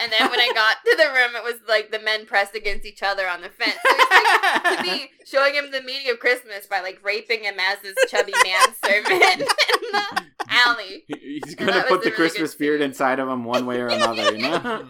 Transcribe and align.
And 0.00 0.10
then 0.10 0.30
when 0.30 0.40
I 0.40 0.50
got 0.54 0.76
to 0.84 0.96
the 0.96 1.08
room, 1.12 1.36
it 1.36 1.44
was 1.44 1.60
like 1.68 1.90
the 1.90 1.98
men 1.98 2.24
pressed 2.24 2.54
against 2.54 2.86
each 2.86 3.02
other 3.02 3.28
on 3.28 3.42
the 3.42 3.50
fence. 3.50 3.76
So 3.84 3.94
he's 3.94 4.08
like, 4.10 4.78
to 4.78 4.82
me, 4.82 5.10
showing 5.26 5.54
him 5.54 5.70
the 5.70 5.82
meaning 5.82 6.10
of 6.10 6.18
Christmas 6.18 6.66
by 6.66 6.80
like 6.80 7.00
raping 7.04 7.44
him 7.44 7.56
as 7.60 7.78
this 7.82 7.94
chubby 8.10 8.32
manservant 8.42 9.12
in 9.42 9.46
the 9.92 10.24
alley. 10.48 11.04
He's 11.08 11.54
gonna 11.54 11.82
put 11.82 12.02
the 12.02 12.10
really 12.10 12.10
Christmas 12.12 12.50
good 12.52 12.56
spirit 12.56 12.78
scene. 12.78 12.88
inside 12.88 13.18
of 13.18 13.28
him 13.28 13.44
one 13.44 13.66
way 13.66 13.80
or 13.80 13.88
another, 13.88 14.34
you 14.34 14.48
know? 14.48 14.88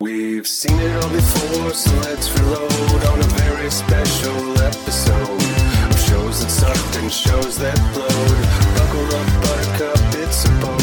We've 0.00 0.46
seen 0.46 0.78
it 0.80 1.04
all 1.04 1.10
before, 1.10 1.74
so 1.74 1.94
let's 2.00 2.32
reload 2.40 3.04
on 3.04 3.20
a 3.20 3.28
very 3.44 3.70
special 3.70 4.58
episode 4.62 5.42
of 5.90 6.00
shows 6.00 6.40
that 6.42 6.50
sucked 6.50 6.96
and 6.96 7.12
shows 7.12 7.58
that 7.58 7.76
blowed. 7.92 8.40
Buckle 8.78 9.14
up, 9.14 9.28
buttercup, 9.42 10.14
it's 10.22 10.46
a 10.46 10.48
bumpy 10.64 10.79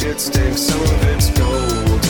shit 0.00 0.18
stinks, 0.18 0.62
some 0.62 0.80
of 0.80 1.02
it's 1.12 1.28
gold. 1.38 2.04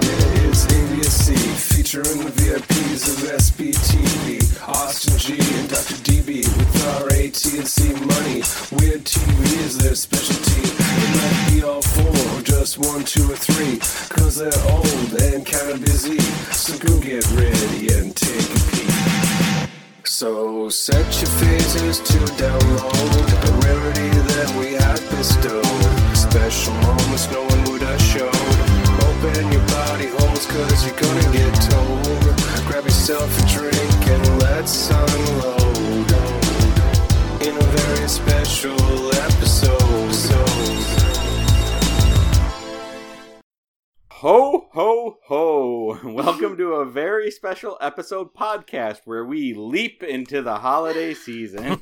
Yeah, 0.00 0.48
it's 0.48 0.64
AVSE, 0.64 1.36
featuring 1.74 2.24
the 2.24 2.30
VIPs 2.30 3.04
of 3.12 3.18
SBTV, 3.36 4.66
Austin 4.66 5.18
G 5.18 5.34
and 5.58 5.68
Dr. 5.68 5.96
DB 6.06 6.40
with 6.56 6.86
our 6.96 7.10
AT&C 7.12 7.92
money. 8.08 8.40
Weird 8.80 9.04
TV 9.04 9.58
is 9.60 9.76
their 9.76 9.94
specialty. 9.94 10.62
It 10.64 11.10
might 11.20 11.52
be 11.52 11.62
all 11.62 11.82
four, 11.82 12.40
just 12.40 12.78
one, 12.78 13.04
two, 13.04 13.30
or 13.30 13.36
three, 13.36 13.76
cause 14.08 14.36
they're 14.36 14.72
old 14.72 15.12
and 15.20 15.44
kinda 15.44 15.76
busy. 15.76 16.18
So 16.50 16.78
go 16.78 16.98
get 16.98 17.28
ready 17.32 17.92
and 17.92 18.16
take 18.16 18.40
a 18.40 18.60
peek. 18.72 19.68
So 20.04 20.70
set 20.70 21.04
your 21.20 21.32
phasers 21.40 22.02
to 22.06 22.18
download 22.42 23.28
a 23.48 23.52
rarity 23.66 24.08
that 24.32 24.48
we 24.58 24.72
have 24.80 25.02
bestowed. 25.10 25.93
Special 26.34 26.74
moments 26.74 27.30
no 27.30 27.44
one 27.44 27.64
would 27.70 27.82
have 27.82 28.02
showed. 28.02 28.26
Open 28.26 29.52
your 29.52 29.64
body 29.68 30.08
holes 30.18 30.46
cause 30.46 30.84
you're 30.84 30.98
gonna 30.98 31.32
get 31.32 31.54
told. 31.70 32.66
Grab 32.66 32.82
yourself 32.82 33.30
a 33.40 33.46
drink 33.46 34.08
and 34.08 34.40
let's 34.40 34.90
unload. 34.90 36.10
In 37.40 37.56
a 37.56 37.62
very 37.62 38.08
special 38.08 38.74
episode. 39.14 39.33
Ho, 44.24 44.70
ho, 44.72 45.18
ho. 45.26 45.98
Welcome 46.10 46.56
to 46.56 46.76
a 46.76 46.86
very 46.86 47.30
special 47.30 47.76
episode 47.82 48.32
podcast 48.32 49.00
where 49.04 49.26
we 49.26 49.52
leap 49.52 50.02
into 50.02 50.40
the 50.40 50.60
holiday 50.60 51.12
season. 51.12 51.78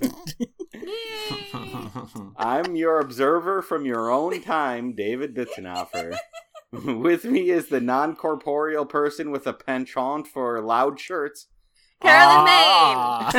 I'm 2.37 2.75
your 2.75 2.98
observer 2.98 3.63
from 3.63 3.87
your 3.87 4.11
own 4.11 4.43
time, 4.43 4.97
David 4.97 5.37
Bitzenhofer. 5.37 6.17
with 6.73 7.25
me 7.25 7.48
is 7.51 7.69
the 7.69 7.81
non 7.81 8.17
corporeal 8.17 8.87
person 8.87 9.31
with 9.31 9.47
a 9.47 9.53
penchant 9.53 10.27
for 10.27 10.61
loud 10.61 10.98
shirts. 10.98 11.47
Carolyn 12.01 12.47
Ah. 12.48 13.31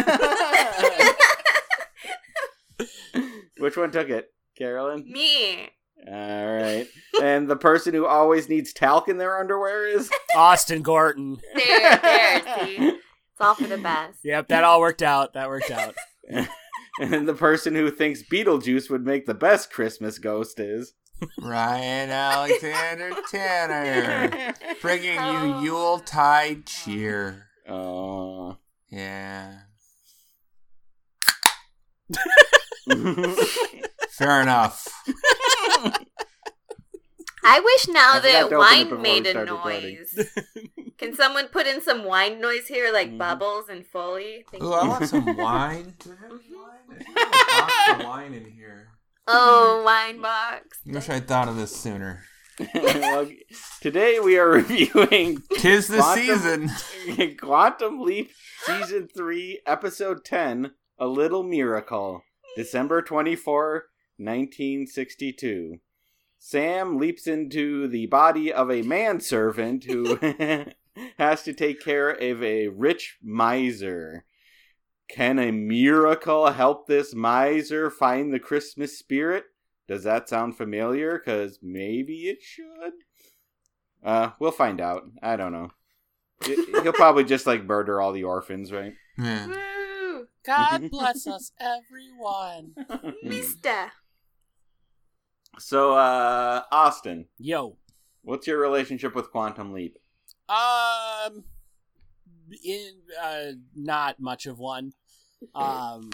Which 3.57 3.75
one 3.75 3.91
took 3.91 4.09
it? 4.09 4.29
Carolyn? 4.57 5.03
Me. 5.11 5.71
All 6.07 6.53
right. 6.53 6.87
and 7.21 7.47
the 7.49 7.55
person 7.55 7.93
who 7.93 8.05
always 8.05 8.49
needs 8.49 8.73
talc 8.73 9.07
in 9.07 9.17
their 9.17 9.37
underwear 9.39 9.85
is? 9.87 10.09
Austin 10.35 10.81
Gorton. 10.81 11.37
There, 11.55 11.99
there, 12.01 12.41
see? 12.65 12.75
It's 12.77 13.41
all 13.41 13.55
for 13.55 13.67
the 13.67 13.77
best. 13.77 14.19
Yep, 14.23 14.49
that 14.49 14.63
all 14.63 14.79
worked 14.81 15.01
out. 15.01 15.33
That 15.33 15.47
worked 15.49 15.71
out. 15.71 15.95
and 16.99 17.27
the 17.27 17.33
person 17.33 17.73
who 17.75 17.89
thinks 17.89 18.21
Beetlejuice 18.23 18.89
would 18.89 19.05
make 19.05 19.25
the 19.25 19.33
best 19.33 19.71
Christmas 19.71 20.19
ghost 20.19 20.59
is? 20.59 20.93
Ryan 21.41 22.09
Alexander 22.09 23.11
Tanner, 23.31 24.53
bringing 24.81 25.17
Oh. 25.17 25.59
you 25.61 25.65
Yuletide 25.65 26.65
cheer. 26.65 27.47
Oh. 27.69 28.57
Yeah, 28.89 29.59
fair 34.17 34.41
enough. 34.41 34.87
I 37.45 37.59
wish 37.59 37.87
now 37.89 38.13
I 38.13 38.19
that 38.19 38.31
to 38.49 38.55
open 38.55 38.55
it 38.55 38.57
wine 38.91 39.01
made 39.01 39.27
a 39.27 39.43
noise. 39.45 40.29
Can 40.97 41.13
someone 41.13 41.47
put 41.49 41.67
in 41.67 41.81
some 41.81 42.05
wine 42.05 42.39
noise 42.39 42.67
here, 42.67 42.91
like 42.93 43.09
Mhm. 43.11 43.17
bubbles 43.17 43.67
and 43.69 43.85
Foley? 43.85 44.45
Thank 44.49 44.63
Ooh, 44.63 44.67
you. 44.67 44.73
I 44.73 44.87
want 44.87 45.07
some 45.09 45.25
wine. 45.37 45.93
Do 45.99 46.11
I 46.17 46.23
have 46.23 46.39
wine? 46.49 47.03
I 47.17 47.19
I 47.19 47.19
have 47.19 47.27
a 47.27 47.61
box 47.61 48.01
of 48.01 48.05
wine 48.07 48.33
in 48.33 48.45
here. 48.51 48.87
Oh, 49.27 49.83
wine 49.85 50.21
box. 50.21 50.79
Wish 50.85 51.09
I'd 51.09 51.27
thought 51.27 51.49
of 51.49 51.57
this 51.57 51.75
sooner. 51.75 52.23
Well, 52.75 53.29
today 53.81 54.19
we 54.19 54.37
are 54.37 54.47
reviewing 54.49 55.39
Tis 55.57 55.87
the 55.87 55.97
Quantum- 55.97 56.69
season. 56.69 57.35
Quantum 57.37 57.99
Leap 57.99 58.31
Season 58.63 59.09
3, 59.17 59.61
Episode 59.65 60.23
10 60.23 60.71
A 60.99 61.07
Little 61.07 61.43
Miracle, 61.43 62.21
December 62.55 63.01
24, 63.01 63.85
1962. 64.23 65.79
Sam 66.39 66.97
leaps 66.97 67.25
into 67.27 67.87
the 67.87 68.05
body 68.07 68.51
of 68.51 68.69
a 68.69 68.81
manservant 68.81 69.85
who 69.85 70.17
has 71.17 71.43
to 71.43 71.53
take 71.53 71.81
care 71.81 72.09
of 72.09 72.43
a 72.43 72.67
rich 72.67 73.17
miser. 73.23 74.25
Can 75.09 75.39
a 75.39 75.51
miracle 75.51 76.47
help 76.51 76.87
this 76.87 77.13
miser 77.15 77.89
find 77.89 78.33
the 78.33 78.39
Christmas 78.39 78.97
spirit? 78.97 79.45
Does 79.87 80.03
that 80.03 80.27
sound 80.29 80.57
familiar? 80.57 81.17
Because 81.17 81.59
maybe 81.61 82.29
it 82.29 82.41
should. 82.41 82.93
Uh, 84.03 84.31
we'll 84.39 84.51
find 84.51 84.81
out. 84.81 85.03
I 85.21 85.35
don't 85.35 85.51
know. 85.51 85.71
He- 86.45 86.55
He'll 86.81 86.91
probably 86.93 87.23
just 87.23 87.47
like 87.47 87.63
murder 87.63 88.01
all 88.01 88.11
the 88.11 88.23
orphans, 88.25 88.71
right? 88.71 88.93
Yeah. 89.17 89.47
Woo! 89.47 90.27
God 90.45 90.89
bless 90.89 91.25
us, 91.27 91.51
everyone. 91.59 92.75
Mister. 93.23 93.91
So, 95.59 95.93
uh, 95.93 96.63
Austin, 96.71 97.25
Yo. 97.37 97.77
what's 98.23 98.47
your 98.47 98.59
relationship 98.59 99.15
with 99.15 99.29
Quantum 99.31 99.71
Leap? 99.73 99.97
Um, 100.49 101.43
in 102.63 102.91
uh, 103.21 103.51
not 103.75 104.19
much 104.19 104.45
of 104.45 104.59
one. 104.59 104.93
Um, 105.53 106.09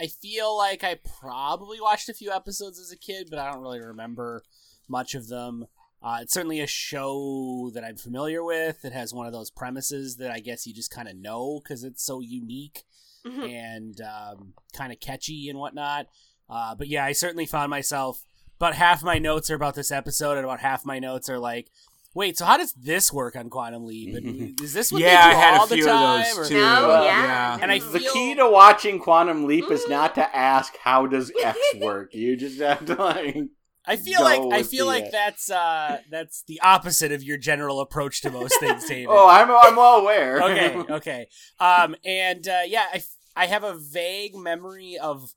I 0.00 0.08
feel 0.08 0.58
like 0.58 0.82
I 0.82 0.96
probably 1.20 1.80
watched 1.80 2.08
a 2.08 2.12
few 2.12 2.32
episodes 2.32 2.80
as 2.80 2.90
a 2.90 2.96
kid, 2.96 3.28
but 3.30 3.38
I 3.38 3.48
don't 3.52 3.62
really 3.62 3.78
remember 3.80 4.42
much 4.88 5.14
of 5.14 5.28
them. 5.28 5.66
Uh, 6.02 6.18
it's 6.22 6.34
certainly 6.34 6.58
a 6.60 6.66
show 6.66 7.70
that 7.72 7.84
I'm 7.84 7.96
familiar 7.96 8.42
with. 8.42 8.84
It 8.84 8.92
has 8.92 9.14
one 9.14 9.28
of 9.28 9.32
those 9.32 9.48
premises 9.48 10.16
that 10.16 10.32
I 10.32 10.40
guess 10.40 10.66
you 10.66 10.74
just 10.74 10.90
kind 10.90 11.06
of 11.06 11.14
know 11.16 11.60
because 11.62 11.84
it's 11.84 12.02
so 12.04 12.18
unique 12.18 12.82
Mhm. 13.24 13.48
and 13.48 14.00
um, 14.00 14.54
kind 14.72 14.92
of 14.92 14.98
catchy 14.98 15.48
and 15.48 15.56
whatnot. 15.56 16.08
Uh, 16.50 16.74
but 16.74 16.88
yeah, 16.88 17.04
I 17.04 17.12
certainly 17.12 17.46
found 17.46 17.70
myself. 17.70 18.24
About 18.58 18.74
half 18.74 19.02
my 19.02 19.18
notes 19.18 19.50
are 19.50 19.54
about 19.56 19.74
this 19.74 19.90
episode, 19.90 20.36
and 20.36 20.44
about 20.44 20.60
half 20.60 20.84
my 20.86 20.98
notes 20.98 21.28
are 21.28 21.38
like, 21.38 21.70
"Wait, 22.14 22.38
so 22.38 22.44
how 22.44 22.56
does 22.56 22.72
this 22.74 23.12
work 23.12 23.34
on 23.36 23.50
Quantum 23.50 23.84
Leap? 23.84 24.14
And 24.14 24.60
is 24.60 24.72
this 24.72 24.92
what 24.92 25.02
Yeah, 25.02 25.26
they 25.28 25.32
do 25.34 25.36
I 25.36 25.40
had 25.40 25.58
all 25.58 25.66
a 25.66 25.68
the 25.68 25.74
few 25.74 25.84
of 25.84 25.90
time?" 25.90 26.24
those 26.36 26.38
or- 26.38 26.48
too. 26.48 26.54
No, 26.60 26.88
Well, 26.88 27.04
yeah. 27.04 27.58
And 27.60 27.72
I 27.72 27.78
no. 27.78 27.90
The 27.90 27.98
key 28.12 28.34
to 28.36 28.48
watching 28.48 28.98
Quantum 29.00 29.46
Leap 29.46 29.70
is 29.70 29.86
not 29.88 30.14
to 30.14 30.36
ask 30.36 30.76
how 30.78 31.06
does 31.06 31.32
X 31.42 31.58
work. 31.80 32.14
You 32.14 32.36
just 32.36 32.60
have 32.60 32.86
to 32.86 32.94
like. 32.94 33.36
I 33.86 33.96
feel 33.96 34.20
Go 34.20 34.24
like 34.24 34.40
I 34.60 34.62
feel 34.62 34.86
like 34.86 35.04
uh, 35.04 35.10
that's 35.12 35.50
uh 35.50 35.98
that's 36.10 36.42
the 36.46 36.58
opposite 36.62 37.12
of 37.12 37.22
your 37.22 37.36
general 37.36 37.80
approach 37.80 38.22
to 38.22 38.30
most 38.30 38.58
things, 38.58 38.84
David. 38.88 39.08
Oh, 39.10 39.28
I'm 39.28 39.50
I'm 39.50 39.76
well 39.76 39.96
aware. 40.00 40.40
okay, 40.42 40.74
okay. 40.94 41.26
Um, 41.60 41.94
and 42.04 42.48
uh, 42.48 42.60
yeah, 42.66 42.86
I, 42.94 42.96
f- 42.96 43.16
I 43.36 43.46
have 43.46 43.62
a 43.62 43.74
vague 43.76 44.36
memory 44.36 44.96
of 44.96 45.34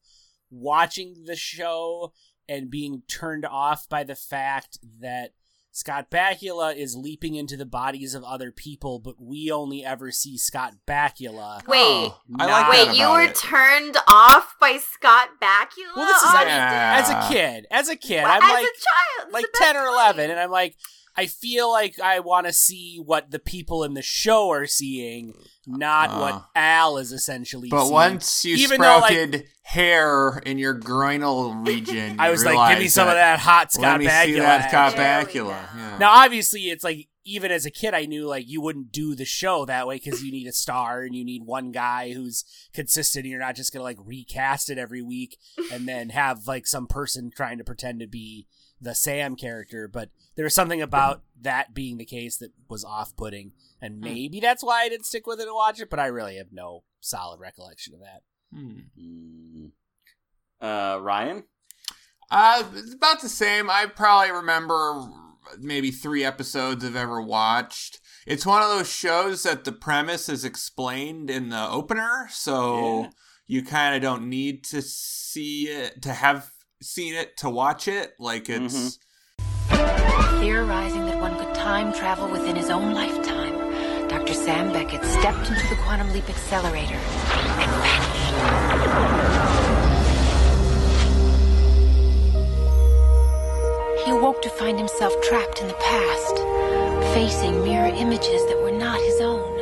watching 0.50 1.25
the 1.25 1.36
show 1.36 2.13
and 2.49 2.69
being 2.69 3.03
turned 3.07 3.45
off 3.45 3.88
by 3.89 4.03
the 4.03 4.15
fact 4.15 4.79
that 5.01 5.33
Scott 5.71 6.09
Bakula 6.09 6.75
is 6.75 6.95
leaping 6.95 7.35
into 7.35 7.55
the 7.55 7.65
bodies 7.65 8.15
of 8.15 8.23
other 8.23 8.51
people, 8.51 8.97
but 8.97 9.21
we 9.21 9.51
only 9.51 9.85
ever 9.85 10.09
see 10.11 10.35
Scott 10.35 10.73
Bakula. 10.88 11.65
Wait. 11.67 11.77
Oh, 11.83 12.19
I 12.39 12.45
like 12.47 12.88
Wait, 12.88 12.97
you 12.97 13.07
were 13.07 13.21
it. 13.21 13.35
turned 13.35 13.95
off 14.07 14.55
by 14.59 14.77
Scott 14.77 15.29
Bakula? 15.39 15.95
Well, 15.95 16.05
this 16.07 16.17
is 16.17 16.23
Austin? 16.29 16.47
Yeah. 16.47 17.03
As 17.03 17.09
a 17.11 17.31
kid, 17.31 17.67
as 17.69 17.89
a 17.89 17.95
kid, 17.95 18.23
Well, 18.23 18.41
I'm 18.41 18.44
as 18.44 18.49
like 18.53 18.65
a 18.65 19.21
child, 19.21 19.33
like 19.33 19.45
10 19.53 19.75
or 19.75 19.79
time. 19.83 19.94
11 19.94 20.31
and 20.31 20.39
i'm 20.39 20.49
like 20.51 20.75
i 21.18 21.25
feel 21.25 21.72
like 21.72 22.00
i 22.00 22.19
want 22.19 22.46
to 22.48 22.54
see 22.54 22.98
what 23.04 23.31
the 23.31 23.40
people 23.40 23.84
in 23.84 23.94
the 23.94 24.02
show 24.02 24.50
are 24.50 24.66
seeing 24.68 25.34
not 25.66 26.10
Uh. 26.12 26.19
what 26.19 26.46
al 26.56 26.98
is 26.98 27.12
essentially 27.12 27.69
But 27.69 27.81
seeing. 27.84 27.94
once 27.94 28.46
you 28.46 28.56
Even 28.58 28.80
though, 28.81 29.00
like- 29.00 29.12
sprouted 29.14 29.48
hair 29.64 30.38
in 30.46 30.58
your 30.58 30.80
groinal 30.80 31.66
region, 31.68 32.16
i 32.19 32.30
was 32.30 32.46
like 32.46 32.56
give 32.56 32.78
me 32.78 32.86
realized 32.86 32.94
some 32.94 33.08
of 33.10 33.16
that 33.16 33.40
hot 33.40 33.72
scott 33.72 33.84
Let 33.84 34.00
me 34.00 34.06
bakula 34.08 34.25
see 34.25 34.40
that 34.40 34.69
Scott 34.69 34.96
There 34.96 35.25
Bakula. 35.25 35.75
Yeah. 35.75 35.98
now 36.00 36.12
obviously 36.12 36.69
it's 36.69 36.84
like 36.84 37.08
even 37.30 37.52
as 37.52 37.66
a 37.66 37.69
kid, 37.72 37.94
I 37.94 38.06
knew 38.06 38.25
like 38.25 38.48
you 38.48 38.62
wouldn't 38.62 38.90
do 38.94 39.14
the 39.14 39.25
show 39.25 39.66
that 39.66 39.86
way 39.86 39.96
because 40.02 40.24
you 40.24 40.31
need 40.31 40.48
a 40.48 40.54
star 40.54 41.02
and 41.02 41.14
you 41.14 41.25
need 41.25 41.42
one 41.44 41.74
guy 41.74 42.14
who's 42.14 42.46
consistent. 42.74 43.25
And 43.25 43.31
you're 43.31 43.42
not 43.42 43.58
just 43.58 43.74
gonna 43.74 43.84
like 43.84 43.98
recast 44.02 44.69
it 44.69 44.78
every 44.78 45.02
week 45.02 45.38
and 45.74 45.86
then 45.90 46.08
have 46.12 46.48
like 46.48 46.66
some 46.66 46.88
person 46.88 47.30
trying 47.36 47.58
to 47.58 47.66
pretend 47.66 48.00
to 48.00 48.08
be 48.08 48.48
the 48.81 48.94
Sam 48.95 49.35
character. 49.35 49.88
But 49.88 50.09
there 50.35 50.44
was 50.45 50.53
something 50.56 50.81
about 50.81 51.24
that 51.41 51.74
being 51.74 51.97
the 51.97 52.06
case 52.06 52.38
that 52.38 52.51
was 52.69 52.83
off-putting, 52.83 53.51
and 53.81 54.00
maybe 54.00 54.39
that's 54.39 54.63
why 54.63 54.83
I 54.83 54.89
didn't 54.89 55.06
stick 55.06 55.27
with 55.27 55.39
it 55.39 55.47
and 55.47 55.56
watch 55.56 55.79
it. 55.79 55.89
But 55.89 56.00
I 56.00 56.07
really 56.07 56.38
have 56.38 56.51
no 56.51 56.83
solid 57.00 57.39
recollection 57.39 57.94
of 57.94 58.00
that. 58.01 58.21
Hmm. 58.53 58.79
Mm. 59.00 59.71
Uh, 60.62 61.00
Ryan? 61.01 61.44
Uh, 62.29 62.63
it's 62.74 62.94
about 62.94 63.21
the 63.21 63.29
same. 63.29 63.69
I 63.69 63.85
probably 63.85 64.31
remember 64.31 65.07
maybe 65.59 65.91
three 65.91 66.23
episodes 66.25 66.83
I've 66.83 66.95
ever 66.95 67.21
watched. 67.21 68.00
It's 68.25 68.45
one 68.45 68.62
of 68.62 68.69
those 68.69 68.91
shows 68.91 69.44
that 69.44 69.63
the 69.63 69.71
premise 69.71 70.27
is 70.27 70.44
explained 70.44 71.30
in 71.30 71.50
the 71.50 71.69
opener, 71.69 72.27
so 72.31 73.03
Yeah. 73.03 73.09
you 73.45 73.63
kind 73.63 73.95
of 73.95 74.01
don't 74.01 74.27
need 74.27 74.65
to 74.65 74.81
see 74.81 75.69
it 75.69 76.01
to 76.01 76.12
have 76.13 76.51
seen 76.81 77.13
it 77.15 77.38
to 77.38 77.50
watch 77.50 77.88
it. 77.88 78.13
Like 78.19 78.50
it's 78.50 78.75
mm-hmm. 78.75 79.03
Theorizing 80.41 81.06
that 81.06 81.19
one 81.19 81.38
could 81.38 81.53
time 81.56 81.91
travel 81.94 82.29
within 82.29 82.56
his 82.56 82.69
own 82.69 82.94
lifetime, 82.94 84.07
Dr. 84.07 84.33
Sam 84.33 84.71
Beckett 84.71 85.03
stepped 85.03 85.50
into 85.50 85.68
the 85.68 85.75
quantum 85.83 86.13
leap 86.13 86.29
accelerator 86.29 86.95
and 86.95 87.71
vanished. 87.81 88.27
He 94.06 94.12
awoke 94.12 94.41
to 94.44 94.50
find 94.51 94.77
himself 94.77 95.13
trapped 95.23 95.59
in 95.59 95.68
the 95.68 95.73
past, 95.73 96.38
facing 97.13 97.63
mirror 97.63 97.88
images 97.88 98.45
that 98.45 98.62
were 98.62 98.71
not 98.71 99.01
his 99.01 99.19
own, 99.19 99.59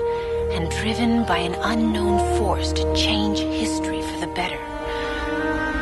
and 0.51 0.69
driven 0.69 1.25
by 1.25 1.38
an 1.38 1.56
unknown 1.56 2.19
force 2.38 2.71
to 2.73 2.94
change 2.94 3.39
history 3.39 4.01
for 4.01 4.19
the 4.19 4.27
better. 4.35 4.75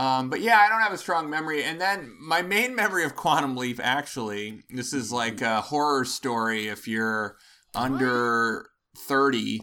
Um, 0.00 0.30
but 0.30 0.40
yeah, 0.40 0.58
I 0.58 0.70
don't 0.70 0.80
have 0.80 0.94
a 0.94 0.98
strong 0.98 1.28
memory. 1.28 1.62
And 1.62 1.78
then 1.78 2.16
my 2.18 2.40
main 2.40 2.74
memory 2.74 3.04
of 3.04 3.14
Quantum 3.14 3.54
Leap, 3.54 3.78
actually, 3.82 4.62
this 4.70 4.94
is 4.94 5.12
like 5.12 5.42
a 5.42 5.60
horror 5.60 6.06
story 6.06 6.68
if 6.68 6.88
you're 6.88 7.36
under 7.74 8.70
30. 8.96 9.60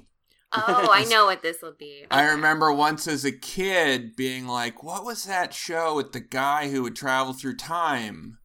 Oh, 0.53 0.89
I 0.93 1.05
know 1.09 1.25
what 1.25 1.41
this 1.41 1.63
will 1.63 1.73
be. 1.73 2.05
I 2.11 2.29
remember 2.29 2.71
once 2.71 3.07
as 3.07 3.25
a 3.25 3.31
kid 3.31 4.15
being 4.15 4.45
like, 4.45 4.83
what 4.83 5.03
was 5.03 5.23
that 5.23 5.55
show 5.55 5.95
with 5.95 6.11
the 6.11 6.19
guy 6.19 6.69
who 6.69 6.83
would 6.83 6.95
travel 6.95 7.33
through 7.33 7.55
time? 7.55 8.37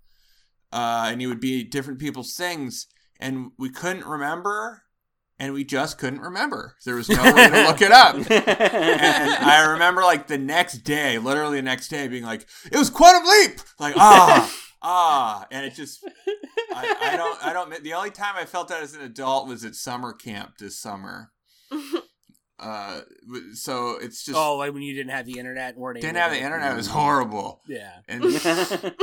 Uh, 0.73 1.09
and 1.09 1.21
he 1.21 1.27
would 1.27 1.41
be 1.41 1.63
different 1.63 2.01
people's 2.01 2.35
things. 2.35 2.87
And 3.21 3.51
we 3.59 3.69
couldn't 3.69 4.07
remember. 4.07 4.82
And 5.43 5.53
we 5.53 5.65
just 5.65 5.99
couldn't 5.99 6.21
remember. 6.21 6.77
There 6.85 6.95
was 6.95 7.09
no 7.09 7.21
way 7.21 7.49
to 7.49 7.67
look 7.67 7.83
it 7.83 7.91
up. 7.91 8.15
And 8.31 9.35
I 9.35 9.73
remember 9.73 10.03
like 10.03 10.29
the 10.29 10.39
next 10.39 10.85
day, 10.85 11.19
literally 11.19 11.57
the 11.57 11.63
next 11.63 11.89
day, 11.89 12.07
being 12.07 12.23
like, 12.23 12.47
"It 12.71 12.79
was 12.79 12.91
Quantum 12.91 13.29
Leap!" 13.29 13.59
Like 13.81 13.95
ah 13.97 14.57
ah, 14.83 15.47
and 15.51 15.67
it 15.67 15.75
just 15.75 16.07
I, 16.73 16.97
I 17.13 17.17
don't 17.17 17.45
I 17.45 17.53
don't. 17.53 17.83
The 17.83 17.95
only 17.95 18.13
time 18.13 18.37
I 18.37 18.45
felt 18.45 18.69
that 18.69 18.85
as 18.85 18.95
an 18.95 19.03
adult 19.03 19.49
was 19.49 19.65
at 19.65 19.75
summer 19.75 20.13
camp 20.13 20.59
this 20.59 20.79
summer. 20.79 21.33
Uh, 22.63 23.01
so 23.55 23.97
it's 24.01 24.25
just 24.25 24.39
oh, 24.39 24.57
like 24.57 24.73
when 24.73 24.85
you 24.85 24.95
didn't 24.95 25.11
have 25.11 25.27
the 25.27 25.41
internet 25.41 25.75
and 25.75 25.83
weren't 25.83 26.01
didn't 26.01 26.15
able 26.15 26.29
have 26.29 26.31
the 26.31 26.39
internet. 26.39 26.73
It 26.73 26.77
was 26.77 26.87
horrible. 26.87 27.61
Yeah. 27.67 27.91
And 28.07 28.23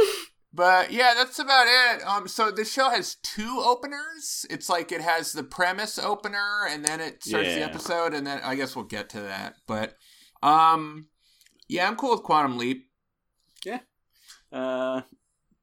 but 0.54 0.92
yeah, 0.92 1.14
that's 1.16 1.40
about 1.40 1.68
it. 1.68 2.04
Um, 2.06 2.28
so 2.28 2.52
the 2.52 2.66
show 2.66 2.90
has 2.90 3.16
two 3.16 3.62
openers. 3.64 4.46
It's 4.50 4.70
like 4.70 4.92
it 4.92 5.02
has 5.02 5.32
the 5.32 5.44
premise 5.44 6.00
opener, 6.00 6.68
and 6.70 6.84
then 6.84 7.00
it 7.00 7.24
starts 7.24 7.54
the 7.54 7.64
episode, 7.64 8.14
and 8.14 8.26
then 8.26 8.42
I 8.44 8.56
guess 8.56 8.76
we'll 8.76 8.86
get 8.86 9.10
to 9.10 9.22
that. 9.22 9.56
But 9.68 9.96
um, 10.42 11.08
yeah, 11.68 11.88
I'm 11.88 11.96
cool 11.96 12.12
with 12.12 12.24
Quantum 12.24 12.58
Leap. 12.58 12.90
Yeah. 13.64 13.80
Uh, 14.52 15.02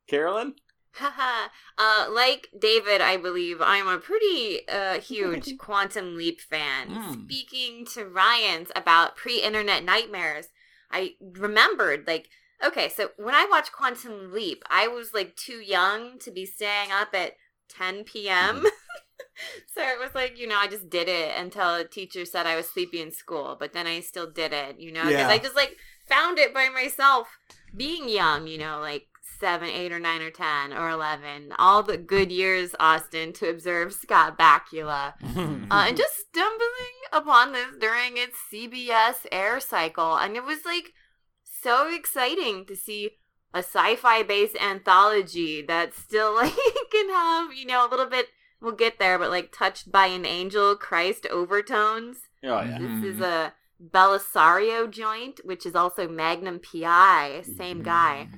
Carolyn? 0.06 0.55
Haha. 0.93 1.49
uh, 1.77 2.06
like 2.11 2.49
David, 2.59 3.03
I 3.03 3.19
believe 3.19 3.61
I'm 3.61 3.87
a 3.87 3.99
pretty 3.99 4.67
uh, 4.69 4.99
huge 5.00 5.56
Quantum 5.59 6.17
Leap 6.17 6.41
fan. 6.41 6.88
Mm. 6.88 7.25
Speaking 7.25 7.87
to 7.94 8.06
Ryan's 8.06 8.71
about 8.75 9.17
pre-internet 9.17 9.85
nightmares, 9.85 10.47
I 10.91 11.15
remembered 11.21 12.06
like 12.06 12.31
okay, 12.64 12.88
so 12.88 13.11
when 13.17 13.35
I 13.35 13.47
watched 13.50 13.73
Quantum 13.73 14.32
Leap, 14.32 14.62
I 14.69 14.88
was 14.88 15.12
like 15.14 15.37
too 15.37 15.61
young 15.61 16.19
to 16.20 16.31
be 16.31 16.47
staying 16.47 16.93
up 16.93 17.08
at 17.14 17.32
10 17.70 18.05
p.m. 18.05 18.64
so 19.75 19.82
it 19.82 19.99
was 19.99 20.14
like 20.14 20.38
you 20.38 20.47
know 20.47 20.58
I 20.58 20.67
just 20.67 20.88
did 20.88 21.08
it 21.08 21.32
until 21.37 21.75
a 21.75 21.85
teacher 21.85 22.25
said 22.25 22.47
I 22.47 22.56
was 22.56 22.69
sleepy 22.69 23.00
in 23.00 23.11
school, 23.11 23.56
but 23.58 23.73
then 23.73 23.87
I 23.87 24.00
still 24.00 24.31
did 24.31 24.53
it, 24.53 24.79
you 24.79 24.93
know, 24.93 25.03
because 25.05 25.20
Yeah. 25.20 25.29
I 25.29 25.38
just 25.38 25.56
like 25.56 25.76
found 26.08 26.38
it 26.38 26.55
by 26.55 26.69
myself 26.69 27.29
being 27.76 28.08
young, 28.08 28.47
you 28.47 28.59
know, 28.59 28.79
like 28.81 29.06
seven, 29.41 29.69
eight, 29.69 29.93
or 29.93 29.99
nine, 29.99 30.23
or 30.23 30.31
ten, 30.31 30.73
or 30.73 30.88
eleven, 30.88 31.52
all 31.59 31.82
the 31.82 31.99
good 31.99 32.32
years, 32.32 32.75
Austin, 32.81 33.32
to 33.35 33.50
observe 33.50 33.93
Scott 33.93 34.38
Bakula, 34.38 35.12
uh, 35.70 35.85
and 35.88 35.97
just 36.05 36.14
stumbling 36.29 36.97
upon 37.12 37.52
this 37.52 37.67
during 37.79 38.17
its 38.17 38.38
CBS 38.52 39.26
air 39.31 39.61
cycle, 39.61 40.17
and 40.17 40.37
it 40.37 40.44
was 40.44 40.64
like 40.64 40.93
so 41.62 41.93
exciting 41.94 42.64
to 42.67 42.76
see 42.76 43.12
a 43.55 43.58
sci-fi 43.58 44.23
based 44.23 44.56
anthology 44.61 45.62
that 45.62 45.94
still 45.94 46.35
like 46.43 46.53
can 46.93 47.08
have 47.11 47.53
you 47.55 47.67
know 47.67 47.87
a 47.87 47.91
little 47.91 48.06
bit. 48.06 48.29
We'll 48.61 48.73
get 48.73 48.99
there, 48.99 49.19
but 49.19 49.31
like 49.31 49.53
touched 49.53 49.93
by 49.93 50.06
an 50.06 50.25
angel 50.25 50.76
Christ 50.76 51.26
overtones. 51.31 52.19
Oh, 52.43 52.62
yeah. 52.62 52.79
This 52.79 53.14
is 53.14 53.20
Mhm. 53.20 53.25
a 53.25 53.53
Bellisario 53.82 54.91
joint, 54.91 55.41
which 55.44 55.67
is 55.67 55.75
also 55.75 56.08
Magnum 56.08 56.58
PI, 56.61 57.43
same 57.43 57.82
guy. 57.82 58.29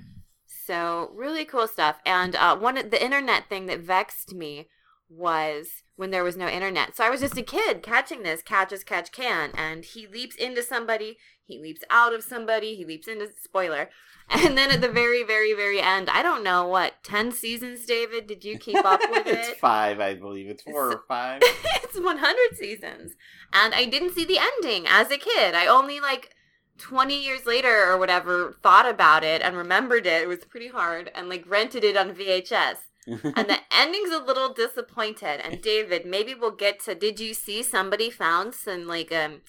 So 0.47 1.11
really 1.15 1.45
cool 1.45 1.69
stuff. 1.69 2.01
And 2.05 2.35
uh, 2.37 2.57
one 2.57 2.77
of 2.77 2.91
the 2.91 3.03
internet 3.03 3.49
thing 3.49 3.67
that 3.67 3.81
vexed 3.81 4.35
me 4.35 4.69
was 5.09 5.83
when 5.97 6.11
there 6.11 6.25
was 6.25 6.37
no 6.37 6.49
internet. 6.49 6.97
So 6.97 7.05
I 7.05 7.11
was 7.11 7.21
just 7.21 7.37
a 7.37 7.43
kid 7.43 7.83
catching 7.83 8.23
this, 8.23 8.43
catch 8.43 8.73
as 8.73 8.85
catch 8.85 9.11
can, 9.13 9.51
and 9.55 9.85
he 9.85 10.07
leaps 10.07 10.37
into 10.37 10.63
somebody, 10.63 11.19
he 11.45 11.59
leaps 11.59 11.83
out 11.91 12.15
of 12.15 12.23
somebody, 12.23 12.75
he 12.75 12.85
leaps 12.85 13.09
into 13.09 13.29
spoiler. 13.43 13.91
And 14.31 14.59
then 14.59 14.71
at 14.71 14.83
the 14.83 14.89
very, 14.93 15.23
very, 15.23 15.55
very 15.55 15.81
end, 15.81 16.11
I 16.11 16.23
don't 16.23 16.45
know 16.45 16.69
what, 16.69 17.03
ten 17.03 17.33
seasons, 17.33 17.87
David? 17.87 18.27
Did 18.27 18.45
you 18.45 18.59
keep 18.59 18.85
up 18.85 19.01
with 19.09 19.27
it's 19.27 19.49
it? 19.49 19.57
five, 19.59 20.01
I 20.01 20.17
believe. 20.17 20.51
It's 20.51 20.63
four 20.65 20.93
or 20.93 21.05
five. 21.09 21.41
it's 21.43 21.99
100 21.99 22.37
seasons. 22.55 23.13
And 23.55 23.73
I 23.73 23.87
didn't 23.87 24.13
see 24.13 24.27
the 24.27 24.37
ending 24.39 24.85
as 24.87 25.11
a 25.11 25.17
kid. 25.17 25.55
I 25.55 25.67
only 25.67 25.99
like 25.99 26.35
20 26.77 27.19
years 27.19 27.47
later 27.47 27.91
or 27.91 27.97
whatever 27.97 28.59
thought 28.63 28.87
about 28.87 29.25
it 29.25 29.41
and 29.41 29.57
remembered 29.57 30.07
it. 30.07 30.25
It 30.25 30.29
was 30.29 30.45
pretty 30.45 30.69
hard 30.69 31.11
and 31.15 31.31
like 31.31 31.45
rented 31.47 31.83
it 31.83 31.97
on 31.97 32.15
VHS. 32.15 32.77
And 33.09 33.49
the 33.49 33.59
ending's 33.73 34.11
a 34.11 34.19
little 34.23 34.53
disappointed. 34.53 35.41
And 35.45 35.61
David, 35.63 36.05
maybe 36.07 36.35
we'll 36.35 36.51
get 36.51 36.81
to 36.81 36.95
did 36.95 37.19
you 37.21 37.35
see 37.35 37.63
somebody 37.63 38.11
found 38.11 38.55
some 38.55 38.87
like 38.87 39.13
um 39.13 39.41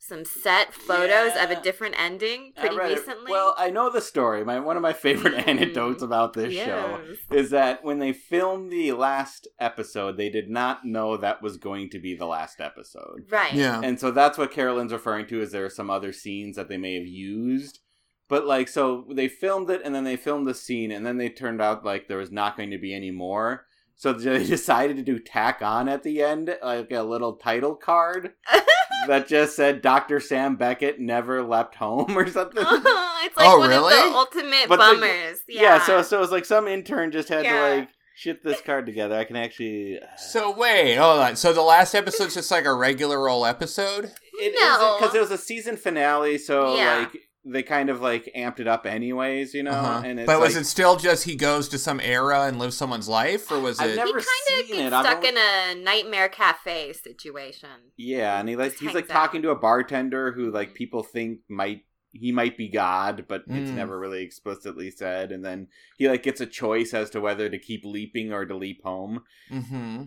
some 0.00 0.24
set 0.24 0.72
photos 0.72 1.32
of 1.36 1.50
a 1.50 1.60
different 1.60 1.96
ending 2.00 2.52
pretty 2.56 2.76
read 2.76 2.92
it. 2.92 2.98
recently? 2.98 3.32
Well, 3.32 3.54
I 3.58 3.70
know 3.70 3.90
the 3.90 4.00
story. 4.00 4.44
My 4.44 4.60
one 4.60 4.76
of 4.76 4.82
my 4.82 4.92
favorite 4.92 5.34
Mhm. 5.34 5.48
anecdotes 5.48 6.02
about 6.02 6.34
this 6.34 6.54
show 6.54 7.00
is 7.32 7.50
that 7.50 7.82
when 7.82 7.98
they 7.98 8.12
filmed 8.12 8.70
the 8.70 8.92
last 8.92 9.48
episode, 9.58 10.16
they 10.16 10.30
did 10.30 10.48
not 10.48 10.84
know 10.84 11.16
that 11.16 11.42
was 11.42 11.56
going 11.56 11.90
to 11.90 11.98
be 11.98 12.14
the 12.14 12.26
last 12.26 12.60
episode. 12.60 13.26
Right. 13.28 13.52
Yeah. 13.54 13.80
And 13.82 13.98
so 13.98 14.12
that's 14.12 14.38
what 14.38 14.52
Carolyn's 14.52 14.92
referring 14.92 15.26
to 15.28 15.40
is 15.40 15.50
there 15.50 15.64
are 15.64 15.70
some 15.70 15.90
other 15.90 16.12
scenes 16.12 16.54
that 16.54 16.68
they 16.68 16.76
may 16.78 16.94
have 16.94 17.06
used. 17.08 17.80
But 18.28 18.46
like 18.46 18.68
so 18.68 19.06
they 19.14 19.28
filmed 19.28 19.70
it 19.70 19.80
and 19.84 19.94
then 19.94 20.04
they 20.04 20.16
filmed 20.16 20.46
the 20.46 20.54
scene 20.54 20.90
and 20.92 21.04
then 21.06 21.16
they 21.16 21.28
turned 21.30 21.62
out 21.62 21.84
like 21.84 22.08
there 22.08 22.18
was 22.18 22.30
not 22.30 22.56
going 22.56 22.70
to 22.70 22.78
be 22.78 22.94
any 22.94 23.10
more. 23.10 23.64
So 23.96 24.12
they 24.12 24.44
decided 24.46 24.96
to 24.96 25.02
do 25.02 25.18
tack 25.18 25.60
on 25.62 25.88
at 25.88 26.02
the 26.02 26.22
end 26.22 26.54
like 26.62 26.90
a 26.92 27.02
little 27.02 27.34
title 27.36 27.74
card 27.74 28.32
that 29.06 29.28
just 29.28 29.56
said 29.56 29.80
Dr. 29.82 30.20
Sam 30.20 30.56
Beckett 30.56 31.00
never 31.00 31.42
left 31.42 31.74
home 31.76 32.16
or 32.18 32.28
something. 32.28 32.62
it's 32.66 33.36
like 33.36 33.46
Oh, 33.46 33.58
one 33.60 33.70
really? 33.70 33.96
of 33.98 34.04
the 34.12 34.16
ultimate 34.18 34.68
But, 34.68 34.78
like, 34.78 35.00
bummers. 35.00 35.38
yeah. 35.48 35.62
yeah. 35.62 35.82
so 35.86 36.02
so 36.02 36.22
it's 36.22 36.30
like 36.32 36.44
some 36.44 36.68
intern 36.68 37.10
just 37.10 37.28
had 37.30 37.44
Yeah. 37.44 37.52
to 37.70 37.76
like 37.80 37.88
shit 38.14 38.44
this 38.44 38.60
card 38.60 38.84
together. 38.84 39.14
I 39.16 39.24
can 39.24 39.36
actually 39.36 39.98
uh, 40.00 40.04
So 40.18 40.50
wait, 40.54 40.96
hold 40.96 41.20
on. 41.20 41.36
So 41.36 41.52
the 41.54 41.62
last 41.62 41.94
episode's 41.94 42.34
just 42.34 42.50
like 42.50 42.66
a 42.66 42.74
regular 42.74 43.28
old 43.28 43.46
episode? 43.46 44.12
It 44.40 44.54
No. 44.60 44.98
because 45.00 45.14
it 45.14 45.20
was 45.20 45.30
a 45.30 45.38
season 45.38 45.76
finale, 45.76 46.36
so 46.38 46.76
Yeah. 46.76 46.98
like 46.98 47.16
they 47.50 47.62
kind 47.62 47.88
of 47.90 48.00
like 48.00 48.30
amped 48.36 48.60
it 48.60 48.66
up 48.68 48.84
anyways, 48.86 49.54
you 49.54 49.62
know. 49.62 49.70
Uh-huh. 49.70 50.02
And 50.04 50.20
it's 50.20 50.26
But 50.26 50.40
was 50.40 50.54
like- 50.54 50.62
it 50.62 50.66
still 50.66 50.96
just 50.96 51.24
he 51.24 51.34
goes 51.36 51.68
to 51.70 51.78
some 51.78 52.00
era 52.00 52.42
and 52.42 52.58
lives 52.58 52.76
someone's 52.76 53.08
life, 53.08 53.50
or 53.50 53.58
was 53.60 53.78
I've 53.80 53.90
it? 53.90 53.96
never 53.96 54.08
he 54.08 54.12
kind 54.14 54.24
of 54.62 54.66
seen 54.66 54.76
gets 54.76 54.86
it. 54.88 54.92
I've 54.92 55.04
stuck 55.06 55.16
only- 55.18 55.28
in 55.30 55.36
a 55.38 55.74
nightmare 55.82 56.28
cafe 56.28 56.92
situation. 56.92 57.68
Yeah, 57.96 58.38
and 58.38 58.48
he 58.48 58.56
like 58.56 58.72
he's 58.78 58.94
like 58.94 59.08
hangs 59.08 59.08
talking 59.08 59.42
to 59.42 59.50
a 59.50 59.56
bartender 59.56 60.32
who 60.32 60.50
like 60.50 60.74
people 60.74 61.02
think 61.02 61.40
might 61.48 61.82
he 62.12 62.32
might 62.32 62.56
be 62.56 62.68
God, 62.68 63.26
but 63.28 63.42
it's 63.48 63.70
Mm. 63.70 63.74
never 63.74 63.98
really 63.98 64.22
explicitly 64.22 64.90
said. 64.90 65.30
And 65.30 65.44
then 65.44 65.68
he 65.98 66.08
like 66.08 66.22
gets 66.22 66.40
a 66.40 66.46
choice 66.46 66.94
as 66.94 67.10
to 67.10 67.20
whether 67.20 67.48
to 67.50 67.58
keep 67.58 67.82
leaping 67.84 68.32
or 68.32 68.46
to 68.46 68.56
leap 68.56 68.82
home. 68.82 69.24
hmm 69.50 70.04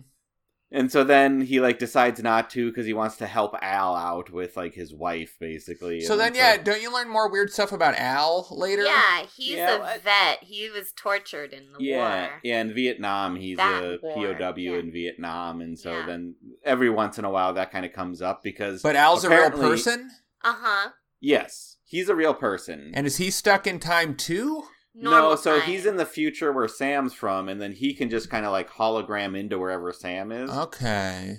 And 0.74 0.90
so 0.90 1.04
then 1.04 1.42
he 1.42 1.60
like 1.60 1.78
decides 1.78 2.22
not 2.22 2.48
to 2.50 2.70
because 2.70 2.86
he 2.86 2.94
wants 2.94 3.16
to 3.18 3.26
help 3.26 3.54
Al 3.60 3.94
out 3.94 4.30
with 4.30 4.56
like 4.56 4.72
his 4.74 4.94
wife, 4.94 5.36
basically. 5.38 6.00
So 6.00 6.12
And 6.14 6.20
then, 6.22 6.34
yeah, 6.34 6.56
don't 6.56 6.80
you 6.80 6.92
learn 6.92 7.10
more 7.10 7.30
weird 7.30 7.52
stuff 7.52 7.72
about 7.72 7.94
Al 7.98 8.46
later? 8.50 8.82
Yeah, 8.84 9.26
he's 9.36 9.56
Yeah, 9.56 9.76
a 9.76 9.78
what- 9.80 10.02
vet. 10.02 10.38
He 10.42 10.70
was 10.70 10.92
tortured 10.92 11.52
in 11.52 11.72
the 11.72 11.84
yeah, 11.84 12.20
war. 12.28 12.40
yeah. 12.42 12.60
In 12.62 12.72
Vietnam, 12.74 13.36
he's 13.36 13.58
That 13.58 13.82
a 13.84 13.98
war, 14.02 14.14
POW 14.34 14.54
yeah. 14.56 14.78
in 14.78 14.90
Vietnam, 14.92 15.60
and 15.60 15.78
so 15.78 15.92
Yeah. 15.98 16.06
then 16.06 16.36
every 16.64 16.88
once 16.88 17.18
in 17.18 17.24
a 17.26 17.30
while 17.30 17.52
that 17.52 17.70
kind 17.70 17.84
of 17.84 17.92
comes 17.92 18.22
up 18.22 18.42
because. 18.42 18.80
But 18.82 18.96
Al's 18.96 19.24
a 19.24 19.30
real 19.30 19.50
person, 19.50 20.10
Uh 20.42 20.54
huh. 20.58 20.90
Yes, 21.20 21.76
he's 21.84 22.08
a 22.08 22.14
real 22.14 22.34
person. 22.34 22.92
and 22.94 23.06
is 23.06 23.18
he 23.18 23.30
stuck 23.30 23.66
in 23.66 23.78
time 23.78 24.16
too? 24.16 24.64
No, 24.94 25.36
so 25.36 25.60
he's 25.60 25.86
in 25.86 25.96
the 25.96 26.06
future 26.06 26.52
where 26.52 26.68
Sam's 26.68 27.14
from, 27.14 27.48
and 27.48 27.60
then 27.60 27.72
he 27.72 27.94
can 27.94 28.10
just 28.10 28.30
kind 28.30 28.44
of 28.46 28.52
like 28.52 28.70
hologram 28.70 29.38
into 29.38 29.58
wherever 29.58 29.92
Sam 29.92 30.30
is, 30.32 30.50
Okay. 30.50 31.36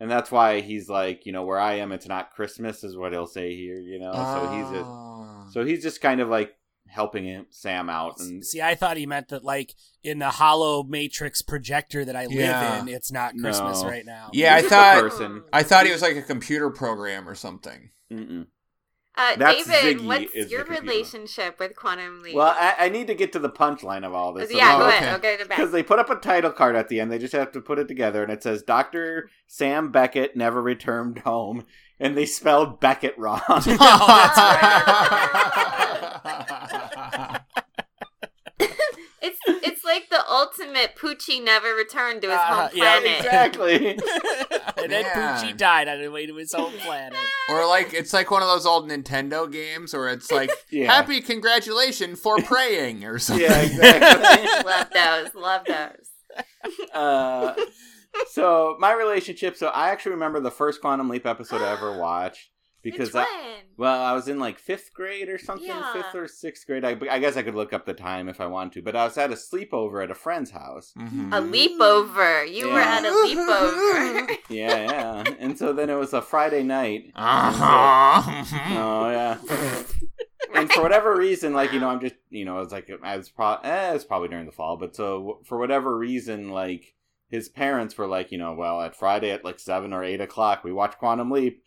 and 0.00 0.10
that's 0.10 0.30
why 0.30 0.60
he's 0.60 0.88
like, 0.88 1.26
you 1.26 1.32
know, 1.32 1.44
where 1.44 1.58
I 1.60 1.74
am, 1.74 1.92
it's 1.92 2.08
not 2.08 2.32
Christmas, 2.32 2.84
is 2.84 2.96
what 2.96 3.12
he'll 3.12 3.26
say 3.26 3.54
here, 3.56 3.80
you 3.80 3.98
know. 3.98 4.12
So 4.12 4.50
he's 4.52 4.70
just, 4.78 4.88
Oh. 4.90 5.46
so 5.52 5.64
he's 5.64 5.82
just 5.82 6.00
kind 6.00 6.20
of 6.20 6.28
like 6.28 6.54
helping 6.86 7.24
him, 7.24 7.44
Sam 7.50 7.90
out, 7.90 8.18
and 8.20 8.42
See, 8.42 8.62
I 8.62 8.74
thought 8.74 8.96
he 8.96 9.04
meant 9.04 9.28
that, 9.28 9.44
like, 9.44 9.74
in 10.02 10.18
the 10.20 10.30
hollow 10.30 10.82
matrix 10.82 11.42
projector 11.42 12.02
that 12.06 12.16
I 12.16 12.22
live 12.24 12.32
Yeah. 12.32 12.80
in, 12.80 12.88
it's 12.88 13.12
not 13.12 13.34
Christmas 13.38 13.82
No. 13.82 13.88
right 13.90 14.06
now. 14.06 14.30
Yeah, 14.32 14.54
I 14.54 14.62
He's 14.62 14.70
just 14.70 14.72
a 15.12 15.18
thought. 15.18 15.42
I 15.52 15.62
thought 15.62 15.84
he 15.84 15.92
was 15.92 16.00
like 16.00 16.16
a 16.16 16.22
computer 16.22 16.70
program 16.70 17.28
or 17.28 17.34
something. 17.34 17.90
Mm-mm. 18.10 18.46
Uh, 19.18 19.34
That's 19.36 19.66
David, 19.66 19.98
Ziggy 19.98 20.06
what's 20.06 20.32
is 20.32 20.50
your 20.50 20.62
computer. 20.64 20.86
relationship 20.86 21.58
with 21.58 21.74
Quantum 21.74 22.22
Leap? 22.22 22.36
Well, 22.36 22.54
I, 22.56 22.74
I 22.78 22.88
need 22.88 23.08
to 23.08 23.14
get 23.14 23.32
to 23.32 23.40
the 23.40 23.50
punchline 23.50 24.06
of 24.06 24.14
all 24.14 24.32
this. 24.32 24.52
yeah, 24.52 24.76
Oh, 24.76 24.78
go 24.78 24.86
okay. 24.86 24.96
ahead. 24.98 25.08
I'll 25.12 25.18
go 25.18 25.36
to 25.36 25.42
the 25.42 25.48
back. 25.48 25.58
Because 25.58 25.72
they 25.72 25.82
put 25.82 25.98
up 25.98 26.08
a 26.08 26.14
title 26.16 26.52
card 26.52 26.76
at 26.76 26.88
the 26.88 27.00
end, 27.00 27.10
they 27.10 27.18
just 27.18 27.32
have 27.34 27.50
to 27.52 27.60
put 27.60 27.80
it 27.80 27.88
together, 27.88 28.22
and 28.22 28.30
it 28.30 28.42
says 28.44 28.62
Doctor 28.62 29.28
Sam 29.48 29.90
Beckett 29.90 30.36
never 30.36 30.62
returned 30.62 31.18
home, 31.20 31.66
and 31.98 32.16
they 32.16 32.26
spelled 32.26 32.78
Beckett 32.78 33.18
wrong. 33.18 33.40
It's 33.48 33.66
it's 33.66 33.80
like 33.80 33.90
the 37.32 37.37
ultimate 40.28 40.94
Poochie 40.96 41.42
never 41.42 41.74
returned 41.74 42.22
to 42.22 42.28
his 42.28 42.36
Uh, 42.36 42.44
home 42.44 42.70
yeah, 42.74 43.00
planet. 43.00 43.18
exactly. 43.18 43.88
and 44.76 44.92
then 44.92 45.02
Man. 45.04 45.12
Poochie 45.44 45.56
died 45.56 45.88
on 45.88 46.00
the 46.00 46.10
way 46.10 46.26
to 46.26 46.34
his 46.36 46.52
home 46.52 46.72
planet. 46.84 47.18
or 47.48 47.66
like 47.66 47.92
it's 47.94 48.12
like 48.12 48.30
one 48.30 48.42
of 48.42 48.48
those 48.48 48.66
old 48.66 48.88
Nintendo 48.90 49.50
games 49.50 49.92
where 49.94 50.08
it's 50.08 50.30
like 50.30 50.50
Yeah. 50.70 50.92
happy 50.92 51.20
congratulations 51.20 52.20
for 52.20 52.38
praying 52.42 53.04
or 53.04 53.18
something. 53.18 53.44
Yeah, 53.48 53.60
exactly. 53.62 54.62
love 54.70 54.88
those. 54.94 55.34
Love 55.34 55.62
those. 55.66 56.84
uh, 56.94 57.54
so 58.30 58.76
my 58.78 58.92
relationship. 58.92 59.56
So 59.56 59.68
I 59.68 59.90
actually 59.90 60.12
remember 60.12 60.40
the 60.40 60.50
first 60.50 60.80
Quantum 60.80 61.08
Leap 61.08 61.26
episode 61.26 61.62
I 61.62 61.72
ever 61.72 61.98
watched 61.98 62.48
because 62.82 63.08
Which 63.12 63.24
I, 63.26 63.58
well, 63.76 64.00
I 64.02 64.12
was 64.12 64.28
in 64.28 64.38
like 64.38 64.58
fifth 64.58 64.92
grade 64.94 65.28
or 65.28 65.38
something, 65.38 65.66
Yeah. 65.66 65.92
fifth 65.92 66.14
or 66.14 66.26
sixth 66.28 66.66
grade. 66.66 66.84
I, 66.84 66.96
I 67.10 67.18
guess 67.18 67.36
I 67.36 67.42
could 67.42 67.54
look 67.54 67.72
up 67.72 67.86
the 67.86 67.94
time 67.94 68.28
if 68.28 68.40
I 68.40 68.46
want 68.46 68.72
to, 68.74 68.82
but 68.82 68.94
I 68.96 69.04
was 69.04 69.16
at 69.18 69.30
a 69.30 69.34
sleepover 69.34 70.02
at 70.02 70.10
a 70.10 70.14
friend's 70.14 70.50
house. 70.50 70.92
Mhm. 70.98 71.28
A 71.32 71.40
leapover. 71.42 72.50
You 72.52 72.68
were 72.72 72.80
at 72.80 73.04
a 73.04 73.08
leapover. 73.10 74.36
Yeah, 74.50 74.90
yeah. 74.90 75.24
and 75.38 75.58
so 75.58 75.72
then 75.72 75.90
it 75.90 75.94
was 75.96 76.12
a 76.14 76.22
Friday 76.22 76.62
night. 76.62 77.12
Uh-huh. 77.14 78.44
Oh 78.78 79.10
yeah. 79.10 79.38
and 80.54 80.70
for 80.72 80.82
whatever 80.82 81.16
reason, 81.16 81.52
like 81.52 81.72
you 81.72 81.80
know, 81.80 81.88
I'm 81.90 82.00
just 82.00 82.14
you 82.30 82.44
know, 82.44 82.60
it's 82.60 82.72
like 82.72 82.90
I 83.02 83.16
was 83.16 83.28
probably 83.28 83.68
eh, 83.70 83.94
it's 83.94 84.04
probably 84.04 84.28
during 84.28 84.46
the 84.46 84.52
fall, 84.52 84.76
but 84.76 84.96
so 84.96 85.40
for 85.44 85.58
whatever 85.58 85.96
reason, 85.96 86.50
like 86.50 86.94
his 87.28 87.48
parents 87.48 87.96
were 87.98 88.06
like, 88.06 88.32
you 88.32 88.38
know, 88.38 88.54
well, 88.54 88.80
at 88.80 88.96
Friday 88.96 89.30
at 89.30 89.44
like 89.44 89.60
seven 89.60 89.92
or 89.92 90.02
eight 90.02 90.20
o'clock, 90.20 90.64
we 90.64 90.72
watch 90.72 90.96
Quantum 90.98 91.30
Leap, 91.30 91.62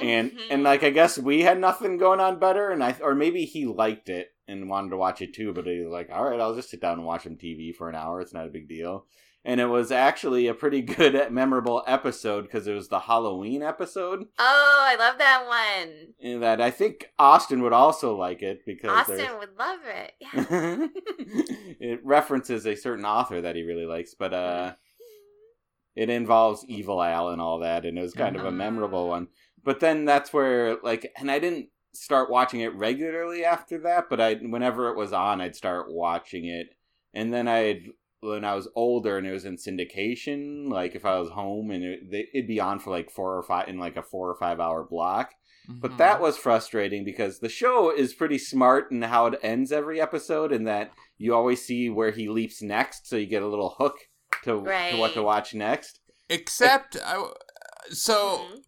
and 0.00 0.32
Mhm. 0.32 0.38
and 0.50 0.62
like 0.62 0.82
I 0.82 0.90
guess 0.90 1.18
we 1.18 1.42
had 1.42 1.60
nothing 1.60 1.98
going 1.98 2.20
on 2.20 2.38
better, 2.38 2.70
and 2.70 2.82
I 2.82 2.96
or 3.02 3.14
maybe 3.14 3.44
he 3.44 3.66
liked 3.66 4.08
it 4.08 4.28
and 4.48 4.68
wanted 4.68 4.90
to 4.90 4.96
watch 4.96 5.20
it 5.22 5.34
too, 5.34 5.52
but 5.52 5.66
he 5.66 5.80
was 5.80 5.92
like, 5.92 6.08
all 6.12 6.24
right, 6.24 6.40
I'll 6.40 6.54
just 6.54 6.70
sit 6.70 6.80
down 6.80 6.94
and 6.98 7.06
watch 7.06 7.24
some 7.24 7.36
TV 7.36 7.72
for 7.74 7.88
an 7.88 7.94
hour. 7.96 8.20
It's 8.20 8.32
not 8.34 8.46
a 8.46 8.50
big 8.50 8.68
deal. 8.68 9.06
And 9.44 9.60
it 9.60 9.66
was 9.66 9.92
actually 9.92 10.48
a 10.48 10.54
pretty 10.54 10.82
good, 11.14 11.30
memorable 11.30 11.82
episode 11.86 12.42
because 12.42 12.66
it 12.66 12.74
was 12.74 12.88
the 12.88 12.98
Halloween 13.00 13.62
episode. 13.62 14.26
oh, 14.38 14.78
I 14.88 14.96
love 14.96 15.18
that 15.18 15.46
one. 15.46 16.14
And 16.20 16.42
that 16.42 16.60
I 16.60 16.70
think 16.72 17.10
Austin 17.18 17.62
would 17.62 17.72
also 17.72 18.16
like 18.16 18.42
it 18.42 18.64
because 18.66 18.90
Austin 18.90 19.16
there's- 19.18 19.38
would 19.38 19.56
love 19.58 19.78
it. 19.84 20.12
Yeah. 20.20 20.86
it 21.80 22.00
references 22.04 22.66
a 22.66 22.74
certain 22.74 23.04
author 23.04 23.40
that 23.40 23.54
he 23.56 23.62
really 23.62 23.86
likes, 23.86 24.14
but 24.14 24.32
uh, 24.34 24.72
it 25.94 26.10
involves 26.10 26.64
Evil 26.68 27.02
Al 27.02 27.28
and 27.30 27.40
all 27.40 27.60
that, 27.60 27.84
and 27.84 27.98
it 27.98 28.02
was 28.02 28.12
kind 28.14 28.36
of 28.36 28.44
a 28.44 28.50
memorable 28.52 29.08
one. 29.08 29.28
But 29.66 29.80
then 29.80 30.04
that's 30.06 30.32
where 30.32 30.76
like, 30.82 31.12
and 31.18 31.30
I 31.30 31.38
didn't 31.40 31.68
start 31.92 32.30
watching 32.30 32.60
it 32.60 32.74
regularly 32.74 33.44
after 33.44 33.78
that, 33.80 34.08
but 34.08 34.20
I 34.20 34.34
whenever 34.34 34.88
it 34.90 34.96
was 34.96 35.12
on, 35.12 35.40
I'd 35.40 35.56
start 35.56 35.92
watching 35.92 36.46
it, 36.46 36.68
and 37.12 37.34
then 37.34 37.48
I'd 37.48 37.88
when 38.20 38.44
I 38.44 38.54
was 38.54 38.68
older 38.74 39.18
and 39.18 39.26
it 39.26 39.32
was 39.32 39.44
in 39.44 39.56
syndication, 39.56 40.70
like 40.70 40.94
if 40.94 41.04
I 41.04 41.18
was 41.18 41.30
home 41.30 41.70
and 41.70 41.84
it, 41.84 42.28
it'd 42.32 42.48
be 42.48 42.60
on 42.60 42.78
for 42.78 42.90
like 42.90 43.10
four 43.10 43.36
or 43.36 43.42
five 43.42 43.68
in 43.68 43.78
like 43.78 43.96
a 43.96 44.02
four 44.02 44.30
or 44.30 44.36
five 44.36 44.58
hour 44.60 44.84
block. 44.84 45.32
But 45.68 45.92
Mhm. 45.92 45.98
that 45.98 46.20
was 46.20 46.36
frustrating 46.38 47.04
because 47.04 47.40
the 47.40 47.48
show 47.48 47.90
is 47.94 48.14
pretty 48.14 48.38
smart 48.38 48.90
in 48.92 49.02
how 49.02 49.26
it 49.26 49.38
ends 49.42 49.72
every 49.72 50.00
episode, 50.00 50.52
in 50.52 50.64
that 50.64 50.92
you 51.18 51.34
always 51.34 51.64
see 51.64 51.90
where 51.90 52.12
he 52.12 52.28
leaps 52.28 52.62
next, 52.62 53.08
so 53.08 53.16
you 53.16 53.26
get 53.26 53.42
a 53.42 53.48
little 53.48 53.74
hook 53.78 53.96
to, 54.44 54.62
to 54.90 54.96
what 54.96 55.14
to 55.14 55.22
watch 55.22 55.54
next. 55.54 56.00
Except, 56.28 56.96
I, 57.04 57.30
so 57.90 58.38
Mhm. 58.38 58.62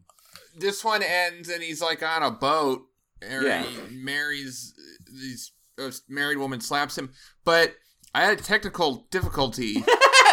This 0.57 0.85
one 0.85 1.03
ends 1.03 1.49
and 1.49 1.63
he's 1.63 1.81
like 1.83 2.03
on 2.03 2.23
a 2.23 2.31
boat. 2.31 2.83
Or 3.23 3.43
Yeah. 3.43 3.63
he 3.65 3.97
marries 3.97 4.75
these 5.13 5.53
a 5.79 5.93
married 6.09 6.39
woman 6.39 6.61
slaps 6.61 6.97
him. 6.99 7.13
But 7.45 7.75
I 8.15 8.25
had 8.25 8.39
a 8.39 8.43
technical 8.43 9.07
difficulty 9.11 9.85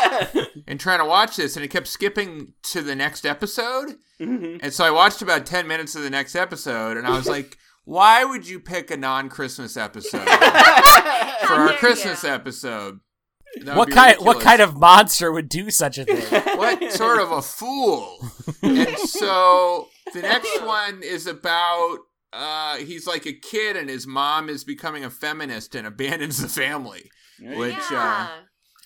in 0.67 0.77
trying 0.77 0.99
to 0.99 1.05
watch 1.05 1.35
this, 1.35 1.55
and 1.55 1.63
it 1.65 1.67
kept 1.69 1.87
skipping 1.87 2.53
to 2.63 2.81
the 2.81 2.95
next 2.95 3.25
episode. 3.25 3.95
Mhm. 4.19 4.59
And 4.61 4.73
so 4.73 4.85
I 4.85 4.91
watched 4.91 5.21
about 5.21 5.45
ten 5.45 5.67
minutes 5.67 5.95
of 5.95 6.03
the 6.03 6.09
next 6.09 6.35
episode, 6.35 6.95
and 6.97 7.05
I 7.05 7.11
was 7.11 7.27
like, 7.27 7.57
"Why 7.83 8.23
would 8.23 8.47
you 8.47 8.59
pick 8.59 8.89
a 8.91 8.97
non-Christmas 8.97 9.75
episode 9.77 10.25
for 11.45 11.53
our 11.53 11.73
Christmas 11.73 12.23
you. 12.23 12.29
episode?" 12.29 12.99
That 13.57 13.67
would 13.67 13.77
What 13.77 13.87
be 13.89 13.93
kind? 13.93 14.17
What 14.19 14.41
kind 14.41 14.61
of 14.61 14.77
monster 14.77 15.31
would 15.31 15.49
do 15.49 15.69
such 15.69 15.97
a 15.97 16.05
thing? 16.05 16.57
what 16.57 16.91
sort 16.91 17.19
of 17.19 17.31
a 17.31 17.41
fool? 17.41 18.17
and 18.61 18.97
so 18.97 19.89
the 20.13 20.21
next 20.21 20.61
one 20.63 21.01
is 21.03 21.27
about 21.27 21.97
uh 22.33 22.77
he's 22.77 23.07
like 23.07 23.25
a 23.25 23.33
kid 23.33 23.75
and 23.77 23.89
his 23.89 24.05
mom 24.05 24.49
is 24.49 24.63
becoming 24.63 25.03
a 25.05 25.09
feminist 25.09 25.73
and 25.75 25.87
abandons 25.91 26.41
the 26.41 26.49
family. 26.49 27.09
Which 27.41 27.73
uh 27.75 27.91
yeah. 27.91 28.29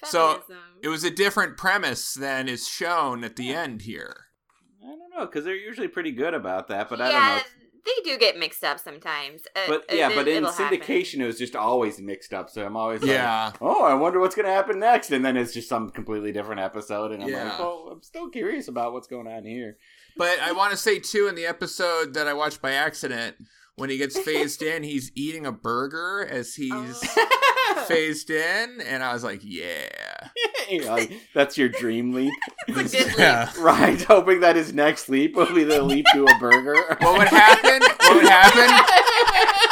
so 0.04 0.44
it 0.82 0.88
was 0.88 1.04
a 1.04 1.12
different 1.12 1.58
premise 1.58 2.14
than 2.14 2.48
is 2.48 2.68
shown 2.68 3.24
at 3.24 3.36
the 3.36 3.54
end 3.54 3.84
here. 3.84 4.26
I 4.84 4.88
don't 4.88 5.00
know 5.16 5.26
because 5.26 5.46
they're 5.46 5.56
usually 5.56 5.88
pretty 5.88 6.12
good 6.12 6.34
about 6.34 6.68
that, 6.70 6.90
but 6.90 7.02
I 7.02 7.10
yeah, 7.12 7.28
don't 7.30 7.38
know. 7.38 7.44
they 7.86 8.12
do 8.12 8.18
get 8.18 8.38
mixed 8.40 8.64
up 8.64 8.80
sometimes. 8.80 9.42
Uh, 9.56 9.60
But 9.68 9.92
uh, 9.92 9.96
yeah, 9.96 10.10
it- 10.10 10.16
but 10.16 10.28
in 10.28 10.38
it'll 10.38 10.52
happen. 10.52 10.80
syndication, 10.80 11.20
it 11.20 11.26
was 11.26 11.38
just 11.38 11.56
always 11.56 12.00
mixed 12.00 12.34
up. 12.34 12.50
So 12.50 12.66
I'm 12.66 12.78
always 12.78 13.02
like, 13.02 13.12
Yeah. 13.12 13.52
oh, 13.62 13.84
I 13.84 13.94
wonder 13.94 14.20
what's 14.20 14.36
gonna 14.36 14.48
happen 14.54 14.80
next, 14.80 15.12
and 15.12 15.24
then 15.24 15.36
it's 15.38 15.54
just 15.54 15.68
some 15.70 15.90
completely 15.90 16.32
different 16.32 16.62
episode, 16.62 17.12
and 17.12 17.22
I'm 17.24 17.30
Yeah. 17.30 17.44
like, 17.50 17.60
oh, 17.60 17.90
I'm 17.92 18.02
still 18.04 18.30
curious 18.30 18.68
about 18.70 18.94
what's 18.94 19.08
going 19.08 19.28
on 19.28 19.44
here. 19.44 19.78
But 20.20 20.38
I 20.42 20.52
want 20.52 20.70
to 20.72 20.78
say 20.78 21.00
too 21.00 21.26
in 21.28 21.34
the 21.36 21.46
episode 21.48 22.14
that 22.14 22.28
I 22.28 22.34
watched 22.34 22.62
by 22.62 22.74
accident 22.74 23.38
when 23.78 23.90
he 23.90 23.98
gets 23.98 24.20
phased 24.26 24.62
in, 24.62 24.84
he's 24.84 25.12
eating 25.16 25.46
a 25.48 25.52
burger 25.52 26.28
as 26.30 26.54
he's 26.56 26.72
Oh. 26.72 27.86
phased 27.88 28.30
in 28.30 28.82
and 28.82 29.02
I 29.04 29.14
was 29.14 29.24
like, 29.24 29.40
"Yeah." 29.44 29.88
You're 30.70 30.86
like, 30.86 31.12
that's 31.34 31.58
your 31.58 31.70
dream 31.70 32.14
leap, 32.14 32.34
It's 32.68 32.94
a 32.94 32.98
good 32.98 33.08
leap. 33.08 33.18
Yeah. 33.18 33.52
right? 33.60 34.00
Hoping 34.04 34.42
that 34.42 34.56
his 34.56 34.72
next 34.74 35.10
leap 35.10 35.36
will 35.36 35.52
be 35.54 35.64
the 35.64 35.82
leap 35.82 36.06
to 36.14 36.26
a 36.26 36.38
burger. 36.40 36.76
What 37.00 37.18
would 37.18 37.28
happen? 37.28 37.82
What 38.02 38.16
would 38.18 38.28
happen 38.30 39.69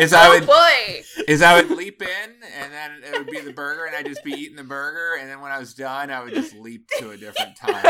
is 0.00 0.12
I 0.12 0.26
oh 0.26 0.30
would 0.30 0.46
boy! 0.46 1.02
is 1.28 1.42
I 1.42 1.60
would 1.60 1.70
leap 1.76 2.00
in 2.02 2.30
and 2.58 2.72
then 2.72 2.90
it 3.04 3.18
would 3.18 3.26
be 3.28 3.40
the 3.40 3.52
burger 3.52 3.84
and 3.84 3.94
I'd 3.94 4.06
just 4.06 4.24
be 4.24 4.32
eating 4.32 4.56
the 4.56 4.64
burger 4.64 5.16
and 5.20 5.28
then 5.28 5.40
when 5.40 5.50
I 5.52 5.58
was 5.58 5.74
done 5.74 6.10
I 6.10 6.22
would 6.22 6.34
just 6.34 6.54
leap 6.54 6.88
to 6.98 7.10
a 7.10 7.16
different 7.16 7.56
time. 7.56 7.72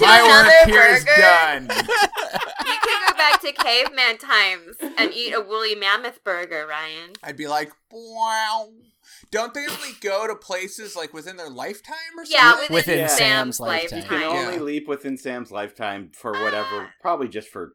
My 0.00 0.22
work 0.22 0.46
another 0.46 0.72
here 0.72 0.94
is 0.96 1.04
burger? 1.04 1.20
done. 1.20 1.62
You 2.66 2.74
can 2.82 3.08
go 3.08 3.14
back 3.16 3.40
to 3.42 3.52
caveman 3.52 4.18
times 4.18 4.76
and 4.98 5.12
eat 5.12 5.32
a 5.32 5.40
woolly 5.40 5.74
mammoth 5.74 6.22
burger, 6.24 6.66
Ryan. 6.68 7.12
I'd 7.22 7.36
be 7.36 7.46
like, 7.46 7.72
wow. 7.90 8.68
Don't 9.30 9.52
they 9.54 9.66
only 9.66 9.90
go 10.00 10.26
to 10.26 10.34
places 10.34 10.96
like 10.96 11.12
within 11.12 11.36
their 11.36 11.50
lifetime 11.50 11.94
or 12.16 12.24
Yeah, 12.26 12.52
something? 12.52 12.74
within, 12.74 13.00
Within 13.02 13.08
Sam's, 13.08 13.18
Sam's 13.18 13.60
lifetime. 13.60 13.98
lifetime. 14.00 14.20
You 14.20 14.26
can 14.28 14.36
only 14.36 14.54
Yeah. 14.56 14.60
leap 14.62 14.88
within 14.88 15.16
Sam's 15.18 15.50
lifetime 15.50 16.10
for 16.14 16.32
whatever, 16.32 16.82
Ah. 16.86 16.90
probably 17.00 17.28
just 17.28 17.48
for 17.48 17.74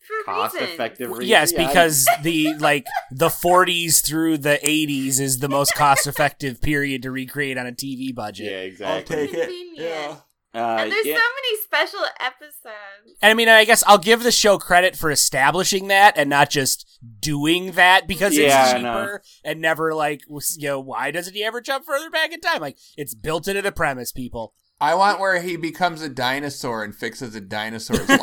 For 0.00 0.24
cost 0.24 0.54
reasons. 0.54 0.72
effective 0.72 1.10
reasons. 1.10 1.28
Yes, 1.28 1.52
because 1.52 2.08
the 2.22 2.54
like 2.54 2.86
the 3.10 3.28
40s 3.28 4.04
through 4.04 4.38
the 4.38 4.58
80s 4.62 5.20
is 5.20 5.38
the 5.38 5.48
most 5.48 5.74
cost 5.74 6.06
effective 6.06 6.60
period 6.60 7.02
to 7.02 7.10
recreate 7.10 7.58
on 7.58 7.66
a 7.66 7.72
TV 7.72 8.14
budget. 8.14 8.50
yeah, 8.50 8.58
exactly. 8.58 9.16
I'll 9.16 9.22
exactly. 9.24 9.46
take 9.46 9.48
it. 9.48 9.80
Yeah. 9.80 10.16
Uh, 10.52 10.78
and 10.80 10.90
there's 10.90 11.06
yeah. 11.06 11.14
so 11.14 11.22
many 11.22 11.62
special 11.62 12.00
episodes. 12.18 13.18
And 13.22 13.30
I 13.30 13.34
mean, 13.34 13.48
I 13.48 13.64
guess 13.64 13.84
I'll 13.86 13.98
give 13.98 14.24
the 14.24 14.32
show 14.32 14.58
credit 14.58 14.96
for 14.96 15.10
establishing 15.10 15.88
that 15.88 16.14
and 16.16 16.28
not 16.28 16.50
just 16.50 16.98
doing 17.20 17.72
that 17.72 18.08
because 18.08 18.36
Yeah, 18.36 18.64
it's 18.64 18.72
cheaper 18.72 19.22
and 19.44 19.60
never 19.60 19.94
like, 19.94 20.22
you 20.28 20.68
know, 20.68 20.80
why 20.80 21.12
doesn't 21.12 21.34
he 21.34 21.44
ever 21.44 21.60
jump 21.60 21.84
further 21.84 22.10
back 22.10 22.32
in 22.32 22.40
time? 22.40 22.60
Like, 22.60 22.78
it's 22.96 23.14
built 23.14 23.46
into 23.46 23.62
the 23.62 23.70
premise, 23.70 24.10
people. 24.10 24.54
I 24.80 24.94
want 24.94 25.20
where 25.20 25.40
he 25.42 25.56
becomes 25.56 26.00
a 26.02 26.08
dinosaur 26.08 26.82
and 26.82 26.94
fixes 26.94 27.34
a 27.34 27.40
dinosaur's 27.40 28.08
life. 28.08 28.18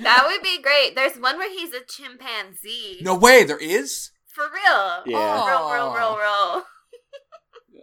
That 0.00 0.24
would 0.26 0.42
be 0.42 0.60
great. 0.60 0.94
There's 0.96 1.16
one 1.16 1.36
where 1.38 1.50
he's 1.50 1.72
a 1.72 1.80
chimpanzee. 1.86 2.98
No 3.02 3.14
way, 3.14 3.44
there 3.44 3.56
is? 3.58 4.10
For 4.26 4.44
real. 4.44 5.02
Yeah. 5.06 5.48
Roll, 5.50 5.72
roll, 5.72 5.96
roll, 5.96 6.18
roll. 6.18 6.62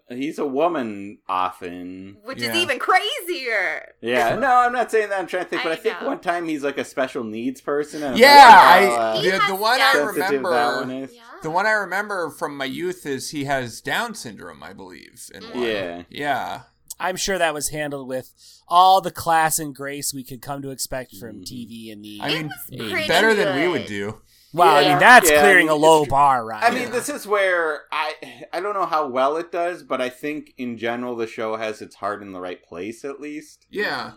He's 0.09 0.39
a 0.39 0.45
woman 0.45 1.17
often. 1.27 2.17
Which 2.23 2.41
Yeah. 2.41 2.51
is 2.51 2.57
even 2.63 2.79
crazier. 2.79 3.93
Yeah, 4.01 4.35
no, 4.39 4.47
I'm 4.55 4.71
not 4.71 4.89
saying 4.89 5.09
that. 5.09 5.19
I'm 5.19 5.27
trying 5.27 5.43
to 5.43 5.49
think, 5.49 5.63
but 5.63 5.71
I, 5.73 5.75
I 5.75 5.77
think 5.77 6.01
know. 6.01 6.07
one 6.07 6.19
time 6.19 6.47
he's 6.47 6.63
like 6.63 6.77
a 6.77 6.85
special 6.85 7.25
needs 7.25 7.59
person. 7.59 8.03
And 8.03 8.17
Yeah, 8.17 8.27
like, 8.37 8.89
I 8.89 8.95
uh, 8.95 9.21
the, 9.21 9.47
the 9.49 9.55
one 9.55 9.73
I 9.81 9.93
Down- 9.93 10.13
sensitive 10.13 10.43
that 10.43 10.65
one 10.75 10.79
remember 10.87 11.03
is. 11.05 11.13
Yeah. 11.13 11.21
the 11.43 11.49
one 11.51 11.65
I 11.65 11.71
remember 11.71 12.29
from 12.29 12.55
my 12.55 12.63
youth 12.65 13.05
is 13.05 13.31
he 13.31 13.43
has 13.45 13.81
Down 13.81 14.15
syndrome, 14.15 14.63
I 14.63 14.71
believe. 14.71 15.29
In 15.35 15.43
one. 15.43 15.61
Yeah. 15.61 16.03
Yeah. 16.09 16.61
I'm 16.99 17.15
sure 17.15 17.37
that 17.37 17.53
was 17.53 17.69
handled 17.69 18.07
with 18.07 18.33
all 18.67 19.01
the 19.01 19.11
class 19.11 19.59
and 19.59 19.73
grace 19.75 20.13
we 20.13 20.23
could 20.23 20.41
come 20.41 20.61
to 20.63 20.69
expect 20.71 21.15
from 21.15 21.41
Mhm. 21.41 21.45
TV 21.45 21.89
in 21.91 22.01
the. 22.01 22.19
I 22.21 22.27
mean, 22.29 22.47
was 22.47 22.79
pretty 22.89 23.07
better 23.07 23.33
than 23.33 23.55
we 23.59 23.67
would 23.67 23.85
do. 23.87 24.21
well, 24.53 24.75
I 24.77 24.89
mean, 24.89 24.99
that's 24.99 25.29
Yeah, 25.29 25.37
I 25.37 25.41
clearing 25.41 25.67
mean, 25.67 25.73
a 25.73 25.79
low 25.79 26.05
bar, 26.05 26.45
right? 26.45 26.63
I 26.63 26.71
mean, 26.71 26.83
Yeah. 26.83 26.89
this 26.89 27.09
is 27.09 27.27
where 27.27 27.81
I 27.91 28.15
I 28.51 28.59
don't 28.59 28.73
know 28.73 28.85
how 28.85 29.07
well 29.07 29.37
it 29.37 29.51
does, 29.51 29.83
but 29.83 30.01
I 30.01 30.09
think 30.09 30.53
in 30.57 30.77
general 30.77 31.15
the 31.15 31.27
show 31.27 31.55
has 31.57 31.81
its 31.81 31.95
heart 31.97 32.21
in 32.21 32.31
the 32.31 32.41
right 32.41 32.63
place 32.63 33.05
at 33.05 33.19
least. 33.21 33.67
Yeah. 33.69 34.13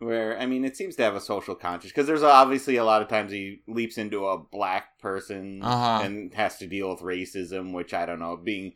Where 0.00 0.38
I 0.38 0.46
mean, 0.46 0.64
it 0.64 0.76
seems 0.76 0.94
to 0.96 1.02
have 1.02 1.16
a 1.16 1.20
social 1.20 1.54
conscience 1.56 1.92
because 1.92 2.06
there's 2.06 2.22
obviously 2.22 2.76
a 2.76 2.84
lot 2.84 3.02
of 3.02 3.08
times 3.08 3.32
he 3.32 3.62
leaps 3.66 3.98
into 3.98 4.26
a 4.26 4.38
black 4.38 4.98
person 5.00 5.60
Uh-huh. 5.62 6.04
and 6.04 6.32
has 6.34 6.56
to 6.58 6.66
deal 6.68 6.90
with 6.90 7.00
racism, 7.00 7.72
which 7.72 7.92
I 7.94 8.04
don't 8.06 8.20
know 8.20 8.36
being 8.36 8.74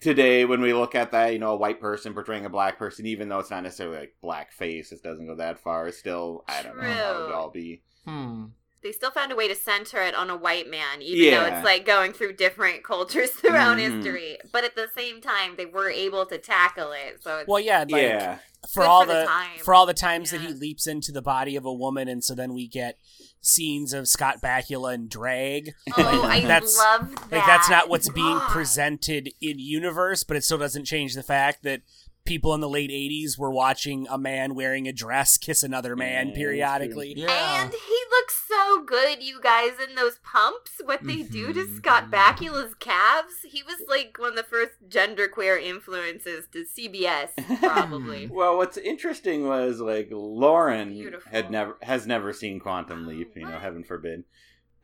today 0.00 0.44
when 0.44 0.60
we 0.60 0.72
look 0.72 0.94
at 0.94 1.12
that, 1.12 1.32
you 1.32 1.38
know, 1.38 1.52
a 1.52 1.56
white 1.56 1.80
person 1.80 2.14
portraying 2.14 2.44
a 2.44 2.50
black 2.50 2.78
person, 2.78 3.06
even 3.06 3.28
though 3.28 3.38
it's 3.38 3.50
not 3.50 3.62
necessarily 3.62 3.98
like 3.98 4.14
black 4.20 4.52
face, 4.52 4.92
it 4.92 5.02
doesn't 5.02 5.26
go 5.26 5.36
that 5.36 5.58
far. 5.58 5.88
It's 5.88 5.98
still 5.98 6.44
I 6.48 6.62
don't 6.62 6.76
know 6.76 6.82
how 6.90 7.14
it 7.20 7.26
would 7.26 7.34
all 7.34 7.50
be. 7.50 7.82
Hmm. 8.04 8.44
They 8.82 8.92
still 8.92 9.10
found 9.10 9.32
a 9.32 9.36
way 9.36 9.48
to 9.48 9.54
center 9.56 10.00
it 10.02 10.14
on 10.14 10.30
a 10.30 10.36
white 10.36 10.70
man, 10.70 11.02
even 11.02 11.34
though 11.34 11.46
it's 11.46 11.64
like 11.64 11.84
going 11.84 12.12
through 12.12 12.34
different 12.34 12.84
cultures 12.84 13.30
throughout 13.32 13.78
Mhm. 13.78 13.96
history. 13.96 14.38
But 14.52 14.62
at 14.64 14.76
the 14.76 14.86
same 14.96 15.20
time, 15.20 15.54
they 15.56 15.66
were 15.66 15.90
able 15.90 16.24
to 16.26 16.38
tackle 16.38 16.92
it. 16.92 17.20
So 17.22 17.38
it's 17.38 17.48
well, 17.48 17.58
yeah, 17.58 17.80
like, 17.80 17.90
yeah, 18.02 18.38
for 18.72 18.84
all 18.84 19.02
for 19.04 19.08
the 19.12 19.20
the, 19.20 19.26
time. 19.26 19.58
for 19.64 19.74
all 19.74 19.86
the 19.86 19.94
times 19.94 20.30
that 20.30 20.40
he 20.40 20.52
leaps 20.52 20.86
into 20.86 21.10
the 21.10 21.22
body 21.22 21.56
of 21.56 21.64
a 21.64 21.72
woman, 21.72 22.06
and 22.06 22.22
so 22.22 22.34
then 22.34 22.54
we 22.54 22.68
get 22.68 22.98
scenes 23.46 23.92
of 23.92 24.08
Scott 24.08 24.40
Bakula 24.42 24.94
and 24.94 25.08
drag. 25.08 25.74
oh, 25.96 26.22
I 26.24 26.40
That's- 26.40 26.76
love 26.76 27.14
that. 27.14 27.32
Like 27.32 27.46
that's 27.46 27.70
not 27.70 27.88
what's 27.88 28.08
being 28.08 28.38
presented 28.48 29.30
in 29.40 29.58
universe, 29.58 30.24
but 30.24 30.36
it 30.36 30.44
still 30.44 30.58
doesn't 30.58 30.84
change 30.84 31.14
the 31.14 31.22
fact 31.22 31.62
that 31.62 31.82
people 32.26 32.52
in 32.54 32.60
the 32.60 32.68
late 32.68 32.90
'80s 32.90 33.38
were 33.38 33.50
watching 33.50 34.06
a 34.10 34.18
man 34.18 34.54
wearing 34.54 34.86
a 34.86 34.92
dress 34.92 35.38
kiss 35.38 35.62
another 35.62 35.96
man 35.96 36.26
that's 36.28 36.38
periodically. 36.38 37.14
Yeah. 37.16 37.62
And 37.62 37.72
he 37.72 37.98
looks 38.10 38.44
so 38.48 38.82
good, 38.84 39.22
you 39.22 39.40
guys, 39.40 39.72
in 39.88 39.94
those 39.94 40.18
pumps. 40.22 40.72
What 40.84 41.02
they 41.04 41.22
do 41.22 41.52
to 41.52 41.60
Mhm. 41.60 41.76
Scott 41.76 42.10
Bakula's 42.10 42.74
calves. 42.74 43.34
He 43.44 43.62
was 43.62 43.76
like 43.88 44.16
one 44.18 44.30
of 44.30 44.36
the 44.36 44.42
first 44.42 44.72
genderqueer 44.88 45.60
influences 45.62 46.46
to 46.52 46.64
CBS, 46.64 47.30
probably. 47.60 48.26
Well, 48.26 48.56
what's 48.56 48.76
interesting 48.76 49.46
was 49.46 49.80
like 49.80 50.08
Lauren 50.10 50.90
Beautiful. 50.92 51.30
had 51.30 51.50
never 51.50 51.76
has 51.82 52.06
never 52.06 52.32
seen 52.32 52.58
Quantum 52.60 53.06
Leap, 53.06 53.32
you 53.36 53.46
know, 53.48 53.58
heaven 53.58 53.84
forbid. 53.84 54.24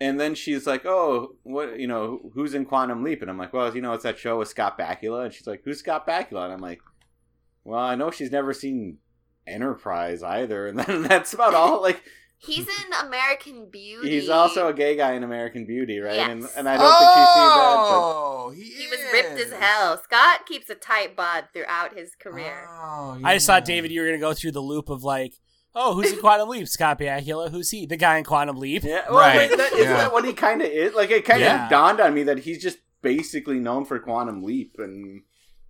And 0.00 0.18
then 0.18 0.34
she's 0.34 0.66
like, 0.66 0.84
"Oh, 0.84 1.36
what? 1.44 1.78
You 1.78 1.86
know, 1.86 2.32
who's 2.34 2.54
in 2.54 2.64
Quantum 2.64 3.04
Leap?" 3.04 3.22
And 3.22 3.30
I'm 3.30 3.38
like, 3.38 3.52
"Well, 3.52 3.72
you 3.74 3.80
know, 3.80 3.92
it's 3.92 4.02
that 4.02 4.18
show 4.18 4.38
with 4.38 4.48
Scott 4.48 4.76
Bakula." 4.76 5.26
And 5.26 5.32
she's 5.34 5.46
like, 5.46 5.62
"Who's 5.64 5.78
Scott 5.78 6.06
Bakula?" 6.08 6.44
And 6.44 6.52
I'm 6.52 6.60
like, 6.60 6.80
"Well, 7.64 7.78
I 7.80 7.94
know 7.94 8.10
she's 8.10 8.30
never 8.32 8.52
seen 8.52 8.98
Enterprise 9.46 10.22
either." 10.22 10.66
And 10.68 10.78
then 10.86 11.02
that's 11.02 11.32
about 11.34 11.54
all. 11.54 11.82
Like, 11.82 12.02
He's 12.44 12.66
in 12.66 12.92
American 13.06 13.70
Beauty. 13.70 14.10
he's 14.10 14.28
also 14.28 14.66
a 14.66 14.74
gay 14.74 14.96
guy 14.96 15.12
in 15.12 15.22
American 15.22 15.64
Beauty, 15.64 16.00
right? 16.00 16.18
And 16.18 16.40
Yes. 16.40 16.56
and 16.56 16.68
I 16.68 16.76
don't 16.76 16.88
think 16.98 17.10
she 17.10 17.20
sees 17.20 17.54
that. 17.54 17.76
Oh, 17.78 18.52
he, 18.56 18.62
He 18.64 18.86
was 18.88 18.98
ripped 19.12 19.40
as 19.40 19.52
hell. 19.52 20.02
Scott 20.02 20.44
keeps 20.46 20.68
a 20.68 20.74
tight 20.74 21.14
bod 21.14 21.44
throughout 21.52 21.96
his 21.96 22.16
career. 22.16 22.66
Oh, 22.68 23.20
I 23.22 23.34
just 23.34 23.46
thought 23.46 23.64
David, 23.64 23.92
you 23.92 24.00
were 24.00 24.08
gonna 24.08 24.18
go 24.18 24.34
through 24.34 24.50
the 24.52 24.60
loop 24.60 24.88
of 24.88 25.04
like, 25.04 25.34
oh, 25.76 25.94
who's 25.94 26.10
in 26.12 26.18
Quantum 26.18 26.48
Leap? 26.48 26.66
Scott 26.66 26.98
Bakula. 26.98 27.48
Who's 27.52 27.70
he? 27.70 27.86
The 27.86 27.96
guy 27.96 28.18
in 28.18 28.24
Quantum 28.24 28.56
Leap. 28.56 28.82
Yeah, 28.82 29.02
well, 29.08 29.20
Right, 29.20 29.48
but 29.48 29.58
that, 29.58 29.72
isn't 29.74 29.84
yeah. 29.84 29.96
that 29.98 30.12
what 30.12 30.24
he 30.24 30.32
kind 30.32 30.62
of 30.62 30.66
is? 30.68 30.94
Like, 30.94 31.12
it 31.12 31.24
kind 31.24 31.40
of 31.42 31.46
Yeah. 31.46 31.68
dawned 31.68 32.00
on 32.00 32.12
me 32.12 32.24
that 32.24 32.40
he's 32.40 32.60
just 32.60 32.78
basically 33.02 33.60
known 33.60 33.84
for 33.84 34.00
Quantum 34.00 34.42
Leap 34.42 34.74
and 34.78 35.22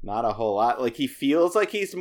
not 0.03 0.25
a 0.25 0.33
whole 0.33 0.57
lot. 0.57 0.81
Like, 0.81 0.97
he 0.97 1.07
feels 1.07 1.55
like 1.55 1.71
he's 1.71 1.95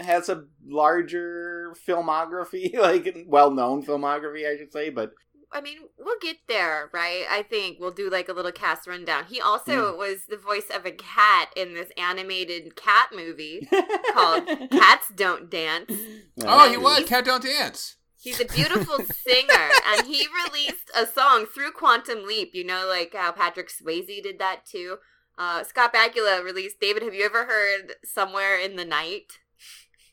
has 0.00 0.28
a 0.28 0.44
larger 0.64 1.74
filmography, 1.86 2.72
like 2.78 3.24
well-known 3.26 3.84
filmography, 3.84 4.46
I 4.48 4.56
should 4.56 4.72
say. 4.72 4.90
But 4.90 5.12
I 5.50 5.60
mean, 5.60 5.78
we'll 5.98 6.18
get 6.20 6.36
there, 6.46 6.90
right? 6.92 7.24
I 7.30 7.42
think 7.42 7.78
we'll 7.80 7.90
do 7.90 8.10
like 8.10 8.28
a 8.28 8.32
little 8.32 8.52
cast 8.52 8.86
rundown. 8.86 9.24
He 9.24 9.40
also 9.40 9.92
Hmm. 9.92 9.98
was 9.98 10.18
the 10.28 10.36
voice 10.36 10.68
of 10.74 10.84
a 10.86 10.90
cat 10.92 11.50
in 11.56 11.74
this 11.74 11.90
animated 11.96 12.76
cat 12.76 13.08
movie 13.14 13.66
called 14.12 14.46
Cats 14.70 15.10
Don't 15.14 15.50
Dance. 15.50 15.92
Oh, 16.44 16.70
he 16.70 16.76
was. 16.76 16.98
he's- 16.98 17.08
Cat 17.08 17.24
Don't 17.24 17.42
Dance. 17.42 17.96
He's 18.20 18.40
a 18.40 18.44
beautiful 18.46 18.98
singer, 18.98 19.70
and 19.86 20.06
he 20.06 20.26
released 20.46 20.90
a 20.94 21.06
song 21.06 21.46
through 21.46 21.70
Quantum 21.72 22.24
Leap. 22.26 22.50
You 22.52 22.64
know, 22.64 22.84
like 22.88 23.14
how 23.14 23.30
Patrick 23.32 23.70
Swayze 23.70 24.22
did 24.22 24.38
that 24.40 24.66
too. 24.66 24.96
Uh, 25.38 25.62
Scott 25.62 25.94
Bakula 25.94 26.42
released. 26.42 26.80
David, 26.80 27.04
have 27.04 27.14
you 27.14 27.24
ever 27.24 27.46
heard 27.46 27.94
"Somewhere 28.04 28.58
in 28.58 28.74
the 28.74 28.84
Night"? 28.84 29.38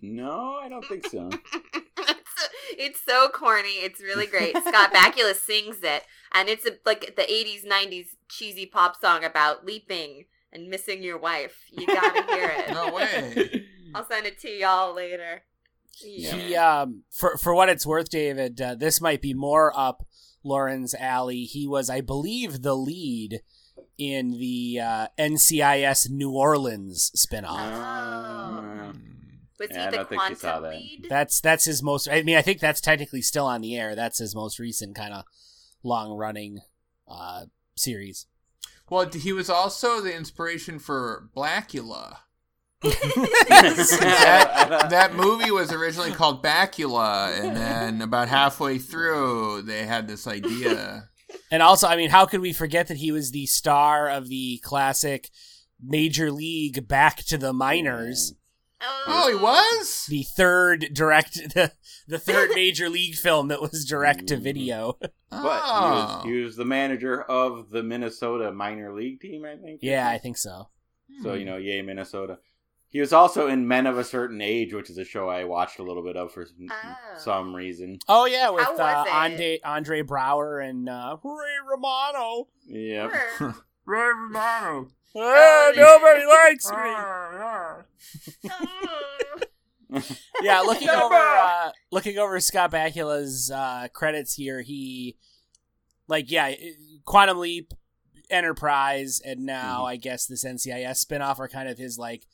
No, 0.02 0.60
I 0.62 0.70
don't 0.70 0.86
think 0.86 1.08
so. 1.08 1.30
it's, 1.98 2.50
it's 2.78 3.02
so 3.04 3.28
corny. 3.30 3.78
It's 3.78 4.00
really 4.00 4.28
great. 4.28 4.56
Scott 4.56 4.94
Bakula 4.94 5.34
sings 5.36 5.78
it, 5.82 6.04
and 6.32 6.48
it's 6.48 6.68
a, 6.68 6.74
like 6.86 7.16
the 7.16 7.24
'80s, 7.24 7.66
'90s 7.66 8.10
cheesy 8.30 8.68
pop 8.68 9.02
song 9.02 9.24
about 9.24 9.66
leaping 9.66 10.26
and 10.54 10.70
missing 10.70 11.02
your 11.02 11.18
wife. 11.18 11.58
You 11.72 11.88
gotta 11.88 12.24
hear 12.32 12.54
it. 12.56 12.72
No 12.72 12.94
way. 12.94 13.66
I'll 13.96 14.08
send 14.08 14.28
it 14.28 14.40
to 14.42 14.50
y'all 14.50 14.94
later. 14.94 15.42
Yeah. 16.04 16.36
He, 16.36 16.56
um, 16.56 17.04
for 17.10 17.36
for 17.38 17.56
what 17.56 17.70
it's 17.70 17.86
worth, 17.86 18.10
David, 18.10 18.62
uh, 18.62 18.76
this 18.76 19.02
might 19.02 19.24
be 19.24 19.34
more 19.34 19.74
up 19.76 20.06
Lauren's 20.44 20.94
alley. 20.94 21.46
He 21.46 21.68
was, 21.68 21.90
I 21.90 22.02
believe, 22.02 22.62
the 22.62 22.76
lead 22.76 23.42
in 23.98 24.32
the 24.32 24.80
uh, 24.82 25.08
NCIS 25.18 26.10
New 26.10 26.32
Orleans 26.32 27.12
spinoff. 27.16 27.58
Uh, 27.58 28.94
Was 29.60 29.70
Yeah, 29.72 29.82
I 29.82 29.86
he 29.86 29.92
the 29.92 29.98
don't 29.98 30.10
think 30.10 30.22
you 30.30 30.36
saw 30.36 30.60
quantum 30.60 30.64
that. 30.64 30.78
lead? 30.78 31.08
That's 31.10 31.42
that's 31.42 31.66
his 31.66 31.82
most. 31.82 32.08
I 32.10 32.22
mean, 32.24 32.38
I 32.38 32.42
think 32.42 32.60
that's 32.60 32.82
technically 32.82 33.22
still 33.22 33.46
on 33.46 33.62
the 33.62 33.78
air. 33.78 33.96
That's 33.96 34.20
his 34.20 34.36
most 34.36 34.60
recent 34.60 34.96
kind 34.96 35.14
of 35.14 35.24
long 35.84 36.12
running 36.18 36.60
uh, 37.08 37.46
series. 37.76 38.28
Well, 38.90 39.10
he 39.10 39.34
was 39.34 39.50
also 39.50 40.02
the 40.02 40.16
inspiration 40.16 40.78
for 40.80 41.30
Blacula. 41.36 42.18
that, 42.82 43.98
That, 44.70 44.90
that 44.92 45.16
movie 45.16 45.50
was 45.52 45.72
originally 45.72 46.12
called 46.12 46.44
Bacula, 46.44 47.40
and 47.40 47.56
then 47.56 48.02
about 48.02 48.28
halfway 48.28 48.78
through, 48.78 49.64
they 49.64 49.86
had 49.86 50.08
this 50.08 50.28
idea. 50.28 51.10
And 51.52 51.62
also, 51.64 51.88
I 51.88 51.96
mean, 51.96 52.10
how 52.10 52.26
could 52.26 52.42
we 52.42 52.54
forget 52.54 52.88
that 52.88 52.98
he 52.98 53.12
was 53.12 53.32
the 53.32 53.46
star 53.46 54.10
of 54.10 54.30
the 54.30 54.60
classic 54.64 55.30
Major 55.84 56.32
League 56.32 56.88
Back 56.88 57.18
to 57.26 57.38
the 57.38 57.54
Minors, 57.54 58.34
Oh, 58.82 59.04
oh 59.08 59.30
he 59.30 59.36
was? 59.36 60.06
the 60.10 60.24
third 60.24 60.90
direct, 60.94 61.36
the, 61.54 61.72
the 62.08 62.20
third 62.20 62.52
Major 62.56 62.90
League 62.90 63.16
film 63.16 63.48
that 63.48 63.62
was 63.62 63.86
direct 63.86 64.28
to 64.28 64.36
mm-hmm. 64.36 64.44
video. 64.44 64.98
But 65.02 65.12
he 65.32 65.38
Oh. 65.38 66.22
was, 66.22 66.26
he 66.26 66.42
was 66.42 66.56
the 66.56 66.66
manager 66.66 67.22
of 67.24 67.70
the 67.72 67.84
Minnesota 67.84 68.52
minor 68.52 68.94
league 68.94 69.20
team, 69.20 69.46
I 69.46 69.56
think. 69.56 69.80
yeah, 69.82 70.08
I 70.08 70.18
think 70.18 70.38
so. 70.38 70.70
So 71.24 71.34
you 71.34 71.46
know, 71.46 71.58
yay 71.58 71.82
Minnesota. 71.82 72.40
He 72.96 73.02
was 73.02 73.12
also 73.12 73.48
in 73.50 73.68
Men 73.68 73.88
of 73.88 73.98
a 73.98 74.06
Certain 74.06 74.40
Age, 74.40 74.74
which 74.74 74.90
is 74.90 74.98
a 74.98 75.04
show 75.04 75.28
I 75.28 75.44
watched 75.44 75.80
a 75.80 75.84
little 75.84 76.02
bit 76.02 76.16
of 76.16 76.32
for 76.32 76.46
some, 76.46 76.68
Oh. 76.72 76.96
some 77.18 77.54
reason. 77.54 78.00
Oh 78.08 78.24
yeah, 78.24 78.50
with 78.50 78.66
uh. 78.66 79.06
Andre 79.12 79.60
Andre 79.66 80.02
Braugher 80.02 80.66
and 80.66 80.88
uh, 80.88 81.18
Ray 81.22 81.58
Romano. 81.70 82.48
Yep. 82.66 83.12
Sure. 83.38 83.56
Ray 83.86 84.00
Romano. 84.00 84.88
Yeah. 85.14 85.72
nobody 85.76 86.26
likes 86.26 86.72
me. 86.72 86.78
Oh. 86.78 87.82
yeah, 90.42 90.62
looking 90.62 90.90
over 90.90 91.14
uh, 91.16 91.72
looking 91.92 92.18
over 92.18 92.40
Scott 92.40 92.72
Bakula's 92.72 93.52
uh, 93.52 93.90
credits 93.92 94.36
here, 94.36 94.62
he 94.62 95.18
like 96.08 96.32
yeah, 96.32 96.54
Quantum 97.04 97.40
Leap, 97.40 97.74
Enterprise, 98.30 99.22
and 99.26 99.42
now 99.46 99.82
Mhm. 99.84 99.90
I 99.90 99.96
guess 99.98 100.26
this 100.28 100.46
NCIS 100.46 101.06
spinoff 101.06 101.40
are 101.40 101.50
kind 101.50 101.68
of 101.68 101.78
his 101.78 101.98
like 101.98 102.26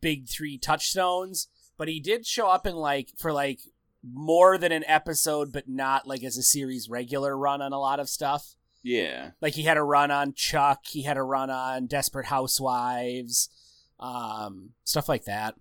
big 0.00 0.28
three 0.28 0.58
touchstones. 0.58 1.48
But 1.76 1.88
he 1.88 2.00
did 2.00 2.24
show 2.26 2.48
up 2.48 2.66
in 2.66 2.76
like 2.76 3.10
for 3.18 3.32
like 3.32 3.60
more 4.02 4.58
than 4.58 4.70
an 4.72 4.84
episode, 4.86 5.52
but 5.52 5.68
not 5.68 6.06
like 6.06 6.22
as 6.22 6.36
a 6.36 6.42
series 6.42 6.88
regular 6.88 7.36
run 7.36 7.60
on 7.62 7.72
a 7.72 7.78
lot 7.80 7.98
of 8.00 8.08
stuff. 8.08 8.54
Yeah. 8.82 9.30
Like 9.40 9.54
he 9.54 9.62
had 9.62 9.76
a 9.78 9.82
run 9.82 10.10
on 10.10 10.34
Chuck, 10.34 10.80
he 10.86 11.02
had 11.02 11.16
a 11.16 11.22
run 11.22 11.48
on 11.50 11.86
Desperate 11.86 12.26
Housewives, 12.26 13.48
um, 13.98 14.70
stuff 14.84 15.08
like 15.08 15.24
that. 15.24 15.54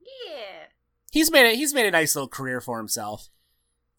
yeah. 0.00 0.66
He's 1.12 1.30
made 1.30 1.52
a, 1.52 1.54
he's 1.54 1.74
made 1.74 1.86
a 1.86 1.90
nice 1.90 2.16
little 2.16 2.28
career 2.28 2.60
for 2.60 2.78
himself. 2.78 3.28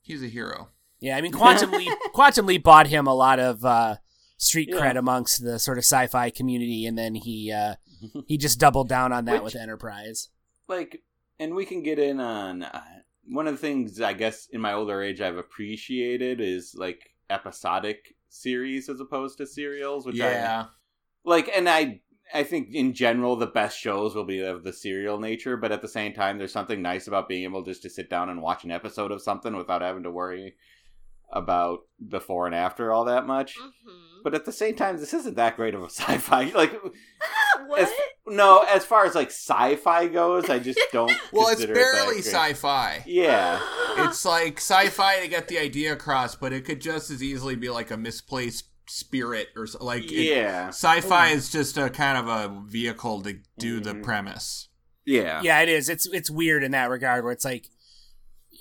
He's 0.01 0.23
a 0.23 0.27
hero. 0.27 0.69
Yeah, 0.99 1.15
I 1.17 1.21
mean 1.21 1.31
Quantum 1.31 1.71
Leap 1.71 1.93
Quantum 2.13 2.45
Leap 2.47 2.63
bought 2.63 2.87
him 2.87 3.05
a 3.07 3.13
lot 3.13 3.39
of 3.39 3.63
uh, 3.63 3.97
street 4.37 4.69
Yeah. 4.71 4.77
cred 4.79 4.97
amongst 4.97 5.43
the 5.43 5.59
sort 5.59 5.77
of 5.77 5.83
sci-fi 5.83 6.29
community, 6.31 6.85
and 6.85 6.97
then 6.97 7.15
he 7.15 7.51
uh, 7.51 7.75
he 8.27 8.37
just 8.37 8.59
doubled 8.59 8.89
down 8.89 9.11
on 9.13 9.25
that 9.25 9.43
Which- 9.43 9.53
with 9.53 9.61
Enterprise. 9.61 10.29
like 10.67 11.01
and 11.39 11.53
we 11.55 11.65
can 11.65 11.83
get 11.83 11.99
in 11.99 12.19
on 12.19 12.63
uh, 12.63 12.81
one 13.27 13.47
of 13.47 13.53
the 13.55 13.59
things 13.59 13.99
i 14.01 14.13
guess 14.13 14.47
in 14.51 14.61
my 14.61 14.73
older 14.73 15.01
age 15.01 15.19
i've 15.21 15.37
appreciated 15.37 16.39
is 16.41 16.73
like 16.77 17.11
episodic 17.29 18.15
series 18.29 18.89
as 18.89 18.99
opposed 18.99 19.37
to 19.37 19.45
serials 19.45 20.05
which 20.05 20.19
I, 20.19 20.31
Yeah. 20.31 20.65
like 21.23 21.49
and 21.55 21.67
i 21.69 22.01
i 22.33 22.43
think 22.43 22.69
in 22.73 22.93
general 22.93 23.35
the 23.35 23.47
best 23.47 23.77
shows 23.79 24.15
will 24.15 24.25
be 24.25 24.41
of 24.41 24.63
the 24.63 24.73
serial 24.73 25.19
nature 25.19 25.57
but 25.57 25.71
at 25.71 25.81
the 25.81 25.87
same 25.87 26.13
time 26.13 26.37
there's 26.37 26.51
something 26.51 26.81
nice 26.81 27.07
about 27.07 27.29
being 27.29 27.43
able 27.43 27.63
just 27.63 27.81
to 27.83 27.89
sit 27.89 28.09
down 28.09 28.29
and 28.29 28.41
watch 28.41 28.63
an 28.63 28.71
episode 28.71 29.11
of 29.11 29.21
something 29.21 29.55
without 29.55 29.81
having 29.81 30.03
to 30.03 30.11
worry 30.11 30.55
about 31.31 31.79
before 32.09 32.45
and 32.45 32.55
after 32.55 32.91
all 32.91 33.05
that 33.05 33.25
much 33.25 33.55
Mm-hmm. 33.57 34.21
but 34.23 34.33
at 34.33 34.45
the 34.45 34.51
same 34.51 34.75
time 34.75 34.97
this 34.97 35.13
isn't 35.13 35.35
that 35.35 35.55
great 35.55 35.73
of 35.75 35.81
a 35.83 35.89
sci-fi 35.89 36.45
like 36.55 36.73
what? 37.67 37.81
as- 37.81 37.91
no 38.27 38.59
as 38.69 38.85
far 38.85 39.05
as 39.05 39.15
like 39.15 39.29
sci-fi 39.29 40.07
goes 40.07 40.49
i 40.49 40.59
just 40.59 40.79
don't 40.91 41.11
Well, 41.31 41.47
it's 41.49 41.61
consider 41.61 41.73
it 41.73 41.75
that 41.75 41.93
barely 41.93 42.21
sci-fi. 42.21 43.03
yeah 43.05 43.59
It's 43.97 44.25
like 44.25 44.57
sci-fi 44.57 45.21
to 45.21 45.27
get 45.29 45.47
the 45.47 45.57
idea 45.57 45.93
across, 45.93 46.35
but 46.35 46.51
it 46.51 46.65
could 46.65 46.81
just 46.81 47.09
as 47.09 47.23
easily 47.23 47.55
be 47.55 47.69
like 47.69 47.91
a 47.91 47.95
misplaced 47.97 48.65
spirit 48.89 49.47
or 49.55 49.65
so, 49.67 49.81
like. 49.83 50.03
it- 50.11 50.25
yeah 50.35 50.67
sci-fi 50.67 51.29
is 51.29 51.49
just 51.49 51.77
a 51.77 51.89
kind 51.89 52.17
of 52.17 52.27
a 52.27 52.61
vehicle 52.67 53.21
to 53.21 53.37
do 53.57 53.79
the 53.79 53.93
Mhm. 53.93 54.03
premise. 54.03 54.67
yeah 55.05 55.39
Yeah, 55.41 55.61
it 55.61 55.69
is. 55.69 55.87
It's 55.87 56.07
it's 56.07 56.29
weird 56.29 56.61
in 56.63 56.71
that 56.71 56.89
regard 56.89 57.23
where 57.23 57.31
it's 57.31 57.45
like 57.45 57.69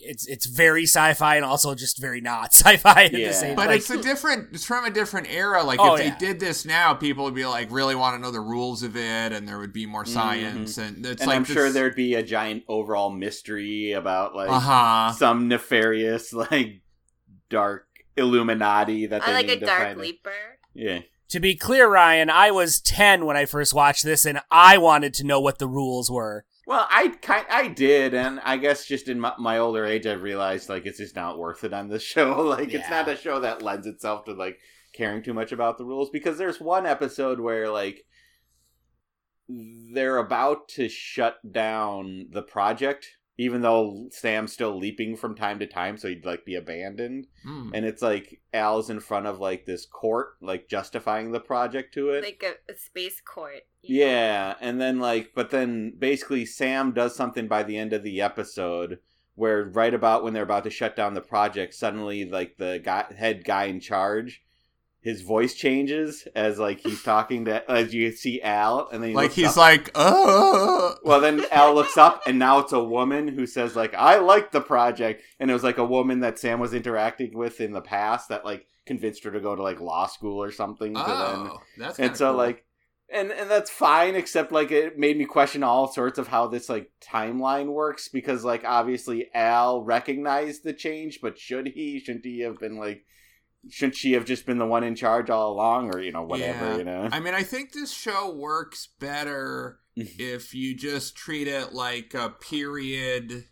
it's 0.04 0.26
it's 0.26 0.46
very 0.46 0.84
sci-fi 0.84 1.36
and 1.36 1.44
also 1.44 1.74
just 1.74 1.98
very 2.00 2.20
not 2.20 2.46
sci-fi 2.54 3.04
at 3.04 3.12
Yeah. 3.12 3.28
the 3.28 3.34
same. 3.34 3.56
But 3.56 3.68
like, 3.68 3.78
it's 3.78 3.90
a 3.90 4.00
different. 4.00 4.48
It's 4.52 4.64
from 4.64 4.84
a 4.84 4.90
different 4.90 5.28
era. 5.30 5.62
Like 5.62 5.80
Oh, 5.80 5.94
if 5.94 5.98
they 6.00 6.06
yeah. 6.06 6.18
did 6.18 6.40
this 6.40 6.64
now, 6.64 6.94
people 6.94 7.24
would 7.24 7.34
be 7.34 7.46
like 7.46 7.68
really 7.70 7.94
want 7.94 8.16
to 8.16 8.20
know 8.22 8.30
the 8.30 8.40
rules 8.40 8.82
of 8.82 8.96
it, 8.96 9.32
and 9.32 9.48
there 9.48 9.58
would 9.58 9.72
be 9.72 9.86
more 9.86 10.04
science, 10.04 10.78
and 10.78 10.96
Mm-hmm. 10.98 11.06
and 11.10 11.20
like 11.26 11.36
i'm 11.36 11.44
sure 11.44 11.70
there'd 11.70 11.94
be 11.96 12.14
a 12.14 12.22
giant 12.22 12.64
overall 12.68 13.10
mystery 13.10 13.92
about 13.92 14.34
like 14.36 14.50
Uh 14.50 14.60
huh. 14.60 15.12
some 15.12 15.48
nefarious 15.48 16.32
like 16.52 16.82
dark 17.50 17.86
illuminati 18.16 19.06
that 19.06 19.24
they 19.24 19.32
I 19.32 19.34
like 19.34 19.44
a 19.46 19.48
need 19.48 19.60
to 19.60 19.66
dark 19.66 19.82
find. 19.88 19.98
leaper. 20.00 20.32
yeah 20.74 21.00
to 21.30 21.40
be 21.40 21.56
clear, 21.56 21.88
Ryan, 21.88 22.28
I 22.30 22.50
was 22.50 22.80
ten 22.80 23.24
when 23.24 23.36
I 23.36 23.46
first 23.46 23.72
watched 23.74 24.04
this, 24.04 24.24
and 24.26 24.40
I 24.50 24.76
wanted 24.78 25.14
to 25.14 25.24
know 25.24 25.40
what 25.40 25.58
the 25.58 25.66
rules 25.66 26.10
were. 26.10 26.44
Well 26.66 26.86
i 26.90 27.08
kind 27.22 27.46
i 27.50 27.68
did 27.68 28.14
and 28.14 28.40
i 28.44 28.56
guess 28.56 28.86
just 28.86 29.08
in 29.08 29.20
my, 29.20 29.32
my 29.38 29.58
older 29.58 29.84
age 29.84 30.06
i've 30.06 30.22
realized 30.22 30.68
like 30.68 30.86
it's 30.86 30.98
just 30.98 31.16
not 31.16 31.38
worth 31.38 31.64
it 31.64 31.72
on 31.72 31.88
this 31.88 32.02
show. 32.14 32.40
Like 32.40 32.72
it's 32.72 32.90
not 32.90 33.08
a 33.08 33.16
show 33.16 33.40
that 33.40 33.62
lends 33.62 33.86
itself 33.86 34.24
to 34.24 34.32
like 34.32 34.58
caring 34.92 35.22
too 35.22 35.34
much 35.34 35.52
about 35.52 35.78
the 35.78 35.84
rules 35.84 36.10
because 36.10 36.38
there's 36.38 36.60
one 36.60 36.86
episode 36.86 37.40
where 37.40 37.68
like 37.68 38.04
they're 39.48 40.18
about 40.18 40.68
to 40.68 40.88
shut 40.88 41.36
down 41.50 42.26
the 42.30 42.42
project 42.42 43.08
even 43.36 43.62
though 43.62 44.08
sam's 44.12 44.52
still 44.52 44.78
leaping 44.78 45.16
from 45.16 45.34
time 45.34 45.58
to 45.58 45.66
time 45.66 45.96
so 45.96 46.08
he'd 46.08 46.24
like 46.24 46.44
be 46.44 46.54
abandoned 46.54 47.26
Mm. 47.46 47.72
and 47.74 47.84
it's 47.84 48.00
like 48.02 48.40
al's 48.52 48.88
in 48.90 49.00
front 49.00 49.26
of 49.26 49.38
like 49.40 49.66
this 49.66 49.84
court 49.86 50.36
like 50.40 50.68
justifying 50.68 51.32
the 51.32 51.40
project 51.40 51.92
to 51.94 52.10
it 52.10 52.22
Like 52.24 52.44
a, 52.46 52.72
a 52.72 52.76
space 52.76 53.20
court. 53.20 53.62
yeah, 53.82 54.54
and 54.60 54.80
then 54.80 54.98
like, 55.00 55.32
but 55.34 55.50
then 55.50 55.92
basically 55.98 56.46
Sam 56.46 56.92
does 56.92 57.14
something 57.16 57.48
by 57.48 57.62
the 57.64 57.76
end 57.76 57.92
of 57.92 58.02
the 58.02 58.20
episode 58.22 58.98
where 59.34 59.64
right 59.64 59.92
about 59.92 60.22
when 60.22 60.32
they're 60.32 60.44
about 60.44 60.62
to 60.64 60.70
shut 60.70 60.94
down 60.94 61.12
the 61.14 61.20
project, 61.20 61.74
suddenly 61.74 62.24
like 62.24 62.56
the 62.56 62.80
guy, 62.84 63.04
head 63.16 63.44
guy 63.44 63.64
in 63.64 63.80
charge, 63.80 64.43
his 65.04 65.20
voice 65.20 65.54
changes 65.54 66.26
as 66.34 66.58
like 66.58 66.80
he's 66.80 67.02
talking 67.02 67.44
to 67.44 67.70
as 67.70 67.92
you 67.94 68.10
see 68.10 68.40
Al, 68.42 68.88
and 68.90 69.02
then 69.02 69.10
he 69.10 69.14
Like 69.16 69.32
he's 69.32 69.50
up- 69.50 69.56
like, 69.56 69.90
oh. 69.94 70.96
Well, 71.04 71.20
then 71.20 71.44
Al 71.52 71.74
looks 71.74 71.96
up, 71.96 72.22
and 72.26 72.38
now 72.38 72.58
it's 72.60 72.72
a 72.72 72.82
woman 72.82 73.28
who 73.28 73.46
says 73.46 73.76
like, 73.76 73.94
"I 73.94 74.18
like 74.18 74.50
the 74.50 74.60
project," 74.62 75.22
and 75.38 75.50
it 75.50 75.54
was 75.54 75.62
like 75.62 75.78
a 75.78 75.84
woman 75.84 76.20
that 76.20 76.38
Sam 76.38 76.58
was 76.58 76.74
interacting 76.74 77.36
with 77.36 77.60
in 77.60 77.72
the 77.72 77.82
past 77.82 78.30
that 78.30 78.44
like 78.44 78.66
convinced 78.86 79.22
her 79.24 79.30
to 79.30 79.40
go 79.40 79.54
to 79.54 79.62
like 79.62 79.80
law 79.80 80.06
school 80.06 80.42
or 80.42 80.50
something. 80.50 80.94
to 80.94 81.00
oh, 81.00 81.06
then 81.06 81.50
Oh, 81.52 81.58
that's 81.78 81.98
and 81.98 82.16
so 82.16 82.28
cool. 82.30 82.38
like 82.38 82.64
and 83.12 83.30
and 83.30 83.50
that's 83.50 83.70
fine 83.70 84.14
except 84.14 84.50
like 84.52 84.70
it 84.72 84.98
made 84.98 85.18
me 85.18 85.26
question 85.26 85.62
all 85.62 85.86
sorts 85.92 86.18
of 86.18 86.28
how 86.28 86.46
this 86.46 86.70
like 86.70 86.90
timeline 87.06 87.66
works 87.66 88.08
because 88.08 88.42
like 88.44 88.64
obviously 88.64 89.28
al 89.34 89.82
recognized 89.82 90.64
the 90.64 90.72
change 90.72 91.18
but 91.20 91.38
should 91.38 91.66
he 91.68 92.00
shouldn't 92.00 92.24
he 92.24 92.40
have 92.40 92.58
been 92.58 92.78
like 92.78 93.04
shouldn't 93.70 93.96
she 93.96 94.12
have 94.12 94.24
just 94.24 94.46
been 94.46 94.58
the 94.58 94.66
one 94.66 94.84
in 94.84 94.94
charge 94.94 95.30
all 95.30 95.52
along 95.52 95.94
or 95.94 96.00
you 96.00 96.12
know 96.12 96.22
whatever 96.22 96.72
Yeah. 96.72 96.76
you 96.78 96.84
know 96.84 97.08
I 97.10 97.20
mean, 97.20 97.34
I 97.34 97.42
think 97.42 97.72
this 97.72 97.92
show 97.92 98.32
works 98.34 98.88
better 99.00 99.78
if 99.96 100.54
you 100.54 100.76
just 100.76 101.14
treat 101.16 101.46
it 101.48 101.72
like 101.72 102.14
a 102.14 102.30
period 102.30 103.44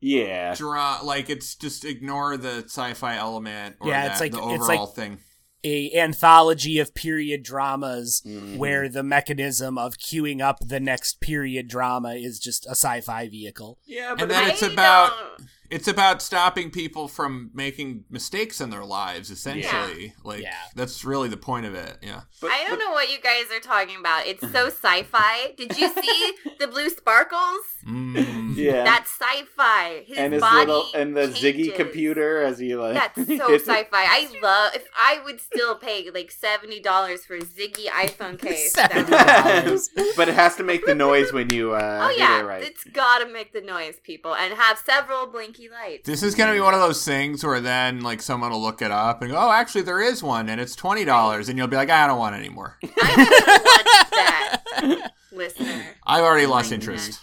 yeah 0.00 0.54
draw. 0.54 1.00
Like 1.02 1.28
it's 1.30 1.54
just 1.54 1.84
ignore 1.84 2.36
the 2.36 2.64
sci-fi 2.66 3.16
element. 3.16 3.76
Or 3.80 3.88
Yeah, 3.88 4.02
that, 4.06 4.12
it's 4.12 4.20
like- 4.20 4.32
the 4.32 4.38
it's 4.38 4.62
overall 4.64 4.86
like- 4.86 4.94
thing. 4.94 5.18
A 5.64 5.92
anthology 5.98 6.78
of 6.78 6.94
period 6.94 7.42
dramas 7.42 8.22
Mhm. 8.24 8.58
where 8.58 8.88
the 8.88 9.02
mechanism 9.02 9.76
of 9.76 9.98
queuing 9.98 10.40
up 10.40 10.58
the 10.64 10.78
next 10.78 11.20
period 11.20 11.66
drama 11.66 12.14
is 12.14 12.38
just 12.38 12.64
a 12.66 12.70
sci-fi 12.76 13.28
vehicle. 13.28 13.80
yeah 13.84 14.14
but 14.14 14.22
And 14.22 14.30
then 14.30 14.44
I 14.44 14.50
it's 14.50 14.62
about 14.62 15.10
don't- 15.38 15.48
it's 15.70 15.88
about 15.88 16.22
stopping 16.22 16.70
people 16.70 17.08
from 17.08 17.50
making 17.54 18.04
mistakes 18.10 18.60
in 18.60 18.70
their 18.70 18.84
lives. 18.84 19.30
Essentially, 19.30 20.14
like 20.24 20.42
Yeah. 20.42 20.54
that's 20.74 21.04
really 21.04 21.28
the 21.28 21.36
point 21.36 21.66
of 21.66 21.74
it. 21.74 21.98
Yeah. 22.02 22.22
but- 22.40 22.50
I 22.50 22.64
don't 22.64 22.78
but- 22.78 22.84
know 22.84 22.92
what 22.92 23.10
you 23.10 23.20
guys 23.20 23.44
are 23.54 23.60
talking 23.60 23.96
about. 23.98 24.26
It's 24.26 24.40
so 24.52 24.66
sci-fi. 24.68 25.54
Did 25.56 25.76
you 25.78 25.92
see 25.92 26.32
the 26.58 26.66
blue 26.68 26.88
sparkles? 26.90 27.60
Mm. 27.86 28.56
yeah 28.56 28.84
That's 28.84 29.10
sci-fi. 29.10 30.04
His 30.06 30.18
and 30.18 30.32
his 30.32 30.40
body 30.42 30.66
little 30.66 30.86
and 30.94 31.16
the 31.16 31.28
ziggy 31.28 31.74
computer 31.74 32.42
as 32.42 32.58
he 32.58 32.74
like 32.76 32.94
That's 32.94 33.26
so 33.26 33.54
sci-fi. 33.54 33.86
I 33.92 34.28
love. 34.42 34.74
If 34.74 34.86
I 34.96 35.20
would 35.24 35.40
still 35.40 35.74
pay 35.76 36.10
like 36.12 36.30
seventy 36.30 36.80
dollars 36.80 37.24
for 37.24 37.36
a 37.36 37.40
Ziggy 37.40 37.86
iPhone 37.86 38.38
case. 38.46 38.74
that 38.74 38.94
would- 38.94 39.06
$70. 39.06 40.16
but 40.16 40.28
it 40.28 40.34
has 40.34 40.56
to 40.56 40.62
make 40.62 40.84
the 40.86 40.94
noise 40.94 41.32
when 41.32 41.50
you 41.50 41.72
uh 41.72 42.08
oh 42.10 42.14
yeah, 42.16 42.40
it 42.40 42.44
right 42.44 42.62
it's 42.62 42.84
gotta 42.84 43.26
make 43.26 43.52
the 43.52 43.60
noise, 43.60 43.96
people, 44.02 44.34
and 44.34 44.54
have 44.54 44.78
several 44.78 45.26
blinky 45.58 45.72
lights. 45.72 46.06
This 46.06 46.22
is 46.22 46.34
gonna 46.34 46.52
be 46.52 46.60
one 46.60 46.74
of 46.74 46.80
those 46.80 47.04
things 47.04 47.44
where 47.44 47.60
then 47.60 48.00
like 48.00 48.22
someone 48.22 48.50
will 48.50 48.62
look 48.62 48.82
it 48.82 48.90
up 48.90 49.22
and 49.22 49.30
go, 49.30 49.36
"Oh, 49.36 49.50
actually, 49.50 49.82
there 49.82 50.00
is 50.00 50.22
one, 50.22 50.48
and 50.48 50.60
it's 50.60 50.74
twenty 50.74 51.04
dollars," 51.04 51.48
and 51.48 51.58
you'll 51.58 51.68
be 51.68 51.76
like, 51.76 51.90
"I 51.90 52.06
don't 52.06 52.18
want 52.18 52.36
it 52.36 52.38
anymore. 52.38 52.78
I 52.82 52.88
don't 53.16 54.82
want 54.82 55.02
that, 55.02 55.12
listener. 55.32 55.84
I've 56.06 56.24
already 56.24 56.46
lost 56.46 56.70
my 56.70 56.76
interest." 56.76 57.20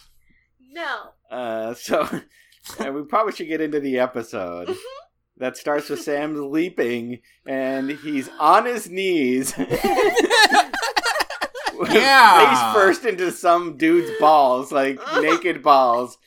No. 0.71 1.11
Uh, 1.31 1.73
so 1.73 2.01
uh, 2.79 2.91
we 2.91 3.03
probably 3.03 3.33
should 3.33 3.47
get 3.47 3.61
into 3.61 3.79
the 3.79 3.99
episode. 3.99 4.75
That 5.37 5.57
starts 5.57 5.89
with 5.89 6.01
Sam 6.01 6.49
leaping, 6.51 7.19
and 7.45 7.89
he's 7.89 8.29
on 8.39 8.65
his 8.65 8.89
knees. 8.89 9.53
Yeah. 11.77 12.71
Face 12.71 12.73
first 12.73 13.05
into 13.05 13.31
some 13.33 13.75
dude's 13.75 14.09
balls, 14.19 14.71
like 14.71 14.97
naked 15.21 15.61
balls, 15.61 16.17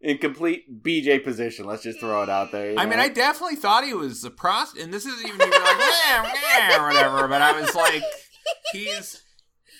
in 0.00 0.18
complete 0.18 0.82
BJ 0.82 1.22
position. 1.22 1.66
Let's 1.66 1.82
just 1.82 2.00
throw 2.00 2.22
it 2.22 2.28
out 2.28 2.52
there. 2.52 2.72
you 2.72 2.78
I 2.78 2.86
mean. 2.86 2.98
I 2.98 3.08
definitely 3.08 3.56
thought 3.56 3.84
he 3.84 3.94
was 3.94 4.24
a 4.24 4.30
prost, 4.30 4.80
and 4.80 4.92
this 4.92 5.06
isn't 5.06 5.26
even 5.26 5.40
even 5.40 5.50
like 5.50 5.78
"Meh, 5.78 6.22
meh," 6.22 6.82
whatever. 6.86 7.28
But 7.28 7.42
I 7.42 7.60
was 7.60 7.74
like, 7.74 8.02
he's 8.72 9.22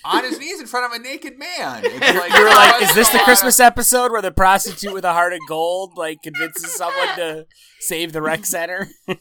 on 0.05 0.25
his 0.25 0.39
knees 0.39 0.61
in 0.61 0.67
front 0.67 0.87
of 0.93 1.01
a 1.01 1.03
naked 1.03 1.39
man. 1.39 1.83
Like, 1.83 2.33
You 2.33 2.45
were 2.45 2.51
like, 2.55 2.83
is 2.83 2.95
this 2.95 3.09
the 3.11 3.19
Christmas 3.21 3.61
episode 3.61 4.13
where 4.13 4.23
the 4.23 4.31
prostitute 4.31 4.93
with 4.93 5.05
a 5.05 5.13
heart 5.13 5.33
of 5.33 5.41
gold 5.49 5.93
like 5.97 6.23
convinces 6.23 6.75
someone 6.75 7.17
to 7.17 7.47
save 7.81 8.13
the 8.13 8.23
rec 8.23 8.45
center? 8.47 8.89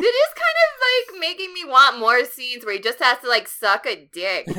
It 0.00 0.02
is 0.02 0.32
kind 0.34 0.58
of 0.64 1.14
like 1.14 1.20
making 1.20 1.52
me 1.52 1.64
want 1.64 1.98
more 1.98 2.24
scenes 2.24 2.64
where 2.64 2.74
he 2.74 2.80
just 2.80 2.98
has 3.00 3.18
to 3.20 3.28
like 3.28 3.48
suck 3.48 3.86
a 3.86 4.08
dick. 4.12 4.46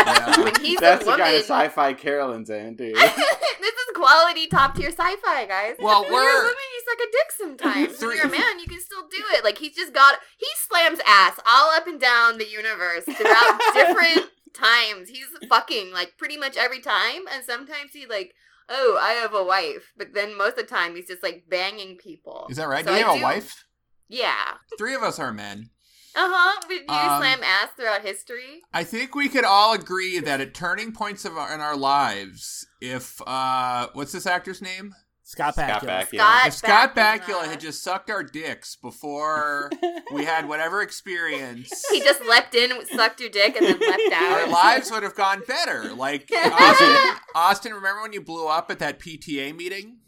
Yeah. 0.00 0.40
when 0.42 0.54
he's 0.60 0.78
That's 0.80 1.02
a 1.02 1.04
the 1.04 1.10
woman. 1.12 1.26
kind 1.26 1.36
of 1.36 1.42
sci-fi 1.42 1.92
Carolyn's 1.94 2.50
into. 2.50 2.84
this 2.94 3.74
is 3.74 3.86
quality 3.94 4.46
top 4.46 4.74
tier 4.74 4.90
sci-fi, 4.90 5.46
guys. 5.46 5.76
Well, 5.78 6.02
when 6.02 6.12
you're 6.12 6.20
a 6.20 6.24
we're- 6.24 6.36
woman, 6.42 6.54
you 6.74 6.82
suck 6.88 6.98
a 6.98 7.10
dick 7.12 7.32
sometimes. 7.36 7.96
Three- 7.98 8.08
When 8.08 8.16
you're 8.16 8.26
a 8.26 8.30
man, 8.30 8.58
you 8.58 8.66
can 8.66 8.80
still 8.80 9.02
do 9.10 9.22
it. 9.34 9.44
Like 9.44 9.58
he's 9.58 9.74
just 9.76 9.92
got 9.92 10.18
he 10.38 10.46
slams 10.68 11.00
ass 11.06 11.38
all 11.46 11.70
up 11.74 11.86
and 11.86 12.00
down 12.00 12.38
the 12.38 12.48
universe 12.48 13.04
throughout 13.04 13.60
different 13.74 14.30
times. 14.54 15.08
He's 15.10 15.26
fucking 15.48 15.92
like 15.92 16.14
pretty 16.18 16.36
much 16.38 16.56
every 16.56 16.80
time, 16.80 17.22
and 17.32 17.44
sometimes 17.44 17.92
he 17.92 18.06
like. 18.06 18.34
Oh, 18.72 18.96
I 19.02 19.14
have 19.14 19.34
a 19.34 19.42
wife, 19.42 19.92
but 19.96 20.14
then 20.14 20.38
most 20.38 20.50
of 20.50 20.58
the 20.58 20.62
time 20.62 20.94
he's 20.94 21.08
just 21.08 21.24
like 21.24 21.42
banging 21.50 21.96
people. 21.96 22.46
Is 22.50 22.56
that 22.56 22.68
right? 22.68 22.84
So 22.84 22.92
do 22.92 22.96
you 23.00 23.04
I 23.04 23.10
have 23.14 23.20
a 23.20 23.22
wife? 23.24 23.64
Yeah. 24.10 24.54
Three 24.76 24.94
of 24.94 25.02
us 25.02 25.18
are 25.18 25.32
men. 25.32 25.70
Uh 26.16 26.28
huh. 26.28 26.60
Do 26.68 26.74
you 26.74 26.80
Um, 26.88 27.20
slam 27.20 27.40
ass 27.44 27.68
throughout 27.76 28.02
history? 28.02 28.62
I 28.74 28.82
think 28.82 29.14
we 29.14 29.28
could 29.28 29.44
all 29.44 29.72
agree 29.72 30.18
that 30.18 30.40
at 30.40 30.52
turning 30.54 30.90
points 30.92 31.24
of 31.24 31.38
our, 31.38 31.54
in 31.54 31.60
our 31.60 31.76
lives, 31.76 32.66
if 32.80 33.20
uh, 33.26 33.86
what's 33.92 34.10
this 34.12 34.26
actor's 34.26 34.60
name? 34.60 34.92
Scott 35.22 35.54
Scott 35.54 35.82
Bakula. 35.82 36.00
Bakula. 36.00 36.16
Scott 36.18 36.46
if 36.48 36.54
Scott 36.54 36.96
Bakula. 36.96 37.20
Bakula 37.20 37.44
had 37.46 37.60
just 37.60 37.84
sucked 37.84 38.10
our 38.10 38.24
dicks 38.24 38.74
before 38.74 39.70
we 40.12 40.24
had 40.24 40.48
whatever 40.48 40.82
experience, 40.82 41.70
He 41.92 42.00
just 42.00 42.20
leapt 42.26 42.52
in, 42.56 42.72
sucked 42.88 43.20
your 43.20 43.30
dick, 43.30 43.54
and 43.56 43.64
then 43.64 43.78
leapt 43.78 44.02
out. 44.12 44.22
our 44.40 44.48
lives 44.48 44.90
would 44.90 45.04
have 45.04 45.14
gone 45.14 45.42
better. 45.46 45.94
Like 45.94 46.28
Austin, 46.36 46.96
Austin, 47.36 47.72
remember 47.74 48.02
when 48.02 48.12
you 48.12 48.20
blew 48.20 48.48
up 48.48 48.72
at 48.72 48.80
that 48.80 48.98
PTA 48.98 49.56
meeting? 49.56 49.98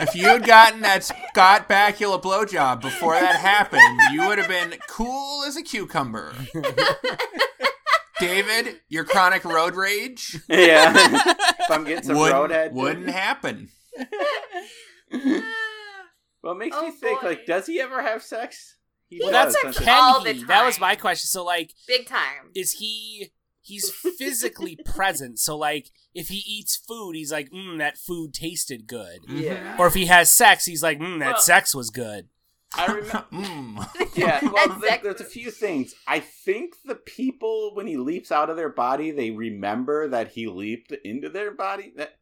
If 0.00 0.14
you 0.14 0.26
had 0.26 0.44
gotten 0.44 0.80
that 0.80 1.04
Scott 1.04 1.68
Bakula 1.68 2.20
blowjob 2.22 2.80
before 2.80 3.14
that 3.14 3.36
happened, 3.36 3.82
you 4.12 4.26
would 4.26 4.38
have 4.38 4.48
been 4.48 4.78
cool 4.88 5.44
as 5.44 5.56
a 5.56 5.62
cucumber. 5.62 6.32
David, 8.20 8.80
your 8.88 9.04
chronic 9.04 9.44
road 9.44 9.74
rage 9.74 10.38
yeah. 10.48 10.92
if 11.58 11.70
I'm 11.70 11.84
getting 11.84 12.04
some 12.04 12.16
wouldn't, 12.16 12.50
roadhead, 12.52 12.72
wouldn't 12.72 13.08
happen. 13.10 13.68
Well, 16.42 16.52
it 16.52 16.58
makes 16.58 16.76
Oh, 16.78 16.84
me 16.84 16.90
think. 16.92 17.20
boy. 17.22 17.28
Like, 17.28 17.46
does 17.46 17.66
he 17.66 17.80
ever 17.80 18.02
have 18.02 18.22
sex? 18.22 18.76
He 19.08 19.18
Well, 19.22 19.30
does, 19.32 19.54
that's 19.54 19.64
doesn't 19.64 19.84
can 19.84 20.02
All 20.02 20.22
the 20.22 20.32
he? 20.32 20.44
That 20.44 20.64
was 20.64 20.78
my 20.78 20.94
question. 20.94 21.26
So, 21.28 21.44
like, 21.44 21.72
Big 21.88 22.06
time. 22.06 22.50
is 22.54 22.72
he? 22.72 23.32
He's 23.62 23.90
physically 23.90 24.78
present. 24.84 25.38
So, 25.38 25.56
like, 25.56 25.90
if 26.14 26.28
he 26.28 26.42
eats 26.46 26.76
food, 26.76 27.14
he's 27.16 27.32
like, 27.32 27.50
"Mmm, 27.50 27.78
that 27.78 27.98
food 27.98 28.32
tasted 28.34 28.86
good." 28.86 29.20
Yeah. 29.28 29.56
Mm-hmm. 29.72 29.80
Or 29.80 29.86
if 29.88 29.94
he 29.94 30.06
has 30.06 30.32
sex, 30.32 30.64
he's 30.66 30.82
like, 30.82 30.98
"Mmm, 30.98 31.18
that 31.20 31.32
Well- 31.34 31.40
sex 31.40 31.74
was 31.74 31.90
good." 31.90 32.28
I 32.76 32.86
remember. 32.86 33.24
Mm. 33.32 33.88
Yeah, 34.16 34.40
well, 34.52 34.80
That's 34.80 35.02
there's 35.02 35.20
a 35.20 35.24
few 35.24 35.50
things. 35.50 35.94
I 36.08 36.20
think 36.20 36.74
the 36.84 36.94
people 36.96 37.72
when 37.74 37.86
he 37.86 37.96
leaps 37.96 38.30
out 38.32 38.50
of 38.50 38.56
their 38.56 38.68
body, 38.68 39.10
they 39.12 39.30
remember 39.30 40.08
that 40.08 40.28
he 40.32 40.46
leaped 40.48 40.92
into 41.04 41.28
their 41.28 41.52
body. 41.52 41.92
That 41.96 42.14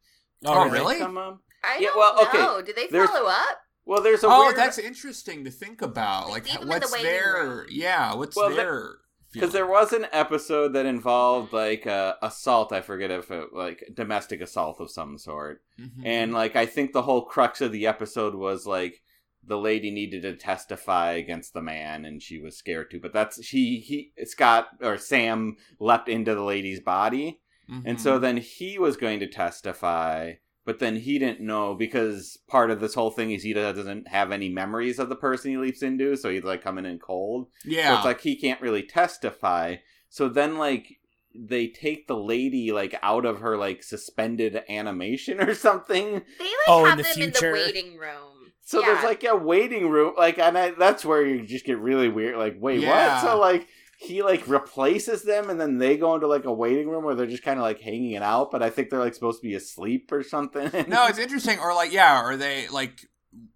Oh, 0.45 0.69
really? 0.69 0.97
Come 0.99 1.17
on. 1.17 1.39
I 1.63 1.77
Yeah, 1.79 1.87
don't 1.89 1.97
well, 1.97 2.21
okay, 2.27 2.37
know. 2.37 2.61
Did 2.61 2.75
they 2.75 2.87
there's- 2.87 3.09
follow 3.09 3.29
up? 3.29 3.59
Well, 3.85 4.01
there's 4.01 4.23
a 4.23 4.27
Oh, 4.27 4.43
weird 4.45 4.55
that's 4.55 4.77
interesting 4.77 5.43
to 5.45 5.51
think 5.51 5.81
about. 5.81 6.29
Like, 6.29 6.47
Like, 6.49 6.59
leave 6.59 6.61
'em 6.61 6.61
in 6.61 6.67
the 6.67 6.73
what's 6.81 6.91
waiting 6.93 7.11
their 7.11 7.33
room. 7.33 7.65
yeah? 7.69 8.13
What's 8.13 8.35
Well, 8.35 8.49
the- 8.49 8.55
their 8.55 8.95
because 9.33 9.51
there 9.51 9.67
was 9.67 9.91
an 9.93 10.05
episode 10.11 10.73
that 10.73 10.85
involved 10.85 11.51
like 11.53 11.85
uh, 11.87 12.15
assault. 12.21 12.71
I 12.71 12.81
forget 12.81 13.11
if 13.11 13.31
it 13.31 13.53
like 13.53 13.83
domestic 13.93 14.41
assault 14.41 14.79
of 14.79 14.89
some 14.91 15.17
sort. 15.17 15.61
Mhm. 15.79 16.05
And 16.05 16.33
like 16.33 16.55
I 16.55 16.65
think 16.65 16.93
the 16.93 17.01
whole 17.03 17.25
crux 17.25 17.59
of 17.61 17.71
the 17.71 17.87
episode 17.87 18.35
was 18.35 18.65
like 18.65 19.01
the 19.45 19.57
lady 19.57 19.91
needed 19.91 20.21
to 20.21 20.35
testify 20.35 21.11
against 21.13 21.53
the 21.53 21.61
man 21.61 22.05
and 22.05 22.21
she 22.21 22.39
was 22.39 22.55
scared 22.55 22.89
to. 22.91 22.99
But 22.99 23.11
that's 23.11 23.43
she 23.43 23.79
he 23.79 24.13
Scott 24.25 24.67
or 24.81 24.97
Sam 24.97 25.57
leapt 25.79 26.07
into 26.07 26.33
the 26.35 26.43
lady's 26.43 26.79
body. 26.79 27.41
And 27.85 27.99
so 27.99 28.17
Mhm. 28.17 28.21
then 28.21 28.37
he 28.37 28.77
was 28.77 28.97
going 28.97 29.19
to 29.21 29.27
testify, 29.27 30.33
but 30.65 30.79
then 30.79 30.95
he 30.97 31.19
didn't 31.19 31.41
know 31.41 31.73
because 31.75 32.37
part 32.47 32.71
of 32.71 32.79
this 32.79 32.93
whole 32.93 33.11
thing 33.11 33.31
is 33.31 33.43
he 33.43 33.53
doesn't 33.53 34.07
have 34.07 34.31
any 34.31 34.49
memories 34.49 34.99
of 34.99 35.09
the 35.09 35.15
person 35.15 35.51
he 35.51 35.57
leaps 35.57 35.81
into, 35.81 36.15
so 36.15 36.29
he's 36.29 36.43
like 36.43 36.63
coming 36.63 36.85
in 36.85 36.99
cold. 36.99 37.47
So 37.63 37.69
yeah, 37.69 37.95
it's 37.97 38.05
like 38.05 38.21
he 38.21 38.35
can't 38.35 38.61
really 38.61 38.83
testify. 38.83 39.77
So 40.09 40.29
then 40.29 40.57
like 40.57 40.99
they 41.35 41.67
take 41.67 42.07
the 42.07 42.15
lady 42.15 42.71
like 42.71 42.95
out 43.01 43.25
of 43.25 43.39
her 43.39 43.57
like 43.57 43.81
suspended 43.83 44.61
animation 44.69 45.41
or 45.41 45.53
something. 45.55 46.05
They 46.39 46.43
like 46.45 46.53
Oh, 46.67 46.83
in 46.85 46.89
have 46.89 46.97
the 46.97 47.03
them 47.03 47.13
future. 47.13 47.47
in 47.47 47.53
the 47.53 47.59
waiting 47.65 47.97
room. 47.97 48.29
So 48.65 48.79
yeah. 48.79 48.85
there's 48.93 49.03
like 49.03 49.23
a 49.25 49.35
waiting 49.35 49.89
room, 49.89 50.13
like, 50.17 50.39
and 50.39 50.57
I, 50.57 50.71
that's 50.71 51.03
where 51.03 51.25
you 51.25 51.45
just 51.45 51.65
get 51.65 51.79
really 51.79 52.07
weird. 52.07 52.37
Like, 52.37 52.55
wait, 52.59 52.79
Yeah. 52.79 53.15
what? 53.15 53.21
So 53.21 53.37
like 53.39 53.67
he 54.03 54.21
like 54.21 54.47
replaces 54.47 55.23
them, 55.23 55.49
and 55.49 55.59
then 55.59 55.77
they 55.77 55.97
go 55.97 56.13
into 56.15 56.27
like 56.27 56.45
a 56.45 56.53
waiting 56.53 56.89
room 56.89 57.03
where 57.03 57.15
they're 57.15 57.25
just 57.25 57.43
kind 57.43 57.57
of 57.57 57.63
like 57.63 57.79
hanging 57.79 58.11
it 58.11 58.21
out. 58.21 58.51
But 58.51 58.61
I 58.61 58.69
think 58.69 58.89
they're 58.89 58.99
like 58.99 59.13
supposed 59.13 59.41
to 59.41 59.47
be 59.47 59.55
asleep 59.55 60.11
or 60.11 60.23
something. 60.23 60.69
no, 60.87 61.07
it's 61.07 61.19
interesting. 61.19 61.59
Or 61.59 61.73
like, 61.73 61.91
yeah, 61.91 62.15
are 62.21 62.35
they 62.35 62.67
like 62.67 63.07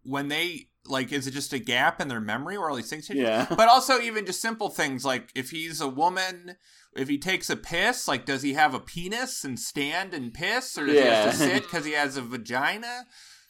when 0.03 0.29
they 0.29 0.69
like? 0.85 1.11
Is 1.11 1.27
it 1.27 1.31
just 1.31 1.53
a 1.53 1.59
gap 1.59 1.99
in 1.99 2.07
their 2.07 2.21
memory 2.21 2.57
where 2.57 2.69
all 2.69 2.75
these 2.75 2.89
things? 2.89 3.07
change? 3.07 3.19
yeah. 3.19 3.45
But 3.49 3.67
also 3.67 3.99
even 3.99 4.25
just 4.25 4.41
simple 4.41 4.69
things 4.69 5.03
like 5.03 5.29
if 5.35 5.49
he's 5.49 5.81
a 5.81 5.87
woman, 5.87 6.55
if 6.95 7.09
he 7.09 7.17
takes 7.17 7.49
a 7.49 7.57
piss, 7.57 8.07
like 8.07 8.25
does 8.25 8.41
he 8.41 8.53
have 8.53 8.73
a 8.73 8.79
penis 8.79 9.43
and 9.43 9.59
stand 9.59 10.13
and 10.13 10.33
piss, 10.33 10.77
or 10.77 10.85
does 10.85 10.95
he 10.95 11.01
have 11.01 11.31
to 11.31 11.37
sit 11.37 11.63
because 11.63 11.85
he 11.85 11.91
has 11.91 12.17
a 12.17 12.21
vagina? 12.21 13.05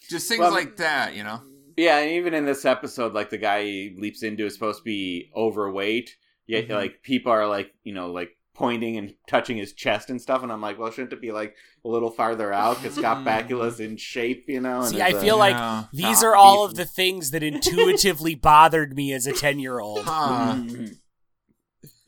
Just 0.10 0.28
things 0.28 0.40
Well, 0.40 0.52
like 0.52 0.78
that, 0.78 1.16
you 1.16 1.24
know. 1.24 1.42
Yeah, 1.76 2.00
and 2.00 2.12
even 2.12 2.34
in 2.34 2.46
this 2.46 2.66
episode, 2.66 3.14
like 3.14 3.30
the 3.30 3.38
guy 3.38 3.64
he 3.64 3.96
leaps 4.00 4.24
into 4.24 4.46
is 4.46 4.54
supposed 4.56 4.80
to 4.80 4.84
be 4.84 5.30
overweight. 5.36 6.16
Yet, 6.48 6.68
Mhm. 6.70 6.76
like 6.76 7.04
people 7.04 7.32
are 7.32 7.48
like, 7.48 7.72
you 7.84 7.94
know, 7.94 8.12
like 8.12 8.30
pointing 8.56 8.98
and 8.98 9.14
touching 9.28 9.56
his 9.58 9.74
chest 9.74 10.10
and 10.10 10.20
stuff, 10.20 10.42
and 10.42 10.52
I'm 10.52 10.62
like, 10.62 10.80
well, 10.80 10.90
shouldn't 10.90 11.14
it 11.14 11.22
be 11.22 11.32
like 11.32 11.56
a 11.86 11.88
little 11.88 12.10
farther 12.10 12.52
out 12.52 12.82
because 12.82 12.96
Scott 12.98 13.24
Bakula's 13.24 13.80
in 13.80 13.98
shape, 13.98 14.46
you 14.48 14.60
know? 14.62 14.80
And 14.80 14.88
See, 14.90 15.02
I 15.02 15.08
I 15.08 15.10
a- 15.10 15.22
feel 15.22 15.38
like 15.38 15.54
Yeah. 15.56 15.84
these 15.94 16.24
are 16.24 16.36
all 16.36 16.66
of 16.66 16.74
the 16.76 16.86
things 16.86 17.30
that 17.32 17.44
intuitively 17.44 18.34
bothered 18.34 18.96
me 18.96 19.14
as 19.14 19.28
a 19.28 19.34
ten-year-old. 19.34 20.08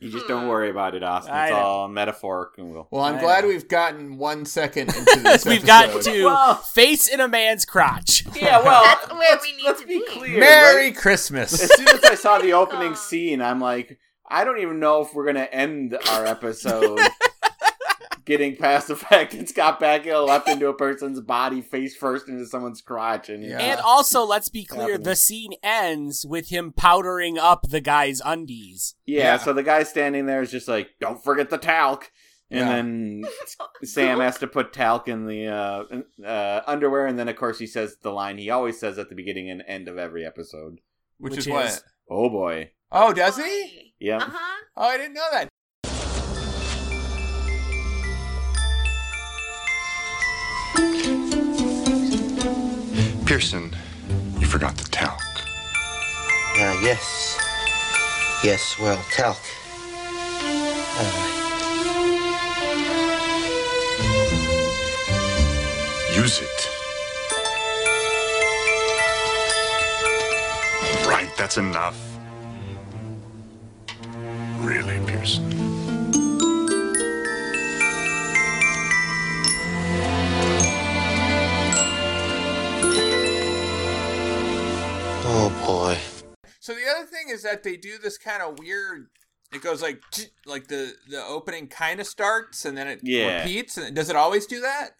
You 0.02 0.10
just 0.10 0.26
don't 0.28 0.48
worry 0.48 0.70
about 0.70 0.94
it, 0.94 1.02
Austin. 1.02 1.34
It's 1.36 1.50
know. 1.50 1.56
all 1.58 1.88
metaphoric, 1.88 2.56
and 2.56 2.72
we'll. 2.72 2.88
Well, 2.90 3.02
I'm 3.04 3.16
I 3.16 3.20
glad 3.20 3.44
know. 3.44 3.48
we've 3.48 3.68
gotten 3.68 4.16
one 4.16 4.46
second 4.46 4.88
into 4.96 5.20
this. 5.22 5.44
We've 5.44 5.64
got 5.64 5.90
episode. 5.90 6.12
to 6.14 6.24
Well- 6.24 6.54
face 6.56 7.06
in 7.06 7.20
a 7.20 7.28
man's 7.28 7.66
crotch. 7.66 8.24
Yeah, 8.34 8.62
well, 8.62 8.82
That's 8.82 9.10
where 9.10 9.18
let's, 9.18 9.44
we 9.46 9.56
need 9.58 9.64
let's 9.66 9.80
to 9.82 9.86
be 9.86 9.98
be. 9.98 10.06
clear. 10.06 10.40
Merry 10.40 10.86
right? 10.86 10.96
Christmas. 10.96 11.52
As 11.62 11.76
soon 11.76 11.88
as 11.88 12.02
I 12.04 12.14
saw 12.14 12.38
the 12.38 12.52
opening 12.54 12.94
scene, 12.94 13.42
I'm 13.42 13.60
like, 13.60 13.98
I 14.30 14.44
don't 14.44 14.58
even 14.60 14.78
know 14.80 15.02
if 15.02 15.12
we're 15.14 15.26
gonna 15.26 15.48
end 15.50 15.96
our 16.10 16.24
episode 16.26 16.98
getting 18.24 18.54
past 18.56 18.88
the 18.88 18.96
fact 18.96 19.32
that 19.32 19.48
Scott 19.48 19.80
Bakula 19.80 20.26
leapt 20.26 20.48
into 20.48 20.68
a 20.68 20.74
person's 20.74 21.20
body 21.20 21.60
face 21.62 21.96
first 21.96 22.28
into 22.28 22.46
someone's 22.46 22.80
crotch, 22.80 23.28
and 23.28 23.42
Yeah. 23.42 23.58
And 23.58 23.80
also, 23.80 24.24
let's 24.24 24.48
be 24.48 24.64
clear: 24.64 24.98
the 24.98 25.16
scene 25.16 25.52
ends 25.62 26.24
with 26.26 26.48
him 26.50 26.72
powdering 26.72 27.38
up 27.38 27.68
the 27.68 27.80
guy's 27.80 28.20
undies. 28.24 28.94
yeah, 29.06 29.18
Yeah. 29.18 29.36
So 29.38 29.52
the 29.52 29.62
guy 29.62 29.82
standing 29.82 30.26
there 30.26 30.42
is 30.42 30.50
just 30.50 30.68
like, 30.68 30.90
"Don't 31.00 31.22
forget 31.22 31.50
the 31.50 31.58
talc," 31.58 32.10
and 32.50 32.60
Yeah. 32.60 32.66
then 32.76 33.24
Sam 33.82 34.20
has 34.20 34.38
to 34.38 34.46
put 34.46 34.72
talc 34.72 35.08
in 35.08 35.26
the 35.26 35.48
uh, 35.48 35.84
uh, 36.24 36.62
underwear, 36.66 37.06
and 37.06 37.18
then 37.18 37.28
of 37.28 37.36
course 37.36 37.58
he 37.58 37.66
says 37.66 37.96
the 38.02 38.12
line 38.12 38.38
he 38.38 38.50
always 38.50 38.78
says 38.78 38.98
at 38.98 39.08
the 39.08 39.14
beginning 39.16 39.50
and 39.50 39.62
end 39.66 39.88
of 39.88 39.98
every 39.98 40.24
episode. 40.24 40.78
Which, 41.18 41.32
Which 41.32 41.38
is, 41.40 41.46
is- 41.46 41.52
what? 41.52 41.82
Oh 42.08 42.28
boy, 42.28 42.70
Oh, 42.92 43.12
does 43.12 43.36
he? 43.36 43.94
yeah. 44.00 44.16
Uh 44.16 44.20
huh. 44.32 44.64
Oh, 44.76 44.82
I 44.82 44.96
didn't 44.96 45.14
know 45.14 45.28
that. 45.32 45.48
Pearson, 53.26 53.74
you 54.40 54.46
forgot 54.46 54.76
the 54.76 54.88
talc. 54.90 55.20
Uh, 56.58 56.76
yes. 56.82 57.38
Yes, 58.42 58.76
well, 58.80 59.00
talc. 59.12 59.38
Uh, 60.98 61.26
Use 66.16 66.40
it. 66.42 66.68
Right, 71.06 71.30
that's 71.38 71.56
enough. 71.56 72.09
Really, 74.60 74.98
Pearson? 75.06 75.46
oh 85.32 85.52
boy. 85.66 85.98
So 86.60 86.74
the 86.74 86.86
other 86.88 87.06
thing 87.06 87.28
is 87.30 87.42
that 87.42 87.62
they 87.62 87.76
do 87.76 87.98
this 87.98 88.18
kind 88.18 88.42
of 88.42 88.58
weird 88.58 89.08
it 89.52 89.62
goes 89.62 89.82
like 89.82 90.02
like 90.46 90.68
the 90.68 90.94
the 91.08 91.24
opening 91.24 91.68
kind 91.68 92.00
of 92.00 92.06
starts 92.06 92.64
and 92.64 92.76
then 92.76 92.88
it 92.88 93.00
Yeah. 93.02 93.42
repeats. 93.42 93.76
And 93.76 93.94
does 93.94 94.10
it 94.10 94.16
always 94.16 94.46
do 94.46 94.60
that? 94.60 94.90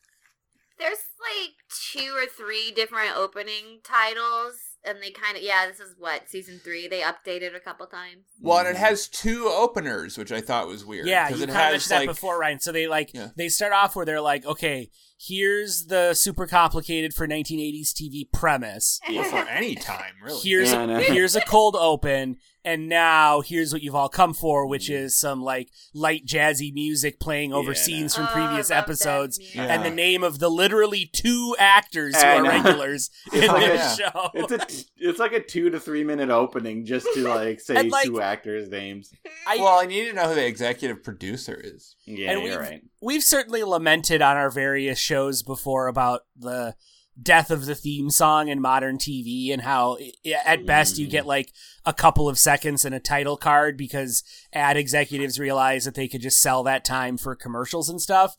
There's 0.79 0.99
like 1.21 1.51
two 1.93 2.13
or 2.17 2.27
three 2.27 2.71
different 2.73 3.17
opening 3.17 3.81
titles, 3.85 4.70
and 4.85 4.99
they 5.03 5.11
kind 5.11 5.37
of 5.37 5.43
yeah. 5.43 5.67
This 5.67 5.81
is 5.81 5.95
what 5.99 6.29
season 6.29 6.61
three. 6.63 6.89
They 6.89 7.01
updated 7.01 7.55
a 7.55 7.61
couple 7.61 7.87
times. 7.87 8.25
Well, 8.41 8.59
and 8.59 8.69
it 8.69 8.77
mm. 8.77 8.81
has 8.81 9.09
two 9.09 9.47
openers, 9.49 10.17
which 10.17 10.33
I 10.33 10.41
thought 10.41 10.67
was 10.67 10.85
weird. 10.85 11.07
Yeah, 11.07 11.29
'cause 11.29 11.39
you 11.39 11.45
it 11.45 11.51
has 11.51 11.73
mentioned 11.73 11.91
that 11.91 11.99
like 11.99 12.09
before, 12.09 12.39
Ryan. 12.39 12.61
So 12.61 12.73
they 12.73 12.87
like 12.87 13.11
Yeah. 13.15 13.29
they 13.37 13.49
start 13.49 13.73
off 13.73 13.95
where 13.97 14.07
they're 14.07 14.21
like, 14.21 14.45
okay, 14.47 14.91
here's 15.19 15.87
the 15.87 16.15
super 16.15 16.47
complicated 16.47 17.13
for 17.13 17.27
1980s 17.27 17.93
TV 17.93 18.25
premise. 18.33 19.01
well, 19.09 19.25
for 19.25 19.49
any 19.49 19.75
time 19.75 20.15
really. 20.23 20.41
Here's 20.41 20.73
Yeah, 20.73 20.81
I 20.81 20.87
know. 20.87 20.99
here's 21.01 21.37
a 21.37 21.43
cold 21.43 21.77
open, 21.77 22.39
and 22.65 22.89
now 22.89 23.41
here's 23.41 23.73
what 23.73 23.83
you've 23.83 23.95
all 23.95 24.09
come 24.09 24.35
for, 24.35 24.67
which 24.67 24.89
Mm. 24.89 24.95
is 24.97 25.19
some 25.19 25.43
like 25.43 25.71
light 25.95 26.27
jazzy 26.27 26.73
music 26.73 27.19
playing 27.21 27.53
over 27.53 27.73
Yeah, 27.73 27.79
scenes 27.79 28.15
from 28.15 28.25
Oh, 28.25 28.33
previous 28.33 28.71
I 28.71 28.79
episodes, 28.79 29.39
music. 29.39 29.59
and 29.61 29.85
the 29.85 29.91
name 29.91 30.23
of 30.23 30.39
the 30.39 30.51
literally 30.51 31.07
two 31.13 31.57
actors 31.59 32.15
who 32.17 32.27
I 32.29 32.37
are 32.37 32.43
regulars 32.43 33.11
in 33.33 33.49
Oh, 33.51 33.59
this 33.59 33.99
yeah. 33.99 34.11
show. 34.13 34.31
It's 34.35 34.53
a 34.53 34.59
t- 34.59 34.85
it's 34.99 35.19
like 35.19 35.33
a 35.33 35.41
two 35.41 35.71
to 35.71 35.81
three 35.81 36.05
minute 36.05 36.31
opening 36.31 36.85
just 36.85 37.07
to 37.15 37.27
like 37.29 37.61
say 37.63 37.83
like- 37.89 38.05
two 38.05 38.21
actors' 38.21 38.69
names. 38.69 39.13
I, 39.47 39.57
well, 39.57 39.79
I 39.81 39.87
need 39.87 40.07
to 40.09 40.13
know 40.13 40.29
who 40.29 40.35
the 40.35 40.47
executive 40.47 41.03
producer 41.03 41.59
is. 41.63 41.97
Yeah, 42.05 42.33
And 42.33 42.41
you're 42.43 42.59
we've- 42.59 42.71
right. 42.71 42.83
we've 43.01 43.23
certainly 43.25 43.63
lamented 43.65 44.23
on 44.23 44.37
our 44.37 44.51
various 44.51 44.99
shows 44.99 45.43
before 45.43 45.87
about 45.89 46.23
the 46.37 46.75
death 47.21 47.51
of 47.51 47.67
the 47.67 47.75
theme 47.75 48.11
song 48.11 48.49
in 48.49 48.61
modern 48.61 48.99
TV 48.99 49.53
and 49.53 49.63
how 49.63 49.99
at 50.47 50.67
best 50.67 50.99
you 50.99 51.07
get 51.07 51.25
mm. 51.25 51.29
like 51.29 51.53
a 51.85 51.93
couple 51.93 52.29
of 52.29 52.39
seconds 52.39 52.85
and 52.85 52.95
a 52.95 53.01
title 53.01 53.37
card 53.37 53.77
because 53.77 54.23
ad 54.53 54.77
executives 54.77 55.39
realize 55.39 55.85
that 55.85 55.95
they 55.95 56.09
could 56.09 56.21
just 56.21 56.41
sell 56.41 56.63
that 56.63 56.85
time 56.85 57.17
for 57.17 57.35
commercials 57.35 57.89
and 57.89 58.01
stuff. 58.01 58.37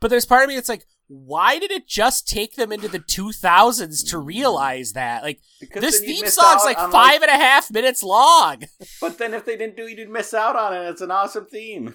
But 0.00 0.08
there's 0.08 0.26
part 0.26 0.42
of 0.42 0.48
me 0.48 0.56
that's 0.56 0.68
like, 0.68 0.86
why 1.08 1.58
did 1.58 1.70
it 1.70 1.86
just 1.86 2.28
take 2.28 2.56
them 2.56 2.72
into 2.72 2.88
the 2.88 2.98
2000s 2.98 4.08
to 4.10 4.18
realize 4.18 4.92
that? 4.92 5.22
Like, 5.22 5.40
Because 5.60 5.80
this 5.80 6.00
theme 6.00 6.22
miss 6.22 6.34
song's 6.34 6.62
out 6.62 6.64
like 6.64 6.78
on, 6.78 6.90
five 6.90 7.22
and 7.22 7.30
a 7.30 7.36
half 7.36 7.70
minutes 7.70 8.02
long. 8.02 8.64
But 9.00 9.18
then 9.18 9.32
if 9.34 9.44
they 9.44 9.56
didn't 9.56 9.76
do 9.76 9.86
it, 9.86 9.98
you'd 9.98 10.08
miss 10.10 10.34
out 10.34 10.56
on 10.56 10.74
it. 10.74 10.88
It's 10.88 11.00
an 11.00 11.10
awesome 11.10 11.46
theme. 11.46 11.94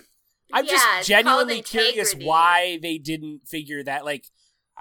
I'm 0.53 0.65
Yeah, 0.65 0.71
just 0.71 1.07
genuinely 1.07 1.61
curious 1.61 2.13
why 2.13 2.79
they 2.81 2.97
didn't 2.97 3.41
figure 3.47 3.83
that. 3.83 4.05
Like, 4.05 4.25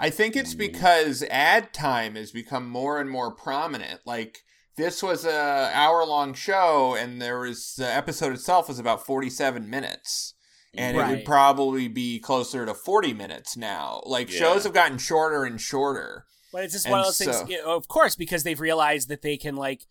I 0.02 0.08
think 0.08 0.34
it's 0.34 0.54
because 0.54 1.22
ad 1.24 1.74
time 1.74 2.14
has 2.14 2.32
become 2.32 2.68
more 2.68 2.98
and 2.98 3.08
more 3.10 3.30
prominent. 3.30 4.00
Like 4.06 4.38
this 4.76 5.02
was 5.02 5.26
a 5.26 5.70
hour 5.74 6.06
long 6.06 6.32
show, 6.32 6.96
and 6.98 7.20
there 7.20 7.38
was 7.38 7.74
the 7.76 7.86
episode 7.86 8.32
itself 8.32 8.68
was 8.68 8.78
about 8.78 9.04
forty 9.04 9.28
seven 9.28 9.68
minutes, 9.68 10.32
and 10.74 10.96
it 10.96 11.06
would 11.06 11.24
probably 11.26 11.86
be 11.86 12.18
closer 12.18 12.64
to 12.64 12.72
forty 12.72 13.12
minutes 13.12 13.58
now. 13.58 14.00
Like 14.06 14.32
Yeah. 14.32 14.38
shows 14.38 14.64
have 14.64 14.72
gotten 14.72 14.96
shorter 14.96 15.44
and 15.44 15.60
shorter. 15.60 16.24
But 16.50 16.64
it's 16.64 16.72
just 16.72 16.86
And 16.86 16.92
one 16.92 17.00
of 17.00 17.06
those 17.06 17.18
things. 17.18 17.36
so- 17.36 17.46
yeah, 17.46 17.62
of 17.64 17.86
course, 17.86 18.16
because 18.16 18.42
they've 18.42 18.58
realized 18.58 19.08
that 19.08 19.20
they 19.22 19.36
can 19.36 19.54
like 19.54 19.82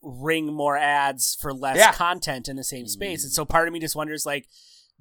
ring 0.00 0.46
more 0.46 0.78
ads 0.78 1.36
for 1.38 1.52
less 1.52 1.76
Yeah. 1.76 1.92
content 1.92 2.48
in 2.48 2.56
the 2.56 2.64
same 2.64 2.86
space, 2.86 3.24
and 3.24 3.32
mm. 3.32 3.34
so 3.34 3.44
part 3.44 3.66
of 3.66 3.74
me 3.74 3.80
just 3.80 3.96
wonders 3.96 4.24
like. 4.24 4.46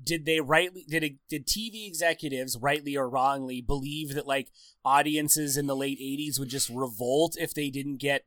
Did 0.02 0.26
they 0.26 0.40
rightly 0.40 0.86
did 0.88 1.04
it, 1.04 1.14
did 1.30 1.46
TV 1.46 1.88
executives 1.88 2.58
rightly 2.58 2.96
or 2.96 3.10
wrongly 3.10 3.62
believe 3.62 4.14
that 4.14 4.28
like 4.28 4.50
audiences 4.86 5.58
in 5.58 5.68
the 5.68 5.76
late 5.76 6.00
'80s 6.00 6.40
would 6.40 6.50
just 6.50 6.70
revolt 6.70 7.36
if 7.38 7.54
they 7.54 7.70
didn't 7.70 7.98
get 7.98 8.26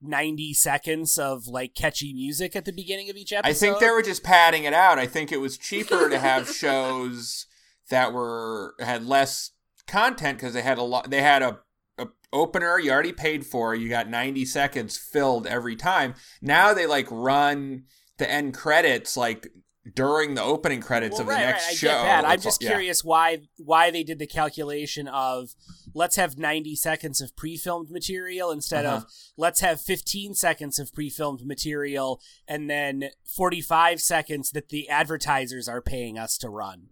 90 0.00 0.54
seconds 0.54 1.18
of 1.18 1.46
like 1.46 1.74
catchy 1.74 2.12
music 2.12 2.54
at 2.54 2.64
the 2.64 2.72
beginning 2.72 3.10
of 3.10 3.16
each 3.16 3.32
episode? 3.32 3.50
I 3.50 3.52
think 3.54 3.80
they 3.80 3.90
were 3.90 4.02
just 4.02 4.22
padding 4.22 4.64
it 4.64 4.72
out. 4.72 4.98
I 4.98 5.06
think 5.06 5.32
it 5.32 5.40
was 5.40 5.58
cheaper 5.58 6.08
to 6.08 6.18
have 6.18 6.48
shows 6.54 7.46
that 7.90 8.12
were 8.12 8.74
had 8.78 9.04
less 9.04 9.52
content 9.86 10.38
because 10.38 10.54
they 10.54 10.62
had 10.62 10.78
a 10.78 10.82
lot. 10.82 11.10
They 11.10 11.22
had 11.22 11.42
a, 11.42 11.58
a 11.98 12.08
opener 12.32 12.78
you 12.78 12.90
already 12.90 13.12
paid 13.12 13.44
for. 13.44 13.74
You 13.74 13.88
got 13.88 14.08
ninety 14.08 14.44
seconds 14.44 14.96
filled 14.96 15.46
every 15.46 15.76
time. 15.76 16.14
Now 16.40 16.74
they 16.74 16.86
like 16.86 17.08
run 17.10 17.84
the 18.18 18.30
end 18.30 18.54
credits 18.54 19.16
like 19.16 19.48
during 19.94 20.34
the 20.34 20.42
opening 20.42 20.80
credits 20.80 21.14
Well, 21.14 21.22
of 21.22 21.26
the 21.28 21.32
right, 21.34 21.40
next 21.46 21.64
right, 21.64 21.72
I 21.72 21.74
show. 21.74 21.86
Get 21.88 22.02
that. 22.02 22.24
I'm 22.24 22.40
just 22.40 22.62
all- 22.62 22.66
yeah. 22.66 22.70
curious 22.74 23.04
why 23.04 23.38
why 23.56 23.90
they 23.90 24.02
did 24.02 24.18
the 24.18 24.26
calculation 24.26 25.08
of 25.08 25.50
let's 25.94 26.16
have 26.16 26.38
90 26.38 26.76
seconds 26.76 27.20
of 27.20 27.34
pre-filmed 27.36 27.90
material 27.90 28.50
instead 28.50 28.84
Uh-huh. 28.86 28.96
of 28.98 29.04
let's 29.36 29.60
have 29.60 29.80
15 29.80 30.34
seconds 30.34 30.78
of 30.78 30.92
pre-filmed 30.92 31.44
material 31.46 32.20
and 32.46 32.68
then 32.68 33.10
45 33.24 34.00
seconds 34.00 34.50
that 34.50 34.68
the 34.68 34.88
advertisers 34.88 35.68
are 35.68 35.80
paying 35.82 36.18
us 36.18 36.36
to 36.38 36.48
run. 36.48 36.88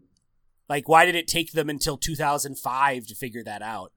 Like 0.68 0.88
why 0.88 1.04
did 1.06 1.14
it 1.14 1.28
take 1.28 1.52
them 1.52 1.68
until 1.70 1.96
2005 1.96 3.06
to 3.06 3.14
figure 3.14 3.44
that 3.44 3.62
out? 3.62 3.92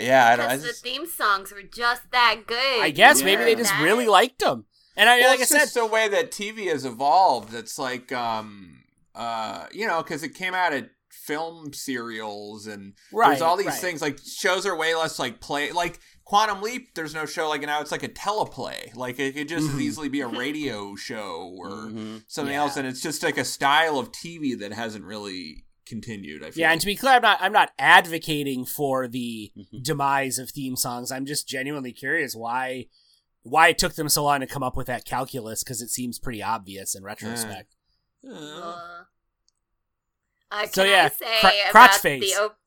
Yeah, 0.00 0.26
I 0.26 0.36
don't. 0.36 0.46
I 0.50 0.56
Because 0.56 0.82
the 0.82 0.88
theme 0.90 1.06
songs 1.06 1.52
were 1.52 1.62
just 1.62 2.10
that 2.10 2.42
good. 2.46 2.80
I 2.82 2.90
guess 2.90 3.22
maybe 3.22 3.44
they 3.44 3.54
just 3.54 3.70
That- 3.70 3.82
really 3.82 4.06
liked 4.08 4.40
them. 4.40 4.66
And 4.96 5.08
I 5.08 5.18
well, 5.20 5.30
like 5.30 5.40
I 5.40 5.42
it's 5.42 5.50
said 5.50 5.58
just 5.60 5.74
the 5.74 5.86
way 5.86 6.08
that 6.08 6.30
TV 6.30 6.66
has 6.70 6.84
evolved. 6.84 7.52
It's 7.54 7.78
like, 7.78 8.12
um, 8.12 8.84
uh, 9.14 9.66
you 9.72 9.86
know, 9.86 10.02
because 10.02 10.22
it 10.22 10.34
came 10.34 10.54
out 10.54 10.72
of 10.72 10.88
film 11.10 11.72
serials 11.72 12.66
and 12.66 12.92
right, 13.12 13.30
there's 13.30 13.40
all 13.42 13.56
these 13.56 13.66
right. 13.68 13.74
things 13.74 14.02
like 14.02 14.18
shows 14.24 14.66
are 14.66 14.76
way 14.76 14.94
less 14.94 15.18
like 15.18 15.40
play 15.40 15.72
like 15.72 15.98
Quantum 16.24 16.60
Leap. 16.62 16.94
There's 16.94 17.14
no 17.14 17.24
show 17.26 17.48
like 17.48 17.62
now. 17.62 17.80
It's 17.80 17.92
like 17.92 18.02
a 18.02 18.08
teleplay. 18.08 18.94
Like 18.94 19.18
it 19.18 19.34
could 19.34 19.48
just 19.48 19.68
as 19.68 19.74
Mhm. 19.74 19.80
easily 19.80 20.08
be 20.08 20.20
a 20.20 20.26
radio 20.44 20.94
show 20.96 21.54
or 21.58 21.68
Mhm. 21.70 22.24
something 22.28 22.52
Yeah. 22.54 22.60
else, 22.62 22.76
and 22.76 22.86
it's 22.86 23.00
just 23.02 23.22
like 23.22 23.38
a 23.38 23.44
style 23.44 23.98
of 23.98 24.12
TV 24.12 24.54
that 24.60 24.72
hasn't 24.72 25.04
really 25.04 25.64
continued. 25.86 26.42
I 26.42 26.50
feel. 26.50 26.62
Yeah, 26.62 26.72
and 26.72 26.80
to 26.80 26.86
be 26.86 26.94
clear, 26.96 27.14
I'm 27.14 27.22
not 27.22 27.38
I'm 27.40 27.52
not 27.52 27.72
advocating 27.78 28.64
for 28.64 29.06
the 29.08 29.52
Mhm. 29.56 29.82
demise 29.82 30.38
of 30.38 30.50
theme 30.50 30.76
songs. 30.76 31.10
I'm 31.12 31.26
just 31.26 31.48
genuinely 31.48 31.92
curious 31.92 32.34
why 32.34 32.86
why 33.44 33.68
it 33.68 33.78
took 33.78 33.94
them 33.94 34.08
so 34.08 34.24
long 34.24 34.40
to 34.40 34.46
come 34.46 34.62
up 34.64 34.76
with 34.76 34.88
that 34.88 35.04
calculus 35.04 35.62
because 35.62 35.80
it 35.80 35.88
seems 35.90 36.18
pretty 36.18 36.42
obvious 36.42 36.94
in 36.96 37.04
retrospect. 37.04 37.74
Uh, 38.28 39.04
Uh, 40.50 40.66
So, 40.66 40.84
yeah, 40.84 41.04
I 41.04 41.08
say 41.08 41.40
cr- 41.40 41.46
about 41.70 41.70
crotch 41.72 41.98
face. 42.00 42.34
the 42.36 42.42
op- 42.42 42.58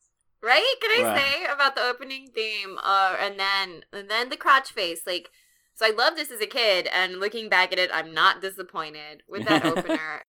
right? 0.42 0.74
Can 0.80 0.90
I 1.04 1.08
Right. 1.08 1.20
say 1.20 1.44
about 1.46 1.74
the 1.74 1.82
opening 1.82 2.30
theme? 2.34 2.78
Uh, 2.82 3.16
and 3.18 3.38
then 3.40 3.84
and 3.92 4.10
then 4.10 4.28
the 4.28 4.36
crotch 4.36 4.70
face. 4.72 5.02
Like, 5.06 5.30
so 5.74 5.86
I 5.86 5.90
loved 5.90 6.16
this 6.16 6.30
as 6.30 6.40
a 6.40 6.46
kid, 6.46 6.86
and 6.92 7.18
looking 7.20 7.48
back 7.48 7.72
at 7.72 7.78
it, 7.78 7.90
I'm 7.92 8.12
not 8.12 8.40
disappointed 8.42 9.22
with 9.28 9.46
that 9.46 9.64
opener. 9.64 10.22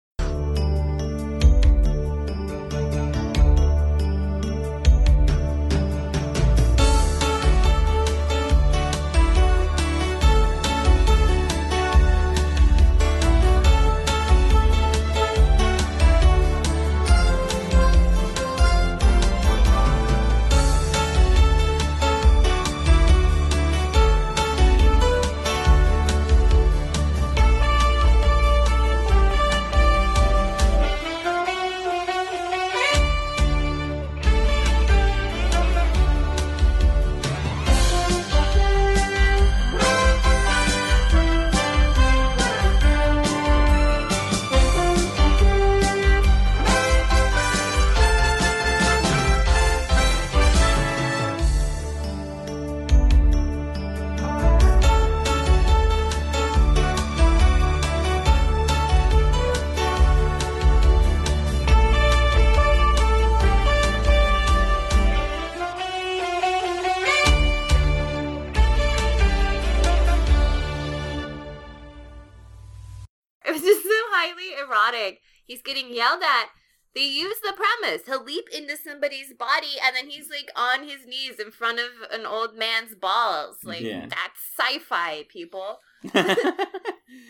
Highly 74.76 74.98
erotic. 74.98 75.20
He's 75.44 75.62
getting 75.62 75.92
yelled 75.92 76.22
at. 76.22 76.46
They 76.94 77.02
use 77.02 77.36
the 77.42 77.52
premise. 77.52 78.06
He'll 78.06 78.24
leap 78.24 78.46
into 78.56 78.74
somebody's 78.76 79.34
body 79.38 79.74
and 79.84 79.94
then 79.94 80.08
he's 80.08 80.30
like 80.30 80.50
on 80.56 80.84
his 80.88 81.06
knees 81.06 81.38
in 81.38 81.50
front 81.50 81.78
of 81.78 81.88
an 82.10 82.24
old 82.24 82.56
man's 82.56 82.94
balls. 82.94 83.58
Like 83.62 83.82
Yeah. 83.82 84.06
that's 84.08 84.40
sci-fi, 84.58 85.24
people. 85.28 85.80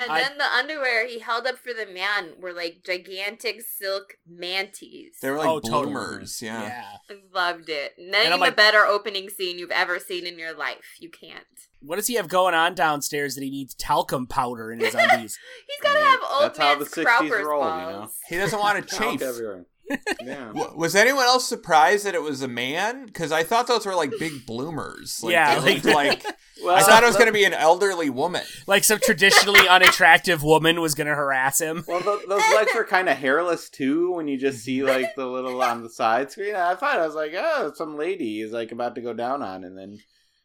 And 0.01 0.11
I- 0.11 0.21
then 0.21 0.39
the 0.39 0.45
underwear 0.45 1.07
he 1.07 1.21
held 1.21 1.47
up 1.47 1.57
for 1.59 1.73
the 1.73 1.87
man 1.91 2.33
were 2.41 2.53
like 2.53 2.83
gigantic 2.85 3.61
silk 3.63 4.15
manties. 4.31 5.19
They 5.23 5.31
were 5.31 5.39
like 5.39 5.49
Oh, 5.49 5.61
bloomers. 5.61 6.41
Yeah. 6.43 6.63
yeah. 6.63 6.93
I 7.11 7.15
loved 7.35 7.69
it. 7.69 7.93
And 7.99 8.11
Name 8.11 8.33
I'm 8.33 8.39
a 8.39 8.43
like- 8.43 8.57
better 8.57 8.85
opening 8.85 9.29
scene 9.31 9.59
you've 9.59 9.71
ever 9.71 9.99
seen 9.99 10.27
in 10.27 10.39
your 10.39 10.55
life. 10.57 10.97
You 11.01 11.11
can't. 11.11 11.45
What 11.81 11.97
does 11.97 12.07
he 12.07 12.15
have 12.15 12.29
going 12.29 12.55
on 12.55 12.75
downstairs 12.75 13.35
that 13.35 13.45
he 13.45 13.51
needs 13.51 13.75
talcum 13.75 14.27
powder 14.27 14.73
in 14.73 14.81
his 14.81 14.95
undies? 14.99 15.39
He's 15.69 15.81
gotta 15.83 16.01
have 16.01 16.21
old 16.31 16.43
that's 16.43 16.59
how 16.59 16.75
man's 16.79 16.91
the 16.91 17.01
60s 17.03 17.05
Crouper's 17.05 17.45
rolled, 17.47 17.65
you 17.67 17.71
balls. 17.71 17.93
know? 18.07 18.11
He 18.29 18.37
doesn't 18.37 18.59
want 18.59 18.89
to 18.89 18.97
Talc 18.97 19.13
chafe. 19.13 19.23
everywhere. 19.23 19.67
Yeah. 20.21 20.47
W- 20.53 20.73
Was 20.77 20.97
anyone 20.97 21.27
else 21.27 21.47
surprised 21.49 22.07
that 22.07 22.17
it 22.17 22.23
was 22.23 22.43
a 22.43 22.49
man? 22.49 23.07
Because 23.07 23.31
I 23.31 23.45
thought 23.45 23.69
those 23.69 23.87
were 23.87 23.95
like 23.95 24.11
big 24.19 24.45
bloomers. 24.45 25.23
Like, 25.23 25.31
Yeah, 25.33 25.61
they 25.61 25.75
like- 25.77 25.85
looked 25.85 25.95
like 25.97 26.27
Well, 26.65 26.75
I 26.75 26.83
thought 26.83 27.05
it 27.05 27.07
was 27.07 27.15
going 27.15 27.29
to 27.29 27.33
be 27.33 27.45
an 27.45 27.53
elderly 27.53 28.11
woman. 28.11 28.43
like 28.67 28.83
some 28.83 28.99
traditionally 28.99 29.69
unattractive 29.69 30.43
woman 30.43 30.81
was 30.81 30.97
gonna 30.97 31.15
harass 31.15 31.61
him. 31.61 31.85
Well, 31.87 32.01
th- 32.01 32.27
those 32.29 32.43
legs 32.57 32.73
were 32.75 32.83
kind 32.83 33.09
of 33.09 33.17
hairless 33.17 33.71
too. 33.71 34.11
When 34.11 34.27
you 34.27 34.37
just 34.39 34.65
see 34.65 34.83
like 34.83 35.15
the 35.15 35.27
little 35.27 35.63
on 35.63 35.85
the 35.85 35.91
side 35.91 36.33
screen, 36.33 36.57
I 36.57 36.75
thought 36.75 36.99
I 36.99 37.07
was 37.07 37.15
like, 37.15 37.35
oh, 37.37 37.71
some 37.77 37.97
lady 37.97 38.41
is 38.41 38.51
like 38.51 38.73
about 38.73 38.97
to 38.97 39.01
go 39.03 39.13
down 39.13 39.41
on, 39.41 39.63
and 39.63 39.79
then 39.79 40.01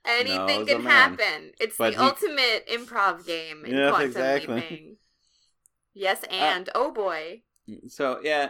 Anything 0.05 0.61
it's 0.61 0.71
a 0.71 0.75
can 0.75 0.83
happen. 0.85 1.51
It's 1.59 1.77
But 1.77 1.93
the 1.93 1.99
he- 1.99 2.05
ultimate 2.05 2.67
improv 2.67 3.25
game 3.25 3.65
in 3.65 3.75
Yes, 3.75 3.89
quantum 3.89 4.07
exactly. 4.09 4.55
leaping. 4.55 4.97
Yes, 5.93 6.23
Uh, 6.23 6.27
and 6.33 6.69
oh 6.73 6.91
boy. 6.91 7.41
so 7.87 8.19
yeah. 8.23 8.49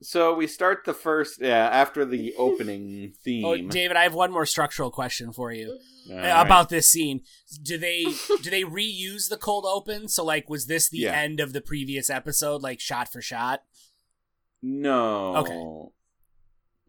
So 0.00 0.34
we 0.34 0.46
start 0.48 0.84
the 0.84 0.94
first 0.94 1.40
yeah 1.40 1.68
after 1.70 2.04
the 2.04 2.34
opening 2.38 3.12
theme. 3.22 3.44
Oh, 3.44 3.56
David, 3.56 3.96
I 3.96 4.02
have 4.04 4.14
one 4.14 4.32
more 4.32 4.46
structural 4.46 4.90
question 4.90 5.32
for 5.32 5.52
you 5.52 5.78
All 6.10 6.14
uh, 6.18 6.20
right. 6.20 6.40
about 6.46 6.70
this 6.70 6.90
scene. 6.90 7.20
Do 7.62 7.78
they 7.78 8.04
do 8.42 8.50
they 8.50 8.62
reuse 8.80 9.28
the 9.28 9.36
cold 9.36 9.64
open? 9.66 10.08
So 10.08 10.24
like, 10.24 10.48
was 10.50 10.66
this 10.66 10.88
the 10.88 10.98
Yeah. 10.98 11.12
end 11.12 11.38
of 11.38 11.52
the 11.52 11.60
previous 11.60 12.10
episode, 12.10 12.62
like 12.62 12.80
shot 12.80 13.12
for 13.12 13.20
shot? 13.22 13.62
no. 14.62 15.36
Okay. 15.36 15.92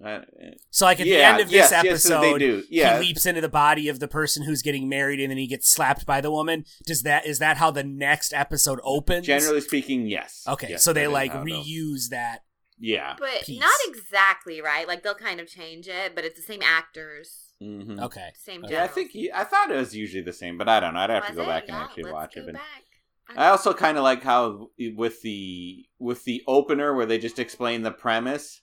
I- 0.06 0.24
So 0.70 0.86
like 0.86 1.00
at 1.00 1.04
the 1.06 1.16
end 1.16 1.40
of 1.42 1.50
yes, 1.52 1.70
this 1.70 1.84
yes, 1.84 1.86
episode, 1.86 2.22
they 2.22 2.40
do. 2.40 2.64
Yeah. 2.70 3.00
he 3.00 3.08
leaps 3.08 3.26
into 3.26 3.42
the 3.42 3.50
body 3.50 3.88
of 3.90 4.00
the 4.00 4.08
person 4.08 4.44
who's 4.44 4.62
getting 4.62 4.90
married, 4.90 5.20
and 5.20 5.32
then 5.32 5.38
he 5.38 5.48
gets 5.48 5.70
slapped 5.70 6.06
by 6.06 6.20
the 6.22 6.32
woman. 6.32 6.66
Does 6.86 7.04
that 7.04 7.26
is 7.26 7.40
that 7.40 7.58
how 7.58 7.72
the 7.72 7.84
next 7.84 8.34
episode 8.34 8.80
opens? 8.84 9.26
Generally 9.26 9.62
speaking, 9.62 10.08
yes. 10.08 10.44
okay. 10.48 10.72
Yes, 10.72 10.84
so 10.84 10.92
they 10.94 11.02
that 11.02 11.08
is 11.08 11.14
like 11.14 11.32
how 11.32 11.46
it'll- 11.46 11.64
reuse 11.64 12.10
that. 12.10 12.40
Yeah. 12.80 13.16
But 13.18 13.44
piece. 13.44 13.60
not 13.60 13.70
exactly, 13.88 14.60
right? 14.62 14.88
Like 14.88 15.04
they'll 15.04 15.14
kind 15.16 15.40
of 15.40 15.48
change 15.48 15.88
it, 15.88 16.16
but 16.16 16.26
it's 16.26 16.36
the 16.38 16.46
same 16.46 16.62
actors, 16.64 17.54
hmm 17.62 18.00
Okay. 18.00 18.30
same. 18.44 18.66
Yeah, 18.68 18.84
I 18.84 18.88
think 18.88 19.12
he, 19.12 19.32
I 19.32 19.44
thought 19.46 19.72
it 19.72 19.76
was 19.78 19.96
usually 19.96 20.24
the 20.24 20.34
same, 20.34 20.58
but 20.58 20.68
I 20.68 20.80
don't 20.82 20.94
know. 20.96 21.00
I'd 21.02 21.10
have 21.12 21.28
to 21.28 21.34
go 21.34 21.44
it? 21.44 21.48
back 21.48 21.64
and 21.70 21.78
Yeah, 21.78 21.84
actually 21.84 22.04
let's 22.04 22.14
watch 22.14 22.36
go 22.36 22.42
it. 22.42 22.46
But 22.48 22.54
back. 22.56 22.84
I 23.38 23.48
also 23.50 23.74
kind 23.74 23.98
of 23.98 24.04
like 24.04 24.22
how 24.22 24.68
with 24.98 25.22
the 25.22 25.86
with 25.98 26.26
the 26.26 26.44
opener 26.46 26.94
where 26.94 27.06
they 27.06 27.18
just 27.20 27.40
explain 27.40 27.84
the 27.84 27.92
premise 27.92 28.62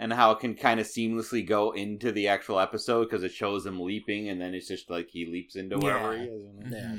and 0.00 0.12
how 0.12 0.30
it 0.30 0.38
can 0.38 0.54
kind 0.54 0.78
of 0.80 0.86
seamlessly 0.86 1.46
go 1.46 1.72
into 1.72 2.12
the 2.12 2.28
actual 2.28 2.60
episode 2.60 3.04
because 3.10 3.24
it 3.24 3.32
shows 3.32 3.66
him 3.66 3.80
leaping 3.80 4.28
and 4.28 4.40
then 4.40 4.54
it's 4.54 4.68
just 4.68 4.88
like 4.88 5.08
he 5.10 5.26
leaps 5.26 5.56
into 5.56 5.76
wherever 5.76 6.16
he 6.16 6.24
is. 6.24 6.72
Yeah. 6.72 6.96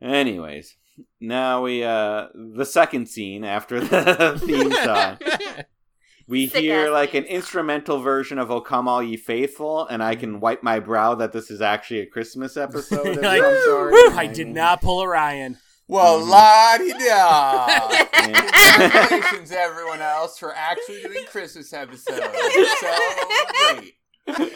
Anyways, 0.00 0.76
now 1.20 1.62
we 1.62 1.82
uh 1.82 2.26
the 2.34 2.66
second 2.66 3.08
scene 3.08 3.44
after 3.44 3.80
the 3.84 4.40
theme 4.44 4.72
song. 4.84 5.18
We 6.28 6.48
Sick 6.48 6.62
hear 6.62 6.90
like 6.90 7.14
an 7.14 7.22
instrumental 7.22 8.00
version 8.00 8.40
of 8.40 8.50
"O 8.50 8.60
Come 8.60 8.88
All 8.88 9.00
Ye 9.00 9.16
Faithful," 9.16 9.86
and 9.86 10.02
I 10.02 10.16
can 10.16 10.40
wipe 10.40 10.60
my 10.60 10.80
brow 10.80 11.14
that 11.14 11.30
this 11.32 11.52
is 11.52 11.60
actually 11.62 12.00
a 12.00 12.06
Christmas 12.06 12.56
episode. 12.56 13.06
of 13.06 13.22
Like, 13.22 13.40
some 13.40 13.58
sort. 13.64 13.92
woo, 13.92 14.10
I 14.10 14.26
did 14.26 14.48
not 14.48 14.80
pull 14.82 15.02
a 15.02 15.06
Ryan. 15.06 15.56
Well, 15.88 16.20
Mhm. 16.20 16.28
la 16.28 16.78
di 16.78 16.92
da. 16.92 17.88
Congratulations, 18.12 19.52
everyone 19.56 20.02
else, 20.02 20.38
for 20.38 20.52
actually 20.54 21.02
doing 21.02 21.24
Christmas 21.26 21.72
episodes. 21.72 22.20
So 22.80 23.78
great. 23.78 23.94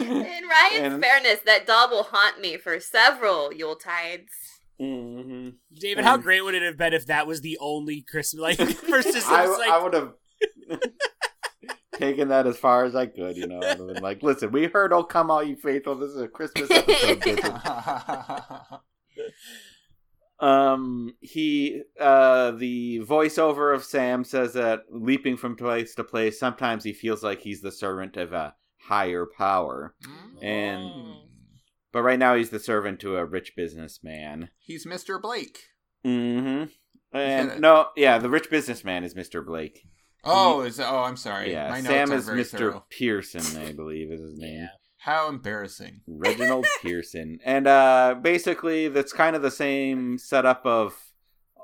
In 0.00 0.48
Ryan's 0.48 0.94
And- 0.94 1.02
fairness, 1.02 1.38
that 1.46 1.64
doll 1.66 1.88
will 1.90 2.02
haunt 2.10 2.40
me 2.40 2.56
for 2.56 2.80
several 2.80 3.52
Yule 3.52 3.76
tides. 3.76 4.32
Mhm. 4.80 5.54
David, 5.78 6.04
how 6.04 6.16
great 6.16 6.40
would 6.42 6.54
it 6.54 6.62
have 6.62 6.76
been 6.76 6.92
if 6.92 7.06
that 7.06 7.26
was 7.28 7.40
the 7.42 7.56
only 7.60 8.02
Christmas 8.02 8.40
like 8.40 8.58
first 8.58 9.12
just 9.12 9.28
I, 9.28 9.44
like 9.46 9.70
I 9.70 9.80
would 9.82 9.94
have 9.94 10.14
taken 11.92 12.28
that 12.28 12.46
as 12.48 12.56
far 12.56 12.84
as 12.84 12.96
I 12.96 13.06
could, 13.06 13.36
you 13.36 13.46
know. 13.46 13.60
and 13.60 13.86
been 13.94 14.02
like, 14.02 14.22
listen, 14.22 14.50
we 14.50 14.64
heard 14.66 14.92
"Oh 14.92 15.04
Come 15.04 15.30
All 15.30 15.42
You 15.42 15.54
Faithful." 15.56 15.94
This 15.96 16.10
is 16.10 16.20
a 16.20 16.28
Christmas 16.28 16.68
episode. 16.70 17.22
Bitches." 20.40 20.46
um, 20.46 21.14
he, 21.20 21.82
uh, 22.00 22.52
the 22.52 23.00
voiceover 23.00 23.74
of 23.74 23.84
Sam 23.84 24.24
says 24.24 24.54
that 24.54 24.84
leaping 24.90 25.36
from 25.36 25.56
place 25.56 25.94
to 25.96 26.04
place, 26.04 26.38
sometimes 26.38 26.84
he 26.84 26.92
feels 26.92 27.22
like 27.22 27.40
he's 27.40 27.60
the 27.62 27.72
servant 27.72 28.16
of 28.16 28.32
a 28.32 28.54
higher 28.82 29.26
power, 29.26 29.94
and 30.42 30.90
but 31.92 32.02
right 32.02 32.18
now 32.18 32.34
he's 32.34 32.50
the 32.50 32.60
servant 32.60 33.00
to 33.00 33.16
a 33.16 33.24
rich 33.24 33.54
businessman. 33.56 34.50
He's 34.58 34.86
Mr. 34.86 35.20
Blake. 35.20 35.58
Mm-hmm. 36.04 36.64
gonna- 37.12 37.24
And 37.24 37.60
no, 37.60 37.88
yeah, 37.96 38.18
the 38.18 38.30
rich 38.30 38.48
businessman 38.50 39.04
is 39.04 39.14
Mr. 39.14 39.44
Blake. 39.44 39.82
Oh, 40.22 40.60
is 40.62 40.78
oh, 40.78 40.98
I'm 41.02 41.16
sorry. 41.16 41.50
Yeah, 41.52 41.68
My 41.70 41.76
notes 41.80 41.86
Sam 41.88 42.10
aren't 42.10 42.40
is 42.40 42.52
Mr. 42.52 42.58
thorough. 42.58 42.84
Pearson, 42.90 43.60
I 43.62 43.72
believe 43.72 44.12
is 44.12 44.20
his 44.20 44.38
name. 44.38 44.54
Yeah. 44.60 44.68
How 45.00 45.28
embarrassing. 45.28 46.02
Reginald 46.06 46.66
Pearson. 46.82 47.40
And 47.44 47.66
uh 47.66 48.16
basically 48.20 48.88
that's 48.88 49.12
kind 49.14 49.34
of 49.34 49.40
the 49.40 49.50
same 49.50 50.18
setup 50.18 50.66
of 50.66 50.94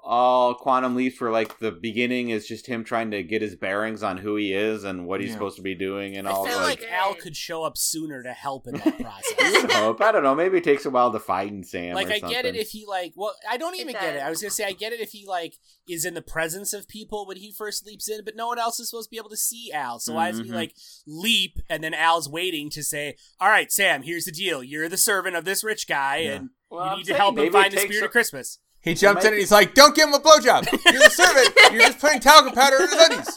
all 0.08 0.54
Quantum 0.54 0.94
Leaps 0.94 1.20
where 1.20 1.32
like 1.32 1.58
the 1.58 1.72
beginning 1.72 2.30
is 2.30 2.46
just 2.46 2.68
him 2.68 2.84
trying 2.84 3.10
to 3.10 3.24
get 3.24 3.42
his 3.42 3.56
bearings 3.56 4.04
on 4.04 4.16
who 4.18 4.36
he 4.36 4.52
is 4.54 4.84
and 4.84 5.04
what 5.04 5.20
he's 5.20 5.30
Yeah. 5.30 5.34
supposed 5.34 5.56
to 5.56 5.62
be 5.62 5.74
doing 5.74 6.16
and 6.16 6.28
I 6.28 6.30
all 6.30 6.46
I 6.46 6.48
feel 6.50 6.58
like, 6.60 6.80
like 6.82 6.92
Al 6.92 7.14
could 7.14 7.34
show 7.36 7.64
up 7.64 7.76
sooner 7.76 8.22
to 8.22 8.32
help 8.32 8.68
in 8.68 8.74
that 8.74 9.00
process. 9.00 9.72
hope. 9.74 10.00
I 10.00 10.12
don't 10.12 10.22
know, 10.22 10.36
maybe 10.36 10.58
it 10.58 10.64
takes 10.64 10.86
a 10.86 10.90
while 10.90 11.10
to 11.10 11.18
find 11.18 11.66
Sam. 11.66 11.94
like 11.96 12.08
or 12.08 12.12
I 12.12 12.18
get 12.20 12.44
it 12.44 12.54
if 12.54 12.68
he 12.70 12.86
like 12.86 13.14
well 13.16 13.34
I 13.50 13.56
don't 13.56 13.74
It 13.74 13.80
even 13.80 13.94
get 13.94 14.14
it. 14.14 14.22
I 14.22 14.30
was 14.30 14.40
gonna 14.40 14.50
say 14.52 14.64
I 14.64 14.72
get 14.72 14.92
it 14.92 15.00
if 15.00 15.10
he 15.10 15.26
like 15.26 15.54
is 15.88 16.04
in 16.04 16.14
the 16.14 16.22
presence 16.22 16.72
of 16.72 16.86
people 16.86 17.26
when 17.26 17.36
he 17.36 17.50
first 17.52 17.84
leaps 17.84 18.08
in, 18.08 18.24
but 18.24 18.36
no 18.36 18.46
one 18.46 18.60
else 18.60 18.78
is 18.78 18.88
supposed 18.90 19.08
to 19.08 19.10
be 19.10 19.18
able 19.18 19.30
to 19.30 19.36
see 19.36 19.72
Al. 19.72 19.98
So 19.98 20.14
why 20.14 20.30
does 20.30 20.38
he 20.40 20.46
Mhm. 20.50 20.54
like 20.54 20.76
leap 21.06 21.58
and 21.68 21.82
then 21.82 21.94
Al's 21.94 22.28
waiting 22.28 22.70
to 22.70 22.82
say, 22.84 23.16
All 23.40 23.48
right, 23.48 23.72
Sam, 23.72 24.02
here's 24.02 24.26
the 24.26 24.32
deal. 24.32 24.62
You're 24.62 24.88
the 24.88 24.96
servant 24.96 25.34
of 25.34 25.44
this 25.44 25.64
rich 25.64 25.88
guy 25.88 26.18
Yeah. 26.18 26.30
and 26.32 26.50
Well, 26.70 26.84
you 26.84 26.90
I'm 26.92 26.98
need 26.98 27.06
to 27.06 27.14
help 27.14 27.36
him 27.38 27.52
find 27.52 27.72
the 27.72 27.78
spirit 27.78 28.02
a- 28.02 28.04
of 28.06 28.10
Christmas. 28.12 28.58
He 28.86 28.94
jumps 28.94 29.24
might 29.24 29.28
in 29.28 29.34
and 29.34 29.40
he's 29.40 29.52
like, 29.52 29.74
"Don't 29.74 29.94
give 29.94 30.08
him 30.08 30.14
a 30.14 30.18
blowjob. 30.20 30.70
You're 30.84 31.02
the 31.02 31.10
servant. 31.10 31.54
You're 31.72 31.82
just 31.82 31.98
putting 31.98 32.20
talcum 32.20 32.52
powder 32.54 32.76
in 32.76 32.88
his 32.88 32.98
undies." 33.08 33.36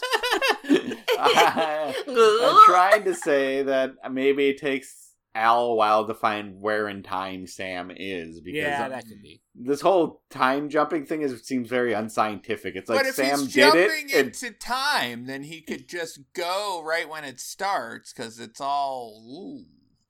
I'm 1.18 2.56
trying 2.66 3.04
to 3.04 3.14
say 3.14 3.62
that 3.64 3.94
maybe 4.10 4.48
it 4.48 4.58
takes 4.58 5.14
Al 5.34 5.66
a 5.66 5.74
while 5.74 6.06
to 6.06 6.14
find 6.14 6.60
where 6.60 6.88
in 6.88 7.02
time 7.02 7.46
Sam 7.46 7.90
is 7.94 8.40
because 8.40 8.58
Yeah, 8.62 8.88
that 8.88 9.06
could 9.06 9.22
be. 9.22 9.40
this 9.54 9.80
whole 9.80 10.22
time 10.30 10.68
jumping 10.68 11.06
thing 11.06 11.22
is 11.22 11.40
seems 11.46 11.68
very 11.68 11.92
unscientific. 11.92 12.74
It's 12.74 12.88
like 12.90 13.00
but 13.00 13.06
if 13.06 13.14
Sam 13.14 13.40
he's 13.40 13.52
did 13.52 13.60
jumping 13.72 14.08
it. 14.10 14.16
and- 14.16 14.26
into 14.28 14.50
time, 14.52 15.26
then 15.26 15.44
he 15.44 15.60
could 15.62 15.88
just 15.88 16.20
go 16.32 16.82
right 16.84 17.08
when 17.08 17.24
it 17.24 17.38
starts 17.40 18.12
because 18.12 18.38
it's 18.40 18.60
all. 18.60 19.22
Ooh. 19.28 19.66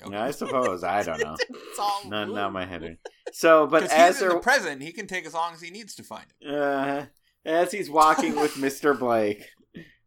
Yeah, 0.09 0.25
I 0.25 0.31
suppose. 0.31 0.85
I 0.85 1.03
don't 1.03 1.21
know. 1.21 1.37
It's 1.51 1.79
all 1.79 2.03
Not, 2.07 2.29
ooh. 2.29 2.35
not 2.35 2.53
my 2.53 2.67
head. 2.67 2.99
So, 3.33 3.67
but 3.67 3.85
as 3.85 3.91
he's 4.17 4.23
in 4.23 4.29
they're 4.29 4.39
the 4.39 4.43
present, 4.43 4.83
he 4.83 4.93
can 4.93 5.07
take 5.07 5.27
as 5.27 5.35
long 5.35 5.53
as 5.55 5.61
he 5.61 5.71
needs 5.71 5.95
to 5.97 6.03
find 6.03 6.27
it. 6.41 6.49
uh, 6.53 7.07
as 7.45 7.73
he's 7.73 7.89
walking 7.91 8.37
with 8.37 8.55
Mr. 8.57 8.99
Blake, 8.99 9.49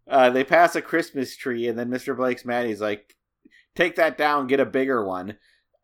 uh, 0.08 0.30
they 0.30 0.44
pass 0.44 0.76
a 0.76 0.82
Christmas 0.82 1.36
tree, 1.36 1.68
and 1.68 1.78
then 1.80 1.90
Mr. 1.90 2.16
Blake's 2.16 2.46
mad. 2.46 2.66
He's 2.68 2.82
like, 2.82 3.16
"Take 3.76 3.96
that 3.96 4.18
down, 4.18 4.48
get 4.48 4.60
a 4.60 4.66
bigger 4.66 5.06
one." 5.06 5.38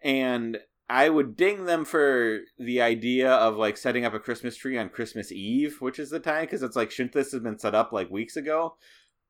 And 0.03 0.57
I 0.89 1.10
would 1.10 1.36
ding 1.38 1.66
them 1.66 1.86
for 1.86 2.39
the 2.57 2.82
idea 2.82 3.32
of 3.32 3.55
like 3.57 3.78
setting 3.78 4.05
up 4.05 4.14
a 4.14 4.20
Christmas 4.20 4.55
tree 4.57 4.78
on 4.78 4.89
Christmas 4.89 5.32
Eve, 5.32 5.78
which 5.80 5.99
is 5.99 6.10
the 6.10 6.20
time 6.20 6.43
because 6.43 6.64
it's 6.64 6.76
like 6.76 6.91
shouldn't 6.91 7.14
this 7.14 7.32
have 7.32 7.43
been 7.43 7.60
set 7.60 7.76
up 7.76 7.91
like 7.93 8.10
weeks 8.10 8.36
ago? 8.36 8.76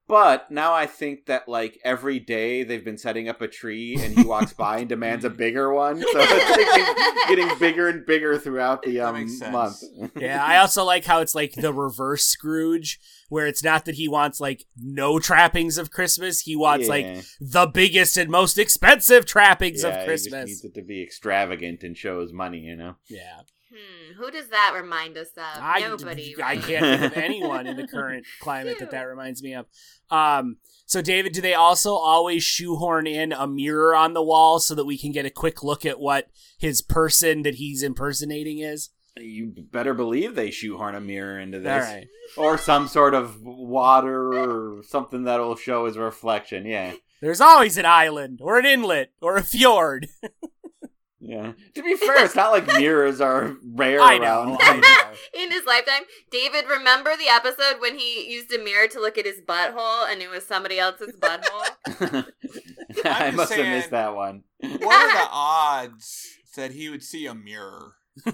But 0.09 0.49
now 0.49 0.73
I 0.73 0.87
think 0.87 1.27
that 1.27 1.47
like 1.47 1.77
every 1.83 2.19
day 2.19 2.63
they've 2.63 2.83
been 2.83 2.97
setting 2.97 3.29
up 3.29 3.41
a 3.41 3.47
tree, 3.47 3.95
and 4.01 4.17
he 4.17 4.25
walks 4.25 4.53
by 4.53 4.79
and 4.79 4.89
demands 4.89 5.23
a 5.23 5.29
bigger 5.29 5.71
one, 5.71 6.01
so 6.01 6.07
it's 6.15 7.27
getting, 7.27 7.47
getting 7.47 7.59
bigger 7.59 7.87
and 7.89 8.03
bigger 8.07 8.35
throughout 8.39 8.81
the 8.81 9.01
um, 9.01 9.29
month. 9.51 9.83
Yeah, 10.19 10.43
I 10.43 10.57
also 10.57 10.83
like 10.83 11.05
how 11.05 11.19
it's 11.21 11.35
like 11.35 11.53
the 11.53 11.71
reverse 11.71 12.25
Scrooge, 12.25 12.99
where 13.29 13.45
it's 13.45 13.63
not 13.63 13.85
that 13.85 13.95
he 13.95 14.07
wants 14.07 14.41
like 14.41 14.65
no 14.75 15.19
trappings 15.19 15.77
of 15.77 15.91
Christmas, 15.91 16.41
he 16.41 16.55
wants 16.55 16.87
like 16.87 17.05
the 17.39 17.67
biggest 17.67 18.17
and 18.17 18.31
most 18.31 18.57
expensive 18.57 19.27
trappings 19.27 19.83
Yeah, 19.83 19.89
of 19.89 19.93
he 19.93 19.99
just 19.99 20.07
Christmas. 20.07 20.45
needs 20.47 20.65
it 20.65 20.73
to 20.73 20.81
be 20.81 21.03
extravagant 21.03 21.83
and 21.83 21.95
show 21.95 22.19
his 22.21 22.33
money, 22.33 22.59
you 22.61 22.75
know. 22.75 22.95
Yeah, 23.07 23.41
Hmm, 23.71 24.13
who 24.13 24.31
does 24.31 24.49
that 24.49 24.73
remind 24.75 25.17
us 25.17 25.29
of? 25.37 25.61
I, 25.61 25.81
Nobody. 25.81 26.35
I 26.37 26.41
right? 26.41 26.61
can't 26.61 27.01
think 27.01 27.11
of 27.11 27.17
anyone 27.23 27.67
in 27.67 27.77
the 27.77 27.87
current 27.87 28.25
climate 28.39 28.79
that 28.79 28.91
that 28.91 29.03
reminds 29.03 29.43
me 29.43 29.53
of. 29.53 29.67
Um, 30.09 30.57
so 30.87 31.03
David, 31.03 31.33
do 31.33 31.41
they 31.41 31.53
also 31.53 31.93
always 31.93 32.43
shoehorn 32.43 33.05
in 33.05 33.31
a 33.31 33.45
mirror 33.45 33.95
on 33.95 34.13
the 34.13 34.23
wall 34.23 34.59
so 34.59 34.73
that 34.73 34.85
we 34.85 34.97
can 34.97 35.11
get 35.11 35.25
a 35.25 35.29
quick 35.29 35.61
look 35.61 35.85
at 35.85 35.99
what 35.99 36.29
his 36.57 36.81
person 36.81 37.43
that 37.43 37.55
he's 37.55 37.83
impersonating 37.83 38.57
is? 38.57 38.89
You 39.15 39.53
better 39.71 39.93
believe 39.93 40.33
they 40.33 40.49
shoehorn 40.49 40.95
a 40.95 41.01
mirror 41.01 41.39
into 41.39 41.59
this, 41.59 41.85
right. 41.85 42.07
or 42.37 42.57
some 42.57 42.87
sort 42.87 43.13
of 43.13 43.39
water 43.43 44.33
or 44.33 44.81
something 44.83 45.25
that'll 45.25 45.57
show 45.57 45.85
his 45.85 45.97
reflection. 45.97 46.65
Yeah, 46.65 46.93
There's 47.21 47.41
always 47.41 47.77
an 47.77 47.85
island 47.85 48.39
or 48.41 48.57
an 48.57 48.65
inlet 48.65 49.11
or 49.21 49.35
a 49.35 49.43
fjord. 49.43 50.07
yeah. 51.19 51.53
To 51.75 51.83
be 51.83 51.95
fair, 51.95 52.23
it's 52.23 52.35
not 52.35 52.51
like 52.51 52.67
mirrors 52.79 53.21
are 53.21 53.55
rare 53.73 54.01
I 54.01 54.17
know. 54.17 54.23
around. 54.23 54.57
I 54.61 54.77
know. 54.77 55.41
In 55.41 55.51
his 55.51 55.65
lifetime, 55.65 56.03
David, 56.31 56.65
remember 56.69 57.15
the 57.15 57.27
episode 57.29 57.81
when 57.81 57.97
he 57.97 58.31
used 58.31 58.53
a 58.53 58.63
mirror 58.63 58.87
to 58.87 58.99
look 58.99 59.17
at 59.17 59.25
his 59.25 59.41
butthole 59.41 60.09
and 60.09 60.21
it 60.21 60.29
was 60.29 60.45
somebody 60.45 60.79
else's 60.79 61.15
butthole? 61.19 62.25
I 63.05 63.25
just 63.25 63.37
must 63.37 63.53
have 63.53 63.67
missed 63.67 63.91
that 63.91 64.15
one. 64.15 64.43
What 64.59 64.83
are 64.83 65.13
the 65.13 65.29
odds 65.31 66.27
that 66.55 66.71
he 66.71 66.89
would 66.89 67.03
see 67.03 67.25
a 67.25 67.33
mirror? 67.33 67.93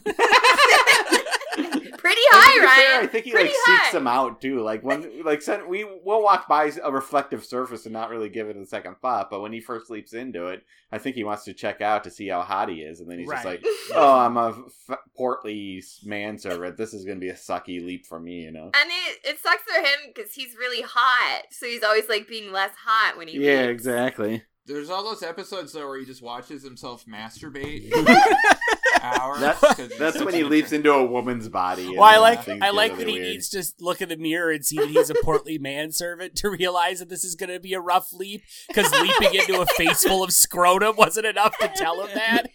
Pretty 1.98 2.22
high, 2.30 2.60
be 2.60 2.68
fair, 2.68 2.92
Ryan. 2.96 3.04
I 3.04 3.08
think 3.08 3.26
he 3.26 3.32
Pretty 3.32 3.50
like 3.50 3.56
high. 3.58 3.84
seeks 3.86 3.94
them 3.94 4.06
out 4.08 4.40
too. 4.42 4.62
Like 4.62 4.84
when 4.84 5.24
like 5.24 5.42
sen- 5.42 5.68
we 5.68 5.84
will 5.86 6.22
walk 6.22 6.48
by 6.48 6.72
a 6.84 6.92
reflective 6.92 7.44
surface 7.44 7.86
and 7.86 7.94
not 7.94 8.10
really 8.10 8.30
give 8.30 8.48
it 8.50 8.58
a 8.58 8.66
second 8.66 8.98
thought. 9.02 9.30
But 9.32 9.42
when 9.42 9.52
he 9.54 9.60
first 9.62 9.90
leaps 9.90 10.14
into 10.14 10.48
it, 10.48 10.64
I 10.92 10.98
think 11.00 11.16
he 11.16 11.24
wants 11.24 11.46
to 11.46 11.54
check 11.54 11.82
out 11.82 12.04
to 12.04 12.12
see 12.12 12.28
how 12.28 12.42
hot 12.42 12.70
he 12.70 12.76
is, 12.82 13.00
and 13.00 13.10
then 13.10 13.18
he's 13.20 13.30
just 13.30 13.44
Right. 13.46 13.64
like, 13.64 13.74
"Oh, 13.96 14.20
I'm 14.20 14.38
a 14.38 14.50
f- 14.90 15.00
portly 15.18 15.82
manservant. 16.04 16.78
This 16.78 16.94
is 16.94 17.06
gonna 17.06 17.20
be 17.20 17.30
a 17.30 17.34
sucky 17.36 17.84
leap 17.84 18.06
for 18.06 18.20
me," 18.20 18.42
you 18.44 18.52
know. 18.52 18.66
And 18.74 18.90
it, 19.08 19.20
it 19.24 19.40
sucks 19.40 19.64
for 19.64 19.80
him 19.80 20.12
because 20.14 20.34
he's 20.34 20.56
really 20.58 20.82
hot, 20.84 21.44
so 21.52 21.66
he's 21.66 21.84
always 21.84 22.08
like 22.10 22.28
being 22.28 22.52
less 22.52 22.72
hot 22.86 23.18
when 23.18 23.28
he 23.30 23.40
Yeah, 23.40 23.62
leaves. 23.62 23.70
exactly. 23.70 24.44
There's 24.68 24.90
all 24.90 25.04
those 25.04 25.22
episodes 25.22 25.74
though 25.74 25.88
where 25.88 26.00
he 26.00 26.06
just 26.06 26.24
watches 26.24 26.64
himself 26.64 27.06
masturbate 27.06 27.92
hours. 29.02 29.40
That's 29.40 29.60
'cause 29.60 29.78
he's 29.90 29.98
that's 30.00 30.18
when 30.20 30.34
a 30.34 30.38
he 30.38 30.44
leaps 30.44 30.72
into 30.72 30.92
a 30.92 31.06
woman's 31.06 31.48
body. 31.50 31.86
and 31.86 31.98
Well, 31.98 32.04
I 32.06 32.18
like 32.18 32.44
things 32.46 32.62
I 32.64 32.72
like 32.72 32.94
really 32.94 33.04
that 33.06 33.10
he 33.12 33.20
weird. 33.20 33.28
needs 33.34 33.50
to 33.50 33.64
look 33.80 34.02
in 34.02 34.10
the 34.10 34.18
mirror 34.18 34.50
and 34.52 34.66
see 34.66 34.78
that 34.78 34.90
he's 34.90 35.12
a 35.12 35.16
portly 35.24 35.60
manservant 35.60 36.36
to 36.38 36.50
realize 36.50 36.98
that 36.98 37.10
this 37.10 37.24
is 37.24 37.36
going 37.36 37.52
to 37.52 37.60
be 37.60 37.74
a 37.76 37.80
rough 37.80 38.12
leap 38.12 38.42
because 38.68 38.92
leaping 38.92 39.36
into 39.40 39.62
a 39.62 39.68
face 39.68 40.04
full 40.04 40.24
of 40.24 40.32
scrotum 40.34 40.96
wasn't 40.96 41.28
enough 41.28 41.56
to 41.60 41.68
tell 41.76 42.02
him 42.04 42.10
that. 42.16 42.48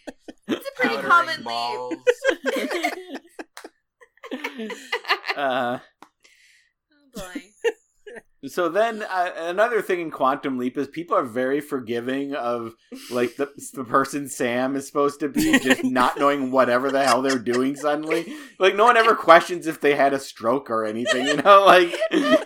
It's 0.48 0.66
a 0.68 0.72
pretty 0.80 0.96
Powdering 0.96 1.44
common 1.44 1.90
leap. 1.92 1.98
Uh, 5.36 5.78
Oh 6.92 7.20
boy. 7.34 7.42
So 8.46 8.68
then, 8.70 9.02
uh, 9.02 9.30
another 9.36 9.82
thing 9.82 10.00
in 10.00 10.10
Quantum 10.10 10.56
Leap 10.58 10.78
is 10.78 10.88
people 10.88 11.16
are 11.16 11.24
very 11.24 11.60
forgiving 11.60 12.34
of 12.34 12.74
like 13.10 13.36
the 13.36 13.50
the 13.74 13.84
person 13.84 14.28
Sam 14.28 14.76
is 14.76 14.86
supposed 14.86 15.20
to 15.20 15.28
be, 15.28 15.58
just 15.58 15.84
not 15.84 16.18
knowing 16.18 16.50
whatever 16.50 16.90
the 16.90 17.04
hell 17.04 17.20
they're 17.22 17.38
doing 17.38 17.76
suddenly. 17.76 18.32
Like 18.58 18.76
no 18.76 18.84
one 18.84 18.96
ever 18.96 19.14
questions 19.14 19.66
if 19.66 19.80
they 19.80 19.94
had 19.94 20.12
a 20.14 20.18
stroke 20.18 20.70
or 20.70 20.84
anything. 20.86 21.26
You 21.26 21.36
know, 21.36 21.64
like 21.64 21.94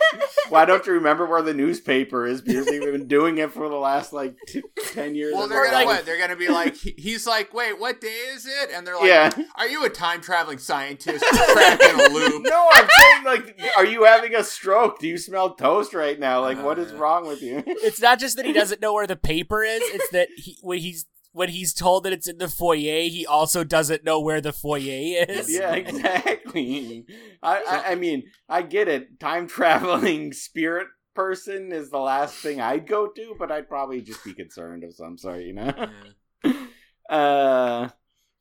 why 0.49 0.65
don't 0.65 0.87
you 0.87 0.95
remember 0.95 1.27
where 1.27 1.43
the 1.43 1.55
newspaper 1.55 2.27
is? 2.27 2.41
Because 2.41 2.67
they've 2.67 2.81
been 2.83 3.07
doing 3.09 3.39
it 3.39 3.53
for 3.53 3.69
the 3.69 3.77
last 3.77 4.13
like 4.13 4.37
t- 4.49 4.63
ten 4.93 5.15
years. 5.15 5.35
Well, 5.35 5.49
they're 5.49 5.71
gonna 5.71 5.85
what? 5.85 6.05
They're 6.05 6.19
gonna 6.19 6.37
be 6.37 6.49
like, 6.49 6.75
he's 6.77 7.27
like, 7.27 7.55
wait, 7.55 7.79
what 7.79 8.01
day 8.01 8.09
is 8.35 8.47
it? 8.47 8.71
And 8.73 8.87
they're 8.87 8.97
like, 8.97 9.07
Yeah. 9.07 9.31
are 9.57 9.69
you 9.69 9.85
a 9.85 9.91
time 9.91 10.21
traveling 10.21 10.59
scientist 10.59 11.25
trapped 11.25 11.83
in 11.83 12.01
a 12.01 12.09
loop? 12.09 12.45
No, 12.55 12.69
I'm 12.73 12.89
saying 13.01 13.25
like, 13.25 13.61
are 13.77 13.87
you 13.87 14.05
having 14.05 14.35
a 14.35 14.43
stroke? 14.45 14.99
Do 14.99 15.09
you 15.09 15.17
smell 15.19 15.55
toast 15.55 15.84
right 15.93 16.19
now? 16.19 16.41
Like, 16.41 16.63
what 16.63 16.79
is 16.79 16.93
wrong 16.93 17.27
with 17.27 17.43
you? 17.43 17.63
It's 17.67 18.01
not 18.01 18.19
just 18.19 18.37
that 18.37 18.47
he 18.47 18.53
doesn't 18.53 18.81
know 18.81 18.95
where 18.95 19.07
the 19.07 19.17
paper 19.17 19.63
is; 19.65 19.83
it's 19.85 20.09
that 20.11 20.29
he, 20.37 20.57
when 20.63 20.79
he's 20.79 21.05
when 21.33 21.49
he's 21.49 21.75
told 21.75 22.05
that 22.05 22.13
it's 22.13 22.29
in 22.29 22.39
the 22.39 22.49
foyer, 22.49 23.03
he 23.03 23.27
also 23.27 23.65
doesn't 23.65 24.05
know 24.05 24.21
where 24.21 24.41
the 24.41 24.53
foyer 24.53 24.79
is. 25.29 25.51
Yeah, 25.53 25.75
exactly. 25.75 27.05
I, 27.43 27.63
I 27.69 27.93
I 27.93 27.95
mean, 27.97 28.23
I 28.49 28.63
get 28.63 28.87
it. 28.89 29.19
Time 29.21 29.49
traveling 29.49 30.33
spirit 30.33 30.87
person 31.15 31.73
is 31.73 31.91
the 31.91 31.99
last 31.99 32.37
thing 32.37 32.61
I'd 32.61 32.87
go 32.87 33.09
to, 33.09 33.35
but 33.39 33.51
I'd 33.53 33.69
probably 33.69 34.01
just 34.01 34.25
be 34.25 34.33
concerned 34.33 34.85
of 34.85 34.95
some 34.95 35.19
sort, 35.19 35.43
you 35.43 35.53
know. 35.55 35.73
Uh, 37.11 37.89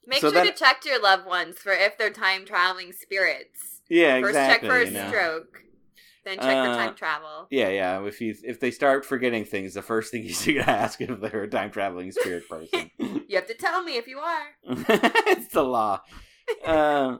Make 0.07 0.21
So 0.21 0.29
sure 0.31 0.43
then- 0.43 0.47
to 0.47 0.53
check 0.53 0.85
your 0.85 1.01
loved 1.01 1.25
ones 1.25 1.57
for 1.57 1.71
if 1.73 1.97
they're 1.97 2.09
time 2.09 2.45
traveling 2.45 2.93
spirits. 2.93 3.81
yeah, 3.89 4.19
First 4.21 4.29
exactly. 4.29 4.69
check 4.69 4.75
for 4.75 4.81
a 4.81 4.85
you 4.85 4.91
know? 4.91 5.07
stroke, 5.09 5.62
then 6.26 6.38
check 6.38 6.45
Uh, 6.55 6.65
for 6.74 6.78
time 6.80 6.95
travel. 6.95 7.47
Yeah, 7.51 7.69
yeah. 7.69 8.05
If 8.05 8.21
you 8.21 8.36
if 8.43 8.59
they 8.59 8.71
start 8.71 9.05
forgetting 9.05 9.45
things, 9.45 9.74
the 9.74 9.82
first 9.82 10.11
thing 10.11 10.24
you 10.30 10.34
should 10.34 10.57
ask 10.57 11.01
if 11.01 11.19
they're 11.19 11.43
a 11.43 11.49
time 11.49 11.71
traveling 11.71 12.11
spirit 12.11 12.47
person. 12.49 12.91
You 13.28 13.38
have 13.39 13.47
to 13.47 13.55
tell 13.55 13.82
me 13.82 13.97
if 13.97 14.05
you 14.07 14.19
are. 14.19 14.43
it's 14.63 15.47
the 15.53 15.63
law. 15.63 16.01
Uh, 16.63 17.17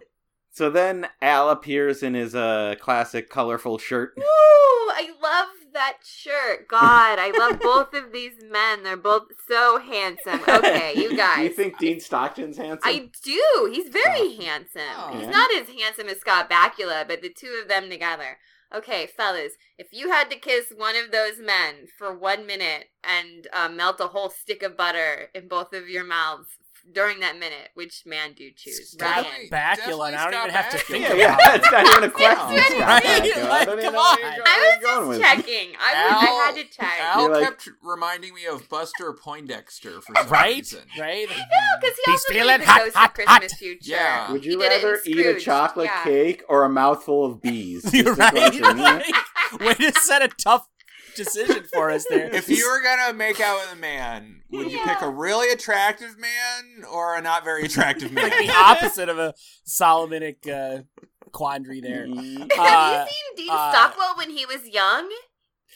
so 0.51 0.70
then 0.70 1.08
Al 1.24 1.49
appears 1.49 2.04
in 2.04 2.14
his 2.14 2.36
uh 2.36 2.76
classic 2.80 3.30
colorful 3.30 3.80
shirt. 3.80 4.14
Woo! 4.16 4.24
I 4.26 5.10
love 5.24 5.47
that 5.74 5.97
shirt. 6.04 6.68
God, 6.68 7.18
I 7.18 7.32
love 7.36 7.60
both 7.60 7.95
of 7.95 8.12
these 8.12 8.34
men. 8.51 8.84
They're 8.84 8.95
both 8.95 9.24
so 9.49 9.80
handsome. 9.80 10.41
Okay, 10.47 10.93
you 10.95 11.18
guys. 11.18 11.39
you 11.43 11.49
think 11.49 11.80
Dean 11.80 11.99
Stockwell's 11.99 12.58
handsome? 12.58 12.82
I 12.84 13.10
do. 13.24 13.72
He's 13.74 13.89
very 13.89 14.36
handsome. 14.36 14.82
Oh. 14.95 15.18
He's 15.18 15.28
not 15.28 15.49
as 15.56 15.68
handsome 15.70 16.10
as 16.10 16.20
Scott 16.20 16.47
Bakula, 16.47 17.08
but 17.08 17.24
the 17.24 17.30
two 17.30 17.60
of 17.62 17.68
them 17.70 17.89
together. 17.89 18.38
Okay, 18.76 19.05
fellas, 19.05 19.53
if 19.78 19.89
you 19.91 20.09
had 20.09 20.32
to 20.32 20.39
kiss 20.39 20.74
one 20.76 20.95
of 20.95 21.11
those 21.11 21.39
men 21.39 21.86
for 21.95 22.17
one 22.17 22.47
minute 22.47 22.88
and 23.03 23.47
uh, 23.53 23.69
melt 23.69 23.99
a 23.99 24.07
whole 24.07 24.32
stick 24.32 24.63
of 24.63 24.76
butter 24.76 25.30
in 25.36 25.47
both 25.47 25.74
of 25.74 25.88
your 25.88 26.03
mouths 26.03 26.57
during 26.92 27.22
that 27.22 27.38
minute, 27.40 27.70
which 27.76 28.04
man 28.06 28.34
do 28.34 28.44
you 28.44 28.52
choose? 28.56 28.92
Scott 28.92 29.26
Ryan. 29.26 29.50
Bakula, 29.50 30.08
and 30.08 30.16
I 30.16 30.30
don't 30.32 30.42
even 30.44 30.56
have 30.56 30.70
to 30.72 30.78
think 30.78 31.04
yeah, 31.08 31.14
about 31.14 31.18
yeah, 31.18 31.54
it. 31.56 31.62
it's 31.62 31.72
not 31.72 31.86
even 31.88 32.04
a 32.04 32.12
question. 32.12 32.56
It's 32.56 32.68
Scott 32.76 32.88
right, 32.88 33.04
Bakula. 33.24 33.44
I 33.44 33.50
like, 33.50 33.66
don't 33.68 33.80
even 33.80 33.84
come 33.86 33.94
know 33.94 34.00
where 34.22 34.30
on. 34.30 34.36
you're 34.36 34.44
I 34.48 34.78
was 34.78 34.82
just 34.84 35.08
with 35.08 35.22
checking. 35.22 35.70
I, 35.80 35.94
was, 35.94 36.14
I 36.14 36.46
had 36.46 36.56
to 36.56 36.64
check. 36.76 37.00
Al 37.02 37.22
You're 37.22 37.32
like- 37.34 37.44
kept 37.44 37.70
reminding 37.82 38.34
me 38.34 38.46
of 38.46 38.68
Buster 38.70 39.14
Poindexter 39.14 40.02
for 40.02 40.14
some 40.16 40.28
Right, 40.30 40.56
reason. 40.58 40.80
right. 41.00 41.28
I 41.30 41.36
know, 41.38 41.80
because 41.82 41.96
he 41.98 42.12
He's 42.12 42.20
also 42.20 42.34
feeling 42.34 42.48
played 42.48 42.62
the 42.62 42.66
hot, 42.66 42.80
Ghost 42.84 42.96
hot, 42.96 43.10
of 43.10 43.14
Christmas 43.16 43.52
hot. 43.52 43.60
Future. 43.60 43.92
Yeah. 43.92 44.32
Would 44.32 44.46
you 44.46 44.60
did 44.60 44.70
rather 44.70 45.00
eat 45.06 45.20
a 45.26 45.40
chocolate 45.40 45.86
Yeah. 45.94 46.04
cake 46.04 46.44
or 46.50 46.64
a 46.66 46.70
mouthful 46.70 47.26
of 47.26 47.42
bees? 47.42 47.92
You're 47.94 48.14
a 48.14 48.16
right. 48.16 48.32
question, 48.34 48.78
yeah? 48.78 49.02
like, 49.54 49.60
way 49.62 49.74
to 49.92 49.94
set 50.00 50.22
a 50.22 50.28
tough 50.28 50.68
decision 51.16 51.64
for 51.74 51.89
us 51.91 52.05
there. 52.09 52.34
If 52.34 52.49
you 52.49 52.70
were 52.70 52.82
gonna 52.82 53.14
make 53.14 53.39
out 53.39 53.59
with 53.61 53.74
a 53.78 53.80
man, 53.80 54.41
would 54.51 54.72
you 54.72 54.80
pick 54.84 55.01
a 55.01 55.09
really 55.09 55.51
attractive 55.51 56.18
man 56.18 56.86
or 56.91 57.16
a 57.16 57.22
not 57.22 57.43
very 57.43 57.64
attractive 57.66 58.11
man? 58.11 58.30
like 58.30 58.45
the 58.45 58.53
opposite 58.53 59.09
of 59.09 59.18
a 59.18 59.34
Solomonic 59.66 60.47
uh, 60.47 60.80
quandary 61.32 61.82
there. 61.82 62.07
Uh, 62.09 62.16
Have 62.55 63.07
you 63.07 63.14
seen 63.14 63.45
Dean 63.45 63.49
uh, 63.51 63.72
Stockwell 63.72 64.16
when 64.18 64.30
he 64.30 64.45
was 64.45 64.68
young? 64.68 65.09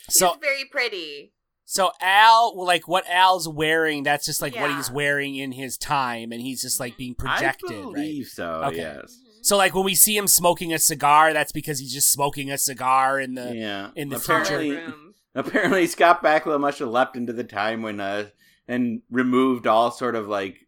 So 0.08 0.28
He's 0.28 0.36
very 0.40 0.64
pretty. 0.64 1.32
So 1.70 1.90
Al, 2.00 2.56
well, 2.56 2.66
like 2.66 2.88
what 2.88 3.04
Al's 3.10 3.46
wearing, 3.46 4.02
that's 4.02 4.24
just 4.24 4.40
like 4.40 4.56
what 4.56 4.74
he's 4.74 4.90
wearing 4.90 5.36
in 5.36 5.52
his 5.52 5.76
time, 5.76 6.32
and 6.32 6.40
he's 6.40 6.62
just 6.62 6.80
like 6.80 6.96
being 6.96 7.14
I 7.20 7.36
projected, 7.36 7.84
right? 7.94 8.24
so. 8.24 8.62
Okay. 8.68 8.76
Yes. 8.78 9.18
So 9.42 9.58
like 9.58 9.74
when 9.74 9.84
we 9.84 9.94
see 9.94 10.16
him 10.16 10.26
smoking 10.28 10.72
a 10.72 10.78
cigar, 10.78 11.34
that's 11.34 11.52
because 11.52 11.78
he's 11.78 11.92
just 11.92 12.10
smoking 12.10 12.50
a 12.50 12.56
cigar 12.56 13.20
in 13.20 13.34
the. 13.34 13.54
Yeah. 13.54 13.90
in 13.94 14.08
the 14.08 14.16
apparently, 14.16 14.76
future. 14.76 14.94
Room. 15.38 15.46
apparently 15.46 15.86
Scott 15.86 16.22
Bakula 16.22 16.60
must 16.60 16.78
have 16.80 16.88
leapt 16.88 17.16
into 17.16 17.32
the 17.32 17.44
time 17.44 17.82
when 17.82 18.00
uh 18.00 18.26
and 18.66 19.02
removed 19.10 19.66
all 19.66 19.90
sort 19.90 20.14
of 20.14 20.28
like 20.28 20.66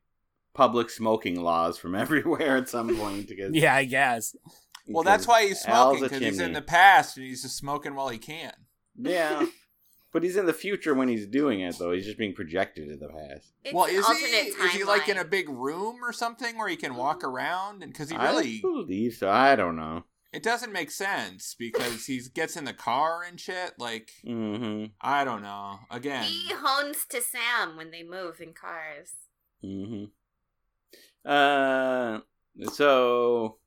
public 0.55 0.91
smoking 0.91 1.41
laws 1.41 1.79
from 1.79 1.95
everywhere 2.05 2.57
at 2.57 2.69
some 2.69 2.97
point. 2.97 3.29
Because, 3.29 3.55
Yeah, 3.55 3.75
I 3.75 3.85
guess. 3.85 4.35
well, 4.89 5.05
that's 5.05 5.27
why 5.27 5.47
he's 5.47 5.61
smoking 5.61 6.03
because 6.05 6.19
he's 6.21 6.41
in 6.41 6.53
the 6.53 6.63
past 6.63 7.17
and 7.17 7.27
he's 7.27 7.43
just 7.43 7.57
smoking 7.57 7.95
while 7.95 8.09
he 8.09 8.19
can. 8.19 8.53
Yeah. 8.97 9.47
But 10.13 10.25
he's 10.25 10.37
in 10.37 10.47
the 10.47 10.53
future 10.53 10.93
when 10.93 11.07
he's 11.07 11.25
doing 11.29 11.61
it, 11.61 11.79
though. 11.79 11.93
He's 11.93 12.05
just 12.05 12.19
being 12.19 12.35
projected 12.35 12.89
to 12.89 12.97
the 12.97 13.13
past. 13.13 13.53
It's 13.63 13.73
well, 13.73 13.85
is 13.85 13.93
he? 13.93 14.01
alternate 14.03 14.65
Is 14.67 14.73
he 14.73 14.83
like 14.83 15.09
in 15.09 15.17
a 15.17 15.25
big 15.25 15.49
room 15.49 15.99
or 16.03 16.13
something 16.13 16.59
where 16.59 16.67
he 16.67 16.75
can 16.75 16.97
walk 16.97 17.23
around? 17.23 17.85
And 17.85 17.93
because 17.93 18.11
he 18.11 18.17
I 18.17 18.31
really, 18.33 18.61
believe 18.61 19.15
so. 19.15 19.31
I 19.31 19.55
don't 19.55 19.77
know. 19.77 20.03
It 20.33 20.43
doesn't 20.43 20.73
make 20.73 20.91
sense 20.91 21.55
because 21.59 22.07
he 22.07 22.21
gets 22.35 22.57
in 22.57 22.65
the 22.65 22.73
car 22.73 23.23
and 23.23 23.39
shit. 23.41 23.73
Like 23.79 24.11
hmm 24.25 24.87
I 25.01 25.25
don't 25.25 25.43
know. 25.43 25.81
Again, 25.91 26.25
He 26.25 26.53
hones 26.55 27.05
to 27.11 27.21
Sam 27.21 27.77
when 27.77 27.91
they 27.91 28.03
move 28.03 28.41
in 28.41 28.53
cars. 28.53 29.13
hmm 29.63 30.05
Uh, 31.25 32.21
so 32.73 33.59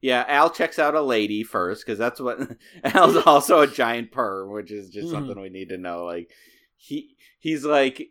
yeah, 0.00 0.24
Al 0.28 0.50
checks 0.50 0.78
out 0.78 0.94
a 0.94 1.02
lady 1.02 1.42
first 1.42 1.84
because 1.84 1.98
that's 1.98 2.20
what 2.20 2.38
Al's 2.84 3.16
also 3.26 3.60
a 3.60 3.66
giant 3.66 4.12
perv, 4.12 4.50
which 4.52 4.70
is 4.70 4.90
just 4.90 5.08
Mhm. 5.08 5.12
something 5.12 5.40
we 5.40 5.50
need 5.50 5.68
to 5.70 5.78
know. 5.78 6.04
Like 6.04 6.30
he 6.76 7.16
he's 7.38 7.64
like, 7.64 8.10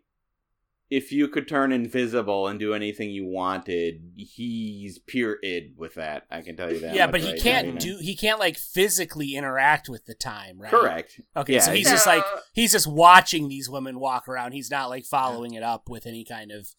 if 0.89 1.11
you 1.11 1.27
could 1.27 1.47
turn 1.47 1.71
invisible 1.71 2.47
and 2.47 2.59
do 2.59 2.73
anything 2.73 3.11
you 3.11 3.25
wanted, 3.25 4.01
he's 4.15 4.97
pure 4.99 5.37
id 5.43 5.73
with 5.77 5.93
that. 5.95 6.25
I 6.31 6.41
can 6.41 6.55
tell 6.57 6.71
you 6.73 6.79
that. 6.79 6.95
yeah, 6.95 7.05
but 7.07 7.21
he 7.21 7.31
right 7.33 7.41
can't 7.41 7.73
now, 7.75 7.79
do. 7.79 7.97
He 8.01 8.15
can't 8.15 8.39
like 8.39 8.57
physically 8.57 9.35
interact 9.35 9.87
with 9.87 10.05
the 10.05 10.15
time, 10.15 10.59
right? 10.59 10.71
Correct. 10.71 11.21
Okay, 11.37 11.53
Yeah, 11.53 11.59
so 11.61 11.73
he's 11.73 11.85
So- 11.87 11.93
just 11.93 12.07
like 12.07 12.23
he's 12.53 12.71
just 12.71 12.87
watching 12.87 13.49
these 13.49 13.69
women 13.69 13.99
walk 13.99 14.27
around. 14.27 14.53
He's 14.53 14.71
not 14.71 14.89
like 14.89 15.05
following 15.05 15.53
it 15.53 15.63
up 15.63 15.89
with 15.89 16.05
any 16.07 16.25
kind 16.25 16.51
of 16.51 16.69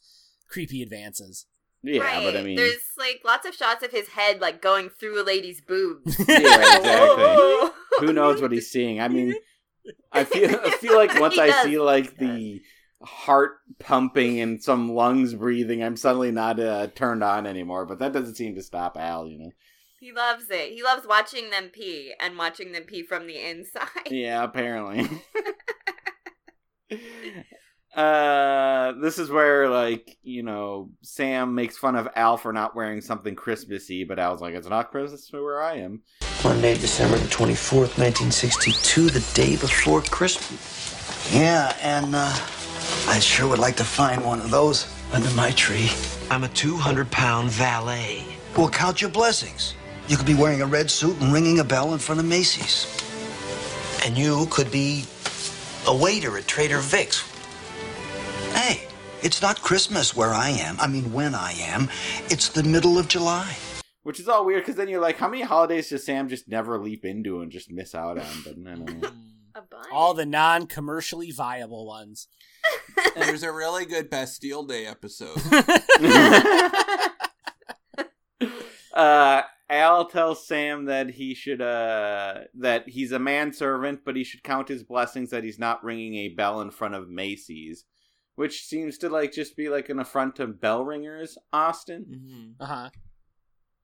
creepy 0.48 0.82
advances. 0.82 1.46
Yeah, 1.82 2.02
right. 2.02 2.22
but 2.24 2.36
I 2.36 2.42
mean, 2.42 2.56
there's 2.56 2.82
like 2.98 3.20
lots 3.24 3.46
of 3.46 3.54
shots 3.54 3.82
of 3.82 3.90
his 3.90 4.08
head 4.08 4.40
like 4.40 4.61
going 4.61 4.90
through 4.90 5.22
a 5.22 5.24
lady's 5.24 5.61
boobs. 5.62 6.18
yeah, 6.28 6.36
exactly. 6.76 6.90
Whoa. 6.90 7.70
Who 8.00 8.12
knows 8.12 8.42
what 8.42 8.52
he's 8.52 8.70
seeing? 8.70 9.00
I 9.00 9.08
mean, 9.08 9.34
I 10.12 10.24
feel 10.24 10.50
I 10.62 10.70
feel 10.72 10.94
like 10.96 11.18
once 11.18 11.38
I 11.38 11.62
see 11.62 11.78
like 11.78 12.18
the 12.18 12.61
heart 13.03 13.59
pumping 13.78 14.40
and 14.40 14.62
some 14.62 14.92
lungs 14.92 15.34
breathing, 15.34 15.82
I'm 15.82 15.96
suddenly 15.96 16.30
not 16.30 16.61
uh, 16.61 16.88
turned 16.88 17.24
on 17.24 17.46
anymore. 17.46 17.86
But 17.86 17.98
that 18.01 18.12
doesn't 18.12 18.36
seem 18.36 18.55
to 18.55 18.62
stop 18.62 18.96
Al, 18.98 19.26
you 19.26 19.38
know. 19.38 19.51
He 19.98 20.12
loves 20.12 20.44
it. 20.51 20.72
He 20.72 20.82
loves 20.82 21.07
watching 21.07 21.51
them 21.51 21.68
pee 21.68 22.14
and 22.18 22.38
watching 22.38 22.72
them 22.72 22.84
pee 22.84 23.03
from 23.03 23.26
the 23.26 23.38
inside. 23.38 24.11
Yeah, 24.11 24.42
apparently. 24.42 25.09
uh 27.94 28.92
this 29.01 29.18
is 29.18 29.30
where 29.30 29.68
like 29.68 30.16
you 30.22 30.44
know 30.44 30.90
sam 31.03 31.57
makes 31.57 31.76
fun 31.76 31.96
of 31.96 32.09
al 32.14 32.36
for 32.36 32.53
not 32.53 32.74
wearing 32.74 33.01
something 33.01 33.34
christmassy 33.34 34.05
but 34.05 34.18
al's 34.18 34.40
like 34.40 34.55
it's 34.55 34.68
not 34.68 34.92
christmas 34.92 35.28
where 35.32 35.61
i 35.61 35.74
am 35.74 36.01
Monday, 36.42 36.72
December 36.72 37.18
the 37.18 37.28
24th, 37.28 37.98
1962, 37.98 39.11
the 39.11 39.20
day 39.34 39.57
before 39.57 40.01
Christmas. 40.01 41.34
Yeah, 41.34 41.76
and 41.82 42.14
uh, 42.14 42.34
I 43.09 43.18
sure 43.18 43.48
would 43.48 43.59
like 43.59 43.76
to 43.76 43.84
find 43.84 44.24
one 44.24 44.40
of 44.40 44.51
those 44.51 44.92
under 45.12 45.30
my 45.30 45.51
tree. 45.53 45.90
I'm 46.30 46.44
a 46.44 46.48
200 46.48 47.11
pound 47.11 47.51
valet. 47.51 48.24
Well, 48.57 48.68
count 48.68 49.01
your 49.01 49.11
blessings. 49.11 49.74
You 50.09 50.16
could 50.16 50.26
be 50.26 50.34
wearing 50.34 50.62
a 50.62 50.66
red 50.66 50.90
suit 50.90 51.20
and 51.20 51.32
ringing 51.32 51.59
a 51.61 51.64
bell 51.64 51.92
in 51.92 51.98
front 51.98 52.20
of 52.20 52.26
Macy's. 52.26 52.86
And 54.05 54.16
you 54.16 54.46
could 54.51 54.70
be 54.70 55.05
A 55.86 55.94
waiter 55.96 56.36
at 56.38 56.46
Trader 56.46 56.78
Vic's. 56.78 57.24
Hey, 58.55 58.86
it's 59.22 59.40
not 59.42 59.61
Christmas 59.62 60.14
where 60.16 60.30
I 60.30 60.51
am. 60.51 60.76
I 60.80 60.86
mean, 60.86 61.12
when 61.12 61.34
I 61.34 61.53
am. 61.53 61.88
It's 62.28 62.48
the 62.48 62.62
middle 62.62 62.98
of 62.98 63.09
July. 63.09 63.57
which 64.03 64.20
is 64.20 64.28
all 64.28 64.44
weird 64.44 64.62
because 64.62 64.76
then 64.76 64.88
you're 64.88 65.01
like 65.01 65.16
how 65.18 65.28
many 65.28 65.42
holidays 65.42 65.90
does 65.90 66.05
sam 66.05 66.28
just 66.28 66.48
never 66.48 66.78
leap 66.78 67.05
into 67.05 67.40
and 67.42 67.51
just 67.53 67.70
miss 67.70 67.94
out 67.94 68.18
on 68.18 68.42
but 68.44 68.55
I 68.66 68.74
don't 68.74 69.01
know. 69.03 69.09
A 69.55 69.62
bunch. 69.62 69.86
All 69.92 70.14
the 70.14 70.26
non 70.26 70.66
commercially 70.66 71.30
viable 71.32 71.86
ones. 71.86 72.28
There's 73.14 73.42
a 73.42 73.53
really 73.53 73.86
good 73.86 74.11
Bastille 74.11 74.64
Day 74.64 74.86
episode. 74.86 75.38
uh 78.94 79.42
al 79.68 80.05
tells 80.07 80.46
sam 80.46 80.86
that 80.86 81.11
he 81.11 81.34
should 81.34 81.62
uh 81.62 82.40
that 82.55 82.88
he's 82.88 83.12
a 83.12 83.18
manservant 83.18 84.01
but 84.05 84.16
he 84.16 84.24
should 84.24 84.42
count 84.42 84.68
his 84.68 84.82
blessings 84.82 85.30
that 85.30 85.44
he's 85.44 85.59
not 85.59 85.82
ringing 85.84 86.16
a 86.16 86.28
bell 86.28 86.61
in 86.61 86.70
front 86.70 86.94
of 86.94 87.09
macy's 87.09 87.84
which 88.34 88.64
seems 88.64 88.98
to 88.98 89.09
like 89.09 89.32
just 89.32 89.57
be 89.57 89.68
like 89.68 89.88
an 89.88 90.01
affront 90.01 90.34
to 90.36 90.46
bell 90.46 90.84
ringers 90.84 91.38
austin 91.53 92.57
Mhm. 92.59 92.62
Uh 92.62 92.66
huh. 92.66 92.90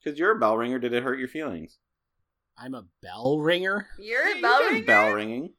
because 0.02 0.18
you're 0.18 0.36
a 0.36 0.40
bell 0.40 0.56
ringer 0.56 0.78
did 0.80 0.92
it 0.92 1.02
hurt 1.04 1.18
your 1.18 1.28
feelings 1.28 1.78
I'm 2.58 2.74
a 2.74 2.86
bell 3.02 3.38
ringer. 3.38 3.86
You're 3.98 4.26
a 4.28 4.40
bell 4.40 4.70
ringer. 4.70 4.86
bell 4.86 5.12
ringing 5.12 5.52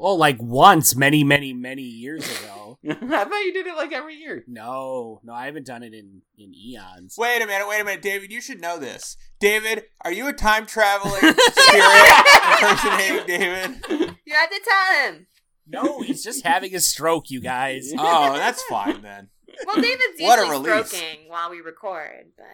Well, 0.00 0.16
like 0.16 0.38
once, 0.40 0.96
many, 0.96 1.22
many, 1.24 1.52
many 1.52 1.82
years 1.82 2.24
ago. 2.40 2.78
i 2.88 2.94
thought 2.94 3.44
you 3.44 3.52
did 3.52 3.66
it 3.66 3.76
like 3.76 3.92
every 3.92 4.14
year 4.14 4.42
No, 4.48 5.20
no, 5.22 5.34
I 5.34 5.44
haven't 5.44 5.66
done 5.66 5.82
it 5.82 5.92
in 5.92 6.22
in 6.38 6.54
eons. 6.54 7.16
Wait 7.18 7.42
a 7.42 7.46
minute, 7.46 7.68
wait 7.68 7.80
a 7.80 7.84
minute, 7.84 8.00
David. 8.00 8.32
You 8.32 8.40
should 8.40 8.60
know 8.60 8.78
this. 8.78 9.16
David, 9.38 9.84
are 10.02 10.12
you 10.12 10.26
a 10.28 10.32
time 10.32 10.64
traveling 10.64 11.12
spirit 11.20 12.24
impersonating 12.46 13.26
David? 13.26 13.84
You 14.24 14.34
have 14.34 14.50
to 14.50 14.60
tell 14.66 15.12
him. 15.12 15.26
No, 15.66 16.00
he's 16.00 16.24
just 16.24 16.44
having 16.46 16.74
a 16.74 16.80
stroke, 16.80 17.30
you 17.30 17.40
guys. 17.40 17.92
Oh, 17.96 18.32
that's 18.36 18.62
fine 18.62 19.02
then. 19.02 19.28
Well, 19.66 19.76
David's 19.76 20.18
What 20.20 20.38
a 20.38 20.46
usually 20.46 20.70
release. 20.70 20.88
stroking 20.88 21.28
while 21.28 21.50
we 21.50 21.60
record, 21.60 22.32
but 22.36 22.46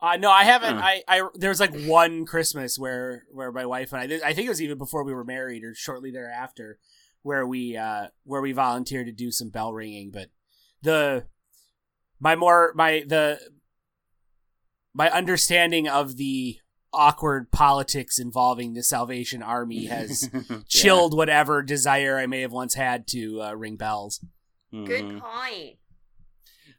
Uh, 0.00 0.16
no, 0.16 0.30
I 0.30 0.44
haven't. 0.44 0.76
Huh. 0.76 0.82
I, 0.84 1.02
I 1.08 1.28
there 1.34 1.48
was 1.50 1.60
like 1.60 1.74
one 1.84 2.26
Christmas 2.26 2.78
where 2.78 3.24
where 3.32 3.50
my 3.50 3.64
wife 3.66 3.92
and 3.92 4.12
I. 4.12 4.28
I 4.28 4.32
think 4.34 4.46
it 4.46 4.50
was 4.50 4.60
even 4.62 4.76
before 4.78 5.04
we 5.04 5.14
were 5.14 5.24
married 5.24 5.64
or 5.64 5.74
shortly 5.74 6.10
thereafter, 6.10 6.78
where 7.22 7.46
we 7.46 7.76
uh 7.76 8.08
where 8.24 8.42
we 8.42 8.52
volunteered 8.52 9.06
to 9.06 9.12
do 9.12 9.30
some 9.30 9.48
bell 9.48 9.72
ringing. 9.72 10.10
But 10.10 10.28
the 10.82 11.24
my 12.20 12.36
more 12.36 12.72
my 12.74 13.04
the 13.06 13.40
my 14.94 15.10
understanding 15.10 15.88
of 15.88 16.16
the 16.16 16.58
awkward 16.92 17.50
politics 17.50 18.18
involving 18.18 18.72
the 18.74 18.82
Salvation 18.82 19.42
Army 19.42 19.86
has 19.86 20.30
chilled 20.68 21.14
whatever 21.16 21.62
desire 21.62 22.18
I 22.18 22.26
may 22.26 22.40
have 22.42 22.52
once 22.52 22.74
had 22.74 23.06
to 23.08 23.42
uh, 23.42 23.52
ring 23.54 23.76
bells. 23.76 24.24
good 24.72 25.04
Mhm. 25.04 25.20
point. 25.20 25.76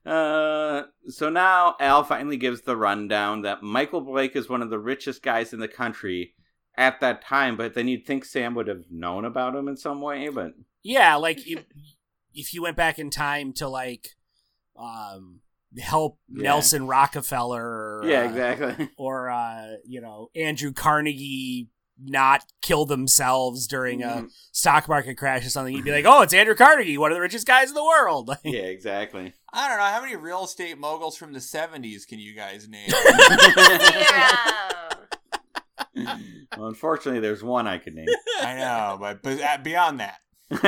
Uh, 0.07 0.83
so 1.09 1.29
now 1.29 1.75
Al 1.79 2.03
finally 2.03 2.37
gives 2.37 2.61
the 2.61 2.77
rundown 2.77 3.41
that 3.41 3.61
Michael 3.63 4.01
Blake 4.01 4.35
is 4.35 4.47
one 4.49 4.61
of 4.61 4.69
the 4.69 4.79
richest 4.79 5.21
guys 5.21 5.53
in 5.53 5.59
the 5.59 5.67
country 5.67 6.33
at 6.77 6.99
that 7.01 7.21
time, 7.21 7.57
but 7.57 7.73
then 7.73 7.87
you'd 7.87 8.05
think 8.05 8.23
Sam 8.23 8.55
would 8.55 8.67
have 8.67 8.83
known 8.89 9.25
about 9.25 9.55
him 9.55 9.67
in 9.67 9.75
some 9.77 9.99
way, 10.01 10.29
but 10.29 10.53
Yeah, 10.83 11.15
like 11.15 11.45
if, 11.47 11.65
if 12.33 12.53
you 12.53 12.61
went 12.61 12.77
back 12.77 12.99
in 12.99 13.09
time 13.09 13.51
to 13.53 13.67
like 13.67 14.09
um 14.79 15.39
help 15.79 16.19
Yeah. 16.29 16.43
Nelson 16.43 16.87
Rockefeller 16.87 17.61
or, 17.63 18.01
yeah, 18.05 18.21
uh, 18.21 18.29
exactly. 18.29 18.89
or 18.97 19.29
uh 19.29 19.75
you 19.85 19.99
know 20.01 20.29
Andrew 20.35 20.71
Carnegie 20.71 21.67
not 21.99 22.43
kill 22.61 22.85
themselves 22.85 23.65
during 23.65 24.03
a 24.03 24.07
Mhm. 24.07 24.29
stock 24.51 24.87
market 24.87 25.15
crash 25.17 25.43
or 25.43 25.49
something, 25.49 25.73
you'd 25.75 25.83
be 25.83 25.91
like, 25.91 26.05
"Oh, 26.07 26.21
it's 26.21 26.31
Andrew 26.33 26.53
Carnegie, 26.53 26.95
one 26.99 27.11
of 27.11 27.15
the 27.15 27.21
richest 27.21 27.47
guys 27.47 27.69
in 27.69 27.73
the 27.73 27.83
world." 27.83 28.29
Yeah, 28.45 28.61
exactly. 28.61 29.33
I 29.57 29.67
don't 29.69 29.79
know 29.79 29.85
how 29.85 30.01
many 30.01 30.15
real 30.15 30.43
estate 30.43 30.77
moguls 30.77 31.17
from 31.17 31.33
the 31.33 31.39
'70s 31.39 32.05
can 32.07 32.19
you 32.19 32.35
guys 32.35 32.69
name? 32.69 32.89
Zero. 32.89 32.99
well, 36.55 36.67
unfortunately, 36.67 37.21
there's 37.21 37.43
one 37.43 37.65
I 37.65 37.79
could 37.79 37.95
name. 37.95 38.05
I 38.39 38.53
know, 38.53 38.97
but 38.99 39.23
but 39.23 39.41
uh, 39.41 39.57
beyond 39.57 39.99
that. 39.99 40.19
uh, 40.51 40.59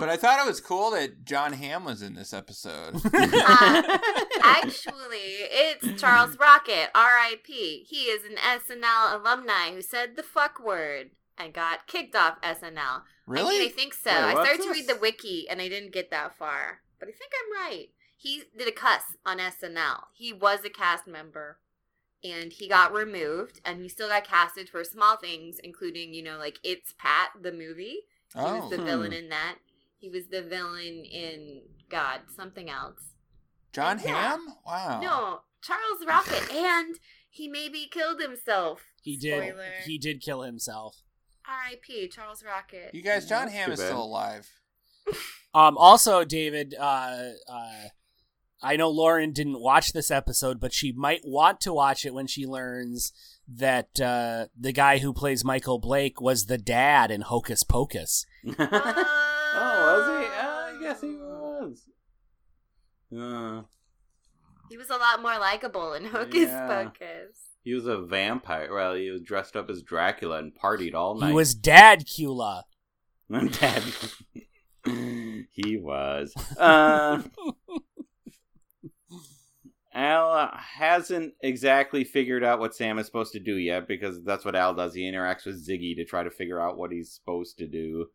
But 0.00 0.08
I 0.08 0.16
thought 0.16 0.40
it 0.40 0.46
was 0.48 0.58
cool 0.60 0.92
that 0.92 1.22
Jon 1.24 1.52
Hamm 1.52 1.84
was 1.84 2.00
in 2.00 2.14
this 2.14 2.32
episode. 2.32 2.94
Uh, 3.14 3.98
actually, 4.42 5.44
it's 5.50 6.00
Charles 6.00 6.38
Rocket, 6.38 6.88
R.I.P. 6.94 7.84
He 7.88 8.04
is 8.04 8.24
an 8.24 8.36
SNL 8.36 9.20
alumni 9.20 9.72
who 9.72 9.82
said 9.82 10.16
the 10.16 10.22
fuck 10.22 10.64
word 10.64 11.10
and 11.38 11.52
got 11.52 11.86
kicked 11.86 12.14
off 12.14 12.40
SNL. 12.42 12.76
I 12.78 13.02
Really? 13.26 13.58
mean, 13.60 13.68
I 13.68 13.72
think 13.72 13.94
so. 13.94 14.10
Wait, 14.10 14.16
I 14.16 14.34
what's 14.34 14.48
started 14.48 14.62
to 14.64 14.70
read 14.72 14.88
the 14.88 14.96
wiki 15.00 15.48
and 15.48 15.60
I 15.60 15.68
didn't 15.68 15.92
get 15.92 16.10
that 16.10 16.36
far, 16.36 16.80
but 16.98 17.08
I 17.08 17.12
think 17.12 17.32
I'm 17.34 17.66
right. 17.70 17.88
He 18.16 18.42
did 18.56 18.68
a 18.68 18.72
cuss 18.72 19.02
on 19.26 19.38
SNL. 19.38 20.04
He 20.14 20.32
was 20.32 20.64
a 20.64 20.70
cast 20.70 21.06
member 21.06 21.58
and 22.22 22.52
he 22.52 22.68
got 22.68 22.92
removed 22.92 23.60
and 23.64 23.82
he 23.82 23.88
still 23.88 24.08
got 24.08 24.24
casted 24.24 24.68
for 24.68 24.84
small 24.84 25.16
things, 25.16 25.58
including, 25.62 26.14
you 26.14 26.22
know, 26.22 26.38
like 26.38 26.58
It's 26.62 26.94
Pat, 26.98 27.30
the 27.40 27.52
movie. 27.52 28.00
He 28.34 28.38
was 28.40 28.62
Oh. 28.64 28.68
the 28.70 28.78
Hmm. 28.78 28.84
villain 28.84 29.12
in 29.12 29.28
that. 29.30 29.58
He 29.98 30.08
was 30.08 30.28
the 30.28 30.42
villain 30.42 31.04
in 31.04 31.62
God, 31.88 32.22
something 32.34 32.68
else. 32.70 33.14
Jon 33.72 33.98
Yeah. 33.98 34.30
Hamm? 34.30 34.56
Wow. 34.66 35.00
No, 35.00 35.42
Charles 35.62 36.04
Rocket, 36.06 36.50
and 36.52 36.98
he 37.30 37.48
maybe 37.48 37.86
killed 37.90 38.20
himself. 38.20 38.84
he 39.02 39.16
did 39.16 39.42
Spoiler. 39.42 39.72
he 39.84 39.98
did 39.98 40.20
kill 40.22 40.42
himself. 40.42 41.02
R.I.P. 41.48 42.08
Charles 42.08 42.42
Rocket. 42.44 42.90
You 42.94 43.02
guys, 43.02 43.28
Jon 43.28 43.46
That's 43.46 43.56
Hamm 43.56 43.72
is 43.72 43.80
bad. 43.80 43.86
still 43.86 44.04
alive. 44.04 44.48
Um 45.54 45.76
also 45.76 46.24
David 46.24 46.74
uh 46.80 47.32
uh 47.46 47.88
I 48.62 48.76
know 48.76 48.88
Lauren 48.88 49.32
didn't 49.32 49.60
watch 49.60 49.92
this 49.92 50.10
episode, 50.10 50.60
but 50.60 50.72
she 50.72 50.92
might 50.92 51.20
want 51.24 51.60
to 51.62 51.72
watch 51.74 52.06
it 52.06 52.14
when 52.14 52.26
she 52.28 52.46
learns 52.46 53.12
that 53.48 54.00
uh, 54.00 54.46
the 54.58 54.70
guy 54.72 54.98
who 54.98 55.12
plays 55.12 55.44
Michael 55.44 55.80
Blake 55.80 56.20
was 56.20 56.46
the 56.46 56.56
dad 56.58 57.10
in 57.10 57.22
Hocus 57.22 57.64
Pocus. 57.64 58.24
oh, 58.46 58.54
was 58.56 60.20
he? 60.20 60.26
Uh, 60.26 60.30
I 60.40 60.78
guess 60.80 61.00
he 61.00 61.08
was. 61.16 61.82
Uh, 63.12 63.62
He 64.70 64.76
was 64.78 64.88
a 64.90 64.96
lot 64.96 65.20
more 65.20 65.38
likable 65.38 65.92
in 65.94 66.04
Hocus 66.06 66.48
Yeah. 66.48 66.66
Pocus. 66.84 67.36
He 67.62 67.74
was 67.74 67.86
a 67.86 67.98
vampire. 67.98 68.72
Well, 68.72 68.94
he 68.94 69.10
was 69.10 69.22
dressed 69.22 69.56
up 69.56 69.70
as 69.70 69.82
Dracula 69.82 70.38
and 70.38 70.52
partied 70.54 70.94
all 70.94 71.14
night. 71.14 71.28
He 71.28 71.34
was 71.34 71.54
Dad 71.54 72.04
Cula. 72.06 72.64
Dad. 73.30 73.82
he 74.84 75.76
was. 75.76 76.34
Uh, 76.58 77.22
Al 79.94 80.32
uh, 80.32 80.56
hasn't 80.56 81.34
exactly 81.42 82.02
figured 82.02 82.42
out 82.42 82.58
what 82.58 82.74
Sam 82.74 82.98
is 82.98 83.06
supposed 83.06 83.32
to 83.32 83.40
do 83.40 83.56
yet 83.56 83.86
because 83.86 84.22
that's 84.24 84.44
what 84.44 84.56
Al 84.56 84.74
does. 84.74 84.94
He 84.94 85.02
interacts 85.02 85.44
with 85.44 85.66
Ziggy 85.66 85.94
to 85.96 86.04
try 86.04 86.22
to 86.22 86.30
figure 86.30 86.60
out 86.60 86.78
what 86.78 86.92
he's 86.92 87.12
supposed 87.12 87.58
to 87.58 87.66
do. 87.66 88.06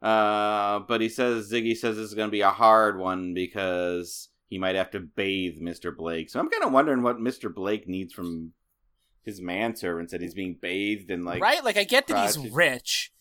Uh, 0.00 0.80
but 0.80 1.00
he 1.00 1.08
says 1.08 1.50
Ziggy 1.50 1.76
says 1.76 1.96
this 1.96 2.08
is 2.08 2.14
going 2.14 2.28
to 2.28 2.32
be 2.32 2.40
a 2.40 2.50
hard 2.50 2.98
one 2.98 3.34
because 3.34 4.28
he 4.48 4.58
might 4.58 4.76
have 4.76 4.90
to 4.92 5.00
bathe 5.00 5.60
Mr. 5.60 5.94
Blake. 5.94 6.30
So 6.30 6.40
I'm 6.40 6.48
kind 6.48 6.64
of 6.64 6.72
wondering 6.72 7.02
what 7.02 7.18
Mr. 7.18 7.54
Blake 7.54 7.86
needs 7.86 8.14
from 8.14 8.52
his 9.26 9.42
manservant 9.42 10.10
said 10.10 10.22
he's 10.22 10.32
being 10.34 10.56
bathed 10.58 11.10
and 11.10 11.24
like 11.24 11.42
right? 11.42 11.62
Like, 11.62 11.76
I 11.76 11.84
get 11.84 12.06
that 12.06 12.24
he's 12.24 12.38
rich, 12.38 13.12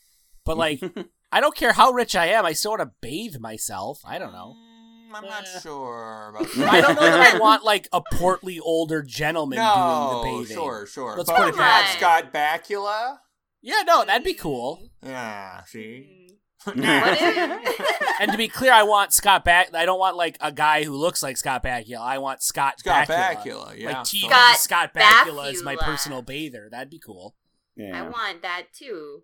but, 0.45 0.57
like, 0.57 0.81
I 1.31 1.41
don't 1.41 1.55
care 1.55 1.73
how 1.73 1.91
rich 1.91 2.15
I 2.15 2.27
am. 2.27 2.45
I 2.45 2.53
still 2.53 2.71
want 2.71 2.81
to 2.83 2.91
bathe 3.01 3.39
myself. 3.39 3.99
I 4.05 4.17
don't 4.19 4.31
know. 4.31 4.55
Mm, 4.57 5.15
I'm 5.15 5.25
not 5.25 5.45
sure 5.61 6.33
about 6.33 6.57
I 6.73 6.79
don't 6.79 6.95
know 6.95 7.01
that 7.01 7.35
I 7.35 7.39
want 7.39 7.65
like 7.65 7.89
a 7.91 8.01
portly 8.13 8.59
older 8.59 9.01
gentleman 9.01 9.57
No, 9.57 10.21
doing 10.23 10.33
the 10.37 10.39
bathing. 10.43 10.55
sure, 10.55 10.85
sure. 10.85 11.17
Let's 11.17 11.29
but 11.29 11.37
put 11.37 11.49
it 11.49 11.57
that 11.57 11.91
way. 11.91 11.97
Scott 11.97 12.33
Bakula. 12.33 13.17
Yeah, 13.61 13.81
no, 13.85 14.05
that'd 14.05 14.23
be 14.23 14.35
cool. 14.35 14.79
Yeah, 15.03 15.63
see. 15.65 16.29
What 16.75 17.17
if- 17.21 18.21
And 18.21 18.31
to 18.31 18.37
be 18.37 18.47
clear, 18.47 18.71
I 18.73 18.83
want 18.83 19.13
Scott 19.13 19.43
Back. 19.45 19.73
I 19.75 19.85
don't 19.85 19.99
want 19.99 20.15
like 20.15 20.37
a 20.41 20.51
guy 20.51 20.83
who 20.83 20.95
looks 20.95 21.21
like 21.21 21.37
Scott 21.37 21.63
Bakula. 21.63 21.99
I 21.99 22.17
want 22.17 22.41
Scott 22.41 22.79
Scott 22.79 23.07
Bakula. 23.07 23.35
Bakula, 23.43 23.77
yeah. 23.77 23.87
Like 23.89 23.97
TV 23.97 24.27
Scott 24.27 24.57
Scott, 24.57 24.93
Bakula 24.93 25.51
is 25.51 25.63
my 25.63 25.75
Bakula. 25.75 25.79
personal 25.79 26.21
bather. 26.21 26.69
That'd 26.71 26.89
be 26.89 26.99
cool. 26.99 27.35
I 27.79 28.01
want 28.03 28.41
that 28.41 28.67
too. 28.73 29.23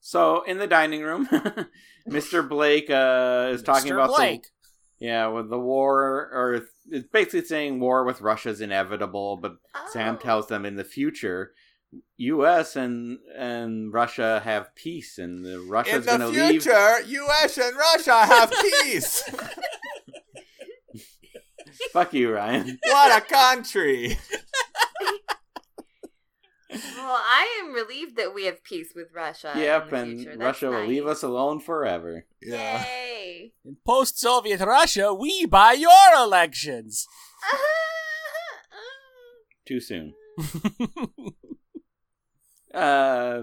So 0.00 0.42
in 0.44 0.58
the 0.58 0.66
dining 0.66 1.02
room, 1.02 1.28
Mr. 2.08 2.46
Blake 2.48 2.88
uh, 2.90 3.50
is 3.52 3.62
talking 3.62 3.92
Mr. 3.92 3.94
about 3.96 4.16
Blake. 4.16 4.44
the 4.98 5.06
yeah 5.06 5.26
with 5.28 5.50
the 5.50 5.58
war, 5.58 6.30
or 6.32 6.54
it's 6.90 7.06
basically 7.12 7.44
saying 7.44 7.80
war 7.80 8.04
with 8.04 8.20
Russia's 8.22 8.60
inevitable. 8.60 9.36
But 9.36 9.56
Sam 9.92 10.14
Oh. 10.16 10.18
tells 10.18 10.46
them 10.48 10.64
in 10.64 10.76
the 10.76 10.84
future, 10.84 11.52
U.S. 12.18 12.76
and 12.76 13.18
and 13.36 13.92
Russia 13.92 14.40
have 14.44 14.74
peace, 14.74 15.18
and 15.18 15.44
the 15.44 15.60
Russia's 15.60 16.06
In 16.06 16.18
going 16.18 16.20
the 16.20 16.26
to 16.26 16.32
leave. 16.32 16.40
In 16.40 16.46
the 16.46 16.52
future, 16.60 17.00
U.S. 17.06 17.58
and 17.58 17.76
Russia 17.76 18.26
have 18.26 18.52
peace. 18.82 19.22
Fuck 21.92 22.12
you, 22.14 22.32
Ryan. 22.32 22.78
what 22.84 23.22
a 23.22 23.26
country! 23.26 24.18
Well, 26.72 27.18
I 27.20 27.62
am 27.64 27.72
relieved 27.72 28.16
that 28.16 28.32
we 28.32 28.44
have 28.44 28.62
peace 28.62 28.92
with 28.94 29.08
Russia. 29.12 29.52
yep, 29.56 29.92
and 29.92 30.18
future. 30.18 30.36
That's 30.36 30.62
Russia 30.62 30.70
will 30.70 30.86
leave 30.86 31.06
us 31.06 31.24
alone 31.24 31.58
forever. 31.58 32.26
Yeah. 32.40 32.84
Yay! 32.84 33.52
In 33.64 33.76
post-Soviet 33.84 34.60
Russia, 34.60 35.12
we 35.12 35.46
buy 35.46 35.72
your 35.72 36.14
elections. 36.16 37.08
Too 39.66 39.80
soon. 39.80 40.14
uh, 42.74 43.42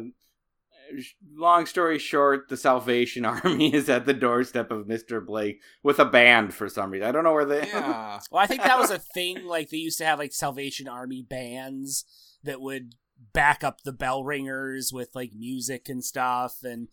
long 1.36 1.66
story 1.66 2.00
short, 2.00 2.50
the 2.50 2.58
Salvation 2.58 3.26
Army 3.26 3.74
is 3.74 3.90
at 3.90 4.06
the 4.06 4.14
doorstep 4.14 4.72
of 4.72 4.86
Mr. 4.88 5.26
Blake 5.26 5.62
with 5.84 6.00
a 6.00 6.06
band 6.06 6.54
for 6.54 6.70
some 6.70 6.92
reason. 6.92 7.08
I 7.08 7.12
don't 7.12 7.24
know 7.24 7.34
where 7.34 7.46
they. 7.46 7.68
Yeah. 7.68 8.20
Well, 8.32 8.42
I 8.44 8.48
think 8.48 8.64
that 8.64 8.80
was 8.80 8.92
a 8.92 9.00
thing. 9.00 9.46
Like 9.46 9.70
they 9.70 9.78
used 9.78 9.98
to 10.00 10.06
have 10.06 10.20
like 10.20 10.34
Salvation 10.34 10.88
Army 10.88 11.22
bands 11.22 12.04
that 12.44 12.62
would 12.62 12.96
back 13.34 13.64
up 13.64 13.82
the 13.82 13.92
bell 13.92 14.24
ringers 14.24 14.92
with 14.94 15.10
like 15.14 15.32
music 15.36 15.88
and 15.90 16.04
stuff. 16.04 16.58
And 16.64 16.88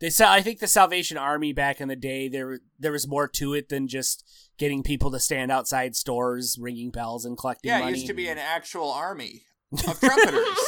they 0.00 0.10
said, 0.10 0.28
I 0.28 0.40
think 0.42 0.58
the 0.58 0.66
Salvation 0.66 1.16
Army 1.16 1.52
back 1.52 1.80
in 1.80 1.88
the 1.88 1.96
day 1.96 2.28
there 2.28 2.60
there 2.78 2.92
was 2.92 3.06
more 3.08 3.28
to 3.28 3.54
it 3.54 3.68
than 3.68 3.86
just 3.88 4.24
getting 4.58 4.82
people 4.82 5.10
to 5.10 5.18
stand 5.20 5.50
outside 5.50 5.96
stores 5.96 6.58
ringing 6.60 6.90
bells 6.90 7.24
and 7.24 7.38
collecting 7.38 7.70
Yeah, 7.70 7.78
it 7.78 7.84
money. 7.84 7.94
used 7.94 8.06
to 8.08 8.14
be 8.14 8.28
an 8.28 8.38
actual 8.38 8.90
army 8.90 9.42
of 9.72 10.00
trumpeters. 10.00 10.58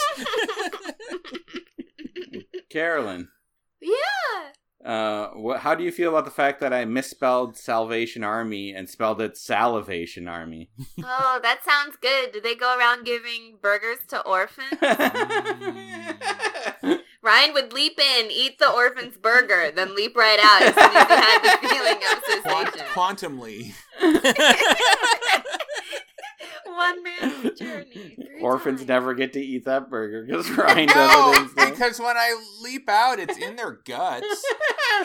Carolyn, 2.70 3.28
yeah. 3.80 4.90
uh, 4.90 5.28
what, 5.34 5.60
how 5.60 5.74
do 5.74 5.84
you 5.84 5.92
feel 5.92 6.08
about 6.10 6.24
the 6.24 6.30
fact 6.30 6.60
that 6.60 6.72
I 6.72 6.84
misspelled 6.84 7.56
Salvation 7.56 8.24
Army 8.24 8.72
and 8.74 8.88
spelled 8.88 9.20
it 9.20 9.36
Salivation 9.36 10.26
Army? 10.28 10.70
Oh, 11.06 11.38
that 11.42 11.62
sounds 11.64 11.96
good. 12.00 12.32
Do 12.32 12.40
they 12.40 12.54
go 12.54 12.76
around 12.78 13.04
giving 13.04 13.58
burgers 13.60 13.98
to 14.08 14.20
orphans? 14.22 14.66
Ryan 17.22 17.54
would 17.54 17.72
leap 17.72 17.98
in, 17.98 18.30
eat 18.30 18.58
the 18.58 18.70
orphan's 18.70 19.16
burger, 19.16 19.70
then 19.74 19.94
leap 19.94 20.16
right 20.16 20.38
out 20.42 20.62
as 20.62 20.74
soon 20.74 20.96
as 20.96 21.06
he 21.08 21.14
had 21.14 21.42
the 21.42 21.56
feeling 21.68 22.00
of 22.12 22.22
cessation. 22.24 22.86
quantumly. 22.94 23.72
One 26.74 27.02
man's 27.02 27.58
journey. 27.58 28.16
Orphans 28.40 28.80
time. 28.80 28.88
never 28.88 29.14
get 29.14 29.32
to 29.34 29.40
eat 29.40 29.64
that 29.66 29.88
burger 29.90 30.24
because 30.26 30.50
Ryan 30.56 30.86
No, 30.86 31.32
does 31.34 31.50
it 31.56 31.70
because 31.72 31.98
when 32.00 32.16
I 32.16 32.34
leap 32.62 32.88
out, 32.88 33.18
it's 33.18 33.38
in 33.38 33.56
their 33.56 33.72
guts. 33.84 34.26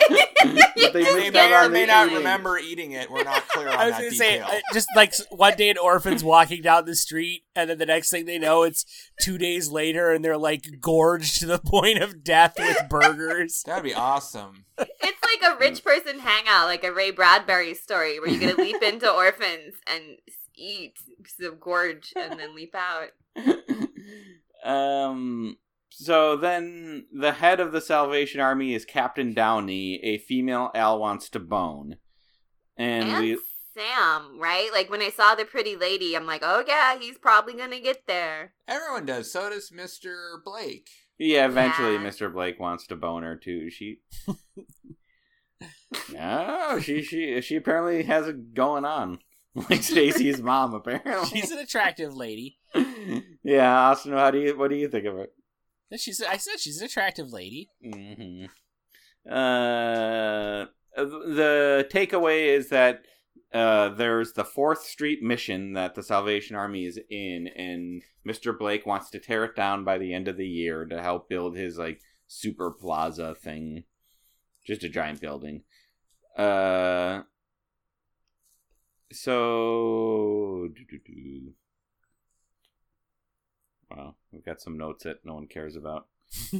But 0.00 0.92
they 0.94 1.02
Just 1.02 1.16
They 1.16 1.30
may 1.30 1.52
or 1.54 1.68
may 1.68 1.84
not 1.86 2.06
eating. 2.06 2.18
remember 2.18 2.58
eating 2.58 2.92
it. 2.92 3.10
We're 3.10 3.22
not 3.24 3.46
clear 3.48 3.68
on 3.68 3.74
I 3.74 3.86
was 3.86 3.94
that 3.96 4.02
gonna 4.02 4.10
say, 4.12 4.32
detail. 4.38 4.46
uh, 4.50 4.60
just 4.72 4.88
like 4.96 5.12
one 5.30 5.56
day 5.56 5.68
an 5.68 5.78
orphan's 5.78 6.24
walking 6.24 6.62
down 6.62 6.84
the 6.86 6.94
street, 6.94 7.42
and 7.54 7.68
then 7.68 7.78
the 7.78 7.86
next 7.86 8.10
thing 8.10 8.24
they 8.24 8.38
know, 8.38 8.62
it's 8.62 8.84
two 9.20 9.36
days 9.36 9.68
later, 9.70 10.10
and 10.12 10.24
they're 10.24 10.38
like 10.38 10.80
gorged 10.80 11.40
to 11.40 11.46
the 11.46 11.58
point 11.58 11.98
of 12.02 12.24
death 12.24 12.54
with 12.58 12.78
burgers. 12.88 13.62
That'd 13.66 13.84
be 13.84 13.94
awesome. 13.94 14.64
It's 14.78 15.42
like 15.42 15.52
a 15.52 15.58
rich 15.58 15.84
person 15.84 16.20
hangout, 16.20 16.66
like 16.66 16.84
a 16.84 16.92
Ray 16.92 17.10
Bradbury 17.10 17.74
story, 17.74 18.18
where 18.18 18.30
you're 18.30 18.40
gonna 18.40 18.62
leap 18.62 18.82
into 18.82 19.10
orphans 19.10 19.74
and 19.86 20.02
s- 20.28 20.34
eat, 20.56 20.94
some 21.26 21.58
gorge, 21.60 22.12
and 22.16 22.38
then 22.38 22.54
leap 22.54 22.74
out. 22.74 23.10
um. 24.64 25.56
So 25.92 26.36
then, 26.36 27.06
the 27.12 27.32
head 27.32 27.60
of 27.60 27.72
the 27.72 27.80
Salvation 27.80 28.40
Army 28.40 28.74
is 28.74 28.84
Captain 28.84 29.34
Downey, 29.34 30.00
a 30.02 30.18
female 30.18 30.70
Al 30.74 30.98
wants 31.00 31.28
to 31.30 31.40
bone, 31.40 31.96
and, 32.76 33.10
And 33.10 33.18
we 33.20 33.36
Sam, 33.74 34.38
right? 34.40 34.70
Like 34.72 34.90
when 34.90 35.02
I 35.02 35.10
saw 35.10 35.34
the 35.34 35.44
pretty 35.44 35.76
lady, 35.76 36.16
I'm 36.16 36.26
like, 36.26 36.42
oh 36.44 36.64
yeah, 36.66 36.98
he's 36.98 37.18
probably 37.18 37.54
gonna 37.54 37.80
get 37.80 38.06
there. 38.06 38.52
Everyone 38.66 39.06
does. 39.06 39.32
So 39.32 39.48
does 39.50 39.70
Mr. 39.70 40.42
Blake. 40.44 40.88
yeah, 41.18 41.46
eventually 41.46 41.94
Yeah. 41.94 42.00
Mr. 42.00 42.32
Blake 42.32 42.58
wants 42.58 42.86
to 42.88 42.96
bone 42.96 43.22
her 43.22 43.36
too. 43.36 43.70
She. 43.70 44.00
no, 46.12 46.78
she 46.80 47.02
she 47.02 47.40
she 47.40 47.56
apparently 47.56 48.02
has 48.04 48.26
it 48.26 48.54
going 48.54 48.84
on, 48.84 49.18
like 49.70 49.82
Stacy's 49.82 50.40
mom. 50.42 50.74
Apparently, 50.74 51.28
She's 51.40 51.50
an 51.50 51.58
attractive 51.58 52.14
lady. 52.14 52.58
yeah, 53.42 53.88
Austin, 53.90 54.12
how 54.12 54.30
do 54.30 54.38
you 54.38 54.56
what 54.56 54.70
do 54.70 54.76
you 54.76 54.88
think 54.88 55.06
of 55.06 55.16
it? 55.18 55.32
She's, 55.98 56.22
I 56.22 56.36
said 56.36 56.60
she's 56.60 56.78
an 56.80 56.86
attractive 56.86 57.32
lady. 57.32 57.68
hmm 57.82 58.44
Uh, 59.28 60.66
the 60.96 61.86
takeaway 61.90 62.46
is 62.56 62.68
that 62.68 63.02
uh, 63.52 63.88
there's 63.90 64.32
the 64.34 64.44
Fourth 64.44 64.82
Street 64.84 65.20
mission 65.22 65.72
that 65.72 65.94
the 65.96 66.02
Salvation 66.02 66.54
Army 66.54 66.84
is 66.86 66.98
in, 67.10 67.48
and 67.48 68.02
Mr. 68.26 68.56
Blake 68.56 68.86
wants 68.86 69.10
to 69.10 69.18
tear 69.18 69.44
it 69.44 69.56
down 69.56 69.82
by 69.84 69.98
the 69.98 70.14
end 70.14 70.28
of 70.28 70.36
the 70.36 70.46
year 70.46 70.84
to 70.84 71.02
help 71.02 71.28
build 71.28 71.56
his 71.56 71.76
like 71.76 72.00
super 72.28 72.70
plaza 72.70 73.34
thing, 73.34 73.82
just 74.64 74.84
a 74.84 74.88
giant 74.88 75.20
building. 75.20 75.62
Uh, 76.36 77.22
so. 79.12 80.68
doo-doo-doo. 80.74 81.52
Wow, 83.90 84.14
we've 84.32 84.44
got 84.44 84.60
some 84.60 84.78
notes 84.78 85.04
that 85.04 85.24
no 85.24 85.34
one 85.34 85.46
cares 85.48 85.74
about. 85.76 86.06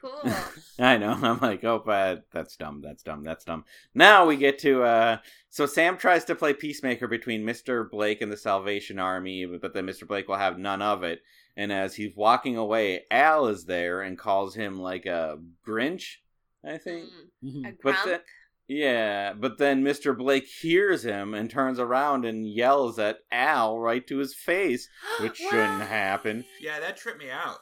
cool. 0.00 0.22
I 0.78 0.96
know. 0.98 1.12
I'm 1.12 1.40
like, 1.40 1.64
oh, 1.64 1.82
but 1.84 2.24
that's 2.32 2.56
dumb. 2.56 2.82
That's 2.82 3.02
dumb. 3.02 3.24
That's 3.24 3.44
dumb. 3.44 3.64
Now 3.94 4.26
we 4.26 4.36
get 4.36 4.58
to. 4.60 4.82
uh 4.82 5.16
So 5.50 5.66
Sam 5.66 5.96
tries 5.96 6.24
to 6.26 6.34
play 6.34 6.52
peacemaker 6.52 7.08
between 7.08 7.44
Mr. 7.44 7.90
Blake 7.90 8.20
and 8.20 8.30
the 8.30 8.36
Salvation 8.36 8.98
Army, 8.98 9.46
but 9.46 9.72
then 9.74 9.86
Mr. 9.86 10.06
Blake 10.06 10.28
will 10.28 10.36
have 10.36 10.58
none 10.58 10.82
of 10.82 11.02
it. 11.02 11.20
And 11.56 11.72
as 11.72 11.94
he's 11.96 12.14
walking 12.14 12.56
away, 12.56 13.04
Al 13.10 13.46
is 13.48 13.64
there 13.64 14.02
and 14.02 14.18
calls 14.18 14.54
him 14.54 14.78
like 14.78 15.06
a 15.06 15.38
Grinch. 15.66 16.16
I 16.64 16.76
think. 16.78 17.06
Mm, 17.42 17.66
a 17.68 17.72
But 17.82 17.94
grump. 17.94 18.04
then, 18.04 18.20
yeah, 18.68 19.32
but 19.32 19.58
then 19.58 19.82
Mr. 19.82 20.16
Blake 20.16 20.46
hears 20.60 21.04
him 21.04 21.34
and 21.34 21.48
turns 21.50 21.78
around 21.78 22.24
and 22.24 22.46
yells 22.46 22.98
at 22.98 23.18
Al 23.32 23.78
right 23.78 24.06
to 24.06 24.18
his 24.18 24.34
face, 24.34 24.88
which 25.20 25.36
shouldn't 25.38 25.82
happen. 25.82 26.44
Yeah, 26.60 26.78
that 26.80 26.96
tripped 26.96 27.18
me 27.18 27.30
out. 27.30 27.58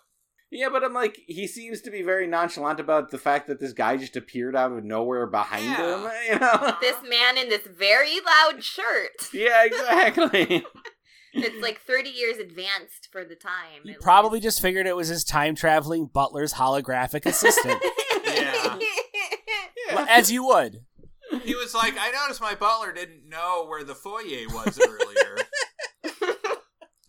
Yeah, 0.50 0.68
but 0.70 0.84
I'm 0.84 0.94
like, 0.94 1.18
he 1.26 1.46
seems 1.48 1.80
to 1.82 1.90
be 1.90 2.02
very 2.02 2.26
nonchalant 2.28 2.78
about 2.78 3.10
the 3.10 3.18
fact 3.18 3.48
that 3.48 3.58
this 3.58 3.72
guy 3.72 3.96
just 3.96 4.16
appeared 4.16 4.54
out 4.54 4.70
of 4.72 4.84
nowhere 4.84 5.26
behind 5.26 5.64
Yeah. 5.64 6.04
him. 6.04 6.10
You 6.32 6.38
know? 6.38 6.76
This 6.80 6.96
man 7.08 7.36
in 7.36 7.48
this 7.48 7.66
very 7.66 8.18
loud 8.24 8.62
shirt. 8.62 9.32
yeah, 9.32 9.64
exactly. 9.64 10.64
It's 11.38 11.60
like 11.62 11.82
30 11.82 12.08
years 12.08 12.38
advanced 12.38 13.08
for 13.12 13.22
the 13.22 13.34
time. 13.34 13.82
He 13.84 13.92
probably 14.00 14.38
least. 14.38 14.44
just 14.44 14.62
figured 14.62 14.86
it 14.86 14.96
was 14.96 15.08
his 15.08 15.22
time 15.22 15.54
traveling 15.54 16.06
butler's 16.06 16.54
holographic 16.54 17.26
assistant, 17.26 17.78
Yeah. 18.24 18.78
Well, 19.94 20.06
as 20.08 20.32
you 20.32 20.46
would. 20.46 20.84
He 21.46 21.54
was 21.54 21.74
like, 21.74 21.94
I 21.98 22.10
noticed 22.10 22.40
my 22.40 22.54
butler 22.54 22.92
didn't 22.92 23.28
know 23.28 23.66
where 23.66 23.84
the 23.84 23.94
foyer 23.94 24.46
was 24.48 24.78
earlier. 24.78 25.36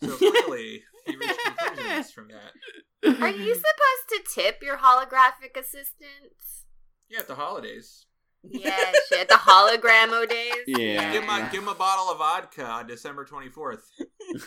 so 0.02 0.16
clearly, 0.16 0.84
he 1.06 1.16
reached 1.16 1.40
conclusions 1.44 2.12
from 2.12 2.28
that. 2.28 3.20
Are 3.20 3.30
you 3.30 3.54
supposed 3.54 4.08
to 4.10 4.22
tip 4.34 4.62
your 4.62 4.78
holographic 4.78 5.56
assistants? 5.56 6.64
Yeah, 7.08 7.20
at 7.20 7.28
the 7.28 7.34
holidays. 7.34 8.06
Yeah, 8.44 8.92
shit. 9.08 9.28
The 9.28 9.34
hologramo 9.34 10.28
days. 10.28 10.54
Yeah. 10.66 11.12
Give 11.12 11.24
him, 11.24 11.30
a, 11.30 11.48
give 11.50 11.62
him 11.62 11.68
a 11.68 11.74
bottle 11.74 12.10
of 12.10 12.18
vodka 12.18 12.64
on 12.64 12.86
December 12.86 13.24
24th. 13.24 13.80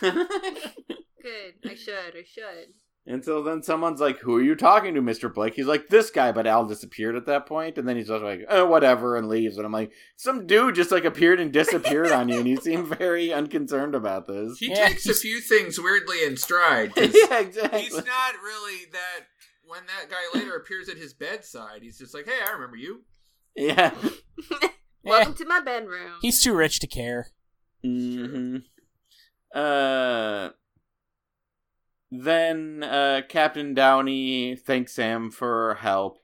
Good. 0.00 1.54
I 1.64 1.74
should. 1.74 2.16
I 2.16 2.24
should. 2.24 2.72
And 3.04 3.24
so 3.24 3.42
then 3.42 3.64
someone's 3.64 4.00
like, 4.00 4.20
"Who 4.20 4.36
are 4.36 4.42
you 4.42 4.54
talking 4.54 4.94
to, 4.94 5.02
Mister 5.02 5.28
Blake?" 5.28 5.54
He's 5.54 5.66
like, 5.66 5.88
"This 5.88 6.10
guy," 6.10 6.30
but 6.30 6.46
Al 6.46 6.66
disappeared 6.66 7.16
at 7.16 7.26
that 7.26 7.46
point, 7.46 7.76
and 7.76 7.88
then 7.88 7.96
he's 7.96 8.06
just 8.06 8.22
like, 8.22 8.44
"Oh, 8.48 8.64
whatever," 8.66 9.16
and 9.16 9.28
leaves. 9.28 9.56
And 9.56 9.66
I'm 9.66 9.72
like, 9.72 9.90
"Some 10.14 10.46
dude 10.46 10.76
just 10.76 10.92
like 10.92 11.04
appeared 11.04 11.40
and 11.40 11.52
disappeared 11.52 12.12
on 12.12 12.28
you, 12.28 12.38
and 12.38 12.46
you 12.48 12.58
seem 12.58 12.86
very 12.98 13.32
unconcerned 13.32 13.96
about 13.96 14.28
this." 14.28 14.58
He 14.58 14.68
Yeah, 14.70 14.86
takes 14.86 15.08
a 15.08 15.14
few 15.14 15.40
things 15.40 15.80
weirdly 15.80 16.22
in 16.24 16.36
stride. 16.36 16.92
yeah, 16.96 17.40
exactly. 17.40 17.80
He's 17.82 17.92
not 17.96 18.34
really 18.42 18.84
that. 18.92 19.26
When 19.66 19.80
that 19.86 20.08
guy 20.08 20.38
later 20.38 20.54
appears 20.54 20.88
at 20.88 20.96
his 20.96 21.12
bedside, 21.12 21.82
he's 21.82 21.98
just 21.98 22.14
like, 22.14 22.26
"Hey, 22.26 22.38
I 22.46 22.52
remember 22.52 22.76
you." 22.76 23.02
yeah. 23.56 23.92
Welcome 25.04 25.34
to 25.34 25.44
my 25.46 25.58
bedroom. 25.60 26.12
He's 26.20 26.40
too 26.40 26.54
rich 26.54 26.78
to 26.78 26.86
care. 26.86 27.30
hmm 27.82 28.58
Uh. 29.52 30.50
Then 32.14 32.82
uh, 32.84 33.22
Captain 33.26 33.72
Downey 33.72 34.54
thanks 34.54 34.92
Sam 34.92 35.30
for 35.30 35.78
help, 35.80 36.18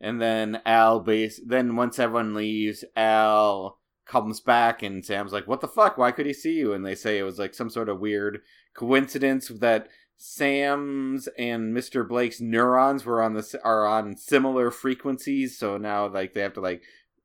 and 0.00 0.22
then 0.22 0.62
Al 0.64 1.00
base. 1.00 1.40
Then 1.44 1.74
once 1.74 1.98
everyone 1.98 2.32
leaves, 2.34 2.84
Al 2.94 3.80
comes 4.06 4.38
back, 4.40 4.84
and 4.84 5.04
Sam's 5.04 5.32
like, 5.32 5.48
"What 5.48 5.60
the 5.60 5.66
fuck? 5.66 5.98
Why 5.98 6.12
could 6.12 6.26
he 6.26 6.32
see 6.32 6.52
you?" 6.52 6.72
And 6.72 6.86
they 6.86 6.94
say 6.94 7.18
it 7.18 7.24
was 7.24 7.40
like 7.40 7.54
some 7.54 7.70
sort 7.70 7.88
of 7.88 7.98
weird 7.98 8.38
coincidence 8.74 9.48
that 9.48 9.88
Sam's 10.16 11.28
and 11.36 11.74
Mister 11.74 12.04
Blake's 12.04 12.40
neurons 12.40 13.04
were 13.04 13.20
on 13.20 13.34
the 13.34 13.60
are 13.64 13.84
on 13.84 14.16
similar 14.16 14.70
frequencies, 14.70 15.58
so 15.58 15.76
now 15.76 16.06
like 16.06 16.34
they 16.34 16.40
have 16.42 16.54
to 16.54 16.60
like 16.60 16.84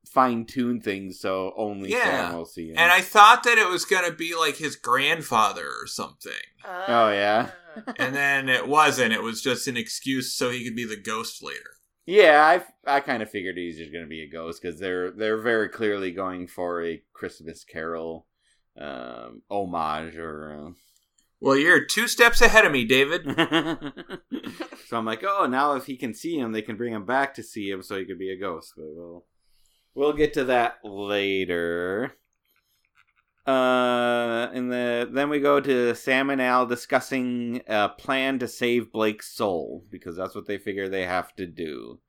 fine 0.10 0.43
tune 0.43 0.82
things 0.82 1.20
so 1.20 1.54
only 1.56 1.91
Yeah. 1.91 2.30
Sam 2.30 2.36
will 2.36 2.45
see 2.45 2.70
him. 2.70 2.78
And 2.78 2.91
I 2.91 3.02
thought 3.02 3.43
that 3.43 3.58
it 3.60 3.70
was 3.70 3.86
gonna 3.86 4.12
be 4.12 4.36
like 4.36 4.58
his 4.58 4.76
grandfather 4.76 5.68
or 5.82 5.88
something, 5.88 6.34
Oh, 6.66 7.12
yeah? 7.12 7.52
And 7.97 8.15
then 8.15 8.49
it 8.49 8.67
wasn't. 8.67 9.13
It 9.13 9.24
was 9.24 9.41
just 9.41 9.67
an 9.67 9.78
excuse 9.78 10.34
so 10.34 10.49
he 10.49 10.63
could 10.63 10.76
be 10.76 10.86
the 10.86 10.99
ghost 10.99 11.43
later. 11.43 11.72
Yeah, 12.05 12.61
I 12.86 12.97
I 12.97 12.99
kind 12.99 13.22
of 13.22 13.30
figured 13.30 13.57
he's 13.57 13.78
just 13.78 13.93
gonna 13.93 14.07
be 14.07 14.24
a 14.24 14.30
ghost 14.30 14.61
because 14.61 14.80
they're 14.80 15.11
they're 15.11 15.41
very 15.41 15.69
clearly 15.69 16.11
going 16.11 16.47
for 16.47 16.84
a 16.84 17.01
Christmas 17.13 17.63
Carol 17.63 18.28
um, 18.80 19.41
homage 19.49 20.17
or. 20.17 20.74
Well, 21.39 21.57
you're 21.57 21.86
two 21.86 22.07
steps 22.07 22.39
ahead 22.39 22.65
of 22.65 22.72
me, 22.72 22.86
David. 22.86 23.28
Uh... 23.28 23.76
so 24.88 24.97
I'm 24.97 25.05
like, 25.05 25.24
oh, 25.24 25.47
now 25.47 25.74
if 25.74 25.88
he 25.88 25.97
can 25.97 26.13
see 26.13 26.38
him, 26.38 26.51
they 26.51 26.61
can 26.61 26.78
bring 26.78 26.93
him 26.93 27.05
back 27.05 27.34
to 27.34 27.43
see 27.43 27.69
him, 27.69 27.82
so 27.82 27.97
he 27.97 28.05
could 28.05 28.19
be 28.19 28.32
a 28.32 28.39
ghost. 28.39 28.74
But 28.76 28.86
we'll 28.89 29.26
we'll 29.95 30.13
get 30.13 30.34
to 30.34 30.43
that 30.45 30.80
later. 30.84 32.13
Uh, 33.52 34.49
and 34.54 34.72
the 34.72 35.10
then 35.12 35.30
we 35.30 35.39
go 35.39 35.60
to 35.60 35.93
Sam 35.93 36.30
and 36.30 36.41
Al 36.41 36.66
discussing 36.66 37.62
a 37.68 37.89
plan 37.89 38.39
to 38.39 38.47
save 38.47 38.91
Blake's 38.91 39.30
soul 39.34 39.84
because 39.89 40.16
that's 40.16 40.36
what 40.36 40.45
they 40.47 40.58
figure 40.58 40.88
they 40.88 41.06
have 41.06 41.36
to 41.36 41.45
do. 41.45 41.99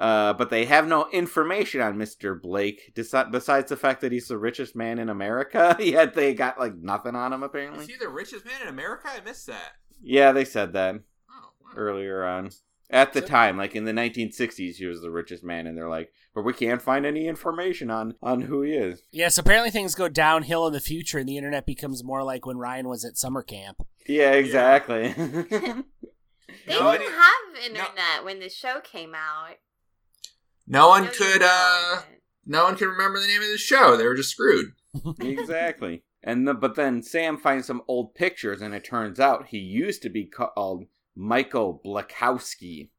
Uh, 0.00 0.32
but 0.32 0.48
they 0.48 0.64
have 0.64 0.86
no 0.86 1.08
information 1.10 1.80
on 1.80 1.96
Mr. 1.96 2.40
Blake 2.40 2.92
besides 2.94 3.68
the 3.68 3.76
fact 3.76 4.00
that 4.00 4.12
he's 4.12 4.28
the 4.28 4.38
richest 4.38 4.76
man 4.76 4.98
in 4.98 5.08
America. 5.08 5.76
Yet 5.80 6.14
they 6.14 6.34
got 6.34 6.58
like 6.58 6.76
nothing 6.76 7.16
on 7.16 7.32
him 7.32 7.42
apparently. 7.42 7.82
Is 7.84 7.90
he 7.90 7.96
the 7.96 8.08
richest 8.08 8.44
man 8.46 8.62
in 8.62 8.68
America? 8.68 9.08
I 9.08 9.20
missed 9.24 9.46
that. 9.48 9.72
Yeah, 10.00 10.32
they 10.32 10.44
said 10.44 10.72
that 10.74 10.94
Oh, 11.28 11.50
wow. 11.60 11.70
earlier 11.76 12.24
on. 12.24 12.50
At 12.90 13.12
the 13.12 13.20
time, 13.20 13.58
like 13.58 13.76
in 13.76 13.84
the 13.84 13.92
1960s, 13.92 14.76
he 14.76 14.86
was 14.86 15.02
the 15.02 15.10
richest 15.10 15.44
man, 15.44 15.66
and 15.66 15.76
they're 15.76 15.90
like, 15.90 16.10
but 16.34 16.42
we 16.42 16.54
can't 16.54 16.80
find 16.80 17.04
any 17.04 17.26
information 17.28 17.90
on 17.90 18.14
on 18.22 18.40
who 18.42 18.62
he 18.62 18.72
is. 18.72 19.02
Yes, 19.12 19.36
apparently 19.36 19.70
things 19.70 19.94
go 19.94 20.08
downhill 20.08 20.66
in 20.66 20.72
the 20.72 20.80
future, 20.80 21.18
and 21.18 21.28
the 21.28 21.36
internet 21.36 21.66
becomes 21.66 22.02
more 22.02 22.22
like 22.22 22.46
when 22.46 22.56
Ryan 22.56 22.88
was 22.88 23.04
at 23.04 23.18
summer 23.18 23.42
camp. 23.42 23.82
Yeah, 24.06 24.32
exactly. 24.32 25.14
They 26.66 26.74
Nobody- 26.74 27.04
didn't 27.04 27.14
have 27.14 27.64
internet 27.66 28.24
when 28.24 28.40
the 28.40 28.48
show 28.48 28.80
came 28.80 29.14
out. 29.14 29.56
No 30.66 30.88
one 30.88 31.04
No, 31.04 31.10
could. 31.10 31.42
uh 31.42 31.94
don't. 31.96 32.04
No 32.46 32.64
one 32.64 32.76
could 32.76 32.88
remember 32.88 33.20
the 33.20 33.26
name 33.26 33.42
of 33.42 33.48
the 33.48 33.58
show. 33.58 33.96
They 33.96 34.04
were 34.06 34.14
just 34.14 34.30
screwed. 34.30 34.72
exactly. 35.20 36.04
And 36.22 36.48
the, 36.48 36.54
but 36.54 36.74
then 36.74 37.02
Sam 37.02 37.36
finds 37.38 37.66
some 37.66 37.82
old 37.86 38.14
pictures, 38.14 38.60
and 38.62 38.74
it 38.74 38.84
turns 38.84 39.20
out 39.20 39.46
he 39.48 39.58
used 39.58 40.00
to 40.02 40.08
be 40.10 40.24
called 40.24 40.84
Michael 41.18 41.80
Blakowski. 41.84 42.90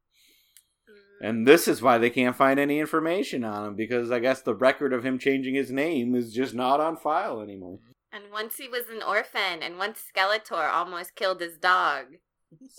Mm. 0.88 1.28
And 1.28 1.48
this 1.48 1.66
is 1.66 1.80
why 1.80 1.98
they 1.98 2.10
can't 2.10 2.36
find 2.36 2.60
any 2.60 2.78
information 2.78 3.44
on 3.44 3.66
him 3.66 3.74
because 3.74 4.10
I 4.10 4.18
guess 4.18 4.42
the 4.42 4.54
record 4.54 4.92
of 4.92 5.04
him 5.04 5.18
changing 5.18 5.54
his 5.54 5.70
name 5.70 6.14
is 6.14 6.32
just 6.32 6.54
not 6.54 6.80
on 6.80 6.96
file 6.96 7.40
anymore. 7.40 7.78
And 8.12 8.24
once 8.32 8.56
he 8.56 8.68
was 8.68 8.88
an 8.90 9.02
orphan, 9.02 9.62
and 9.62 9.78
once 9.78 10.02
Skeletor 10.14 10.70
almost 10.70 11.14
killed 11.14 11.40
his 11.40 11.56
dog. 11.56 12.06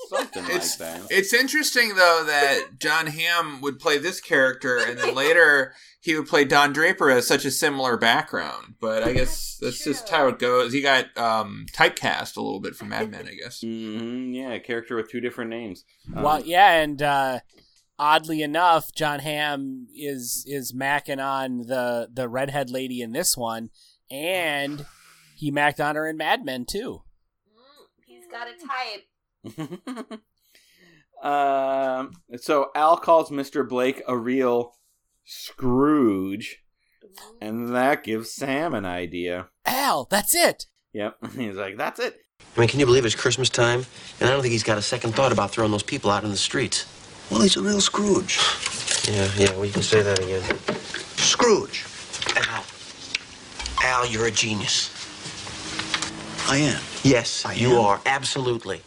Something 0.10 0.44
It's 0.50 0.80
like 0.80 0.90
that. 1.00 1.08
it's 1.12 1.34
interesting 1.34 1.90
though 1.96 2.24
that 2.26 2.80
Jon 2.80 3.08
Hamm 3.08 3.62
would 3.62 3.80
play 3.80 3.98
this 3.98 4.20
character, 4.20 4.78
and 4.78 4.98
then 4.98 5.16
later 5.16 5.74
he 6.02 6.16
would 6.16 6.28
play 6.28 6.44
Don 6.46 6.74
Draper 6.74 7.10
as 7.10 7.28
such 7.28 7.46
a 7.46 7.52
similar 7.52 7.96
background. 7.98 8.76
But 8.82 9.04
I 9.04 9.14
guess 9.14 9.58
that's 9.62 9.84
just 9.84 10.10
how 10.10 10.28
it 10.28 10.40
goes. 10.40 10.74
He 10.74 10.82
got 10.82 11.16
um, 11.18 11.66
typecast 11.74 12.36
a 12.38 12.42
little 12.42 12.60
bit 12.60 12.76
for 12.76 12.86
Mad 12.86 13.12
Men, 13.12 13.28
I 13.28 13.36
guess. 13.36 13.62
hmm 13.66 14.34
yeah, 14.34 14.54
a 14.54 14.60
character 14.60 14.96
with 14.96 15.10
two 15.10 15.22
different 15.22 15.50
names. 15.50 15.84
Um, 16.16 16.24
well, 16.24 16.42
yeah, 16.42 16.72
and 16.74 17.02
uh, 17.02 17.40
oddly 18.00 18.42
enough, 18.42 18.94
Jon 18.94 19.20
Hamm 19.20 19.88
is 19.96 20.44
is 20.48 20.74
macking 20.74 21.24
on 21.24 21.60
the 21.68 22.10
the 22.12 22.28
redhead 22.28 22.70
lady 22.70 23.02
in 23.02 23.12
this 23.14 23.38
one, 23.38 23.70
and 24.10 24.86
he 25.36 25.52
macked 25.52 25.80
on 25.80 25.96
her 25.96 26.08
in 26.08 26.18
Mad 26.18 26.44
Men 26.44 26.66
too. 26.66 27.04
He's 28.06 28.26
got 28.30 28.48
a 28.48 28.52
type. 28.54 29.06
um, 31.24 32.12
so 32.38 32.72
Al 32.76 32.98
calls 32.98 33.30
Mr. 33.30 33.68
Blake 33.68 34.02
a 34.08 34.18
real 34.18 34.74
Scrooge, 35.24 36.58
and 37.40 37.74
that 37.76 38.04
gives 38.04 38.34
Sam 38.34 38.74
an 38.74 38.86
idea. 38.86 39.48
Al, 39.66 40.08
that's 40.10 40.34
it. 40.36 40.66
Yep, 40.94 41.16
he's 41.36 41.56
like, 41.56 41.78
"That's 41.78 42.00
it." 42.00 42.18
I 42.56 42.60
mean, 42.60 42.70
can 42.70 42.80
you 42.80 42.86
believe 42.86 43.06
it's 43.06 43.16
Christmas 43.16 43.50
time? 43.50 43.86
And 44.20 44.28
I 44.30 44.34
don't 44.34 44.42
think 44.42 44.52
he's 44.52 44.64
got 44.64 44.78
a 44.78 44.82
second 44.82 45.14
thought 45.14 45.32
about 45.32 45.52
throwing 45.52 45.72
those 45.72 45.84
people 45.84 46.10
out 46.12 46.24
in 46.24 46.32
the 46.32 46.38
streets. 46.38 46.86
Well, 47.30 47.42
he's 47.42 47.56
a 47.56 47.62
real 47.62 47.82
Scrooge. 47.82 48.40
Yeah, 49.10 49.28
yeah, 49.36 49.58
we 49.58 49.72
can 49.72 49.82
say 49.82 50.04
that 50.04 50.20
again. 50.20 50.44
Scrooge. 51.18 51.86
Al. 52.36 52.64
Al, 53.82 54.06
you're 54.06 54.28
a 54.28 54.32
genius. 54.32 54.92
I 56.48 56.58
am. 56.58 56.80
Yes, 57.02 57.44
I 57.44 57.54
you 57.54 57.72
am. 57.72 57.80
are. 57.80 58.02
Absolutely. 58.06 58.84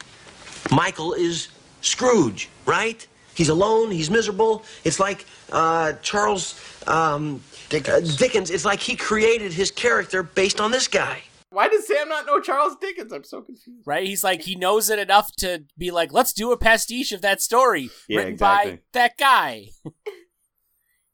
Michael 0.71 1.12
is 1.12 1.49
Scrooge, 1.81 2.49
right? 2.67 3.07
He's 3.35 3.49
alone. 3.49 3.91
He's 3.91 4.11
miserable. 4.11 4.65
It's 4.85 5.01
like 5.01 5.27
uh, 5.53 5.95
Charles 6.03 6.59
um, 6.87 7.43
Dickens. 7.69 8.15
uh, 8.15 8.17
Dickens. 8.19 8.51
It's 8.51 8.65
like 8.65 8.81
he 8.81 8.97
created 8.97 9.53
his 9.53 9.71
character 9.71 10.23
based 10.23 10.61
on 10.61 10.71
this 10.71 10.87
guy. 10.89 11.23
Why 11.51 11.69
does 11.69 11.87
Sam 11.87 12.09
not 12.09 12.27
know 12.27 12.41
Charles 12.41 12.77
Dickens? 12.81 13.12
I'm 13.12 13.23
so 13.25 13.41
confused. 13.43 13.83
Right? 13.87 14.07
He's 14.07 14.25
like 14.25 14.43
he 14.43 14.57
knows 14.57 14.91
it 14.91 14.99
enough 14.99 15.31
to 15.37 15.65
be 15.79 15.91
like, 15.91 16.12
let's 16.12 16.33
do 16.33 16.51
a 16.53 16.57
pastiche 16.57 17.12
of 17.12 17.23
that 17.23 17.41
story 17.41 17.91
Yeah, 18.09 18.19
written 18.19 18.33
exactly. 18.35 18.73
by 18.73 18.81
that 18.93 19.17
guy. 19.19 19.67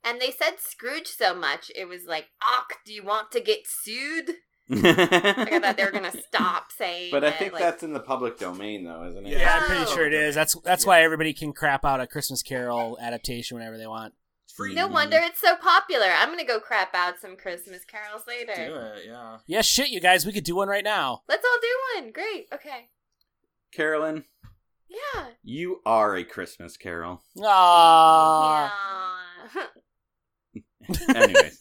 And 0.03 0.21
they 0.21 0.31
said 0.31 0.55
Scrooge 0.59 1.09
so 1.09 1.35
much, 1.35 1.71
it 1.77 1.87
was 1.87 2.07
like, 2.07 2.29
Ock, 2.43 2.77
do 2.87 2.93
you 2.95 3.05
want 3.05 3.31
to 3.33 3.41
get 3.41 3.67
sued? 3.67 4.37
But 4.71 4.83
Like, 4.83 5.53
I 5.53 5.59
thought 5.61 5.77
they 5.77 5.85
were 5.85 5.91
going 5.91 6.11
to 6.12 6.23
stop 6.23 6.73
saying 6.73 7.11
But 7.11 7.25
I 7.25 7.29
it, 7.29 7.35
think 7.37 7.53
like, 7.53 7.62
that's 7.62 7.83
in 7.83 7.93
the 7.93 8.01
public 8.01 8.39
domain, 8.39 8.85
though, 8.85 9.05
isn't 9.11 9.27
it? 9.27 9.33
Yeah, 9.39 9.57
I'm 9.57 9.62
Oh. 9.64 9.66
pretty 9.66 9.91
sure 9.93 10.07
it 10.07 10.14
is. 10.14 10.35
That's 10.35 10.55
that's 10.64 10.87
why 10.87 11.03
everybody 11.03 11.33
can 11.35 11.53
crap 11.53 11.85
out 11.85 12.01
a 12.01 12.07
Christmas 12.07 12.43
Carol 12.43 12.97
adaptation 13.01 13.57
whenever 13.59 13.77
they 13.77 13.87
want. 13.87 14.14
It's 14.45 14.55
free. 14.55 14.75
No 14.75 14.85
mm-hmm. 14.87 14.95
wonder 14.95 15.18
it's 15.21 15.41
so 15.41 15.57
popular. 15.57 16.07
I'm 16.07 16.29
going 16.29 16.39
to 16.39 16.45
go 16.45 16.61
crap 16.61 16.95
out 16.95 17.21
some 17.21 17.37
Christmas 17.37 17.85
carols 17.85 18.23
later. 18.27 18.55
Do 18.55 18.75
it, 18.75 19.07
yeah. 19.07 19.39
Yeah, 19.47 19.61
shit, 19.62 19.91
you 19.91 20.01
guys, 20.01 20.25
we 20.25 20.33
could 20.33 20.45
do 20.45 20.57
one 20.57 20.68
right 20.68 20.85
now. 20.85 21.23
Let's 21.29 21.45
all 21.45 21.59
do 21.61 22.03
one. 22.03 22.12
Great. 22.12 22.47
Okay. 22.53 22.89
Carolyn, 23.73 24.25
Yeah. 24.89 25.27
you 25.45 25.81
are 25.87 26.16
a 26.16 26.25
Christmas 26.25 26.77
Carol. 26.77 27.23
Aww. 27.39 28.71
Anyways, 31.14 31.59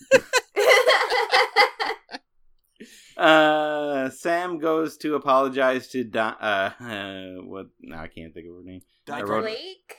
uh, 3.20 4.10
Sam 4.10 4.60
goes 4.60 4.98
to 4.98 5.16
apologize 5.16 5.88
to 5.90 6.04
Don. 6.04 6.34
Uh, 6.40 6.72
uh, 6.80 7.42
what? 7.44 7.68
No, 7.82 7.98
I 7.98 8.08
can't 8.08 8.34
think 8.34 8.48
of 8.48 8.56
her 8.56 8.64
name. 8.64 8.82
I 9.12 9.22
wrote- 9.22 9.44
Blake? 9.44 9.96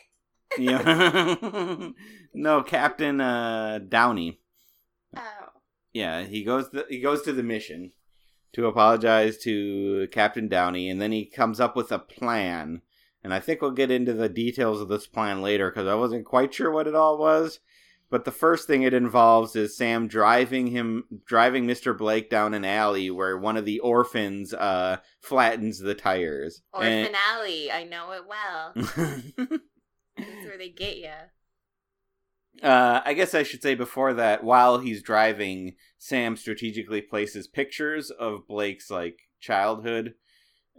Yeah. 0.58 1.88
no, 2.34 2.62
Captain 2.62 3.20
uh, 3.20 3.80
Downey. 3.88 4.40
Oh. 5.16 5.22
Yeah, 5.92 6.22
he 6.22 6.44
goes. 6.44 6.68
To, 6.70 6.86
he 6.88 7.00
goes 7.00 7.22
to 7.22 7.32
the 7.32 7.42
mission 7.42 7.92
to 8.52 8.66
apologize 8.66 9.38
to 9.38 10.08
Captain 10.12 10.48
Downey, 10.48 10.88
and 10.88 11.00
then 11.00 11.12
he 11.12 11.24
comes 11.24 11.60
up 11.60 11.76
with 11.76 11.92
a 11.92 11.98
plan. 11.98 12.82
And 13.22 13.34
I 13.34 13.40
think 13.40 13.60
we'll 13.60 13.72
get 13.72 13.90
into 13.90 14.14
the 14.14 14.30
details 14.30 14.80
of 14.80 14.88
this 14.88 15.06
plan 15.06 15.42
later 15.42 15.70
because 15.70 15.86
I 15.86 15.94
wasn't 15.94 16.24
quite 16.24 16.54
sure 16.54 16.70
what 16.70 16.86
it 16.86 16.94
all 16.94 17.18
was. 17.18 17.60
But 18.10 18.24
the 18.24 18.32
first 18.32 18.66
thing 18.66 18.82
it 18.82 18.92
involves 18.92 19.54
is 19.54 19.76
Sam 19.76 20.08
driving 20.08 20.66
him, 20.66 21.04
driving 21.26 21.64
Mr. 21.66 21.96
Blake 21.96 22.28
down 22.28 22.54
an 22.54 22.64
alley 22.64 23.08
where 23.10 23.38
one 23.38 23.56
of 23.56 23.64
the 23.64 23.78
orphans 23.78 24.52
uh, 24.52 24.96
flattens 25.20 25.78
the 25.78 25.94
tires. 25.94 26.62
Or 26.72 26.82
And- 26.82 27.06
finale. 27.06 27.70
I 27.70 27.84
know 27.84 28.10
it 28.12 28.22
well. 28.26 28.72
That's 30.16 30.46
where 30.46 30.58
they 30.58 30.70
get 30.70 30.96
you. 30.96 31.08
Uh, 32.62 33.00
I 33.04 33.14
guess 33.14 33.32
I 33.34 33.42
should 33.44 33.62
say 33.62 33.74
before 33.74 34.12
that, 34.14 34.42
while 34.44 34.78
he's 34.80 35.02
driving, 35.02 35.76
Sam 35.98 36.36
strategically 36.36 37.00
places 37.00 37.46
pictures 37.46 38.10
of 38.10 38.46
Blake's 38.48 38.90
like 38.90 39.18
childhood, 39.40 40.14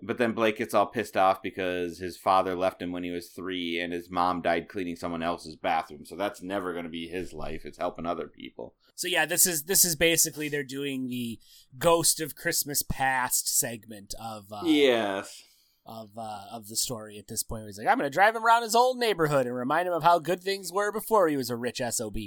but 0.03 0.17
then 0.17 0.33
Blake 0.33 0.57
gets 0.57 0.73
all 0.73 0.87
pissed 0.87 1.15
off 1.15 1.41
because 1.41 1.99
his 1.99 2.17
father 2.17 2.55
left 2.55 2.81
him 2.81 2.91
when 2.91 3.03
he 3.03 3.11
was 3.11 3.29
three, 3.29 3.79
and 3.79 3.93
his 3.93 4.09
mom 4.09 4.41
died 4.41 4.67
cleaning 4.67 4.95
someone 4.95 5.23
else's 5.23 5.55
bathroom. 5.55 6.05
So 6.05 6.15
that's 6.15 6.41
never 6.41 6.73
going 6.73 6.85
to 6.85 6.89
be 6.89 7.07
his 7.07 7.33
life. 7.33 7.61
It's 7.65 7.77
helping 7.77 8.05
other 8.05 8.27
people. 8.27 8.75
So 8.95 9.07
yeah, 9.07 9.25
this 9.25 9.45
is 9.45 9.63
this 9.63 9.85
is 9.85 9.95
basically 9.95 10.49
they're 10.49 10.63
doing 10.63 11.07
the 11.07 11.39
Ghost 11.77 12.19
of 12.19 12.35
Christmas 12.35 12.83
Past 12.83 13.47
segment 13.47 14.13
of 14.19 14.45
uh, 14.51 14.61
yes. 14.65 15.43
of 15.85 16.09
uh, 16.17 16.45
of 16.51 16.67
the 16.67 16.75
story 16.75 17.17
at 17.17 17.27
this 17.27 17.43
point. 17.43 17.65
He's 17.65 17.77
like, 17.77 17.87
I'm 17.87 17.97
going 17.97 18.09
to 18.09 18.13
drive 18.13 18.35
him 18.35 18.45
around 18.45 18.63
his 18.63 18.75
old 18.75 18.97
neighborhood 18.97 19.45
and 19.45 19.55
remind 19.55 19.87
him 19.87 19.93
of 19.93 20.03
how 20.03 20.19
good 20.19 20.41
things 20.41 20.71
were 20.71 20.91
before 20.91 21.27
he 21.27 21.37
was 21.37 21.49
a 21.49 21.55
rich 21.55 21.81
sob. 21.91 22.17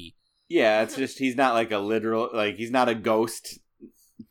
Yeah, 0.49 0.83
it's 0.83 0.97
just 0.97 1.19
he's 1.19 1.37
not 1.37 1.55
like 1.55 1.73
a 1.73 1.79
literal 1.79 2.31
like 2.33 2.57
he's 2.57 2.71
not 2.71 2.89
a 2.89 2.95
ghost 2.95 3.59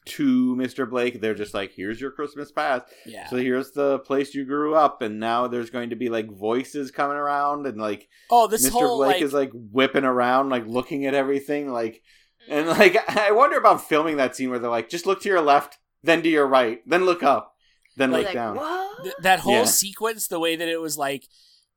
to 0.06 0.56
Mr. 0.56 0.90
Blake. 0.90 1.22
They're 1.22 1.34
just 1.34 1.54
like, 1.54 1.74
here's 1.74 2.00
your 2.00 2.12
Christmas 2.12 2.52
past. 2.52 2.86
Yeah. 3.06 3.30
So 3.30 3.38
here's 3.38 3.72
the 3.72 4.00
place 4.00 4.34
you 4.34 4.46
grew 4.46 4.76
up, 4.76 5.02
and 5.02 5.20
now 5.20 5.48
there's 5.48 5.70
going 5.70 5.90
to 5.92 5.96
be 5.96 6.10
like 6.10 6.32
voices 6.32 6.92
coming 6.92 7.18
around, 7.18 7.68
and 7.68 7.80
like 7.80 8.10
oh, 8.30 8.48
this 8.48 8.68
Mr. 8.68 8.72
whole 8.72 8.98
Blake 8.98 9.16
like, 9.16 9.22
is 9.22 9.34
like 9.34 9.52
whipping 9.54 10.06
around, 10.06 10.50
like 10.50 10.66
looking 10.66 11.06
at 11.06 11.14
everything, 11.14 11.72
like 11.72 12.02
mm-hmm. 12.50 12.54
and 12.54 12.68
like 12.68 12.98
I 13.18 13.32
wonder 13.32 13.58
about 13.58 13.88
filming 13.88 14.18
that 14.18 14.36
scene 14.36 14.50
where 14.50 14.60
they're 14.60 14.70
like, 14.70 14.90
just 14.90 15.06
look 15.06 15.22
to 15.22 15.30
your 15.30 15.42
left, 15.42 15.78
then 16.04 16.22
to 16.24 16.30
your 16.30 16.48
right, 16.48 16.82
then 16.86 17.06
look 17.06 17.24
up, 17.24 17.56
then 17.98 18.12
Like- 18.12 18.20
look 18.20 18.26
Like, 18.28 18.34
down. 18.34 18.56
what? 18.56 19.04
th- 19.04 19.16
that 19.22 19.40
whole 19.42 19.54
Yeah. 19.54 19.66
sequence, 19.66 20.28
the 20.28 20.40
way 20.40 20.56
that 20.56 20.68
it 20.68 20.82
was 20.82 20.98
like 20.98 21.28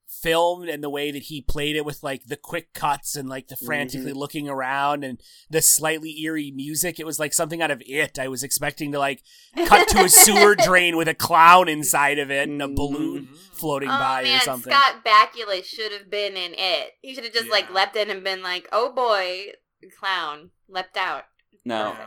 filmed 0.08 0.68
and 0.68 0.82
the 0.82 0.90
way 0.90 1.10
that 1.10 1.24
he 1.24 1.40
played 1.42 1.76
it 1.76 1.84
with 1.84 2.02
like 2.02 2.24
the 2.26 2.36
quick 2.36 2.72
cuts 2.72 3.16
and 3.16 3.28
like 3.28 3.48
the 3.48 3.56
frantically 3.56 4.10
Mm-hmm. 4.10 4.18
looking 4.18 4.48
around 4.48 5.04
and 5.04 5.20
the 5.50 5.60
slightly 5.60 6.20
eerie 6.22 6.50
music, 6.50 6.98
it 7.00 7.06
was 7.06 7.18
like 7.18 7.32
something 7.32 7.60
out 7.60 7.70
of 7.70 7.82
it. 7.86 8.18
I 8.18 8.28
was 8.28 8.42
expecting 8.42 8.92
to 8.92 8.98
like 8.98 9.22
cut 9.66 9.88
to 9.88 10.04
a 10.04 10.08
sewer 10.08 10.54
drain 10.58 10.96
with 10.96 11.08
a 11.08 11.14
clown 11.14 11.68
inside 11.68 12.18
of 12.18 12.30
it 12.30 12.48
and 12.48 12.62
a 12.62 12.68
balloon 12.68 13.28
floating 13.52 13.88
Oh 13.88 13.98
by 13.98 14.22
man, 14.22 14.36
or 14.36 14.40
something. 14.40 14.72
Scott 14.72 15.04
Bakula 15.04 15.64
should 15.64 15.92
have 15.92 16.10
been 16.10 16.36
in 16.36 16.54
it. 16.56 16.92
He 17.02 17.14
should 17.14 17.24
have 17.24 17.32
just 17.34 17.50
like 17.50 17.72
leapt 17.72 17.96
in 17.96 18.08
and 18.10 18.22
been 18.24 18.42
like, 18.42 18.68
"Oh 18.72 18.92
boy, 18.92 19.52
clown 19.98 20.50
leapt 20.68 20.96
out." 20.96 21.24
No. 21.64 21.90
Yeah. 21.98 22.06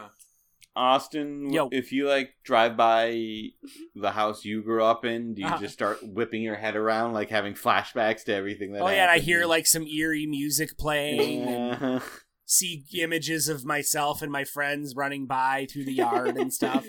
Austin, 0.75 1.51
Yo. 1.51 1.67
if 1.71 1.91
you 1.91 2.07
like 2.07 2.35
drive 2.43 2.77
by 2.77 3.47
the 3.95 4.11
house 4.11 4.45
you 4.45 4.61
grew 4.61 4.83
up 4.83 5.03
in, 5.03 5.33
do 5.33 5.41
you 5.41 5.47
Uh-huh. 5.47 5.57
just 5.57 5.73
start 5.73 5.99
whipping 6.03 6.41
your 6.41 6.55
head 6.55 6.75
around, 6.75 7.13
like 7.13 7.29
having 7.29 7.53
flashbacks 7.53 8.23
to 8.25 8.33
everything 8.33 8.73
that? 8.73 8.81
Oh 8.81 8.87
yeah, 8.89 9.03
and 9.03 9.11
I 9.11 9.19
hear 9.19 9.45
like 9.45 9.67
some 9.67 9.85
eerie 9.87 10.25
music 10.27 10.77
playing 10.77 11.43
and 11.43 11.73
Uh-huh. 11.73 11.99
see 12.45 12.85
images 12.93 13.47
of 13.49 13.65
myself 13.65 14.21
and 14.21 14.31
my 14.31 14.43
friends 14.43 14.95
running 14.95 15.25
by 15.27 15.67
through 15.69 15.85
the 15.85 15.93
yard 15.93 16.37
and 16.37 16.53
stuff. 16.53 16.85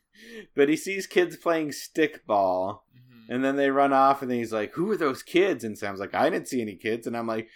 but 0.56 0.68
he 0.68 0.76
sees 0.76 1.06
kids 1.06 1.36
playing 1.36 1.68
stickball, 1.70 2.80
Mhm. 2.96 3.26
and 3.34 3.44
then 3.44 3.56
they 3.56 3.70
run 3.70 3.92
off, 3.92 4.22
and 4.22 4.30
then 4.30 4.38
he's 4.38 4.52
like, 4.52 4.72
"Who 4.74 4.90
are 4.90 4.96
those 4.96 5.22
kids?" 5.22 5.64
And 5.64 5.76
Sam's 5.78 6.00
like, 6.00 6.14
"I 6.14 6.30
didn't 6.30 6.48
see 6.48 6.62
any 6.62 6.76
kids," 6.76 7.06
and 7.06 7.16
I'm 7.16 7.26
like. 7.26 7.48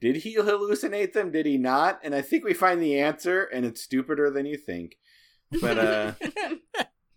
Did 0.00 0.16
he 0.16 0.36
hallucinate 0.36 1.12
them? 1.12 1.30
Did 1.30 1.46
he 1.46 1.58
not? 1.58 2.00
And 2.02 2.14
I 2.14 2.22
think 2.22 2.44
we 2.44 2.54
find 2.54 2.80
the 2.80 2.98
answer, 2.98 3.44
and 3.44 3.66
it's 3.66 3.82
stupider 3.82 4.30
than 4.30 4.46
you 4.46 4.56
think. 4.56 4.96
But 5.60 5.78
uh, 5.78 6.12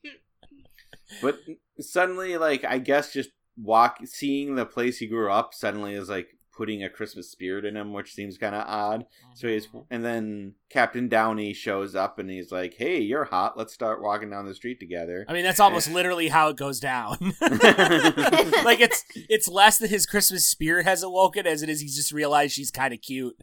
but 1.22 1.39
suddenly, 1.80 2.38
like 2.38 2.66
I 2.66 2.80
guess, 2.80 3.14
just 3.14 3.30
walk 3.56 3.99
seeing 4.06 4.56
the 4.56 4.66
place 4.66 4.97
he 4.97 5.08
grew 5.08 5.32
up 5.32 5.54
suddenly 5.54 5.93
is 5.93 6.10
like 6.10 6.32
putting 6.56 6.84
a 6.84 6.89
Christmas 6.89 7.30
spirit 7.32 7.66
in 7.66 7.76
him, 7.76 7.93
which 7.93 8.14
seems 8.14 8.38
kind 8.38 8.56
of 8.56 8.64
odd. 8.68 9.06
So 9.36 9.47
he's 9.47 9.68
mm-hmm. 9.68 9.80
and 9.89 10.06
then 10.06 10.54
Captain 10.70 11.10
Downey 11.10 11.54
shows 11.54 11.95
up 11.95 12.20
and 12.20 12.30
he's 12.30 12.51
like, 12.51 12.76
"Hey, 12.78 12.99
you're 12.99 13.26
hot. 13.26 13.58
Let's 13.58 13.74
start 13.74 14.01
walking 14.01 14.30
down 14.30 14.45
the 14.45 14.56
street 14.56 14.80
together." 14.80 15.26
I 15.28 15.34
mean, 15.34 15.43
that's 15.43 15.60
almost 15.60 15.91
literally 15.93 16.30
how 16.30 16.49
it 16.49 16.58
goes 16.58 16.80
down. 16.80 17.18
like 17.41 18.80
it's 18.80 19.04
it's 19.16 19.47
less 19.47 19.78
that 19.80 19.89
his 19.89 20.06
Christmas 20.06 20.45
spirit 20.45 20.86
has 20.86 21.04
awoken 21.04 21.47
as 21.47 21.64
it 21.64 21.70
is 21.70 21.82
he's 21.82 21.95
just 21.95 22.12
realized 22.12 22.54
she's 22.54 22.72
kind 22.72 22.93
of 22.93 23.01
cute. 23.01 23.36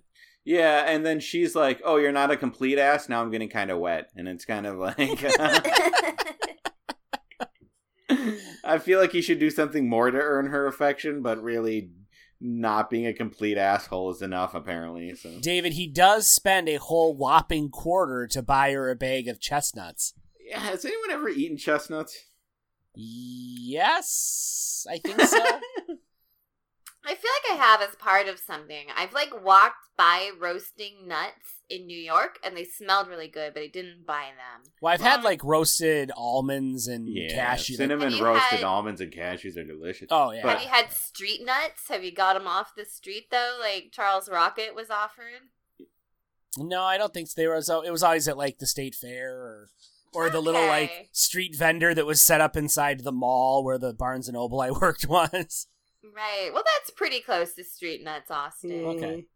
Yeah, 0.44 0.84
and 0.86 1.04
then 1.04 1.20
she's 1.20 1.54
like, 1.54 1.82
"Oh, 1.84 1.96
you're 1.96 2.12
not 2.12 2.30
a 2.30 2.36
complete 2.36 2.78
ass. 2.78 3.08
Now 3.08 3.20
I'm 3.20 3.30
getting 3.30 3.50
kind 3.50 3.70
of 3.70 3.78
wet," 3.78 4.10
and 4.16 4.28
it's 4.28 4.44
kind 4.44 4.66
of 4.66 4.78
like. 4.78 5.22
I 8.62 8.78
feel 8.78 9.00
like 9.00 9.12
he 9.12 9.22
should 9.22 9.38
do 9.38 9.50
something 9.50 9.88
more 9.88 10.10
to 10.10 10.18
earn 10.18 10.46
her 10.46 10.66
affection, 10.66 11.22
but 11.22 11.42
really 11.42 11.90
not 12.40 12.88
being 12.90 13.06
a 13.06 13.12
complete 13.12 13.58
asshole 13.58 14.10
is 14.10 14.22
enough, 14.22 14.54
apparently. 14.54 15.14
So 15.14 15.38
David, 15.40 15.74
he 15.74 15.86
does 15.86 16.26
spend 16.28 16.68
a 16.68 16.76
whole 16.76 17.14
whopping 17.14 17.68
quarter 17.70 18.26
to 18.28 18.42
buy 18.42 18.72
her 18.72 18.90
a 18.90 18.96
bag 18.96 19.28
of 19.28 19.40
chestnuts. 19.40 20.14
yeah, 20.44 20.58
has 20.60 20.84
anyone 20.84 21.10
ever 21.10 21.28
eaten 21.28 21.56
chestnuts? 21.56 22.18
Yes, 22.94 24.86
I 24.90 24.98
think 24.98 25.20
so. 25.20 25.38
I 27.04 27.14
feel 27.14 27.30
like 27.50 27.58
I 27.58 27.64
have 27.64 27.80
as 27.80 27.94
part 27.96 28.28
of 28.28 28.38
something. 28.38 28.86
I've 28.94 29.12
like 29.14 29.42
walked 29.42 29.88
by 29.96 30.30
roasting 30.38 31.08
nuts 31.08 31.60
in 31.70 31.86
New 31.86 31.96
York, 31.98 32.38
and 32.44 32.54
they 32.56 32.64
smelled 32.64 33.08
really 33.08 33.28
good, 33.28 33.54
but 33.54 33.62
I 33.62 33.68
didn't 33.68 34.04
buy 34.06 34.26
them. 34.36 34.70
well, 34.82 34.92
I've 34.92 35.00
had 35.00 35.22
like 35.22 35.42
roasted 35.42 36.10
almonds 36.14 36.88
and 36.88 37.08
Yeah, 37.08 37.34
cashew. 37.34 37.74
like- 37.74 37.78
cinnamon 37.78 38.18
roasted 38.22 38.58
had- 38.58 38.64
almonds 38.64 39.00
and 39.00 39.10
cashews 39.12 39.56
are 39.56 39.64
delicious. 39.64 40.08
Oh, 40.10 40.30
yeah. 40.32 40.42
But- 40.42 40.58
Have 40.58 40.62
you 40.62 40.68
had 40.68 40.92
street 40.92 41.44
nuts? 41.44 41.88
Have 41.88 42.04
you 42.04 42.12
got 42.12 42.34
them 42.34 42.46
off 42.46 42.74
the 42.76 42.84
street 42.84 43.28
though, 43.30 43.56
like 43.60 43.88
Charles 43.92 44.28
Rocket 44.28 44.74
was 44.74 44.90
offering? 44.90 45.48
no, 46.58 46.82
I 46.82 46.98
don't 46.98 47.14
think 47.14 47.28
so. 47.28 47.34
they 47.40 47.46
were. 47.46 47.62
So 47.62 47.80
it 47.82 47.90
was 47.90 48.02
always 48.02 48.26
at 48.28 48.36
like 48.36 48.58
the 48.58 48.66
state 48.66 48.94
fair 48.94 49.34
or 49.36 49.68
or 50.12 50.28
the 50.28 50.40
little 50.40 50.66
like 50.66 51.08
street 51.12 51.54
vendor 51.56 51.94
that 51.94 52.04
was 52.06 52.20
set 52.20 52.40
up 52.40 52.56
inside 52.56 53.00
the 53.04 53.12
mall 53.12 53.62
where 53.64 53.78
the 53.78 53.92
Barnes 53.94 54.26
and 54.28 54.34
Noble 54.34 54.60
I 54.60 54.70
worked 54.82 55.06
was. 55.06 55.66
Right. 56.04 56.50
Well, 56.52 56.62
that's 56.78 56.90
pretty 56.90 57.20
close 57.20 57.54
to 57.54 57.64
street 57.64 58.02
nuts, 58.04 58.30
Austin. 58.30 58.84
Okay. 58.84 59.26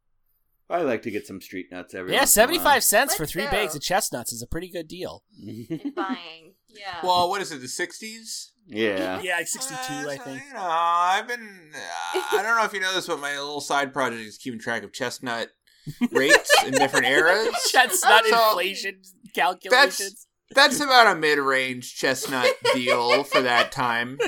I 0.70 0.80
like 0.80 1.02
to 1.02 1.10
get 1.10 1.26
some 1.26 1.40
street 1.42 1.66
nuts 1.70 1.94
every 1.94 2.12
Yeah, 2.12 2.20
once 2.20 2.36
in 2.36 2.40
a 2.40 2.42
while. 2.46 2.48
seventy 2.54 2.58
five 2.64 2.82
cents 2.84 3.14
for 3.14 3.24
Let's 3.24 3.32
three 3.32 3.44
go. 3.44 3.50
bags 3.50 3.74
of 3.74 3.82
chestnuts 3.82 4.32
is 4.32 4.40
a 4.42 4.46
pretty 4.46 4.68
good 4.70 4.88
deal. 4.88 5.22
And 5.46 5.94
buying. 5.94 6.54
Yeah. 6.68 7.00
Well, 7.02 7.28
what 7.28 7.42
is 7.42 7.52
it? 7.52 7.60
The 7.60 7.66
'60s? 7.66 8.48
yeah. 8.66 9.20
Yeah, 9.22 9.36
like 9.36 9.46
sixty 9.46 9.74
two, 9.86 9.92
Uh, 9.92 10.08
I 10.10 10.16
think. 10.16 10.42
You 10.48 10.54
know, 10.54 10.60
I've 10.62 11.28
been. 11.28 11.70
Uh, 11.74 12.20
I 12.32 12.42
don't 12.42 12.56
know 12.56 12.64
if 12.64 12.72
you 12.72 12.80
know 12.80 12.94
this, 12.94 13.06
but 13.06 13.20
my 13.20 13.38
little 13.38 13.60
side 13.60 13.92
project 13.92 14.22
is 14.22 14.38
keeping 14.38 14.58
track 14.58 14.82
of 14.84 14.92
chestnut 14.92 15.48
rates 16.12 16.50
in 16.64 16.72
different 16.72 17.06
eras. 17.06 17.48
Chestnut 17.70 18.24
So, 18.24 18.48
inflation 18.50 19.02
calculations. 19.34 20.26
That's, 20.50 20.78
That's 20.78 20.80
about 20.80 21.14
a 21.14 21.18
mid-range 21.20 21.94
chestnut 21.94 22.46
deal 22.74 23.22
for 23.24 23.42
that 23.42 23.70
time. 23.70 24.18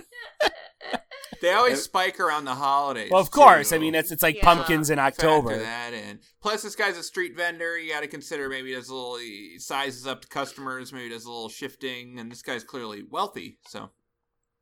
They 1.42 1.52
always 1.52 1.82
spike 1.82 2.18
around 2.20 2.44
the 2.44 2.54
holidays. 2.54 3.10
Well, 3.10 3.20
of 3.20 3.30
course. 3.30 3.70
too. 3.70 3.76
I 3.76 3.78
mean, 3.78 3.94
it's 3.94 4.10
it's 4.10 4.22
like 4.22 4.36
Yeah. 4.36 4.44
pumpkins 4.44 4.90
in 4.90 4.96
Factor 4.96 5.26
October. 5.26 5.58
that 5.58 5.92
in. 5.92 6.20
Plus, 6.40 6.62
this 6.62 6.74
guy's 6.76 6.96
a 6.96 7.02
street 7.02 7.36
vendor. 7.36 7.76
You 7.78 7.92
got 7.92 8.00
to 8.00 8.06
consider 8.08 8.48
maybe 8.48 8.72
does 8.72 8.88
a 8.88 8.94
little 8.94 9.16
he 9.18 9.58
sizes 9.58 10.06
up 10.06 10.22
to 10.22 10.28
customers. 10.28 10.92
Maybe 10.92 11.08
does 11.10 11.24
a 11.24 11.30
little 11.30 11.48
shifting. 11.48 12.18
And 12.18 12.30
this 12.30 12.42
guy's 12.42 12.64
clearly 12.64 13.02
wealthy. 13.08 13.58
So 13.66 13.90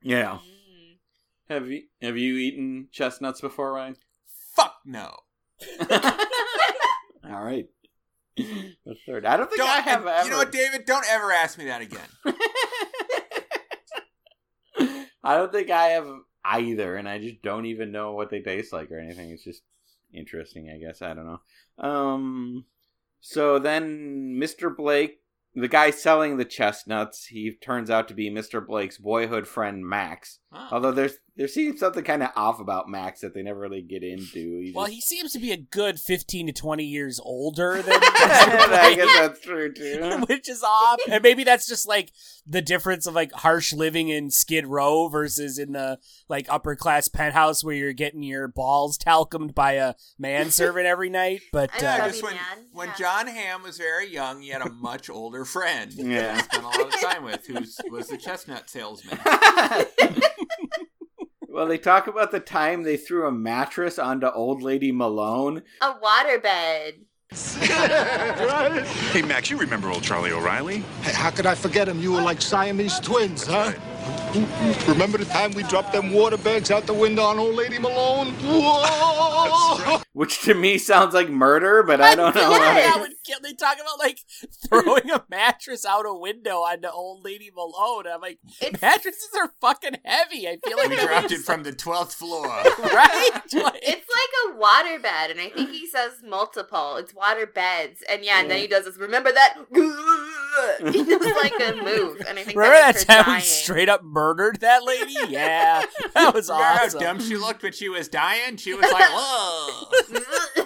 Yeah. 0.03 0.39
Mm. 0.39 0.99
Have 1.51 1.69
you 1.69 1.83
have 2.03 2.17
you 2.17 2.35
eaten 2.37 2.89
chestnuts 2.93 3.41
before, 3.41 3.73
Ryan? 3.73 3.97
fuck 4.57 4.77
no. 4.85 5.17
All 5.91 7.43
right. 7.45 7.67
The 8.37 8.95
third. 9.07 9.25
I 9.27 9.37
don't 9.37 9.49
think 9.49 9.59
Don't, 9.59 9.69
I 9.71 9.81
have 9.81 10.07
ever. 10.07 10.25
You 10.25 10.31
know 10.31 10.39
what, 10.39 10.51
David? 10.53 10.87
Don't 10.87 11.07
ever 11.09 11.31
ask 11.33 11.57
me 11.59 11.67
that 11.67 11.83
again. 11.83 12.09
I 15.23 15.37
don't 15.37 15.53
think 15.53 15.71
I 15.71 15.87
have 15.91 16.07
either, 16.45 16.97
and 16.97 17.09
I 17.09 17.19
just 17.19 17.43
don't 17.43 17.67
even 17.67 17.93
know 17.93 18.13
what 18.13 18.31
they 18.31 18.41
taste 18.41 18.73
like 18.73 18.91
or 18.91 18.99
anything. 18.99 19.31
It's 19.31 19.45
just 19.45 19.63
interesting, 20.13 20.71
I 20.71 20.79
guess. 20.79 21.03
I 21.03 21.15
don't 21.15 21.27
know. 21.27 21.41
Um. 21.79 22.65
So 23.21 23.59
then, 23.59 24.39
Mr. 24.39 24.75
Blake, 24.75 25.21
the 25.55 25.69
guy 25.69 25.91
selling 25.91 26.37
the 26.37 26.45
chestnuts, 26.45 27.27
he 27.27 27.53
turns 27.53 27.89
out 27.89 28.09
to 28.09 28.15
be 28.15 28.31
Mr. 28.31 28.65
Blake's 28.65 28.99
boyhood 28.99 29.47
friend 29.47 29.87
Max, 29.87 30.41
Huh. 30.55 30.69
Although 30.73 30.93
there's 30.93 31.15
there 31.37 31.49
seems 31.49 31.81
something 31.81 32.05
kind 32.05 32.23
of 32.23 32.31
off 32.37 32.61
about 32.61 32.89
Max 32.89 33.23
that 33.23 33.35
they 33.35 33.43
never 33.43 33.59
really 33.59 33.83
get 33.83 34.05
into. 34.05 34.61
He 34.61 34.73
Well, 34.73 34.87
just- 34.87 34.95
he 34.95 35.01
seems 35.01 35.33
to 35.33 35.41
be 35.41 35.51
a 35.51 35.57
good 35.57 35.99
15 35.99 36.47
to 36.47 36.53
20 36.53 36.85
years 36.85 37.19
older 37.21 37.83
than 37.83 37.99
I 38.01 38.95
guess 38.97 39.19
that's 39.19 39.41
true 39.41 39.73
too. 39.73 40.25
which 40.29 40.49
is 40.49 40.63
off. 40.63 41.01
And 41.11 41.23
maybe 41.25 41.43
that's 41.43 41.67
just 41.67 41.89
like 41.89 42.13
the 42.47 42.63
difference 42.63 43.07
of 43.09 43.15
like 43.15 43.33
harsh 43.33 43.73
living 43.73 44.11
in 44.11 44.31
Skid 44.31 44.67
Row 44.67 45.09
versus 45.09 45.59
in 45.59 45.73
the 45.73 45.99
like 46.29 46.47
upper 46.49 46.77
class 46.77 47.09
penthouse 47.09 47.65
where 47.65 47.75
you're 47.75 47.93
getting 47.93 48.23
your 48.23 48.47
balls 48.47 48.97
talcumed 48.97 49.57
by 49.57 49.73
a 49.73 49.95
manservant 50.19 50.87
every 50.87 51.11
night. 51.11 51.41
But 51.53 51.71
I 51.75 51.79
uh, 51.79 51.83
know, 51.83 51.89
I 51.89 51.97
Chubby 51.99 52.13
guess 52.13 52.23
when, 52.23 52.35
when 52.73 52.89
yeah. 52.89 52.95
Jon 52.97 53.27
Hamm 53.27 53.63
was 53.65 53.77
very 53.79 54.09
young, 54.09 54.41
he 54.41 54.49
had 54.51 54.63
a 54.63 54.71
much 54.71 55.11
older 55.11 55.45
friend. 55.45 55.93
Yeah. 55.93 56.21
that 56.21 56.37
he 56.37 56.43
spent 56.43 56.63
a 56.63 56.67
lot 56.67 56.81
of 56.81 57.01
time 57.01 57.25
with, 57.25 57.47
who 57.47 57.55
was 57.91 58.09
the 58.09 58.17
chestnut 58.19 58.69
salesman. 58.71 59.19
Well, 61.55 61.67
they 61.67 61.79
talk 61.79 62.09
about 62.09 62.33
the 62.33 62.41
time 62.41 62.83
they 62.83 62.97
threw 62.97 63.29
a 63.29 63.33
mattress 63.33 63.97
onto 63.97 64.27
old 64.27 64.61
lady 64.61 64.91
Malone. 64.91 65.63
A 65.81 65.95
waterbed. 65.95 66.95
Hey, 69.13 69.23
Max, 69.23 69.51
you 69.51 69.57
remember 69.57 69.89
old 69.89 70.03
Charlie 70.03 70.33
O'Reilly? 70.33 70.79
Hey, 71.03 71.13
how 71.13 71.31
could 71.31 71.47
I 71.47 71.55
forget 71.55 71.89
him? 71.89 72.01
You 72.01 72.13
were 72.13 72.21
like 72.21 72.43
Siamese 72.43 72.99
twins, 72.99 73.47
huh? 73.47 73.73
Remember 74.89 75.19
the 75.19 75.25
time 75.27 75.53
we 75.53 75.63
dropped 75.63 75.93
them 75.93 76.13
water 76.13 76.37
bags 76.37 76.71
out 76.71 76.87
the 76.87 76.93
window 76.95 77.23
on 77.23 77.39
old 77.39 77.55
lady 77.55 77.79
Malone? 77.79 78.33
Whoa! 78.43 80.01
Which 80.13 80.41
to 80.43 80.55
me 80.55 80.79
sounds 80.79 81.15
like 81.15 81.29
murder, 81.29 81.83
but 81.83 82.01
I 82.01 82.15
don't 82.15 82.35
know. 82.35 82.41
yeah, 82.41 82.49
why. 82.49 82.75
that 82.75 82.99
would 83.01 83.13
kill. 83.25 83.39
They 83.43 83.53
talk 83.53 83.77
about 83.77 83.99
like 83.99 84.19
throwing 84.69 85.11
a 85.11 85.25
mattress 85.31 85.85
out 85.87 86.05
a 86.07 86.15
window 86.15 86.59
onto 86.59 86.89
old 86.89 87.25
lady 87.25 87.51
Malone. 87.55 88.07
I'm 88.13 88.21
like, 88.21 88.39
It's 88.61 88.81
mattresses 88.83 89.31
are 89.37 89.53
fucking 89.61 89.99
heavy. 90.05 90.49
I 90.49 90.59
feel 90.65 90.77
like 90.77 90.91
We 90.91 90.97
dropped 91.07 91.31
it 91.33 91.41
from 91.41 91.63
the 91.63 91.73
12th 91.73 92.15
floor. 92.15 92.47
right. 92.47 93.31
Like, 93.53 93.81
it's 93.83 94.09
like 94.09 94.55
a 94.55 94.57
water 94.57 94.99
bed, 95.01 95.31
and 95.31 95.41
I 95.41 95.49
think 95.49 95.71
he 95.71 95.87
says 95.87 96.23
multiple. 96.25 96.97
It's 96.97 97.15
water 97.15 97.47
beds, 97.47 98.03
and 98.11 98.25
yeah, 98.25 98.41
and 98.41 98.51
then 98.51 98.59
he 98.59 98.67
does 98.67 98.85
this. 98.85 98.97
Remember 98.99 99.31
that? 99.33 99.59
he 100.93 101.05
does 101.05 101.37
like 101.37 101.55
a 101.61 101.75
move, 101.83 102.21
and 102.29 102.39
I 102.39 102.43
think 102.45 102.57
remember 102.59 102.77
that 102.79 102.95
that, 102.95 102.95
makes 102.95 103.05
her 103.05 103.23
time 103.23 103.35
we 103.37 103.41
straight 103.41 103.89
up 103.89 103.94
murdered 104.03 104.61
that 104.61 104.83
lady? 104.85 105.15
Yeah, 105.29 105.85
that 106.15 106.35
was 106.35 106.49
Remember 106.49 106.65
how 106.79 106.89
dumb 106.99 107.21
she 107.21 107.37
looked 107.37 107.63
when 107.63 107.73
she 107.73 107.89
was 107.89 108.09
dying? 108.09 108.57
She 108.57 108.73
was 108.75 108.91
like, 108.91 109.05
whoa. 109.11 109.89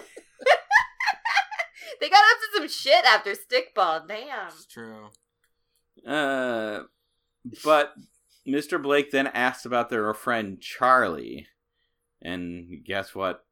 they 2.00 2.08
got 2.08 2.18
up 2.20 2.38
to 2.40 2.48
some 2.58 2.68
shit 2.68 3.04
after 3.04 3.32
Stickball. 3.32 4.06
Damn. 4.06 4.48
It's 4.48 4.66
true. 4.66 5.08
Uh, 6.06 6.82
but 7.64 7.94
Mr. 8.46 8.80
Blake 8.82 9.10
then 9.10 9.26
asks 9.28 9.64
about 9.64 9.90
their 9.90 10.12
friend 10.14 10.60
Charlie, 10.60 11.46
and 12.22 12.84
guess 12.84 13.14
what? 13.14 13.44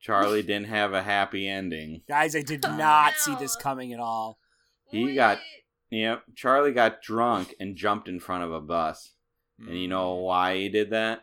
Charlie 0.00 0.42
didn't 0.42 0.68
have 0.68 0.92
a 0.94 1.02
happy 1.02 1.46
ending. 1.48 2.02
Guys, 2.08 2.34
I 2.34 2.40
did 2.42 2.64
Oh, 2.64 2.74
not 2.76 3.14
see 3.14 3.34
this 3.34 3.54
coming 3.56 3.92
at 3.92 4.00
all. 4.00 4.38
He 4.90 5.14
got- 5.14 5.38
Yep, 5.90 6.22
Charlie 6.36 6.72
got 6.72 7.02
drunk 7.02 7.54
and 7.60 7.76
jumped 7.76 8.08
in 8.08 8.20
front 8.20 8.44
of 8.44 8.52
a 8.52 8.60
bus. 8.60 9.14
And 9.58 9.78
you 9.78 9.88
know 9.88 10.16
Mm. 10.16 10.22
why 10.24 10.56
he 10.56 10.68
did 10.68 10.90
that? 10.90 11.22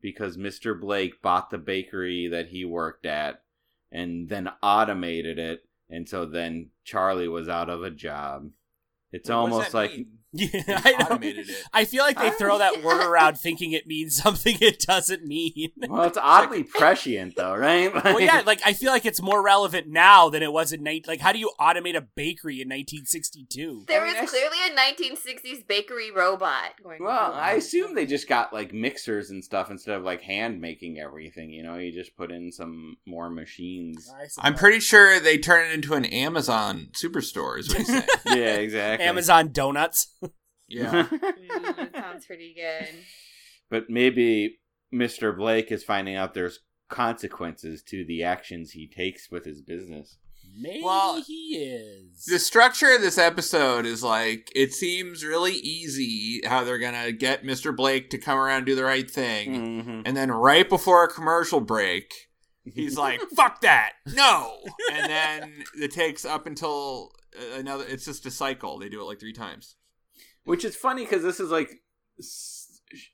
Because 0.00 0.36
Mr. 0.36 0.78
Blake 0.78 1.20
bought 1.20 1.50
the 1.50 1.58
bakery 1.58 2.28
that 2.28 2.48
he 2.48 2.64
worked 2.64 3.04
at 3.04 3.42
and 3.90 4.28
then 4.28 4.48
automated 4.62 5.38
it. 5.38 5.68
And 5.90 6.08
so 6.08 6.24
then 6.26 6.70
Charlie 6.84 7.28
was 7.28 7.48
out 7.48 7.68
of 7.68 7.82
a 7.82 7.90
job. 7.90 8.50
It's 9.12 9.28
what's 9.28 9.30
almost 9.30 9.74
like 9.74 9.92
mean? 9.92 10.18
Yeah, 10.46 10.62
They 10.66 10.74
I 10.94 11.08
know. 11.08 11.18
it. 11.22 11.48
I 11.72 11.84
feel 11.84 12.02
like 12.02 12.18
they 12.18 12.30
throw 12.30 12.58
that 12.58 12.82
word 12.84 13.04
around 13.04 13.38
thinking 13.38 13.72
it 13.72 13.86
means 13.86 14.16
something 14.22 14.56
it 14.60 14.80
doesn't 14.80 15.24
mean. 15.24 15.70
well, 15.88 16.04
it's 16.04 16.18
oddly 16.18 16.62
prescient 16.62 17.36
though, 17.36 17.56
right? 17.56 17.92
well, 17.94 18.20
yeah, 18.20 18.42
like 18.46 18.60
I 18.64 18.72
feel 18.72 18.90
like 18.92 19.06
it's 19.06 19.22
more 19.22 19.42
relevant 19.42 19.88
now 19.88 20.28
than 20.28 20.42
it 20.42 20.52
was 20.52 20.72
in 20.72 20.82
night. 20.82 21.06
Like, 21.08 21.20
how 21.20 21.32
do 21.32 21.38
you 21.38 21.50
automate 21.60 21.96
a 21.96 22.00
bakery 22.00 22.60
in 22.60 22.68
1962? 22.68 23.84
There 23.88 24.02
I 24.04 24.12
mean, 24.12 24.20
was 24.20 24.30
clearly 24.30 24.56
a 24.68 24.76
1960s 24.76 25.66
bakery 25.66 26.10
robot 26.10 26.72
going. 26.82 27.02
Well, 27.02 27.32
through. 27.32 27.40
I 27.40 27.52
assume 27.52 27.94
they 27.94 28.06
just 28.06 28.28
got 28.28 28.52
like 28.52 28.72
mixers 28.72 29.30
and 29.30 29.42
stuff 29.42 29.70
instead 29.70 29.96
of 29.96 30.02
like 30.04 30.22
hand 30.22 30.60
making 30.60 30.98
everything. 30.98 31.50
You 31.50 31.62
know, 31.62 31.76
you 31.76 31.92
just 31.92 32.16
put 32.16 32.30
in 32.30 32.52
some 32.52 32.96
more 33.06 33.30
machines. 33.30 34.12
I'm 34.38 34.54
pretty 34.54 34.80
sure 34.80 35.18
they 35.20 35.38
turn 35.38 35.66
it 35.70 35.72
into 35.74 35.94
an 35.94 36.04
Amazon 36.04 36.88
superstore, 36.92 37.58
is 37.58 37.68
what 37.68 37.78
he's 37.78 37.86
saying. 37.88 38.02
yeah, 38.26 38.56
exactly. 38.56 39.06
Amazon 39.06 39.52
donuts. 39.52 40.08
Yeah. 40.68 41.06
Mm, 41.12 41.76
that 41.76 41.90
sounds 41.94 42.26
pretty 42.26 42.54
good. 42.54 42.88
but 43.70 43.88
maybe 43.90 44.58
Mr. 44.92 45.36
Blake 45.36 45.70
is 45.72 45.84
finding 45.84 46.16
out 46.16 46.34
there's 46.34 46.60
consequences 46.88 47.82
to 47.84 48.04
the 48.04 48.22
actions 48.22 48.70
he 48.72 48.86
takes 48.88 49.30
with 49.30 49.44
his 49.44 49.60
business. 49.62 50.18
Maybe 50.58 50.82
Well, 50.82 51.22
he 51.22 51.56
is. 51.56 52.24
The 52.24 52.38
structure 52.38 52.94
of 52.94 53.00
this 53.02 53.18
episode 53.18 53.84
is 53.86 54.02
like 54.02 54.50
it 54.54 54.72
seems 54.72 55.24
really 55.24 55.52
easy 55.54 56.40
how 56.46 56.62
they're 56.64 56.78
gonna 56.78 57.12
get 57.12 57.42
Mr. 57.44 57.74
Blake 57.74 58.10
to 58.10 58.18
come 58.18 58.38
around 58.38 58.58
and 58.58 58.66
do 58.66 58.74
the 58.76 58.84
right 58.84 59.10
thing, 59.10 59.82
Mhm. 59.84 60.02
and 60.06 60.16
then 60.16 60.30
right 60.30 60.68
before 60.68 61.04
a 61.04 61.08
commercial 61.12 61.60
break, 61.60 62.12
he's 62.64 62.96
like, 62.96 63.20
"Fuck 63.36 63.60
that, 63.62 63.94
no!" 64.14 64.58
And 64.92 65.10
then 65.10 65.64
it 65.80 65.90
takes 65.90 66.24
up 66.24 66.46
until 66.46 67.10
uh, 67.36 67.58
another. 67.58 67.84
It's 67.86 68.04
just 68.04 68.24
a 68.26 68.30
cycle. 68.30 68.78
They 68.78 68.88
do 68.88 69.00
it 69.00 69.04
like 69.04 69.20
three 69.20 69.32
times. 69.34 69.74
Which 70.46 70.64
is 70.64 70.76
funny 70.76 71.04
because 71.04 71.22
this 71.22 71.40
is 71.40 71.50
like 71.50 71.82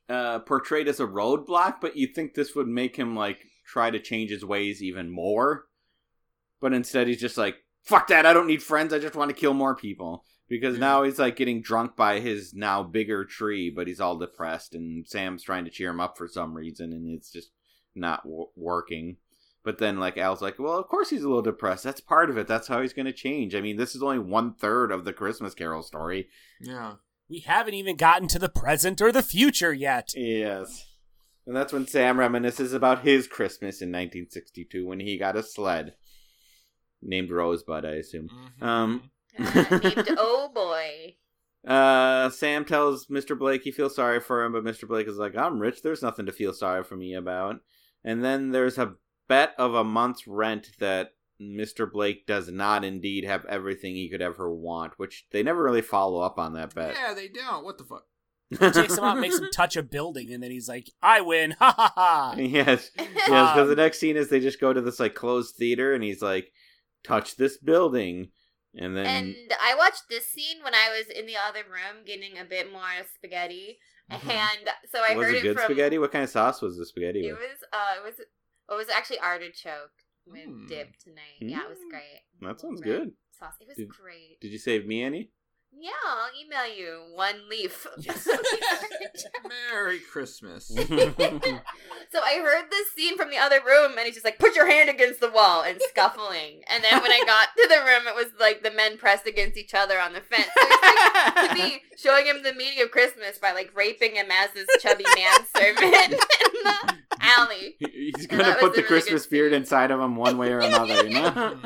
uh, 0.09 0.41
portrayed 0.41 0.87
as 0.89 1.01
a 1.01 1.07
roadblock, 1.07 1.81
but 1.81 1.97
you'd 1.97 2.15
think 2.15 2.35
this 2.35 2.55
would 2.55 2.69
make 2.69 2.97
him 2.97 3.17
like 3.17 3.39
try 3.67 3.91
to 3.91 3.99
change 3.99 4.31
his 4.31 4.45
ways 4.45 4.83
even 4.83 5.11
more. 5.11 5.65
But 6.61 6.73
instead, 6.73 7.09
he's 7.09 7.21
just 7.21 7.39
like, 7.39 7.57
"Fuck 7.83 8.09
that! 8.09 8.27
I 8.27 8.33
don't 8.33 8.47
need 8.47 8.63
friends. 8.63 8.93
I 8.93 8.99
just 8.99 9.17
want 9.17 9.31
to 9.31 9.37
kill 9.41 9.55
more 9.55 9.75
people." 9.75 10.25
Because 10.49 10.79
now 10.79 11.03
he's 11.03 11.19
like 11.19 11.37
getting 11.37 11.63
drunk 11.63 11.97
by 11.97 12.21
his 12.21 12.53
now 12.53 12.83
bigger 12.83 13.25
tree, 13.25 13.71
but 13.75 13.87
he's 13.87 14.01
all 14.01 14.19
depressed, 14.19 14.75
and 14.75 15.07
Sam's 15.09 15.43
trying 15.43 15.65
to 15.65 15.71
cheer 15.71 15.89
him 15.89 16.01
up 16.01 16.19
for 16.19 16.29
some 16.29 16.55
reason, 16.55 16.93
and 16.93 17.09
it's 17.09 17.31
just 17.31 17.51
not 17.95 18.25
w- 18.25 18.49
working. 18.55 19.17
But 19.65 19.79
then, 19.79 19.99
like 19.99 20.19
Al's 20.19 20.43
like, 20.43 20.59
"Well, 20.59 20.79
of 20.79 20.89
course 20.89 21.09
he's 21.09 21.23
a 21.23 21.29
little 21.29 21.41
depressed. 21.41 21.85
That's 21.85 22.03
part 22.03 22.29
of 22.29 22.37
it. 22.37 22.47
That's 22.47 22.69
how 22.69 22.83
he's 22.83 22.93
going 22.93 23.07
to 23.07 23.13
change. 23.13 23.55
I 23.55 23.63
mean, 23.63 23.79
this 23.79 23.95
is 23.95 24.03
only 24.03 24.19
one 24.19 24.53
third 24.53 24.93
of 24.93 25.05
the 25.07 25.15
Christmas 25.15 25.55
Carol 25.55 25.83
story." 25.83 26.29
Yeah. 26.61 26.95
We 27.33 27.41
haven't 27.41 27.73
even 27.75 27.97
gotten 27.97 28.29
to 28.29 28.39
the 28.39 28.51
present 28.51 29.01
or 29.01 29.11
the 29.11 29.23
future 29.23 29.73
yet. 29.73 30.11
Yes. 30.15 30.85
And 31.47 31.57
that's 31.57 31.73
when 31.73 31.87
Sam 31.87 32.19
reminisces 32.19 32.75
about 32.75 33.03
his 33.05 33.27
Christmas 33.27 33.81
in 33.81 33.89
1962 33.89 34.87
when 34.87 35.01
he 35.01 35.17
got 35.19 35.35
a 35.37 35.43
sled. 35.43 35.95
Named 37.01 37.31
Rosebud, 37.31 37.85
I 37.87 37.93
assume. 37.93 38.29
Mhm. 38.61 38.65
Um, 38.67 39.11
Uh, 39.39 39.79
named 39.83 40.09
Oh 40.19 40.51
Boy. 40.55 41.17
uh, 41.67 42.29
Sam 42.31 42.65
tells 42.67 43.07
Mr. 43.07 43.37
Blake 43.37 43.63
he 43.65 43.71
feels 43.73 43.97
sorry 43.97 44.21
for 44.21 44.45
him, 44.45 44.53
but 44.53 44.63
Mr. 44.63 44.87
Blake 44.87 45.09
is 45.09 45.17
like, 45.17 45.35
I'm 45.35 45.59
rich, 45.59 45.81
there's 45.83 46.03
nothing 46.03 46.27
to 46.27 46.33
feel 46.33 46.53
sorry 46.53 46.85
for 46.85 46.97
me 46.97 47.15
about. 47.15 47.57
And 48.05 48.23
then 48.23 48.51
there's 48.51 48.77
a 48.79 48.95
bet 49.27 49.55
of 49.59 49.75
a 49.75 49.83
month's 49.85 50.27
rent 50.27 50.73
that 50.81 51.13
Mr. 51.43 51.91
Blake 51.91 52.27
does 52.27 52.49
not 52.51 52.85
indeed 52.85 53.25
have 53.25 53.45
everything 53.47 53.95
he 53.95 54.09
could 54.09 54.23
ever 54.23 54.53
want, 54.53 54.99
which 54.99 55.27
they 55.33 55.43
never 55.43 55.63
really 55.63 55.83
follow 55.83 56.21
up 56.21 56.39
on 56.39 56.55
that 56.55 56.75
bet. 56.75 56.95
Yeah, 56.95 57.15
they 57.15 57.29
don't. 57.29 57.65
What 57.65 57.79
the 57.79 57.85
fuck? 57.85 58.07
He 58.51 58.57
takes 58.71 58.99
him 58.99 59.05
out, 59.05 59.19
makes 59.19 59.39
him 59.39 59.49
touch 59.53 59.77
a 59.77 59.83
building, 59.83 60.31
and 60.33 60.43
then 60.43 60.51
he's 60.51 60.69
like, 60.69 60.91
"I 61.03 61.23
win!" 61.23 61.53
Ha 61.59 61.73
ha 61.77 61.93
ha! 61.95 62.35
yes, 62.39 62.91
yes. 62.99 63.09
Because 63.27 63.59
Um, 63.63 63.69
the 63.69 63.77
next 63.77 63.99
scene 63.99 64.17
is 64.17 64.29
they 64.29 64.41
just 64.41 64.61
go 64.61 64.73
to 64.75 64.81
this 64.83 65.01
like 65.01 65.15
closed 65.15 65.57
theater, 65.57 65.95
and 65.95 66.05
he's 66.05 66.21
like, 66.21 66.53
"Touch 67.03 67.37
this 67.37 67.57
building," 67.57 68.31
and 68.77 68.95
then 68.95 69.07
And 69.07 69.37
I 69.61 69.75
watched 69.75 70.03
this 70.11 70.27
scene 70.27 70.63
when 70.63 70.75
I 70.75 70.91
was 70.97 71.09
in 71.09 71.25
the 71.27 71.37
other 71.49 71.61
room 71.65 72.05
getting 72.05 72.37
a 72.39 72.45
bit 72.45 72.71
more 72.71 72.83
spaghetti, 73.15 73.79
Mhm. 74.11 74.31
and 74.31 74.69
so 74.91 75.01
I 75.03 75.15
was 75.17 75.27
heard 75.29 75.37
it 75.37 75.45
it 75.47 75.55
from. 75.55 75.65
spaghetti? 75.65 75.97
What 75.97 76.13
kind 76.13 76.25
of 76.25 76.29
sauce 76.31 76.61
was 76.61 76.77
the 76.77 76.85
spaghetti? 76.85 77.27
It 77.29 77.33
with? 77.33 77.41
was 77.41 77.59
uh, 77.73 77.95
it 78.01 78.05
was 78.05 78.19
it 78.21 78.75
was 78.77 78.89
actually 78.91 79.21
artichoke 79.21 79.93
with 80.27 80.47
Mm. 80.49 80.69
dip 80.69 80.97
tonight. 80.99 81.39
Yeah, 81.41 81.65
it 81.65 81.69
was 81.71 81.79
Mm. 81.79 81.91
great. 81.91 82.21
That 82.41 82.61
sounds 82.61 82.81
good. 82.81 83.17
Sauce. 83.31 83.55
It 83.61 83.69
was 83.69 83.77
Did- 83.77 83.89
great. 83.89 84.41
Did 84.41 84.53
you 84.53 84.59
save 84.59 84.87
me 84.87 85.03
any? 85.03 85.31
Yeah, 85.79 85.91
I'll 86.07 86.31
email 86.41 86.77
you 86.77 87.03
one 87.15 87.49
leaf. 87.49 87.87
Merry 89.71 89.99
Christmas. 89.99 90.67
so 90.69 90.79
I 90.79 92.39
heard 92.41 92.71
this 92.71 92.93
scene 92.93 93.17
from 93.17 93.31
the 93.31 93.39
other 93.39 93.61
room, 93.67 93.93
and 93.97 94.07
he's 94.07 94.15
just 94.15 94.25
like, 94.25 94.39
"Put 94.39 94.55
your 94.55 94.71
hand 94.71 94.91
against 94.91 95.21
the 95.21 95.31
wall," 95.31 95.63
and 95.63 95.81
scuffling. 95.89 96.63
And 96.69 96.85
then 96.85 97.01
when 97.03 97.11
I 97.11 97.23
got 97.27 97.49
to 97.57 97.69
the 97.69 97.81
room, 97.85 98.07
it 98.07 98.15
was 98.15 98.33
like 98.39 98.63
the 98.63 98.71
men 98.71 98.99
pressed 98.99 99.27
against 99.27 99.57
each 99.57 99.75
other 99.75 99.99
on 99.99 100.13
the 100.13 100.21
fence. 100.21 100.49
So 100.55 100.67
he's 100.69 100.83
like, 100.83 101.51
to 101.51 101.55
me, 101.55 101.83
showing 101.97 102.27
him 102.27 102.43
the 102.43 102.55
meaning 102.55 102.83
of 102.83 102.91
Christmas 102.91 103.39
by 103.39 103.53
like 103.53 103.73
raping 103.75 104.15
him 104.15 104.27
as 104.31 104.51
this 104.53 104.69
chubby 104.81 105.05
manservant 105.17 106.13
in 106.13 106.19
the 106.65 106.97
alley. 107.21 107.77
He's 107.81 108.27
gonna 108.27 108.57
put 108.61 108.75
the 108.75 108.83
really 108.83 108.83
Christmas 108.83 109.23
good 109.23 109.29
spirit 109.29 109.53
inside 109.53 109.91
of 109.91 110.01
him 110.01 110.17
one 110.17 110.39
way 110.39 110.53
or 110.53 110.61
another. 110.61 111.07
You 111.07 111.23
know. 111.23 111.59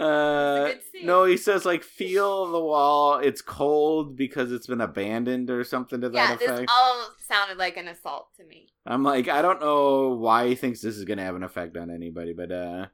Uh, 0.00 0.72
no, 1.04 1.24
he 1.24 1.36
says 1.36 1.64
like 1.64 1.82
feel 1.84 2.50
the 2.50 2.60
wall. 2.60 3.18
It's 3.18 3.42
cold 3.42 4.16
because 4.16 4.50
it's 4.50 4.66
been 4.66 4.80
abandoned 4.80 5.50
or 5.50 5.62
something 5.64 6.00
to 6.00 6.08
that 6.08 6.14
Yeah, 6.16 6.34
effect. 6.34 6.60
this 6.60 6.70
all 6.70 7.08
sounded 7.28 7.58
like 7.58 7.76
an 7.76 7.88
assault 7.88 8.28
to 8.38 8.44
me. 8.44 8.68
I'm 8.86 9.02
like, 9.02 9.28
I 9.28 9.42
don't 9.42 9.60
know 9.60 10.14
why 10.14 10.48
he 10.48 10.54
thinks 10.54 10.80
this 10.80 10.96
is 10.96 11.04
gonna 11.04 11.22
have 11.24 11.36
an 11.36 11.42
effect 11.42 11.76
on 11.76 11.90
anybody, 11.90 12.32
but 12.32 12.50
uh 12.50 12.86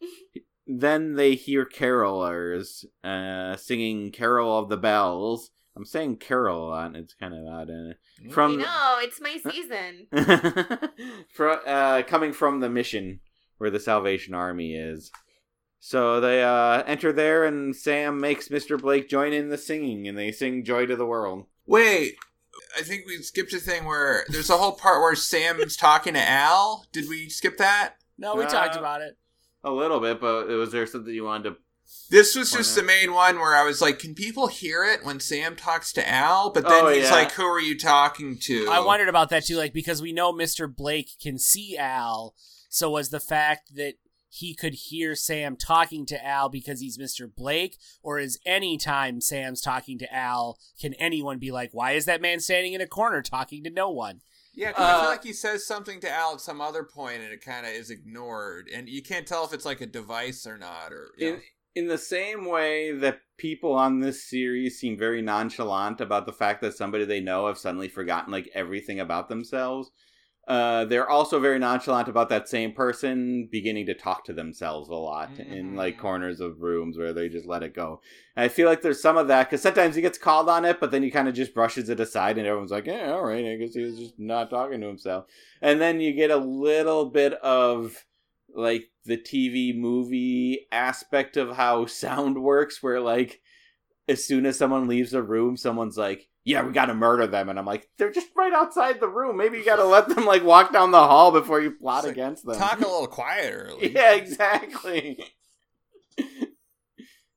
then 0.66 1.14
they 1.14 1.34
hear 1.34 1.66
carolers 1.66 2.84
uh 3.04 3.56
singing 3.56 4.10
Carol 4.10 4.58
of 4.58 4.68
the 4.68 4.76
Bells. 4.78 5.50
I'm 5.76 5.84
saying 5.84 6.18
carol 6.18 6.68
a 6.68 6.70
lot, 6.70 6.94
it's 6.96 7.14
kind 7.14 7.34
of 7.34 7.46
odd. 7.46 7.68
Uh, 7.68 7.94
from 8.30 8.58
no, 8.58 8.98
it's 9.00 9.20
my 9.20 9.36
season. 9.50 10.06
from 11.34 11.58
uh 11.66 12.02
coming 12.04 12.32
from 12.32 12.60
the 12.60 12.70
mission 12.70 13.20
where 13.58 13.70
the 13.70 13.80
Salvation 13.80 14.34
Army 14.34 14.74
is. 14.74 15.10
So 15.86 16.18
they 16.18 16.42
uh 16.42 16.82
enter 16.86 17.12
there 17.12 17.44
and 17.44 17.76
Sam 17.76 18.18
makes 18.18 18.48
Mr. 18.48 18.80
Blake 18.80 19.06
join 19.06 19.34
in 19.34 19.50
the 19.50 19.58
singing 19.58 20.08
and 20.08 20.16
they 20.16 20.32
sing 20.32 20.64
Joy 20.64 20.86
to 20.86 20.96
the 20.96 21.04
World. 21.04 21.44
Wait, 21.66 22.14
I 22.74 22.80
think 22.80 23.02
we 23.06 23.18
skipped 23.18 23.52
a 23.52 23.58
thing 23.58 23.84
where 23.84 24.24
there's 24.30 24.48
a 24.48 24.56
whole 24.56 24.72
part 24.72 25.02
where 25.02 25.14
Sam's 25.14 25.76
talking 25.76 26.14
to 26.14 26.26
Al. 26.26 26.86
Did 26.90 27.06
we 27.06 27.28
skip 27.28 27.58
that? 27.58 27.96
No, 28.16 28.34
we 28.34 28.44
Uh, 28.44 28.48
talked 28.48 28.76
about 28.76 29.02
it. 29.02 29.18
A 29.62 29.70
little 29.70 30.00
bit, 30.00 30.22
but 30.22 30.48
was 30.48 30.72
there 30.72 30.86
something 30.86 31.12
you 31.12 31.24
wanted 31.24 31.50
to 31.50 31.56
This 32.08 32.34
was 32.34 32.50
just 32.52 32.74
not? 32.74 32.80
the 32.80 32.86
main 32.86 33.12
one 33.12 33.38
where 33.38 33.54
I 33.54 33.62
was 33.64 33.82
like, 33.82 33.98
can 33.98 34.14
people 34.14 34.46
hear 34.46 34.84
it 34.84 35.04
when 35.04 35.20
Sam 35.20 35.54
talks 35.54 35.92
to 35.92 36.08
Al? 36.08 36.48
But 36.48 36.64
then 36.66 36.84
Oh, 36.86 36.88
he's 36.88 37.04
yeah. 37.04 37.10
like, 37.12 37.32
who 37.32 37.44
are 37.44 37.60
you 37.60 37.78
talking 37.78 38.38
to? 38.38 38.68
I 38.70 38.80
wondered 38.80 39.10
about 39.10 39.28
that 39.28 39.44
too, 39.44 39.56
like 39.58 39.74
because 39.74 40.00
we 40.00 40.12
know 40.14 40.32
Mr. 40.32 40.66
Blake 40.74 41.10
can 41.22 41.38
see 41.38 41.76
Al. 41.76 42.34
So 42.70 42.88
was 42.90 43.10
the 43.10 43.20
fact 43.20 43.76
that 43.76 43.96
he 44.34 44.52
could 44.52 44.74
hear 44.74 45.14
Sam 45.14 45.56
talking 45.56 46.04
to 46.06 46.26
Al 46.26 46.48
because 46.48 46.80
he's 46.80 46.98
Mr. 46.98 47.32
Blake, 47.32 47.78
or 48.02 48.18
is 48.18 48.38
any 48.44 48.76
time 48.76 49.20
Sam's 49.20 49.60
talking 49.60 49.96
to 49.98 50.12
Al, 50.12 50.58
can 50.80 50.92
anyone 50.94 51.38
be 51.38 51.52
like, 51.52 51.70
"Why 51.72 51.92
is 51.92 52.04
that 52.06 52.20
man 52.20 52.40
standing 52.40 52.72
in 52.72 52.80
a 52.80 52.86
corner 52.88 53.22
talking 53.22 53.62
to 53.62 53.70
no 53.70 53.90
one"? 53.90 54.22
Yeah, 54.52 54.72
'cause 54.72 54.84
I 54.84 54.92
feel 54.92 55.00
Uh, 55.02 55.10
like 55.10 55.24
he 55.24 55.32
says 55.32 55.64
something 55.66 56.00
to 56.00 56.10
Al 56.10 56.34
at 56.34 56.40
some 56.40 56.60
other 56.60 56.82
point 56.84 57.22
and 57.22 57.32
it 57.32 57.44
kind 57.44 57.64
of 57.66 57.72
is 57.72 57.90
ignored. 57.90 58.68
And 58.72 58.88
you 58.88 59.02
can't 59.02 59.26
tell 59.26 59.44
if 59.44 59.52
it's 59.52 59.64
like 59.64 59.80
a 59.80 59.86
device 59.86 60.46
or 60.46 60.58
not. 60.58 60.92
Or 60.92 61.12
you 61.16 61.30
know. 61.30 61.34
in 61.36 61.42
in 61.76 61.88
the 61.88 61.98
same 61.98 62.44
way 62.44 62.92
that 62.92 63.20
people 63.36 63.72
on 63.72 63.98
this 63.98 64.22
series 64.22 64.78
seem 64.78 64.96
very 64.96 65.20
nonchalant 65.20 66.00
about 66.00 66.24
the 66.24 66.32
fact 66.32 66.60
that 66.60 66.76
somebody 66.76 67.04
they 67.04 67.18
know 67.20 67.48
have 67.48 67.58
suddenly 67.58 67.88
forgotten 67.88 68.30
like 68.32 68.48
everything 68.54 69.00
about 69.00 69.28
themselves 69.28 69.90
uh 70.46 70.84
they're 70.84 71.08
also 71.08 71.40
very 71.40 71.58
nonchalant 71.58 72.08
about 72.08 72.28
that 72.28 72.48
same 72.48 72.72
person 72.72 73.48
beginning 73.50 73.86
to 73.86 73.94
talk 73.94 74.24
to 74.24 74.32
themselves 74.32 74.88
a 74.88 74.94
lot 74.94 75.30
in 75.38 75.74
like 75.74 75.98
corners 75.98 76.40
of 76.40 76.60
rooms 76.60 76.98
where 76.98 77.12
they 77.12 77.28
just 77.28 77.46
let 77.46 77.62
it 77.62 77.74
go. 77.74 78.00
And 78.36 78.44
i 78.44 78.48
feel 78.48 78.68
like 78.68 78.82
there's 78.82 79.00
some 79.00 79.16
of 79.16 79.28
that 79.28 79.48
because 79.48 79.62
sometimes 79.62 79.94
he 79.94 80.02
gets 80.02 80.18
called 80.18 80.48
on 80.48 80.64
it 80.64 80.80
but 80.80 80.90
then 80.90 81.02
he 81.02 81.10
kind 81.10 81.28
of 81.28 81.34
just 81.34 81.54
brushes 81.54 81.88
it 81.88 82.00
aside 82.00 82.38
and 82.38 82.46
everyone's 82.46 82.70
like 82.70 82.86
yeah 82.86 83.12
all 83.12 83.24
right 83.24 83.44
i 83.44 83.56
guess 83.56 83.74
he 83.74 83.82
was 83.82 83.98
just 83.98 84.18
not 84.18 84.50
talking 84.50 84.80
to 84.80 84.86
himself. 84.86 85.26
And 85.60 85.80
then 85.80 86.00
you 86.00 86.12
get 86.12 86.30
a 86.30 86.36
little 86.36 87.06
bit 87.06 87.34
of 87.34 88.04
like 88.54 88.90
the 89.04 89.16
TV 89.16 89.76
movie 89.76 90.66
aspect 90.72 91.36
of 91.36 91.56
how 91.56 91.86
sound 92.04 92.42
works, 92.42 92.82
where 92.82 93.00
like 93.00 93.40
as 94.08 94.24
soon 94.24 94.46
as 94.46 94.58
someone 94.58 94.88
leaves 94.88 95.14
a 95.14 95.22
room, 95.22 95.56
someone's 95.56 95.96
like, 95.96 96.28
"Yeah, 96.44 96.64
we 96.64 96.72
got 96.72 96.86
to 96.86 96.94
murder 96.94 97.26
them," 97.26 97.48
and 97.48 97.58
I'm 97.58 97.66
like, 97.66 97.88
"They're 97.98 98.12
just 98.12 98.28
right 98.36 98.52
outside 98.52 99.00
the 99.00 99.08
room. 99.08 99.36
Maybe 99.36 99.58
you 99.58 99.64
got 99.64 99.76
to 99.76 99.84
let 99.84 100.08
them 100.08 100.26
like 100.26 100.44
walk 100.44 100.72
down 100.72 100.90
the 100.90 101.06
hall 101.06 101.32
before 101.32 101.60
you 101.60 101.70
plot 101.70 102.04
like, 102.04 102.12
against 102.12 102.44
them." 102.44 102.56
Talk 102.56 102.78
a 102.78 102.82
little 102.88 103.06
quieter. 103.06 103.70
yeah, 103.80 104.14
exactly. 104.14 105.24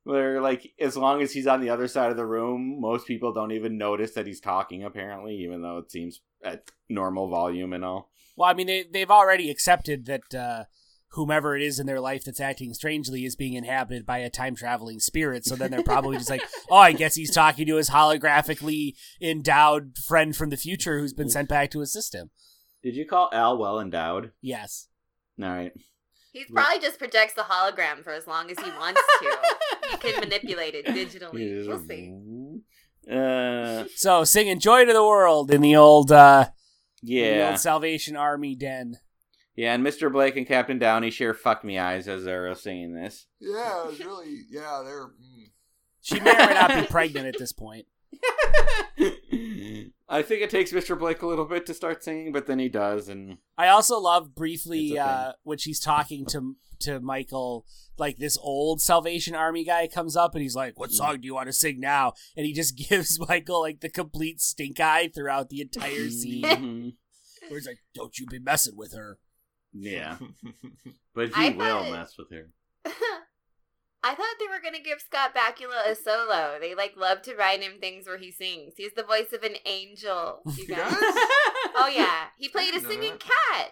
Where 0.04 0.40
like 0.40 0.72
as 0.80 0.96
long 0.96 1.20
as 1.20 1.32
he's 1.32 1.46
on 1.46 1.60
the 1.60 1.70
other 1.70 1.88
side 1.88 2.10
of 2.10 2.16
the 2.16 2.26
room, 2.26 2.80
most 2.80 3.06
people 3.06 3.32
don't 3.32 3.52
even 3.52 3.76
notice 3.76 4.12
that 4.12 4.26
he's 4.26 4.40
talking. 4.40 4.84
Apparently, 4.84 5.36
even 5.36 5.62
though 5.62 5.78
it 5.78 5.90
seems 5.90 6.20
at 6.42 6.70
normal 6.88 7.28
volume 7.28 7.72
and 7.72 7.84
all. 7.84 8.10
Well, 8.36 8.48
I 8.48 8.54
mean, 8.54 8.68
they 8.68 8.84
they've 8.90 9.10
already 9.10 9.50
accepted 9.50 10.06
that 10.06 10.34
uh, 10.34 10.64
whomever 11.12 11.56
it 11.56 11.62
is 11.62 11.78
in 11.78 11.86
their 11.86 12.00
life 12.00 12.24
that's 12.24 12.40
acting 12.40 12.74
strangely 12.74 13.24
is 13.24 13.34
being 13.36 13.54
inhabited 13.54 14.04
by 14.04 14.18
a 14.18 14.28
time 14.30 14.54
traveling 14.54 15.00
spirit. 15.00 15.44
So 15.44 15.56
then 15.56 15.70
they're 15.70 15.82
probably 15.82 16.16
just 16.18 16.30
like, 16.30 16.42
oh, 16.70 16.76
I 16.76 16.92
guess 16.92 17.14
he's 17.14 17.34
talking 17.34 17.66
to 17.66 17.76
his 17.76 17.90
holographically 17.90 18.92
endowed 19.20 19.96
friend 19.96 20.36
from 20.36 20.50
the 20.50 20.56
future 20.56 20.98
who's 20.98 21.14
been 21.14 21.30
sent 21.30 21.48
back 21.48 21.70
to 21.70 21.80
assist 21.80 22.14
him. 22.14 22.30
Did 22.82 22.94
you 22.94 23.06
call 23.06 23.30
Al 23.32 23.58
well 23.58 23.80
endowed? 23.80 24.32
Yes. 24.40 24.88
All 25.42 25.48
right. 25.48 25.72
He 26.32 26.44
probably 26.44 26.78
just 26.80 26.98
projects 26.98 27.34
the 27.34 27.42
hologram 27.42 28.04
for 28.04 28.12
as 28.12 28.26
long 28.26 28.50
as 28.50 28.58
he 28.58 28.70
wants 28.70 29.00
to. 29.20 29.38
he 29.90 29.96
can 29.96 30.20
manipulate 30.20 30.74
it 30.74 30.86
digitally. 30.86 31.66
We'll 31.66 31.84
see. 31.84 32.14
Uh, 33.10 33.84
So 33.96 34.24
singing 34.24 34.60
"Joy 34.60 34.84
to 34.84 34.92
the 34.92 35.04
World" 35.04 35.50
in 35.50 35.62
the 35.62 35.74
old, 35.74 36.12
uh, 36.12 36.50
in 37.02 37.08
the 37.08 37.14
yeah, 37.14 37.48
old 37.50 37.58
Salvation 37.60 38.14
Army 38.14 38.54
den. 38.54 38.98
Yeah, 39.58 39.74
and 39.74 39.84
Mr. 39.84 40.10
Blake 40.12 40.36
and 40.36 40.46
Captain 40.46 40.78
Downey 40.78 41.10
share 41.10 41.34
"fuck 41.34 41.64
me 41.64 41.78
eyes" 41.78 42.06
as 42.06 42.22
they're 42.24 42.54
singing 42.54 42.94
this. 42.94 43.26
Yeah, 43.40 43.82
it 43.82 43.86
was 43.88 43.98
really, 44.04 44.42
yeah, 44.48 44.82
they're. 44.84 45.06
mm. 45.08 45.50
She 46.00 46.20
may 46.20 46.30
or 46.32 46.46
may 46.46 46.54
not 46.54 46.80
be 46.80 46.86
pregnant 46.90 47.26
at 47.26 47.38
this 47.38 47.52
point. 47.52 47.86
I 50.10 50.22
think 50.22 50.40
it 50.42 50.48
takes 50.50 50.72
Mr. 50.72 50.98
Blake 50.98 51.20
a 51.22 51.26
little 51.26 51.44
bit 51.44 51.66
to 51.66 51.74
start 51.74 52.02
singing, 52.02 52.32
but 52.32 52.46
then 52.46 52.58
he 52.58 52.68
does, 52.68 53.08
and 53.08 53.38
I 53.58 53.68
also 53.68 53.98
love 54.00 54.34
briefly 54.34 54.96
a 54.96 55.04
uh, 55.04 55.32
when 55.42 55.58
she's 55.58 55.80
talking 55.80 56.24
to 56.26 56.56
to 56.80 57.00
Michael, 57.00 57.66
like 57.98 58.16
this 58.18 58.38
old 58.40 58.80
Salvation 58.80 59.34
Army 59.34 59.64
guy 59.64 59.88
comes 59.88 60.16
up 60.16 60.34
and 60.34 60.42
he's 60.42 60.54
like, 60.56 60.78
"What 60.78 60.92
song 60.92 61.20
do 61.20 61.26
you 61.26 61.34
want 61.34 61.48
to 61.48 61.52
sing 61.52 61.80
now?" 61.80 62.12
And 62.36 62.46
he 62.46 62.52
just 62.54 62.76
gives 62.88 63.18
Michael 63.28 63.60
like 63.60 63.80
the 63.80 63.90
complete 63.90 64.40
stink 64.40 64.80
eye 64.80 65.10
throughout 65.14 65.50
the 65.50 65.60
entire 65.60 66.08
scene, 66.08 66.44
Mhm. 66.44 66.92
where 67.48 67.58
he's 67.58 67.66
like, 67.66 67.80
"Don't 67.94 68.18
you 68.18 68.26
be 68.26 68.38
messing 68.38 68.76
with 68.76 68.94
her." 68.94 69.18
Yeah, 69.78 70.16
but 71.14 71.28
he 71.28 71.46
I 71.46 71.48
will 71.50 71.58
thought- 71.84 71.92
mess 71.92 72.14
with 72.18 72.30
her. 72.32 72.50
I 74.00 74.14
thought 74.14 74.36
they 74.38 74.46
were 74.46 74.60
gonna 74.62 74.82
give 74.82 75.00
Scott 75.00 75.34
Bakula 75.34 75.90
a 75.90 75.94
solo. 75.94 76.56
They 76.60 76.74
like 76.74 76.96
love 76.96 77.20
to 77.22 77.34
write 77.34 77.62
him 77.62 77.80
things 77.80 78.06
where 78.06 78.16
he 78.18 78.30
sings. 78.30 78.74
He's 78.76 78.92
the 78.94 79.02
voice 79.02 79.32
of 79.32 79.42
an 79.42 79.56
angel. 79.66 80.40
You 80.56 80.66
guys. 80.68 80.90
does? 80.92 80.98
Oh 81.76 81.90
yeah, 81.94 82.26
he 82.38 82.48
played 82.48 82.74
a 82.74 82.80
singing 82.80 83.12
that. 83.12 83.20
cat 83.20 83.70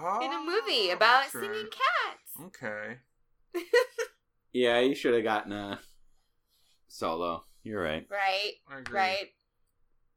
Oh, 0.00 0.20
in 0.24 0.32
a 0.32 0.38
movie 0.38 0.90
about 0.90 1.22
that's 1.22 1.32
singing 1.32 1.66
cats. 1.70 2.54
Okay. 2.56 2.98
Yeah, 4.52 4.78
you 4.80 4.94
should 4.94 5.14
have 5.14 5.24
gotten 5.24 5.52
a 5.52 5.80
solo. 6.86 7.44
You're 7.64 7.82
right. 7.82 8.06
Right, 8.08 8.52
right. 8.90 9.28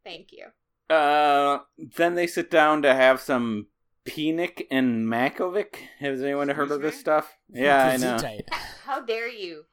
Thank 0.05 0.29
you. 0.31 0.95
Uh, 0.95 1.59
then 1.97 2.15
they 2.15 2.27
sit 2.27 2.51
down 2.51 2.81
to 2.83 2.93
have 2.93 3.19
some 3.19 3.67
Piernik 4.05 4.65
and 4.71 5.05
Makowiec. 5.07 5.75
Has 5.99 6.21
anyone 6.21 6.49
heard 6.49 6.71
of 6.71 6.81
this 6.81 6.99
stuff? 6.99 7.37
Yeah, 7.49 7.85
I 7.87 7.97
know. 7.97 8.17
How 8.85 9.01
dare 9.01 9.29
you? 9.29 9.63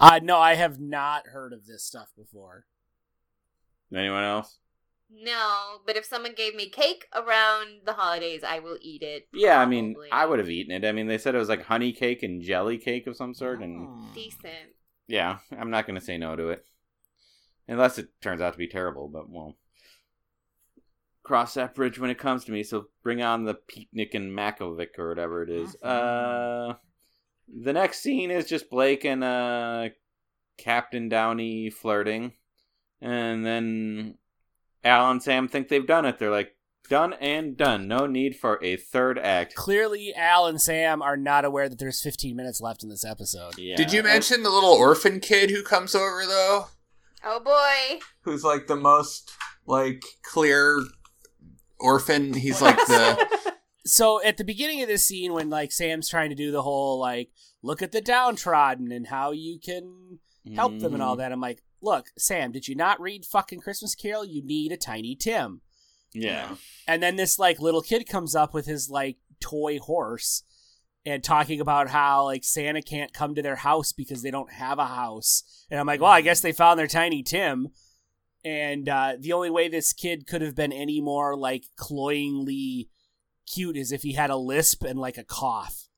Uh, 0.00 0.20
no, 0.22 0.38
I 0.38 0.54
have 0.54 0.80
not 0.80 1.26
heard 1.28 1.52
of 1.52 1.66
this 1.66 1.84
stuff 1.84 2.08
before. 2.16 2.66
Anyone 3.94 4.24
else? 4.24 4.58
No, 5.14 5.80
but 5.86 5.96
if 5.96 6.06
someone 6.06 6.32
gave 6.34 6.54
me 6.54 6.70
cake 6.70 7.06
around 7.14 7.82
the 7.84 7.92
holidays, 7.92 8.42
I 8.46 8.60
will 8.60 8.78
eat 8.80 9.02
it. 9.02 9.28
Yeah, 9.34 9.60
I 9.60 9.66
mean, 9.66 9.92
probably. 9.94 10.08
I 10.10 10.24
would 10.24 10.38
have 10.38 10.48
eaten 10.48 10.74
it. 10.74 10.88
I 10.88 10.92
mean, 10.92 11.06
they 11.06 11.18
said 11.18 11.34
it 11.34 11.38
was 11.38 11.50
like 11.50 11.64
honey 11.64 11.92
cake 11.92 12.22
and 12.22 12.40
jelly 12.40 12.78
cake 12.78 13.06
of 13.06 13.16
some 13.16 13.34
sort, 13.34 13.60
and 13.60 13.86
Mm. 13.88 14.14
decent. 14.14 14.74
yeah, 15.06 15.38
I'm 15.58 15.70
not 15.70 15.86
going 15.86 15.98
to 15.98 16.04
say 16.04 16.16
no 16.16 16.34
to 16.36 16.48
it. 16.48 16.64
Unless 17.68 17.98
it 17.98 18.08
turns 18.22 18.40
out 18.40 18.52
to 18.52 18.58
be 18.58 18.66
terrible, 18.68 19.08
but 19.08 19.28
well. 19.28 19.56
Cross 21.22 21.54
that 21.54 21.74
bridge 21.74 21.98
when 21.98 22.10
it 22.10 22.18
comes 22.18 22.44
to 22.44 22.52
me, 22.52 22.62
so 22.62 22.86
bring 23.02 23.22
on 23.22 23.44
the 23.44 23.54
Picnic 23.54 24.14
and 24.14 24.36
Makowiec 24.36 24.98
or 24.98 25.08
whatever 25.08 25.42
it 25.42 25.50
is. 25.50 25.76
Uh, 25.76 26.74
the 27.48 27.72
next 27.72 28.00
scene 28.00 28.30
is 28.30 28.48
just 28.48 28.70
Blake 28.70 29.04
and 29.04 29.22
uh, 29.22 29.88
Captain 30.58 31.08
Downey 31.08 31.70
flirting. 31.70 32.32
And 33.00 33.44
then 33.44 34.18
Al 34.84 35.10
and 35.10 35.22
Sam 35.22 35.48
think 35.48 35.68
they've 35.68 35.86
done 35.86 36.04
it. 36.04 36.18
They're 36.18 36.30
like, 36.30 36.56
done 36.88 37.14
and 37.14 37.56
done. 37.56 37.88
No 37.88 38.06
need 38.06 38.36
for 38.36 38.62
a 38.62 38.76
third 38.76 39.18
act. 39.18 39.54
Clearly, 39.54 40.14
Al 40.14 40.46
and 40.46 40.60
Sam 40.60 41.02
are 41.02 41.16
not 41.16 41.44
aware 41.44 41.68
that 41.68 41.78
there's 41.78 42.02
15 42.02 42.36
minutes 42.36 42.60
left 42.60 42.82
in 42.82 42.88
this 42.88 43.04
episode. 43.04 43.58
Yeah. 43.58 43.76
Did 43.76 43.92
you 43.92 44.02
mention 44.02 44.42
the 44.42 44.50
little 44.50 44.72
orphan 44.72 45.20
kid 45.20 45.50
who 45.50 45.62
comes 45.62 45.94
over 45.94 46.24
though? 46.26 46.66
Oh 47.24 47.40
boy. 47.40 48.00
Who's 48.22 48.44
like 48.44 48.66
the 48.66 48.76
most 48.76 49.32
like 49.66 50.02
clear 50.22 50.80
orphan? 51.82 52.32
He's 52.34 52.62
like 52.62 52.76
the 52.76 53.54
so 53.84 54.22
at 54.22 54.36
the 54.36 54.44
beginning 54.44 54.82
of 54.82 54.88
this 54.88 55.04
scene 55.04 55.32
when 55.32 55.50
like 55.50 55.72
sam's 55.72 56.08
trying 56.08 56.30
to 56.30 56.36
do 56.36 56.50
the 56.50 56.62
whole 56.62 57.00
like 57.00 57.30
look 57.62 57.82
at 57.82 57.92
the 57.92 58.00
downtrodden 58.00 58.92
and 58.92 59.08
how 59.08 59.32
you 59.32 59.58
can 59.58 60.18
help 60.54 60.78
them 60.78 60.94
and 60.94 61.02
all 61.02 61.14
mm. 61.14 61.18
that 61.18 61.32
i'm 61.32 61.40
like 61.40 61.62
look 61.80 62.06
sam 62.16 62.52
did 62.52 62.68
you 62.68 62.74
not 62.74 63.00
read 63.00 63.24
fucking 63.24 63.60
christmas 63.60 63.94
carol 63.94 64.24
you 64.24 64.40
need 64.44 64.70
a 64.70 64.76
tiny 64.76 65.16
tim 65.16 65.60
Yeah. 66.12 66.56
and 66.86 67.02
then 67.02 67.16
this 67.16 67.38
like 67.38 67.60
little 67.60 67.82
kid 67.82 68.08
comes 68.08 68.34
up 68.34 68.54
with 68.54 68.66
his 68.66 68.88
like 68.88 69.18
toy 69.40 69.78
horse 69.78 70.44
and 71.04 71.22
talking 71.22 71.60
about 71.60 71.88
how 71.88 72.24
like 72.24 72.44
Santa 72.44 72.82
can't 72.82 73.12
come 73.12 73.34
to 73.34 73.42
their 73.42 73.56
house 73.56 73.92
because 73.92 74.22
they 74.22 74.30
don't 74.30 74.52
have 74.52 74.78
a 74.78 74.86
house. 74.86 75.42
And 75.70 75.80
I'm 75.80 75.86
like, 75.86 76.00
well, 76.00 76.12
I 76.12 76.20
guess 76.20 76.40
they 76.40 76.52
found 76.52 76.78
their 76.78 76.86
tiny 76.86 77.22
Tim. 77.22 77.68
And 78.44 78.88
uh, 78.88 79.14
the 79.18 79.32
only 79.32 79.50
way 79.50 79.68
this 79.68 79.92
kid 79.92 80.26
could 80.26 80.42
have 80.42 80.54
been 80.56 80.72
any 80.72 81.00
more 81.00 81.36
like 81.36 81.64
cloyingly 81.76 82.88
cute 83.46 83.76
is 83.76 83.92
if 83.92 84.02
he 84.02 84.12
had 84.14 84.30
a 84.30 84.36
lisp 84.36 84.82
and 84.82 84.98
like 84.98 85.16
a 85.18 85.24
cough. 85.24 85.88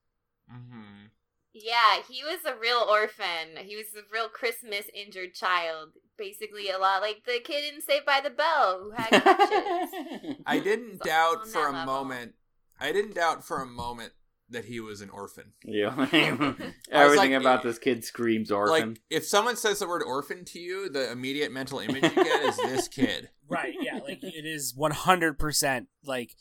Mm-hmm. 0.51 1.05
Yeah, 1.53 2.01
he 2.07 2.21
was 2.23 2.39
a 2.45 2.55
real 2.59 2.85
orphan. 2.89 3.57
He 3.63 3.75
was 3.75 3.85
a 3.97 4.01
real 4.11 4.27
Christmas 4.27 4.87
injured 4.93 5.33
child. 5.33 5.93
Basically, 6.17 6.69
a 6.69 6.77
lot 6.77 7.01
like 7.01 7.23
the 7.25 7.39
kid 7.43 7.73
in 7.73 7.81
Saved 7.81 8.05
by 8.05 8.19
the 8.21 8.29
Bell 8.29 8.79
who 8.83 8.91
had 8.91 9.09
crutches. 9.23 10.35
I 10.45 10.59
didn't 10.59 10.99
So, 10.99 11.05
doubt 11.05 11.47
for 11.47 11.67
a 11.67 11.71
level. 11.71 11.85
moment. 11.85 12.33
I 12.79 12.91
didn't 12.91 13.15
doubt 13.15 13.45
for 13.45 13.61
a 13.61 13.65
moment 13.65 14.13
that 14.49 14.65
he 14.65 14.79
was 14.79 15.01
an 15.01 15.09
orphan. 15.09 15.53
Yeah. 15.63 15.93
Everything 16.91 17.31
like- 17.33 17.41
about 17.41 17.63
this 17.63 17.79
kid 17.79 18.03
screams 18.03 18.51
orphan. 18.51 18.89
Like, 18.89 19.01
if 19.09 19.25
someone 19.25 19.55
says 19.55 19.79
the 19.79 19.87
word 19.87 20.03
orphan 20.03 20.45
to 20.45 20.59
you, 20.59 20.89
the 20.89 21.11
immediate 21.11 21.51
mental 21.51 21.79
image 21.79 22.03
you 22.03 22.23
get 22.23 22.43
is 22.43 22.57
this 22.57 22.87
kid. 22.89 23.29
Right, 23.47 23.75
yeah, 23.79 23.99
like 23.99 24.23
it 24.23 24.45
is 24.45 24.73
100% 24.75 25.85
like 26.03 26.31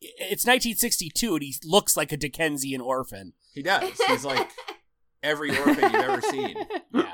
it's 0.00 0.44
1962 0.46 1.34
and 1.34 1.42
he 1.42 1.54
looks 1.64 1.96
like 1.96 2.12
a 2.12 2.16
Dickensian 2.16 2.80
orphan. 2.80 3.34
He 3.52 3.62
does. 3.62 3.98
He's 4.06 4.24
like 4.24 4.50
every 5.22 5.50
orphan 5.50 5.82
you've 5.82 5.94
ever 5.94 6.20
seen. 6.22 6.56
Yeah. 6.94 7.12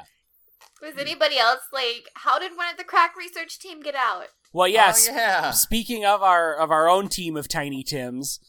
Was 0.81 0.95
anybody 0.99 1.39
else 1.39 1.61
like? 1.73 2.09
How 2.15 2.39
did 2.41 2.57
one 2.57 2.69
of 2.71 2.77
the 2.77 2.85
crack 2.85 3.17
research 3.17 3.59
team 3.61 3.81
get 3.83 3.95
out? 3.95 4.27
Well, 4.53 4.67
yes. 4.69 5.09
Oh, 5.09 5.15
yeah. 5.15 5.51
Speaking 5.53 6.05
of 6.05 6.23
our 6.23 6.55
of 6.57 6.71
our 6.73 6.89
own 6.89 7.09
team 7.09 7.37
of 7.37 7.47
Tiny 7.47 7.85
Tims, 7.85 8.41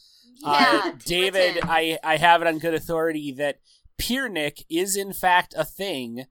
Yeah, 0.42 0.82
uh, 0.84 0.92
David, 1.04 1.60
I 1.62 1.98
I 2.02 2.16
have 2.16 2.42
it 2.42 2.48
on 2.48 2.58
good 2.58 2.74
authority 2.74 3.32
that 3.32 3.58
Piernik 3.98 4.64
is 4.68 4.96
in 4.96 5.12
fact 5.12 5.54
a 5.56 5.64
thing, 5.64 6.26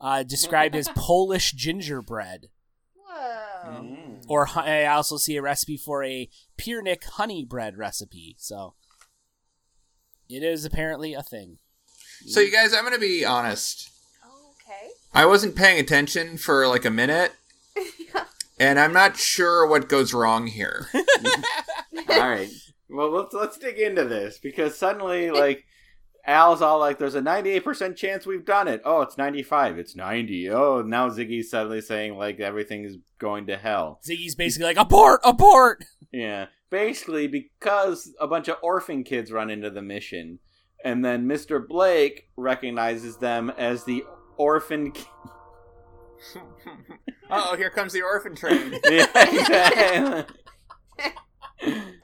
uh, 0.00 0.22
described 0.22 0.76
as 0.76 0.88
Polish 0.96 1.52
gingerbread. 1.52 2.48
Whoa. 2.94 3.70
Mm. 3.70 4.24
Or 4.28 4.48
I 4.56 4.86
also 4.86 5.16
see 5.16 5.36
a 5.36 5.42
recipe 5.42 5.76
for 5.76 6.04
a 6.04 6.28
Piernik 6.58 7.04
honey 7.04 7.44
bread 7.44 7.76
recipe. 7.76 8.36
So 8.38 8.74
it 10.28 10.42
is 10.42 10.64
apparently 10.64 11.14
a 11.14 11.22
thing. 11.22 11.58
So, 12.26 12.40
you 12.40 12.50
guys, 12.50 12.72
I'm 12.72 12.82
going 12.82 12.94
to 12.94 13.00
be 13.00 13.24
honest. 13.24 13.90
Okay. 14.24 14.90
I 15.14 15.26
wasn't 15.26 15.54
paying 15.54 15.78
attention 15.78 16.38
for 16.38 16.66
like 16.66 16.84
a 16.84 16.90
minute, 16.90 17.32
and 18.58 18.80
I'm 18.80 18.92
not 18.92 19.16
sure 19.16 19.66
what 19.66 19.88
goes 19.88 20.12
wrong 20.12 20.46
here. 20.46 20.88
all 20.94 22.18
right. 22.18 22.50
Well, 22.88 23.10
let's 23.10 23.34
let's 23.34 23.58
dig 23.58 23.78
into 23.78 24.04
this 24.04 24.38
because 24.38 24.76
suddenly, 24.76 25.30
like, 25.30 25.64
Al's 26.26 26.62
all 26.62 26.78
like, 26.78 26.98
"There's 26.98 27.14
a 27.14 27.20
98% 27.20 27.96
chance 27.96 28.26
we've 28.26 28.44
done 28.44 28.68
it." 28.68 28.80
Oh, 28.84 29.00
it's 29.02 29.18
95. 29.18 29.78
It's 29.78 29.96
90. 29.96 30.50
Oh, 30.50 30.82
now 30.82 31.08
Ziggy's 31.08 31.50
suddenly 31.50 31.80
saying 31.80 32.16
like 32.16 32.40
everything 32.40 32.84
is 32.84 32.96
going 33.18 33.46
to 33.46 33.56
hell. 33.56 34.00
Ziggy's 34.08 34.34
basically 34.34 34.66
like 34.66 34.76
abort, 34.76 35.20
abort. 35.24 35.84
Yeah, 36.12 36.46
basically 36.70 37.26
because 37.26 38.12
a 38.20 38.26
bunch 38.26 38.48
of 38.48 38.56
orphan 38.62 39.04
kids 39.04 39.32
run 39.32 39.50
into 39.50 39.70
the 39.70 39.82
mission, 39.82 40.38
and 40.84 41.04
then 41.04 41.26
Mr. 41.26 41.66
Blake 41.66 42.28
recognizes 42.36 43.16
them 43.18 43.50
as 43.56 43.84
the 43.84 44.04
orphan. 44.36 44.92
ki- 44.92 45.04
oh, 47.30 47.56
here 47.56 47.70
comes 47.70 47.92
the 47.92 48.02
orphan 48.02 48.34
train. 48.34 48.78
yeah, 48.90 49.06
exactly. 49.14 50.34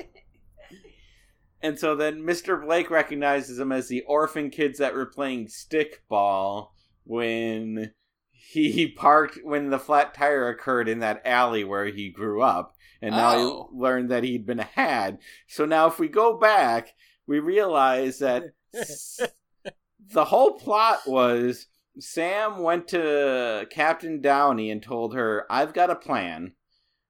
and 1.63 1.79
so 1.79 1.95
then 1.95 2.23
Mr. 2.23 2.61
Blake 2.63 2.91
recognizes 2.91 3.57
them 3.57 3.73
as 3.73 3.89
the 3.89 4.03
orphan 4.03 4.51
kids 4.51 4.79
that 4.79 4.95
were 4.95 5.07
playing 5.07 5.47
stickball 5.47 6.69
when 7.05 7.93
he 8.31 8.89
parked 8.89 9.39
when 9.45 9.71
the 9.71 9.79
flat 9.79 10.15
tire 10.15 10.49
occurred 10.49 10.89
in 10.89 10.99
that 11.01 11.23
alley 11.25 11.65
where 11.65 11.87
he 11.87 12.11
grew 12.11 12.43
up. 12.43 12.75
And 13.01 13.15
now 13.17 13.35
Oh. 13.35 13.69
he 13.73 13.79
learned 13.79 14.11
that 14.11 14.25
he'd 14.25 14.47
been 14.47 14.59
had. 14.59 15.19
So 15.49 15.65
now 15.65 15.87
if 15.89 15.99
we 15.99 16.09
go 16.09 16.39
back, 16.39 16.93
we 17.27 17.39
realize 17.41 18.19
that 18.19 18.45
s- 18.75 19.21
the 20.13 20.25
whole 20.27 20.53
plot 20.59 21.01
was 21.07 21.67
Sam 21.99 22.59
went 22.63 22.89
to 22.89 23.67
Captain 23.71 24.21
Downey 24.21 24.71
and 24.71 24.83
told 24.83 25.15
her, 25.15 25.47
I've 25.51 25.75
got 25.75 25.91
a 25.91 25.95
plan. 25.97 26.53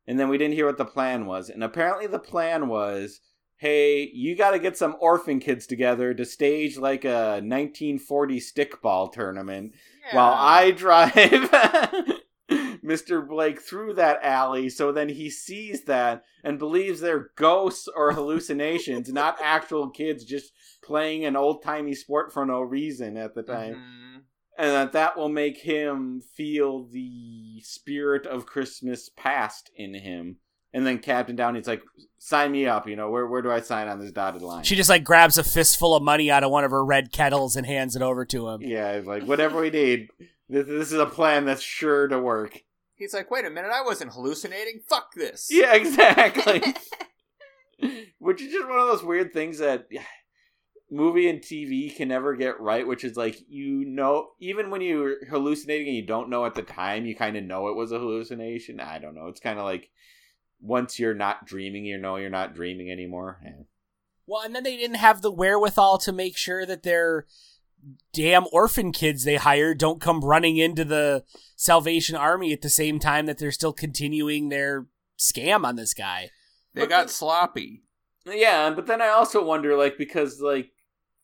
And 0.06 0.18
then 0.18 0.28
we 0.28 0.36
didn't 0.38 0.54
hear 0.54 0.66
what 0.66 0.78
the 0.78 0.84
plan 0.84 1.26
was. 1.26 1.48
And 1.48 1.62
apparently 1.62 2.06
the 2.08 2.18
plan 2.18 2.68
was, 2.68 3.20
hey, 3.62 4.10
you 4.12 4.34
got 4.34 4.50
to 4.50 4.58
get 4.58 4.76
some 4.76 4.96
orphan 4.98 5.38
kids 5.38 5.68
together 5.68 6.12
to 6.12 6.24
stage 6.24 6.76
like 6.76 7.04
a 7.04 7.34
1940 7.40 8.40
stickball 8.40 9.12
tournament 9.12 9.72
while 10.10 10.34
I 10.36 10.70
drive 10.76 11.12
Mr. 12.84 13.26
Blake 13.26 13.62
through 13.62 13.94
that 13.94 14.18
alley. 14.24 14.68
So 14.68 14.90
then 14.90 15.08
he 15.08 15.30
sees 15.30 15.84
that 15.84 16.24
and 16.42 16.58
believes 16.58 16.98
they're 16.98 17.30
ghosts 17.36 17.86
or 17.94 18.10
hallucinations, 18.10 19.12
not 19.12 19.38
actual 19.40 19.90
kids 19.90 20.24
just 20.24 20.52
playing 20.82 21.24
an 21.24 21.36
old 21.36 21.62
timey 21.62 21.94
sport 21.94 22.32
for 22.32 22.44
no 22.44 22.62
reason 22.62 23.16
at 23.16 23.36
the 23.36 23.44
time. 23.44 23.74
Mhm. 23.74 24.22
And 24.58 24.70
that 24.72 24.92
that 24.92 25.16
will 25.16 25.28
make 25.28 25.58
him 25.58 26.20
feel 26.20 26.84
the 26.84 27.60
spirit 27.62 28.26
of 28.26 28.44
Christmas 28.44 29.08
past 29.08 29.70
in 29.76 29.94
him. 29.94 30.38
And 30.74 30.86
then 30.86 30.98
Captain 30.98 31.36
Downey's 31.36 31.66
like, 31.66 31.82
sign 32.18 32.52
me 32.52 32.66
up, 32.66 32.88
you 32.88 32.96
know, 32.96 33.10
where, 33.10 33.26
where 33.26 33.42
do 33.42 33.50
I 33.50 33.60
sign 33.60 33.88
on 33.88 34.00
this 34.00 34.12
dotted 34.12 34.42
line? 34.42 34.64
She 34.64 34.76
just 34.76 34.88
like 34.88 35.04
grabs 35.04 35.38
a 35.38 35.44
fistful 35.44 35.94
of 35.94 36.02
money 36.02 36.30
out 36.30 36.44
of 36.44 36.50
one 36.50 36.64
of 36.64 36.70
her 36.70 36.84
red 36.84 37.12
kettles 37.12 37.56
and 37.56 37.66
hands 37.66 37.96
it 37.96 38.02
over 38.02 38.24
to 38.26 38.48
him. 38.48 38.62
yeah, 38.62 38.92
it's 38.92 39.06
like, 39.06 39.24
whatever 39.24 39.60
we 39.60 39.70
need. 39.70 40.08
This, 40.48 40.66
this 40.66 40.92
is 40.92 40.98
a 40.98 41.06
plan 41.06 41.44
that's 41.44 41.62
sure 41.62 42.08
to 42.08 42.18
work. 42.18 42.62
He's 42.94 43.12
like, 43.12 43.30
wait 43.30 43.44
a 43.44 43.50
minute, 43.50 43.72
I 43.74 43.82
wasn't 43.82 44.12
hallucinating. 44.12 44.80
Fuck 44.88 45.14
this. 45.14 45.48
Yeah, 45.50 45.74
exactly. 45.74 46.62
which 48.18 48.40
is 48.40 48.52
just 48.52 48.68
one 48.68 48.78
of 48.78 48.86
those 48.86 49.02
weird 49.02 49.32
things 49.32 49.58
that 49.58 49.88
movie 50.90 51.28
and 51.28 51.40
TV 51.40 51.94
can 51.94 52.08
never 52.08 52.36
get 52.36 52.60
right, 52.60 52.86
which 52.86 53.02
is 53.04 53.16
like 53.16 53.36
you 53.48 53.84
know 53.84 54.28
even 54.40 54.70
when 54.70 54.80
you're 54.80 55.24
hallucinating 55.26 55.88
and 55.88 55.96
you 55.96 56.06
don't 56.06 56.30
know 56.30 56.44
at 56.44 56.54
the 56.54 56.62
time, 56.62 57.04
you 57.04 57.16
kind 57.16 57.36
of 57.36 57.44
know 57.44 57.68
it 57.68 57.76
was 57.76 57.92
a 57.92 57.98
hallucination. 57.98 58.78
I 58.78 58.98
don't 58.98 59.14
know. 59.14 59.26
It's 59.26 59.40
kind 59.40 59.58
of 59.58 59.64
like 59.64 59.90
once 60.62 60.98
you're 60.98 61.14
not 61.14 61.44
dreaming, 61.44 61.84
you 61.84 61.98
know 61.98 62.16
you're 62.16 62.30
not 62.30 62.54
dreaming 62.54 62.90
anymore. 62.90 63.40
Yeah. 63.44 63.64
Well, 64.26 64.42
and 64.42 64.54
then 64.54 64.62
they 64.62 64.76
didn't 64.76 64.96
have 64.96 65.20
the 65.20 65.32
wherewithal 65.32 65.98
to 65.98 66.12
make 66.12 66.36
sure 66.36 66.64
that 66.64 66.84
their 66.84 67.26
damn 68.12 68.44
orphan 68.52 68.92
kids 68.92 69.24
they 69.24 69.36
hired 69.36 69.78
don't 69.78 70.00
come 70.00 70.20
running 70.20 70.56
into 70.56 70.84
the 70.84 71.24
Salvation 71.56 72.14
Army 72.14 72.52
at 72.52 72.62
the 72.62 72.70
same 72.70 72.98
time 72.98 73.26
that 73.26 73.38
they're 73.38 73.50
still 73.50 73.72
continuing 73.72 74.48
their 74.48 74.86
scam 75.18 75.64
on 75.64 75.76
this 75.76 75.94
guy. 75.94 76.30
They 76.74 76.86
got 76.86 77.10
sloppy. 77.10 77.82
Yeah, 78.24 78.70
but 78.70 78.86
then 78.86 79.02
I 79.02 79.08
also 79.08 79.44
wonder 79.44 79.76
like 79.76 79.98
because 79.98 80.40
like 80.40 80.70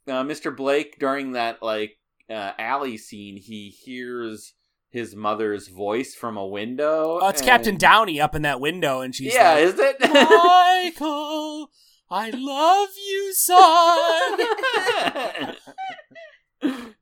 uh, 0.07 0.25
Mr. 0.25 0.55
Blake 0.55 0.99
during 0.99 1.33
that 1.33 1.63
like 1.63 1.97
uh, 2.29 2.53
alley 2.59 2.99
scene, 2.99 3.37
he 3.37 3.71
hears 3.71 4.55
his 4.91 5.15
mother's 5.15 5.69
voice 5.69 6.15
from 6.15 6.37
a 6.37 6.47
window. 6.47 7.19
Oh, 7.21 7.29
it's 7.29 7.41
and- 7.41 7.49
Captain 7.49 7.77
Downey 7.77 8.21
up 8.21 8.35
in 8.35 8.43
that 8.43 8.61
window, 8.61 9.01
and 9.01 9.15
she's 9.15 9.35
yeah, 9.35 9.55
like, 9.55 9.65
is 9.65 9.75
it? 9.79 9.97
Michael, 10.01 11.71
I 12.11 12.31
love 12.31 12.89
you, 13.07 13.33
son. 13.35 14.41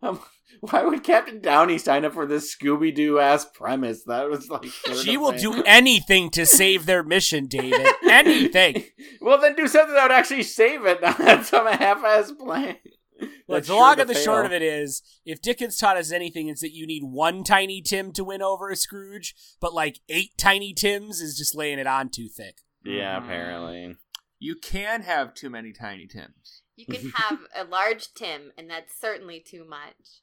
Um, 0.02 0.20
why 0.60 0.82
would 0.84 1.02
Captain 1.02 1.40
Downey 1.40 1.78
sign 1.78 2.04
up 2.04 2.14
for 2.14 2.26
this 2.26 2.54
Scooby 2.54 2.94
Doo 2.94 3.18
ass 3.18 3.44
premise? 3.44 4.04
That 4.04 4.28
was 4.28 4.48
like 4.48 4.64
she 5.02 5.16
will 5.16 5.32
do 5.32 5.62
anything 5.64 6.30
to 6.30 6.46
save 6.46 6.86
their 6.86 7.02
mission, 7.02 7.46
David. 7.46 7.86
Anything. 8.08 8.84
well, 9.20 9.40
then 9.40 9.54
do 9.54 9.68
something 9.68 9.94
that 9.94 10.02
would 10.04 10.12
actually 10.12 10.42
save 10.42 10.84
it, 10.84 11.00
not 11.02 11.44
some 11.46 11.66
half-ass 11.66 12.32
plan. 12.32 12.76
Look, 13.48 13.62
the 13.62 13.66
sure 13.68 13.80
long 13.80 13.94
to 13.96 14.00
and 14.02 14.10
the 14.10 14.14
fail. 14.14 14.24
short 14.24 14.46
of 14.46 14.52
it 14.52 14.62
is, 14.62 15.02
if 15.24 15.40
Dickens 15.40 15.76
taught 15.78 15.96
us 15.96 16.12
anything, 16.12 16.48
it's 16.48 16.60
that 16.60 16.74
you 16.74 16.86
need 16.86 17.02
one 17.04 17.44
Tiny 17.44 17.80
Tim 17.80 18.12
to 18.12 18.24
win 18.24 18.42
over 18.42 18.70
a 18.70 18.76
Scrooge, 18.76 19.34
but 19.60 19.72
like 19.72 20.00
eight 20.08 20.32
Tiny 20.36 20.74
Tims 20.74 21.20
is 21.20 21.36
just 21.38 21.54
laying 21.54 21.78
it 21.78 21.86
on 21.86 22.08
too 22.10 22.28
thick. 22.28 22.58
Yeah, 22.84 23.18
Mhm. 23.20 23.24
apparently. 23.24 23.96
You 24.38 24.54
can 24.56 25.02
have 25.02 25.32
too 25.34 25.48
many 25.48 25.72
tiny 25.72 26.06
Tims. 26.06 26.62
You 26.76 26.84
can 26.86 27.10
have 27.14 27.38
a 27.54 27.64
large 27.64 28.12
Tim, 28.12 28.52
and 28.58 28.68
that's 28.68 28.94
certainly 29.00 29.40
too 29.40 29.64
much. 29.64 30.20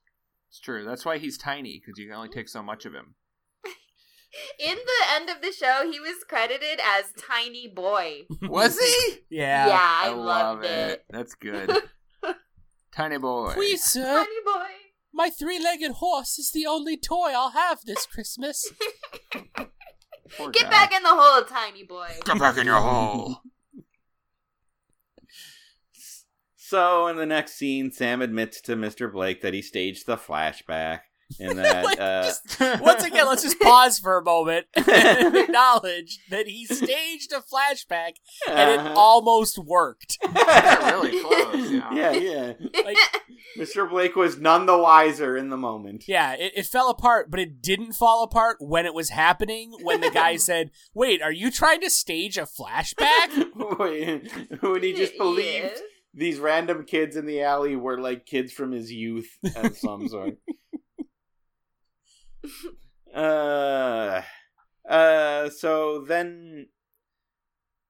It's 0.50 0.60
true. 0.60 0.86
That's 0.86 1.04
why 1.04 1.18
he's 1.18 1.36
tiny, 1.38 1.80
because 1.84 1.98
you 1.98 2.06
can 2.08 2.16
only 2.16 2.30
take 2.30 2.48
so 2.48 2.62
much 2.62 2.86
of 2.86 2.94
him. 2.94 3.16
In 4.60 4.76
the 4.76 5.12
end 5.12 5.30
of 5.30 5.42
the 5.42 5.52
show, 5.52 5.90
he 5.92 6.00
was 6.00 6.24
credited 6.28 6.80
as 6.84 7.06
Tiny 7.18 7.68
Boy. 7.68 8.26
Was 8.44 8.80
he? 8.80 9.18
Yeah. 9.32 9.68
Yeah, 9.68 9.80
I, 9.82 10.10
love 10.10 10.18
loved 10.60 10.66
it. 10.66 10.90
it. 10.92 11.06
That's 11.10 11.34
good. 11.34 11.72
Tiny 12.96 13.18
boy. 13.18 13.52
Please, 13.54 13.84
sir, 13.84 14.04
Tiny 14.26 14.42
Boy. 14.46 14.68
my 15.14 15.30
three-legged 15.30 15.92
horse 15.94 16.38
is 16.40 16.52
the 16.52 16.66
only 16.66 16.98
toy 16.98 17.32
I'll 17.36 17.52
have 17.52 17.80
this 17.86 18.06
Christmas. 18.06 18.72
Poor 20.38 20.50
Get 20.52 20.64
guy. 20.64 20.70
back 20.70 20.94
in 20.94 21.04
the 21.04 21.10
hole, 21.10 21.44
Tiny 21.44 21.84
Boy. 21.84 22.10
Get 22.26 22.40
back 22.40 22.58
in 22.58 22.66
your 22.66 22.80
hole. 22.82 23.38
So 26.56 27.08
in 27.08 27.18
the 27.18 27.26
next 27.26 27.54
scene, 27.54 27.92
Sam 27.92 28.22
admits 28.22 28.60
to 28.62 28.76
Mr. 28.76 29.12
Blake 29.12 29.42
that 29.42 29.54
he 29.54 29.62
staged 29.62 30.08
the 30.08 30.18
flashback 30.18 31.02
and 31.40 31.58
that 31.60 31.84
Like, 31.86 32.00
uh, 32.00 32.24
just- 32.24 32.60
once 32.82 33.04
again, 33.04 33.26
let's 33.28 33.44
just 33.44 33.60
pause 33.62 34.00
for 34.00 34.18
a 34.18 34.24
moment 34.24 34.66
and 34.76 35.36
acknowledge 35.36 36.20
that 36.30 36.48
he 36.48 36.66
staged 36.66 37.32
a 37.32 37.42
flashback 37.42 38.14
and 38.50 38.70
it 38.72 38.80
Uh-huh. 38.80 38.94
almost 38.96 39.58
worked. 39.58 40.18
really 40.24 41.22
close. 41.22 41.72
Yeah. 41.72 41.94
yeah, 41.94 42.12
yeah. 42.12 42.54
Like, 42.84 42.98
Mr. 43.58 43.90
Blake 43.90 44.16
was 44.16 44.40
none 44.40 44.66
the 44.66 44.78
wiser 44.78 45.38
in 45.38 45.50
the 45.50 45.58
moment. 45.58 46.06
yeah, 46.08 46.34
it, 46.34 46.54
it 46.56 46.66
fell 46.66 46.90
apart, 46.90 47.30
but 47.30 47.40
it 47.40 47.62
didn't 47.62 47.94
fall 47.94 48.24
apart 48.24 48.58
when 48.60 48.86
it 48.86 48.94
was 48.94 49.10
happening. 49.10 49.74
When 49.84 50.02
the 50.02 50.10
guy 50.10 50.38
said, 50.38 50.72
"Wait, 50.94 51.22
are 51.22 51.32
you 51.32 51.52
trying 51.52 51.82
to 51.82 51.90
stage 51.90 52.38
a 52.38 52.48
flashback?" 52.48 53.78
Wait, 53.80 54.32
when 54.62 54.82
he 54.84 54.94
just 54.94 55.18
believed 55.18 55.44
Yes. 55.76 55.82
these 56.14 56.40
random 56.40 56.84
kids 56.86 57.16
in 57.16 57.26
the 57.26 57.42
alley 57.42 57.76
were 57.76 58.00
like 58.00 58.26
kids 58.26 58.52
from 58.52 58.72
his 58.72 58.92
youth 58.92 59.30
of 59.56 59.78
some 59.78 60.08
sort. 60.08 60.36
uh, 63.16 64.22
uh, 64.90 65.50
so 65.50 66.04
then 66.08 66.68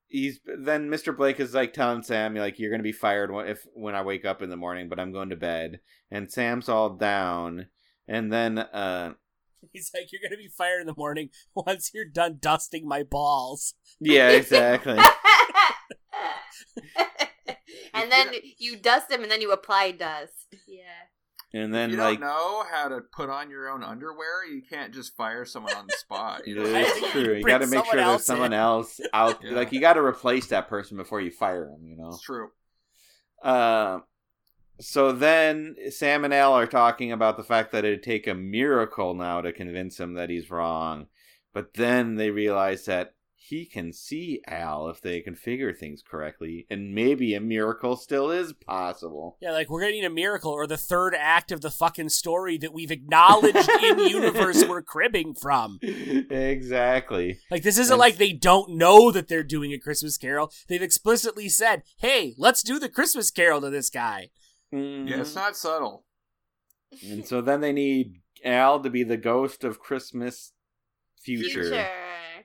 he's 0.08 0.40
then 0.46 0.90
Mr. 0.90 1.16
Blake 1.16 1.40
is 1.40 1.54
like 1.54 1.74
telling 1.74 2.04
Sam 2.04 2.36
like 2.36 2.60
you're 2.60 2.72
gonna 2.72 2.84
be 2.84 2.92
fired 2.92 3.32
if 3.48 3.66
when 3.74 3.96
I 3.96 4.04
wake 4.04 4.26
up 4.26 4.42
in 4.42 4.50
the 4.50 4.58
morning, 4.58 4.90
but 4.90 5.00
I'm 5.00 5.12
going 5.12 5.30
to 5.30 5.36
bed. 5.36 5.80
And 6.12 6.32
Sam's 6.32 6.70
all 6.70 6.92
down, 6.92 7.68
and 8.08 8.32
then 8.32 8.60
uh, 8.60 9.14
He's 9.72 9.92
like, 9.94 10.12
"You're 10.12 10.22
gonna 10.22 10.38
be 10.38 10.50
fired 10.50 10.82
in 10.82 10.88
the 10.88 10.96
morning 10.98 11.30
once 11.56 11.92
you're 11.94 12.06
done 12.06 12.38
dusting 12.40 12.88
my 12.88 13.04
balls." 13.04 13.76
yeah, 14.00 14.30
exactly. 14.32 15.00
and 17.94 18.12
then 18.12 18.34
you 18.58 18.76
dust 18.76 19.10
them 19.10 19.24
and 19.24 19.32
then 19.32 19.42
you 19.42 19.52
apply 19.52 19.92
dust. 19.92 20.56
Yeah. 20.68 21.08
And 21.56 21.66
If 21.66 21.72
then 21.72 21.90
you 21.92 21.98
like 21.98 22.20
don't 22.20 22.28
know 22.28 22.64
how 22.72 22.88
to 22.90 23.02
put 23.02 23.30
on 23.30 23.50
your 23.52 23.70
own 23.70 23.84
underwear, 23.84 24.44
you 24.46 24.62
can't 24.68 24.92
just 24.94 25.16
fire 25.16 25.46
someone 25.46 25.76
on 25.76 25.86
the 25.88 25.94
spot. 26.00 26.48
You 26.48 26.56
know? 26.56 26.64
It 26.64 26.88
is 26.88 27.12
true. 27.12 27.22
you 27.22 27.34
You 27.36 27.44
got 27.44 27.60
to 27.60 27.68
make 27.68 27.86
sure 27.86 27.94
there's 27.94 28.06
else 28.08 28.26
someone 28.26 28.54
in. 28.54 28.60
else 28.60 29.00
out. 29.14 29.40
Yeah. 29.44 29.52
Like 29.52 29.72
you 29.72 29.80
got 29.80 29.94
to 29.94 30.02
replace 30.02 30.48
that 30.48 30.68
person 30.68 30.98
before 30.98 31.22
you 31.22 31.30
fire 31.30 31.68
him. 31.70 31.86
You 31.86 31.96
know. 31.98 32.10
It's 32.10 32.22
true. 32.22 32.50
Uh, 33.44 34.00
so 34.80 35.12
then 35.12 35.76
Sam 35.92 36.26
and 36.26 36.34
Al 36.34 36.54
are 36.54 36.66
talking 36.66 37.12
about 37.12 37.38
the 37.38 37.44
fact 37.44 37.72
that 37.72 37.86
it'd 37.86 38.02
take 38.04 38.26
a 38.26 38.34
miracle 38.34 39.14
now 39.14 39.42
to 39.42 39.54
convince 39.54 40.00
him 40.00 40.16
that 40.16 40.30
he's 40.32 40.50
wrong, 40.50 41.08
but 41.54 41.76
then 41.76 42.16
they 42.16 42.32
realize 42.32 42.86
that 42.86 43.14
he 43.46 43.66
can 43.66 43.92
see 43.92 44.42
Al 44.48 44.88
if 44.88 45.02
they 45.02 45.22
configure 45.22 45.76
things 45.78 46.02
correctly, 46.02 46.66
and 46.70 46.96
maybe 46.96 47.34
a 47.34 47.42
miracle 47.42 47.98
still 47.98 48.32
is 48.32 48.54
possible. 48.54 49.38
Yeah, 49.42 49.52
like 49.52 49.70
we're 49.70 49.82
gonna 49.82 49.92
need 49.92 50.06
a 50.06 50.10
miracle 50.10 50.52
or 50.52 50.66
the 50.66 50.78
third 50.78 51.14
act 51.14 51.52
of 51.52 51.60
the 51.60 51.70
fucking 51.70 52.08
story 52.10 52.58
that 52.60 52.74
we've 52.74 52.90
acknowledged 52.92 53.70
in 53.84 54.00
universe 54.08 54.64
we're 54.66 54.82
cribbing 54.82 55.34
from. 55.34 55.80
exactly. 55.82 57.40
Like 57.52 57.64
this 57.64 57.78
isn't 57.78 57.94
And- 57.94 58.00
like 58.00 58.18
they 58.18 58.34
don't 58.34 58.72
know 58.78 59.12
that 59.12 59.28
they're 59.28 59.44
doing 59.44 59.74
a 59.74 59.80
Christmas 59.80 60.18
Carol. 60.18 60.52
They've 60.68 60.82
explicitly 60.82 61.50
said, 61.50 61.84
"Hey, 61.98 62.36
let's 62.38 62.64
do 62.64 62.80
the 62.80 62.90
Christmas 62.90 63.32
Carol 63.32 63.62
to 63.62 63.70
this 63.70 63.90
guy." 63.90 64.30
Mhm. 64.74 65.10
Yeah, 65.10 65.22
it's 65.22 65.36
not 65.36 65.56
subtle. 65.56 66.06
And 67.08 67.28
so 67.28 67.42
then 67.42 67.62
they 67.62 67.74
need 67.74 68.22
Al 68.44 68.80
to 68.82 68.90
be 68.90 69.04
the 69.04 69.18
ghost 69.18 69.64
of 69.64 69.80
Christmas 69.80 70.54
future. 71.22 71.64
Future. 71.64 71.88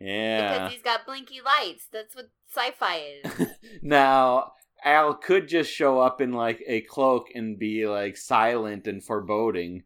Yeah. 0.01 0.53
Because 0.53 0.73
he's 0.73 0.83
got 0.83 1.07
blinky 1.07 1.41
lights. 1.45 1.87
That's 1.93 2.15
what 2.15 2.27
sci-fi 2.55 3.03
is. 3.25 3.47
now, 3.83 4.53
Al 4.85 5.15
could 5.15 5.49
just 5.49 5.71
show 5.71 5.99
up 6.01 6.21
in 6.21 6.33
like 6.33 6.63
a 6.67 6.83
cloak 6.83 7.27
and 7.35 7.59
be 7.59 7.87
like 7.87 8.17
silent 8.17 8.87
and 8.87 9.03
foreboding. 9.05 9.83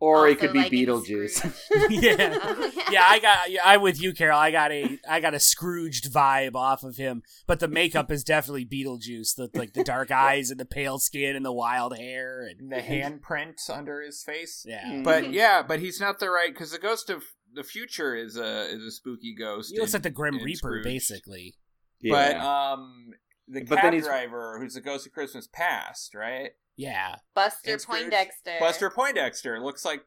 Or 0.00 0.26
he 0.26 0.34
Also, 0.34 0.40
could 0.48 0.52
be 0.52 0.58
like 0.58 0.72
Beetlejuice. 0.72 1.60
Yeah. 1.90 2.38
Oh, 2.42 2.70
Yeah, 2.90 3.04
I 3.08 3.18
got 3.20 3.50
yeah, 3.50 3.60
I'm 3.64 3.80
with 3.80 4.00
you, 4.02 4.12
Carol. 4.12 4.38
I 4.38 4.50
got 4.50 4.70
a 4.72 4.98
I 5.08 5.20
got 5.20 5.34
a 5.34 5.40
Scrooged 5.40 6.12
vibe 6.12 6.54
off 6.56 6.82
of 6.82 6.96
him, 6.96 7.22
but 7.46 7.60
the 7.60 7.68
makeup 7.68 8.10
is 8.10 8.22
definitely 8.24 8.66
Beetlejuice. 8.66 9.34
The 9.36 9.48
like 9.54 9.72
the 9.72 9.84
dark 9.84 10.10
eyes 10.10 10.50
and 10.50 10.58
the 10.60 10.66
pale 10.66 10.98
skin 10.98 11.36
and 11.36 11.44
the 11.44 11.52
wild 11.52 11.96
hair 11.96 12.42
and 12.46 12.70
The 12.70 12.76
handprint 12.82 13.70
under 13.70 14.02
his 14.02 14.22
face. 14.22 14.64
yeah. 14.68 14.84
Mm-hmm. 14.84 15.02
But 15.04 15.32
yeah, 15.32 15.62
but 15.62 15.80
he's 15.80 16.00
not 16.00 16.18
the 16.18 16.28
right 16.28 16.52
because 16.52 16.72
the 16.72 16.78
ghost 16.78 17.08
of 17.08 17.22
the 17.54 17.62
future 17.64 18.14
is 18.14 18.36
a 18.36 18.66
is 18.70 18.82
a 18.84 18.90
spooky 18.90 19.34
ghost. 19.34 19.72
He 19.72 19.78
looks 19.78 19.92
in- 19.94 19.98
like 19.98 20.02
the 20.04 20.10
Grim 20.10 20.36
Reaper, 20.42 20.56
Scrooge. 20.56 20.84
basically. 20.84 21.54
But 22.02 22.36
um, 22.36 23.12
the 23.48 23.64
But 23.64 23.76
cab 23.76 23.84
then 23.84 23.92
he's- 23.94 24.04
driver, 24.06 24.58
who's 24.60 24.74
the 24.74 24.80
ghost 24.80 25.06
of 25.06 25.12
Christmas 25.12 25.48
past, 25.52 26.14
right? 26.14 26.50
Yeah. 26.76 27.16
Buster 27.34 27.78
Poindexter. 27.78 28.56
Buster 28.60 28.90
Poindexter 28.90 29.60
looks 29.60 29.84
like. 29.84 30.04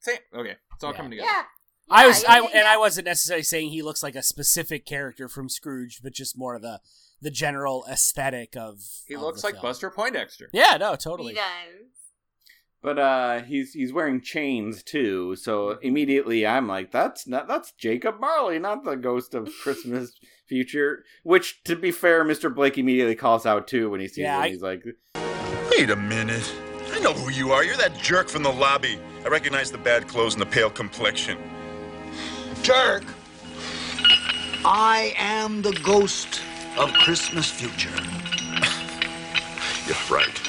Same. 0.00 0.18
Okay, 0.34 0.56
it's 0.74 0.82
all 0.84 0.90
Yeah. 0.90 0.96
coming 0.96 1.10
together. 1.12 1.28
Yeah. 1.32 1.42
I 1.92 2.06
was 2.06 2.22
yeah, 2.22 2.32
I 2.32 2.36
yeah, 2.38 2.44
and 2.46 2.54
yeah. 2.54 2.72
I 2.72 2.76
wasn't 2.76 3.04
necessarily 3.06 3.42
saying 3.42 3.70
he 3.70 3.82
looks 3.82 4.02
like 4.02 4.14
a 4.14 4.22
specific 4.22 4.86
character 4.86 5.28
from 5.28 5.48
Scrooge, 5.48 6.00
but 6.02 6.12
just 6.12 6.38
more 6.38 6.54
of 6.54 6.62
the 6.62 6.80
the 7.22 7.30
general 7.30 7.84
aesthetic 7.90 8.56
of 8.56 8.80
He 9.06 9.14
of 9.14 9.20
looks 9.22 9.42
the 9.42 9.48
like 9.48 9.54
film. 9.56 9.62
Buster 9.62 9.90
Poindexter. 9.90 10.48
Yeah, 10.52 10.76
no, 10.78 10.94
totally. 10.96 11.34
He 11.34 11.38
totally. 11.38 11.80
does. 11.80 11.90
But 12.82 12.98
uh 12.98 13.42
he's 13.42 13.74
he's 13.74 13.92
wearing 13.92 14.22
chains 14.22 14.82
too, 14.82 15.36
so 15.36 15.72
immediately 15.82 16.46
I'm 16.46 16.66
like, 16.66 16.90
that's 16.90 17.26
not 17.28 17.46
that's 17.46 17.72
Jacob 17.72 18.18
Marley, 18.20 18.58
not 18.58 18.84
the 18.84 18.96
ghost 18.96 19.34
of 19.34 19.50
Christmas 19.62 20.12
future. 20.48 21.04
Which 21.22 21.62
to 21.64 21.76
be 21.76 21.90
fair, 21.92 22.24
Mr. 22.24 22.54
Blake 22.54 22.78
immediately 22.78 23.14
calls 23.16 23.44
out 23.44 23.68
too 23.68 23.90
when 23.90 24.00
he 24.00 24.08
sees 24.08 24.18
Yeah, 24.18 24.36
him. 24.38 24.42
I- 24.42 24.48
He's 24.48 24.62
like 24.62 24.82
Wait 25.70 25.90
a 25.90 25.96
minute. 25.96 26.50
I 26.92 26.98
know 27.00 27.12
who 27.12 27.30
you 27.30 27.52
are. 27.52 27.62
You're 27.64 27.76
that 27.76 27.96
jerk 27.98 28.28
from 28.28 28.42
the 28.42 28.50
lobby. 28.52 28.98
I 29.24 29.28
recognize 29.28 29.70
the 29.70 29.78
bad 29.78 30.08
clothes 30.08 30.32
and 30.34 30.40
the 30.42 30.46
pale 30.46 30.70
complexion. 30.70 31.38
Jerk! 32.62 33.04
I 34.64 35.14
am 35.16 35.62
the 35.62 35.72
ghost 35.84 36.42
of 36.76 36.92
Christmas 36.94 37.50
future. 37.50 37.90
You're 39.86 39.96
right. 40.10 40.40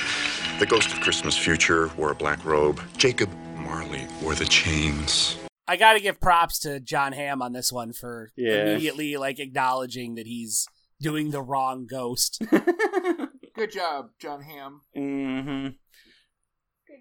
The 0.61 0.67
ghost 0.67 0.93
of 0.93 1.01
Christmas 1.01 1.35
future 1.35 1.87
wore 1.97 2.11
a 2.11 2.15
black 2.15 2.45
robe. 2.45 2.79
Jacob 2.95 3.31
Marley 3.55 4.05
wore 4.21 4.35
the 4.35 4.45
chains. 4.45 5.35
I 5.67 5.75
got 5.75 5.93
to 5.93 5.99
give 5.99 6.21
props 6.21 6.59
to 6.59 6.79
Jon 6.79 7.13
Hamm 7.13 7.41
on 7.41 7.51
this 7.53 7.71
one 7.71 7.93
for 7.93 8.29
Yeah. 8.37 8.67
immediately 8.67 9.17
like 9.17 9.39
acknowledging 9.39 10.13
that 10.15 10.27
he's 10.27 10.67
doing 11.01 11.31
the 11.31 11.41
wrong 11.41 11.87
ghost. 11.89 12.43
Good 13.55 13.71
job, 13.71 14.11
Jon 14.19 14.43
Hamm. 14.43 14.81
Mm-hmm. 14.95 15.67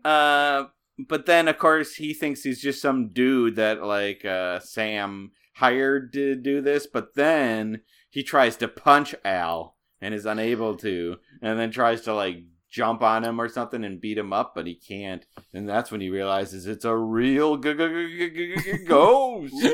Uh, 0.07 0.65
but 0.99 1.27
then 1.27 1.47
of 1.47 1.59
course 1.59 1.97
he 1.97 2.15
thinks 2.15 2.43
he's 2.43 2.63
just 2.63 2.81
some 2.81 3.11
dude 3.13 3.57
that 3.57 3.83
like 3.85 4.25
uh 4.25 4.61
Sam 4.61 5.33
hired 5.57 6.15
to 6.15 6.35
do 6.35 6.63
this, 6.63 6.87
but 6.87 7.15
then 7.15 7.83
he 8.09 8.23
tries 8.23 8.57
to 8.57 8.69
punch 8.69 9.15
Al 9.23 9.77
and 10.01 10.15
is 10.15 10.25
unable 10.25 10.79
to, 10.79 11.17
and 11.43 11.61
then 11.61 11.71
tries 11.71 12.01
to 12.03 12.15
like 12.15 12.39
jump 12.71 13.03
on 13.03 13.25
him 13.25 13.41
or 13.41 13.49
something 13.49 13.85
and 13.85 14.01
beat 14.01 14.17
him 14.19 14.33
up, 14.33 14.53
but 14.55 14.67
he 14.67 14.75
can't. 14.75 15.27
And 15.53 15.69
that's 15.69 15.91
when 15.91 16.01
he 16.01 16.09
realizes 16.11 16.67
it's 16.67 16.85
a 16.85 16.97
real 16.97 17.57
g- 17.57 17.75
g- 17.75 18.29
g- 18.29 18.31
g- 18.31 18.57
g- 18.63 18.85
ghost. 18.85 19.55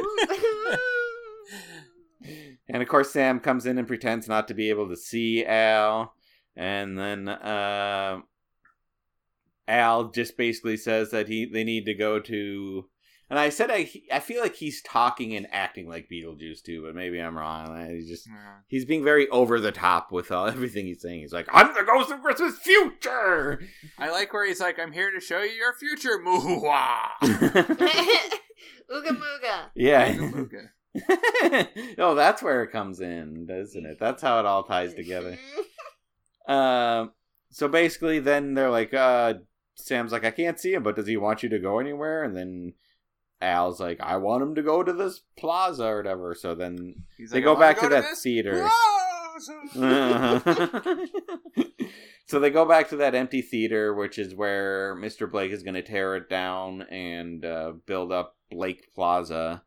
And 2.69 2.83
of 2.83 2.89
course, 2.89 3.13
Sam 3.13 3.41
comes 3.41 3.67
in 3.67 3.79
and 3.79 3.87
pretends 3.87 4.29
not 4.29 4.49
to 4.49 4.55
be 4.55 4.71
able 4.71 4.89
to 4.89 4.97
see 4.97 5.45
Al. 5.45 6.15
And 6.57 6.99
then 6.99 7.29
uh, 7.29 8.21
Al 9.69 10.11
just 10.11 10.37
basically 10.37 10.77
says 10.77 11.11
that 11.11 11.29
he 11.29 11.45
they 11.47 11.65
need 11.65 11.87
to 11.87 11.95
go 11.95 12.19
to. 12.21 12.89
And 13.29 13.41
I 13.41 13.49
said 13.49 13.71
I 13.73 13.91
I 14.13 14.21
feel 14.21 14.41
like 14.41 14.55
he's 14.55 14.83
talking 14.83 15.35
and 15.35 15.49
acting 15.51 15.89
like 15.89 16.09
Beetlejuice 16.09 16.63
too, 16.63 16.83
but 16.83 16.95
maybe 16.95 17.19
I'm 17.19 17.37
wrong. 17.37 17.91
He's 17.91 18.09
just 18.09 18.29
he's 18.69 18.85
being 18.85 19.03
very 19.03 19.29
over 19.31 19.59
the 19.59 19.73
top 19.73 20.13
with 20.13 20.31
all, 20.31 20.47
everything 20.57 20.87
he's 20.87 21.03
saying. 21.03 21.21
He's 21.21 21.33
like, 21.33 21.49
"I'm 21.53 21.75
the 21.75 21.83
ghost 21.83 22.11
of 22.13 22.23
Christmas 22.23 22.57
future." 22.59 23.61
I 23.99 24.11
like 24.11 24.33
where 24.33 24.47
he's 24.47 24.61
like, 24.61 24.79
"I'm 24.79 24.93
here 24.93 25.11
to 25.11 25.21
show 25.21 25.43
you 25.43 25.51
your 25.51 25.73
future." 25.73 26.21
Moo-wah. 26.23 27.09
Ooga 27.23 29.09
mooga. 29.09 29.71
yeah. 29.75 30.15
Ooga-booga. 30.15 30.69
oh, 31.99 32.15
that's 32.15 32.43
where 32.43 32.63
it 32.63 32.71
comes 32.71 33.01
in, 33.01 33.47
doesn't 33.47 33.85
it? 33.85 33.99
That's 33.99 34.23
how 34.23 34.39
it 34.39 34.47
all 34.47 34.63
ties 34.63 34.95
together. 34.95 35.37
Um, 36.49 37.11
so 37.51 37.67
basically, 37.67 38.21
then 38.21 38.55
they're 38.55 38.71
like, 38.71 38.95
uh, 38.95 39.35
Sam's 39.75 40.13
like, 40.13 40.25
I 40.25 40.31
can't 40.31 40.59
see 40.59 40.73
him, 40.75 40.83
but 40.83 40.97
does 40.97 41.07
he 41.07 41.17
want 41.17 41.43
you 41.43 41.49
to 41.51 41.59
go 41.59 41.81
anywhere? 41.81 42.23
And 42.23 42.37
then 42.37 42.75
Al's 43.41 43.81
like, 43.81 44.01
I 44.01 44.17
want 44.17 44.43
him 44.43 44.55
to 44.55 44.63
go 44.63 44.83
to 44.83 44.93
this 44.93 45.21
plaza 45.39 45.85
or 45.85 45.97
whatever. 45.99 46.35
So 46.35 46.55
then 46.55 46.95
He's 47.17 47.31
they 47.31 47.39
like, 47.39 47.45
go 47.45 47.51
"I 47.51 47.55
wanna 47.55 47.67
back 47.67 47.77
go 47.81 47.89
to 47.89 47.95
that 47.95 48.17
theater. 48.17 48.69
so 52.27 52.41
they 52.41 52.51
go 52.51 52.65
back 52.65 52.89
to 52.89 52.97
that 52.97 53.15
empty 53.15 53.43
theater, 53.43 53.95
which 53.95 54.19
is 54.19 54.35
where 54.35 54.97
Mr. 54.97 55.31
Blake 55.31 55.53
is 55.53 55.63
going 55.63 55.75
to 55.75 55.83
tear 55.83 56.17
it 56.17 56.31
down 56.31 56.83
and 56.83 57.45
uh, 57.45 57.73
build 57.87 58.13
up 58.13 58.37
Blake 58.51 58.95
Plaza. 58.95 59.63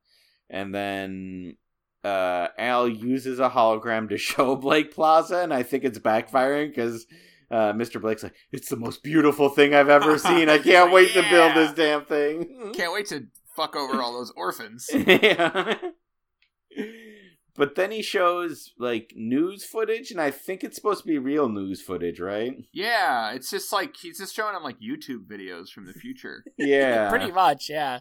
And 0.50 0.74
then 0.74 1.58
uh, 2.04 2.48
Al 2.58 2.90
uses 2.90 3.40
a 3.40 3.50
hologram 3.50 4.10
to 4.10 4.18
show 4.18 4.56
Blake 4.56 4.94
Plaza, 4.94 5.40
and 5.40 5.54
I 5.54 5.64
think 5.64 5.84
it's 5.84 6.00
backfiring 6.00 6.70
because 6.70 7.06
uh, 7.52 7.74
Mr. 7.74 8.02
Blake's 8.02 8.24
like, 8.24 8.36
"It's 8.52 8.70
the 8.70 8.78
most 8.78 9.04
beautiful 9.04 9.50
thing 9.50 9.74
I've 9.74 9.90
ever 9.90 10.18
seen. 10.18 10.50
I 10.50 10.60
can't 10.60 10.92
wait 10.92 11.12
to 11.14 11.22
build 11.30 11.56
this 11.56 11.74
damn 11.74 12.06
thing." 12.06 12.72
Can't 12.74 12.94
wait 12.94 13.08
to 13.08 13.28
fuck 13.60 13.76
over 13.76 14.02
all 14.02 14.14
those 14.14 14.32
orphans. 14.32 14.88
yeah. 14.94 15.76
But 17.56 17.76
then 17.76 17.92
he 17.92 18.02
shows 18.02 18.72
like 18.80 19.12
news 19.18 19.66
footage, 19.66 20.12
and 20.12 20.22
I 20.22 20.32
think 20.32 20.64
it's 20.64 20.78
supposed 20.78 21.02
to 21.02 21.08
be 21.08 21.18
real 21.18 21.50
news 21.50 21.82
footage, 21.82 22.20
right? 22.20 22.54
Yeah, 22.72 23.32
it's 23.32 23.50
just 23.50 23.74
like 23.74 23.96
he's 23.98 24.20
just 24.20 24.34
showing 24.34 24.54
them 24.54 24.64
like 24.64 24.80
YouTube 24.80 25.28
videos 25.28 25.70
from 25.70 25.86
the 25.86 25.94
future. 25.94 26.44
Yeah, 26.58 27.10
Pretty 27.16 27.32
much, 27.32 27.70
yeah. 27.70 28.00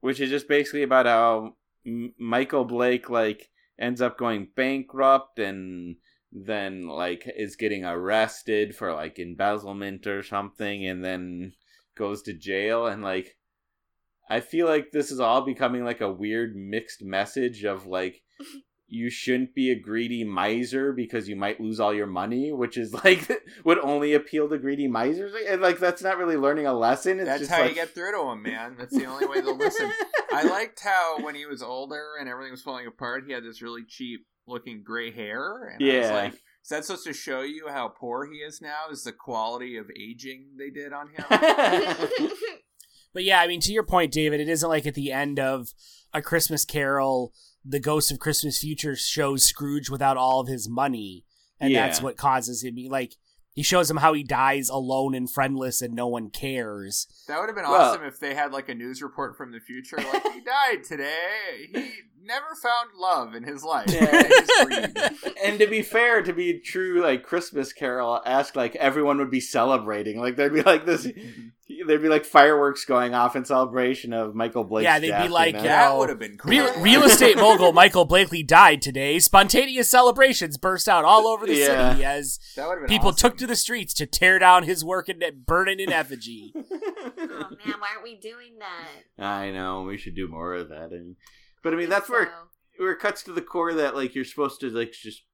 which 0.00 0.20
is 0.20 0.30
just 0.30 0.46
basically 0.48 0.84
about 0.84 1.06
how 1.06 1.56
M- 1.84 2.14
Michael 2.18 2.64
Blake 2.64 3.10
like 3.10 3.48
ends 3.80 4.00
up 4.00 4.16
going 4.16 4.48
bankrupt 4.54 5.40
and 5.40 5.96
then 6.30 6.86
like 6.86 7.28
is 7.36 7.56
getting 7.56 7.84
arrested 7.84 8.76
for 8.76 8.94
like 8.94 9.18
embezzlement 9.18 10.06
or 10.06 10.22
something 10.22 10.86
and 10.86 11.04
then 11.04 11.52
goes 11.96 12.22
to 12.22 12.32
jail 12.32 12.86
and 12.86 13.02
like 13.02 13.36
I 14.28 14.40
feel 14.40 14.66
like 14.66 14.90
this 14.92 15.10
is 15.10 15.20
all 15.20 15.42
becoming 15.42 15.84
like 15.84 16.00
a 16.00 16.12
weird 16.12 16.56
mixed 16.56 17.02
message 17.02 17.64
of 17.64 17.86
like 17.86 18.22
you 18.92 19.08
shouldn't 19.08 19.54
be 19.54 19.70
a 19.70 19.74
greedy 19.74 20.22
miser 20.22 20.92
because 20.92 21.26
you 21.26 21.34
might 21.34 21.58
lose 21.58 21.80
all 21.80 21.94
your 21.94 22.06
money, 22.06 22.52
which 22.52 22.76
is 22.76 22.92
like 23.04 23.26
would 23.64 23.78
only 23.78 24.12
appeal 24.12 24.48
to 24.50 24.58
greedy 24.58 24.86
misers. 24.86 25.32
And 25.48 25.62
like 25.62 25.78
that's 25.78 26.02
not 26.02 26.18
really 26.18 26.36
learning 26.36 26.66
a 26.66 26.74
lesson. 26.74 27.18
It's 27.18 27.26
That's 27.26 27.40
just 27.40 27.50
how 27.50 27.60
like, 27.60 27.70
you 27.70 27.74
get 27.74 27.94
through 27.94 28.12
to 28.12 28.30
him, 28.30 28.42
man. 28.42 28.76
That's 28.78 28.96
the 28.96 29.06
only 29.06 29.26
way 29.26 29.40
they'll 29.40 29.56
listen. 29.56 29.90
I 30.32 30.42
liked 30.48 30.80
how 30.80 31.22
when 31.22 31.34
he 31.34 31.46
was 31.46 31.62
older 31.62 32.04
and 32.20 32.28
everything 32.28 32.52
was 32.52 32.62
falling 32.62 32.86
apart, 32.86 33.24
he 33.26 33.32
had 33.32 33.44
this 33.44 33.62
really 33.62 33.84
cheap 33.88 34.26
looking 34.46 34.82
gray 34.84 35.10
hair. 35.10 35.68
And 35.68 35.90
I 35.90 35.98
was 35.98 36.10
like, 36.10 36.32
is 36.34 36.68
that 36.68 36.84
supposed 36.84 37.06
to 37.06 37.14
show 37.14 37.40
you 37.40 37.68
how 37.68 37.88
poor 37.88 38.26
he 38.30 38.38
is 38.38 38.60
now? 38.60 38.90
Is 38.90 39.04
the 39.04 39.12
quality 39.12 39.78
of 39.78 39.90
aging 39.98 40.50
they 40.58 40.68
did 40.70 40.92
on 40.92 41.08
him? 41.08 42.28
But 43.12 43.24
yeah, 43.24 43.40
I 43.40 43.46
mean, 43.46 43.60
to 43.60 43.72
your 43.72 43.82
point, 43.84 44.12
David, 44.12 44.40
it 44.40 44.48
isn't 44.48 44.68
like 44.68 44.86
at 44.86 44.94
the 44.94 45.12
end 45.12 45.38
of 45.38 45.72
A 46.14 46.22
Christmas 46.22 46.64
Carol, 46.64 47.32
the 47.64 47.80
Ghost 47.80 48.10
of 48.10 48.18
Christmas 48.18 48.58
Future 48.60 48.96
shows 48.96 49.44
Scrooge 49.44 49.90
without 49.90 50.16
all 50.16 50.40
of 50.40 50.48
his 50.48 50.68
money, 50.68 51.24
and 51.60 51.74
that's 51.74 52.02
what 52.02 52.16
causes 52.16 52.64
him. 52.64 52.76
Like 52.88 53.14
he 53.54 53.62
shows 53.62 53.90
him 53.90 53.98
how 53.98 54.14
he 54.14 54.22
dies 54.24 54.68
alone 54.68 55.14
and 55.14 55.30
friendless, 55.30 55.82
and 55.82 55.94
no 55.94 56.06
one 56.08 56.30
cares. 56.30 57.06
That 57.28 57.38
would 57.38 57.48
have 57.48 57.54
been 57.56 57.68
Well- 57.68 57.92
awesome 57.92 58.04
if 58.04 58.18
they 58.18 58.34
had 58.34 58.50
like 58.52 58.68
a 58.68 58.74
news 58.74 59.02
report 59.02 59.36
from 59.36 59.52
the 59.52 59.60
future, 59.60 59.96
like 59.98 60.22
he 60.32 60.40
died 60.40 60.82
today. 60.84 61.68
He 61.72 61.90
never 62.24 62.54
found 62.60 62.90
love 62.98 63.34
in 63.34 63.44
his 63.44 63.62
life. 63.64 63.86
Yeah. 63.88 64.22
He 64.22 64.28
just 64.28 64.66
grieved. 64.66 65.34
and 65.44 65.58
to 65.58 65.66
be 65.66 65.82
fair, 65.82 66.22
to 66.22 66.32
be 66.32 66.58
true, 66.60 67.02
like 67.02 67.22
Christmas 67.22 67.72
Carol, 67.72 68.20
ask 68.24 68.56
like 68.56 68.74
everyone 68.76 69.18
would 69.18 69.30
be 69.30 69.40
celebrating. 69.40 70.18
Like 70.20 70.36
there'd 70.36 70.52
be 70.54 70.62
like 70.62 70.86
this, 70.86 71.06
there'd 71.86 72.02
be 72.02 72.08
like 72.08 72.24
fireworks 72.24 72.84
going 72.84 73.14
off 73.14 73.34
in 73.36 73.44
celebration 73.44 74.12
of 74.12 74.34
Michael 74.34 74.64
Blake's 74.64 74.84
Yeah, 74.84 74.98
they'd 74.98 75.06
be 75.06 75.10
death, 75.12 75.24
you 75.26 75.30
like, 75.32 75.54
know? 75.54 75.62
That 75.62 75.96
would 75.98 76.08
have 76.10 76.18
been 76.18 76.36
cool. 76.38 76.50
Real, 76.50 76.80
real 76.80 77.02
estate 77.04 77.36
mogul 77.38 77.72
Michael 77.72 78.04
Blakely 78.04 78.42
died 78.42 78.82
today. 78.82 79.18
Spontaneous 79.18 79.88
celebrations 79.88 80.56
burst 80.58 80.88
out 80.88 81.04
all 81.04 81.26
over 81.26 81.46
the 81.46 81.54
Yeah. 81.56 81.92
city 81.92 82.04
as 82.04 82.38
That 82.56 82.68
would 82.68 82.78
have 82.78 82.86
been 82.86 82.88
people 82.96 83.08
awesome. 83.10 83.30
took 83.30 83.38
to 83.38 83.46
the 83.46 83.56
streets 83.56 83.94
to 83.94 84.06
tear 84.06 84.38
down 84.38 84.64
his 84.64 84.84
work 84.84 85.08
and 85.08 85.22
burn 85.46 85.68
it 85.68 85.80
in 85.80 85.92
effigy. 85.92 86.52
oh 86.56 86.62
man, 87.18 87.74
why 87.78 87.88
aren't 87.94 88.04
we 88.04 88.16
doing 88.16 88.58
that? 88.58 89.22
I 89.24 89.50
know 89.50 89.82
we 89.82 89.98
should 89.98 90.14
do 90.14 90.28
more 90.28 90.54
of 90.54 90.68
that. 90.68 90.90
And, 90.92 91.16
but 91.62 91.72
I 91.72 91.76
mean, 91.76 91.88
that's 91.88 92.08
where 92.08 92.26
So- 92.26 92.48
where 92.84 92.92
it 92.92 92.98
cuts 93.00 93.22
to 93.24 93.32
the 93.32 93.42
core 93.42 93.74
that 93.74 93.94
like 93.94 94.14
you're 94.14 94.24
supposed 94.24 94.60
to 94.60 94.70
like 94.70 94.92
just 94.92 95.24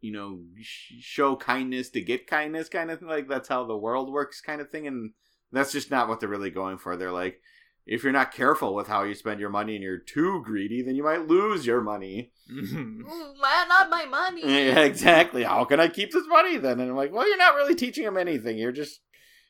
you 0.00 0.12
know 0.12 0.40
sh- 0.60 0.94
show 1.00 1.36
kindness 1.36 1.90
to 1.90 2.00
get 2.00 2.26
kindness 2.26 2.68
kind 2.68 2.90
of 2.90 2.98
thing. 3.00 3.08
Like 3.08 3.28
that's 3.28 3.48
how 3.48 3.64
the 3.64 3.76
world 3.76 4.10
works 4.12 4.40
kind 4.40 4.60
of 4.60 4.70
thing, 4.70 4.86
and 4.86 5.12
that's 5.52 5.72
just 5.72 5.90
not 5.90 6.08
what 6.08 6.20
they're 6.20 6.28
really 6.28 6.50
going 6.50 6.78
for. 6.78 6.96
They're 6.96 7.12
like. 7.12 7.40
If 7.84 8.04
you're 8.04 8.12
not 8.12 8.32
careful 8.32 8.76
with 8.76 8.86
how 8.86 9.02
you 9.02 9.12
spend 9.12 9.40
your 9.40 9.50
money 9.50 9.74
and 9.74 9.82
you're 9.82 9.98
too 9.98 10.40
greedy, 10.44 10.82
then 10.82 10.94
you 10.94 11.02
might 11.02 11.26
lose 11.26 11.66
your 11.66 11.80
money. 11.80 12.30
Ooh, 12.48 13.34
not 13.40 13.90
my 13.90 14.04
money. 14.04 14.40
Yeah, 14.46 14.82
exactly. 14.82 15.42
How 15.42 15.64
can 15.64 15.80
I 15.80 15.88
keep 15.88 16.12
this 16.12 16.28
money 16.28 16.58
then? 16.58 16.78
And 16.78 16.90
I'm 16.90 16.96
like, 16.96 17.12
well, 17.12 17.26
you're 17.28 17.36
not 17.36 17.56
really 17.56 17.74
teaching 17.74 18.04
him 18.04 18.16
anything. 18.16 18.56
You're 18.56 18.70
just 18.70 19.00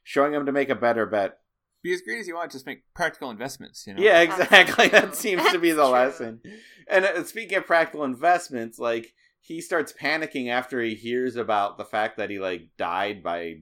showing 0.03 0.33
him 0.33 0.47
to 0.47 0.53
make 0.53 0.70
a 0.70 0.74
better 0.74 1.05
bet. 1.05 1.41
Be 1.83 1.93
as 1.93 2.01
greedy 2.01 2.21
as 2.21 2.29
you 2.29 2.37
want, 2.37 2.53
just 2.53 2.67
make 2.67 2.83
practical 2.95 3.31
investments. 3.31 3.87
You 3.87 3.95
know. 3.95 4.03
Yeah, 4.03 4.21
exactly. 4.21 4.89
That 4.89 5.17
seems 5.17 5.43
to 5.51 5.59
be 5.59 5.73
the 5.73 5.83
true. 5.83 5.93
lesson. 5.93 6.41
And 6.89 7.05
uh, 7.05 7.25
speaking 7.25 7.59
of 7.59 7.67
practical 7.67 8.05
investments, 8.05 8.79
like 8.79 9.15
he 9.41 9.61
starts 9.61 9.93
panicking 9.93 10.49
after 10.49 10.81
he 10.81 10.95
hears 10.95 11.35
about 11.37 11.79
the 11.79 11.85
fact 11.85 12.17
that 12.19 12.31
he 12.31 12.39
like 12.39 12.69
died 12.77 13.23
by. 13.23 13.57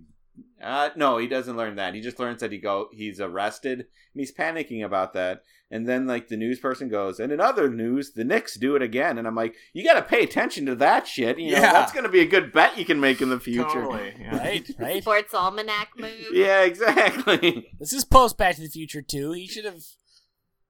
Uh, 0.62 0.90
no, 0.96 1.18
he 1.18 1.26
doesn't 1.26 1.56
learn 1.56 1.76
that. 1.76 1.94
He 1.94 2.00
just 2.00 2.18
learns 2.18 2.40
that 2.40 2.52
he 2.52 2.58
go 2.58 2.88
he's 2.92 3.20
arrested, 3.20 3.78
and 3.80 3.86
he's 4.14 4.32
panicking 4.34 4.84
about 4.84 5.12
that. 5.14 5.42
And 5.72 5.88
then 5.88 6.06
like 6.06 6.26
the 6.28 6.36
news 6.36 6.58
person 6.58 6.88
goes, 6.88 7.20
and 7.20 7.30
in 7.32 7.40
other 7.40 7.70
news, 7.70 8.12
the 8.12 8.24
Knicks 8.24 8.56
do 8.58 8.74
it 8.74 8.82
again. 8.82 9.18
And 9.18 9.26
I'm 9.28 9.36
like, 9.36 9.54
you 9.72 9.84
got 9.84 9.94
to 9.94 10.02
pay 10.02 10.22
attention 10.24 10.66
to 10.66 10.74
that 10.76 11.06
shit. 11.06 11.38
You 11.38 11.52
know, 11.52 11.58
Yeah. 11.58 11.72
that's 11.72 11.92
going 11.92 12.02
to 12.04 12.10
be 12.10 12.20
a 12.20 12.26
good 12.26 12.52
bet 12.52 12.76
you 12.76 12.84
can 12.84 12.98
make 13.00 13.22
in 13.22 13.28
the 13.30 13.38
future. 13.38 13.64
Totally. 13.64 14.14
Yeah. 14.18 14.36
Right? 14.38 14.70
Right? 14.78 15.02
Sports 15.02 15.32
almanac 15.32 15.90
move. 15.96 16.10
Yeah, 16.32 16.62
exactly. 16.62 17.68
This 17.78 17.92
is 17.92 18.04
post 18.04 18.36
Back 18.36 18.56
to 18.56 18.62
the 18.62 18.68
Future 18.68 19.00
too. 19.02 19.32
He 19.32 19.46
should 19.46 19.64
have 19.64 19.82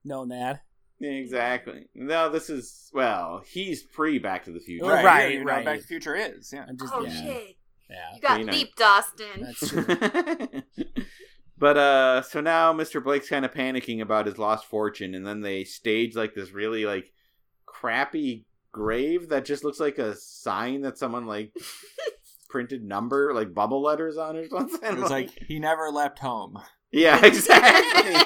known 0.05 0.29
that. 0.29 0.65
exactly. 1.01 1.87
No, 1.95 2.29
this 2.31 2.51
is 2.51 2.91
well, 2.93 3.43
he's 3.47 3.83
pre 3.83 4.19
Back 4.19 4.45
to 4.45 4.51
the 4.53 4.61
Future. 4.61 4.85
Right, 4.85 5.05
right, 5.05 5.33
you 5.33 5.39
know 5.39 5.45
what 5.47 5.53
right. 5.55 5.65
Back 5.65 5.77
to 5.77 5.83
the 5.83 5.87
Future 5.89 6.15
is. 6.15 6.53
Yeah. 6.53 6.67
I'm 6.69 6.77
just 6.77 6.93
Oh 6.95 7.03
yeah. 7.05 7.23
shit! 7.23 7.57
Yeah. 7.91 8.15
You 8.15 8.21
got 8.21 8.39
You 8.41 8.47
know. 8.47 8.53
leaped, 8.53 8.81
Austin. 8.81 9.27
That's 9.43 9.69
true. 9.69 10.63
but 11.59 11.77
uh 11.77 12.23
so 12.23 12.41
now 12.41 12.73
Mr. 12.73 13.03
Blake's 13.03 13.29
kind 13.29 13.45
of 13.45 13.53
panicking 13.53 14.01
about 14.01 14.27
his 14.27 14.39
lost 14.39 14.67
fortune 14.67 15.15
and 15.15 15.27
then 15.27 15.41
they 15.41 15.65
stage 15.65 16.15
like 16.17 16.35
this 16.35 16.53
really 16.53 16.85
like 16.87 17.13
crappy 17.67 18.47
grave 18.73 19.29
that 19.31 19.45
just 19.45 19.65
looks 19.65 19.81
like 19.81 19.99
a 19.99 20.15
sign 20.17 20.83
that 20.83 20.97
someone 20.99 21.27
like 21.27 21.53
printed 22.49 22.83
number 22.85 23.33
like 23.35 23.53
bubble 23.55 23.83
letters 23.83 24.17
on 24.17 24.37
or 24.37 24.49
something. 24.49 24.81
It 24.83 24.97
was 24.99 25.11
like 25.11 25.31
he 25.47 25.59
never 25.59 25.91
left 25.91 26.19
home. 26.21 26.59
Yeah, 26.93 27.21
exactly. 27.25 28.17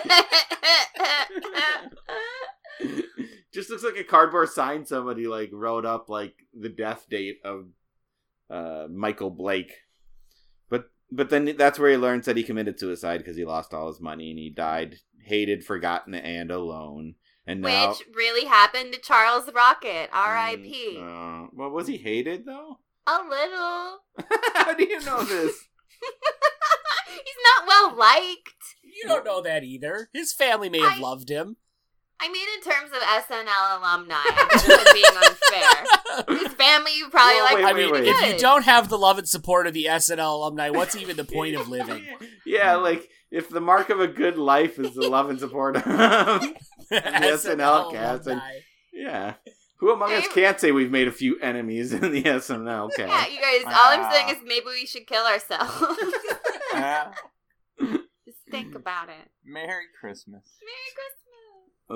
just 3.52 3.70
looks 3.70 3.84
like 3.84 3.96
a 3.96 4.04
cardboard 4.04 4.48
sign 4.48 4.84
somebody 4.84 5.26
like 5.26 5.50
wrote 5.52 5.86
up 5.86 6.08
like 6.08 6.34
the 6.58 6.68
death 6.68 7.06
date 7.08 7.38
of 7.44 7.66
uh 8.50 8.86
Michael 8.90 9.30
Blake. 9.30 9.72
But 10.70 10.90
but 11.10 11.30
then 11.30 11.54
that's 11.56 11.78
where 11.78 11.90
he 11.90 11.96
learns 11.96 12.26
that 12.26 12.36
he 12.36 12.42
committed 12.42 12.78
suicide 12.78 13.18
because 13.18 13.36
he 13.36 13.44
lost 13.44 13.74
all 13.74 13.88
his 13.88 14.00
money 14.00 14.30
and 14.30 14.38
he 14.38 14.50
died 14.50 14.96
hated, 15.24 15.64
forgotten, 15.64 16.14
and 16.14 16.50
alone. 16.50 17.14
And 17.46 17.60
now 17.60 17.90
Which 17.90 18.02
really 18.14 18.46
happened 18.46 18.92
to 18.94 19.00
Charles 19.00 19.50
Rocket, 19.52 20.08
R.I.P. 20.12 20.98
Uh, 20.98 21.46
well, 21.52 21.70
was 21.70 21.86
he 21.86 21.96
hated 21.98 22.46
though? 22.46 22.78
A 23.06 23.18
little. 23.28 23.98
How 24.54 24.72
do 24.74 24.84
you 24.84 25.00
know 25.04 25.22
this? 25.24 25.52
He's 27.08 27.36
not 27.58 27.66
well 27.66 27.94
liked. 27.96 28.76
You 28.82 29.08
don't 29.08 29.24
know 29.24 29.42
that 29.42 29.64
either. 29.64 30.08
His 30.12 30.32
family 30.32 30.68
may 30.70 30.80
have 30.80 30.98
I- 30.98 31.00
loved 31.00 31.28
him. 31.28 31.56
I 32.20 32.30
mean, 32.30 32.46
in 32.56 32.62
terms 32.62 32.90
of 32.92 33.02
SNL 33.02 33.78
alumni, 33.78 34.14
I'm 34.24 34.94
being 34.94 35.04
unfair. 35.16 36.38
His 36.38 36.54
family, 36.54 36.92
you 36.96 37.08
probably 37.10 37.34
Well, 37.34 37.44
like. 37.44 37.54
wait, 37.56 37.64
I 37.64 37.72
mean, 37.72 37.90
wait. 37.92 38.04
if 38.06 38.32
you 38.32 38.38
don't 38.38 38.64
have 38.64 38.88
the 38.88 38.96
love 38.96 39.18
and 39.18 39.28
support 39.28 39.66
of 39.66 39.74
the 39.74 39.86
SNL 39.86 40.18
alumni, 40.34 40.70
what's 40.70 40.96
even 40.96 41.16
the 41.16 41.24
point 41.24 41.56
of 41.56 41.68
living? 41.68 42.04
Yeah, 42.46 42.76
like 42.76 43.08
if 43.30 43.48
the 43.48 43.60
mark 43.60 43.90
of 43.90 44.00
a 44.00 44.06
good 44.06 44.36
life 44.38 44.78
is 44.78 44.94
the 44.94 45.08
love 45.08 45.28
and 45.30 45.40
support 45.40 45.76
of 45.76 45.82
the 45.84 46.54
SNL 46.90 47.90
cast, 47.92 48.26
and 48.26 48.38
alumni. 48.40 48.58
yeah, 48.92 49.34
who 49.78 49.90
among 49.92 50.12
us 50.12 50.28
can't 50.28 50.60
say 50.60 50.70
we've 50.70 50.90
made 50.90 51.08
a 51.08 51.12
few 51.12 51.38
enemies 51.40 51.92
in 51.92 52.00
the 52.12 52.22
SNL 52.22 52.90
Yeah, 52.98 53.26
you 53.26 53.40
guys. 53.40 53.64
All 53.64 53.72
I'm 53.98 54.12
saying 54.12 54.28
is 54.28 54.36
maybe 54.46 54.66
we 54.66 54.86
should 54.86 55.06
kill 55.06 55.24
ourselves. 55.24 55.72
Yeah. 56.74 57.12
Just 57.80 58.38
think 58.50 58.74
about 58.74 59.08
it. 59.08 59.28
Merry 59.44 59.86
Christmas. 60.00 60.42
Merry 60.60 60.90
Christmas. 60.94 61.23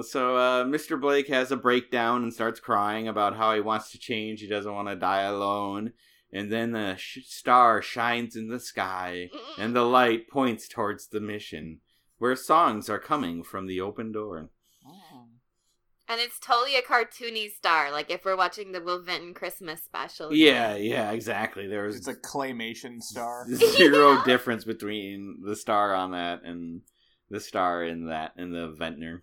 So 0.02 0.36
uh, 0.36 0.64
Mr. 0.64 1.00
Blake 1.00 1.28
has 1.28 1.50
a 1.50 1.56
breakdown 1.56 2.22
and 2.22 2.32
starts 2.32 2.60
crying 2.60 3.08
about 3.08 3.36
how 3.36 3.54
he 3.54 3.60
wants 3.60 3.90
to 3.92 3.98
change. 3.98 4.40
He 4.40 4.46
doesn't 4.46 4.72
want 4.74 4.88
to 4.88 4.96
die 4.96 5.22
alone. 5.22 5.92
And 6.32 6.52
then 6.52 6.72
the 6.72 6.96
sh- 6.96 7.20
star 7.24 7.80
shines 7.80 8.36
in 8.36 8.48
the 8.48 8.60
sky, 8.60 9.30
and 9.58 9.74
the 9.74 9.82
light 9.84 10.28
points 10.28 10.68
towards 10.68 11.08
the 11.08 11.20
mission, 11.20 11.80
where 12.18 12.36
songs 12.36 12.90
are 12.90 12.98
coming 12.98 13.42
from 13.42 13.66
the 13.66 13.80
open 13.80 14.12
door. 14.12 14.50
And 16.10 16.20
it's 16.22 16.38
totally 16.38 16.74
a 16.76 16.82
cartoony 16.82 17.50
star, 17.50 17.90
like 17.90 18.10
if 18.10 18.24
we're 18.24 18.36
watching 18.36 18.72
the 18.72 18.80
Will 18.80 19.02
Vinton 19.02 19.34
Christmas 19.34 19.82
special. 19.82 20.32
Yeah, 20.34 20.74
yeah, 20.74 21.10
exactly. 21.12 21.66
There 21.66 21.84
was 21.84 21.96
It's 21.96 22.08
a 22.08 22.14
claymation 22.14 23.00
star. 23.02 23.46
zero 23.54 24.12
Yeah. 24.16 24.22
difference 24.24 24.64
between 24.64 25.40
the 25.44 25.54
star 25.54 25.94
on 25.94 26.12
that 26.12 26.42
and 26.44 26.80
the 27.30 27.40
star 27.40 27.84
in 27.84 28.06
that 28.06 28.32
in 28.38 28.52
the 28.52 28.68
Vinton. 28.68 29.20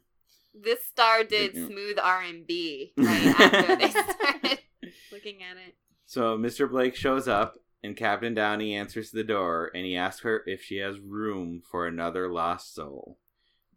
This 0.60 0.86
star 0.86 1.24
did 1.24 1.54
Yeah. 1.56 1.66
smooth 1.68 2.00
R 2.02 2.22
and 2.24 2.48
B 2.48 2.94
right 2.98 3.28
after 3.40 3.76
they 3.76 3.90
started 3.90 4.60
looking 5.12 5.44
at 5.44 5.58
it. 5.58 5.76
So 6.06 6.38
Mr. 6.38 6.70
Blake 6.70 6.96
shows 6.96 7.28
up 7.28 7.56
and 7.84 7.96
Captain 7.98 8.34
Downey 8.34 8.74
answers 8.76 9.12
the 9.12 9.24
door, 9.24 9.70
and 9.76 9.86
he 9.86 9.96
asks 9.96 10.22
her 10.22 10.44
if 10.48 10.62
she 10.64 10.78
has 10.78 11.00
room 11.00 11.62
for 11.70 11.86
another 11.88 12.32
lost 12.32 12.74
soul. 12.74 13.20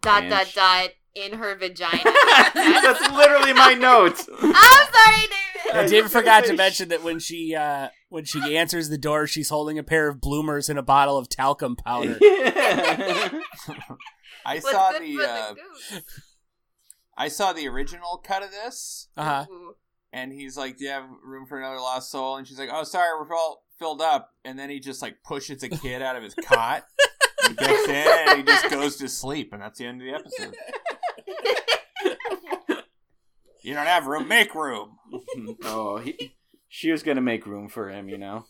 Dot 0.01 0.23
And 0.23 0.31
dot 0.31 0.47
sh- 0.47 0.55
dot 0.55 0.91
in 1.15 1.33
her 1.35 1.55
vagina. 1.57 2.01
That's 2.55 3.11
literally 3.13 3.53
my 3.53 3.75
notes. 3.75 4.29
I'm 4.41 4.53
sorry, 4.55 5.17
David. 5.17 5.35
Uh, 5.75 5.87
David 5.89 6.11
forgot 6.11 6.45
to 6.47 6.55
mention 6.55 6.89
that 6.91 7.03
when 7.03 7.19
she 7.19 7.55
uh, 7.55 7.89
when 8.09 8.25
she 8.25 8.57
answers 8.57 8.89
the 8.89 8.97
door, 8.97 9.27
she's 9.27 9.49
holding 9.51 9.79
a 9.79 9.83
pair 9.83 10.09
of 10.09 10.21
bloomers 10.21 10.71
and 10.71 10.79
a 10.79 10.83
bottle 10.83 11.19
of 11.19 11.29
talcum 11.29 11.77
powder. 11.77 12.17
I 12.23 13.41
What's 14.47 14.71
saw 14.71 14.93
good 14.93 15.03
the, 15.03 15.21
uh, 15.29 15.55
goose? 15.55 16.03
I 17.19 17.28
saw 17.28 17.53
the 17.53 17.66
original 17.69 18.16
cut 18.24 18.43
of 18.45 18.51
this, 18.51 19.09
Uh 19.16 19.24
huh. 19.24 19.47
And 20.12 20.32
he's 20.32 20.57
like, 20.57 20.78
"Do 20.78 20.85
you 20.85 20.90
have 20.90 21.05
room 21.23 21.47
for 21.47 21.59
another 21.59 21.77
lost 21.77 22.11
soul?" 22.11 22.36
And 22.36 22.47
she's 22.47 22.59
like, 22.59 22.70
"Oh, 22.73 22.85
sorry, 22.85 23.09
we're 23.19 23.35
all 23.35 23.65
filled 23.78 24.01
up." 24.01 24.31
And 24.45 24.59
then 24.59 24.70
he 24.70 24.81
just 24.81 25.03
like 25.03 25.16
pushes 25.24 25.62
a 25.62 25.69
kid 25.69 26.01
out 26.01 26.16
of 26.16 26.23
his 26.23 26.35
cot. 26.35 26.85
He 27.47 27.55
gets 27.55 27.89
in 27.89 28.07
and 28.28 28.39
he 28.39 28.43
just 28.43 28.69
goes 28.69 28.97
to 28.97 29.09
sleep, 29.09 29.53
and 29.55 29.62
that's 29.62 29.78
the 29.78 29.86
end 29.86 30.03
of 30.03 30.07
the 30.07 30.12
episode. 30.12 30.55
You 33.62 33.74
don't 33.74 33.86
have 33.86 34.07
room, 34.07 34.28
make 34.28 34.55
room. 34.55 34.97
oh, 35.65 35.99
he, 35.99 36.35
she 36.69 36.90
was 36.90 37.03
gonna 37.03 37.20
make 37.20 37.47
room 37.47 37.69
for 37.69 37.90
him, 37.90 38.09
you 38.09 38.16
know. 38.16 38.47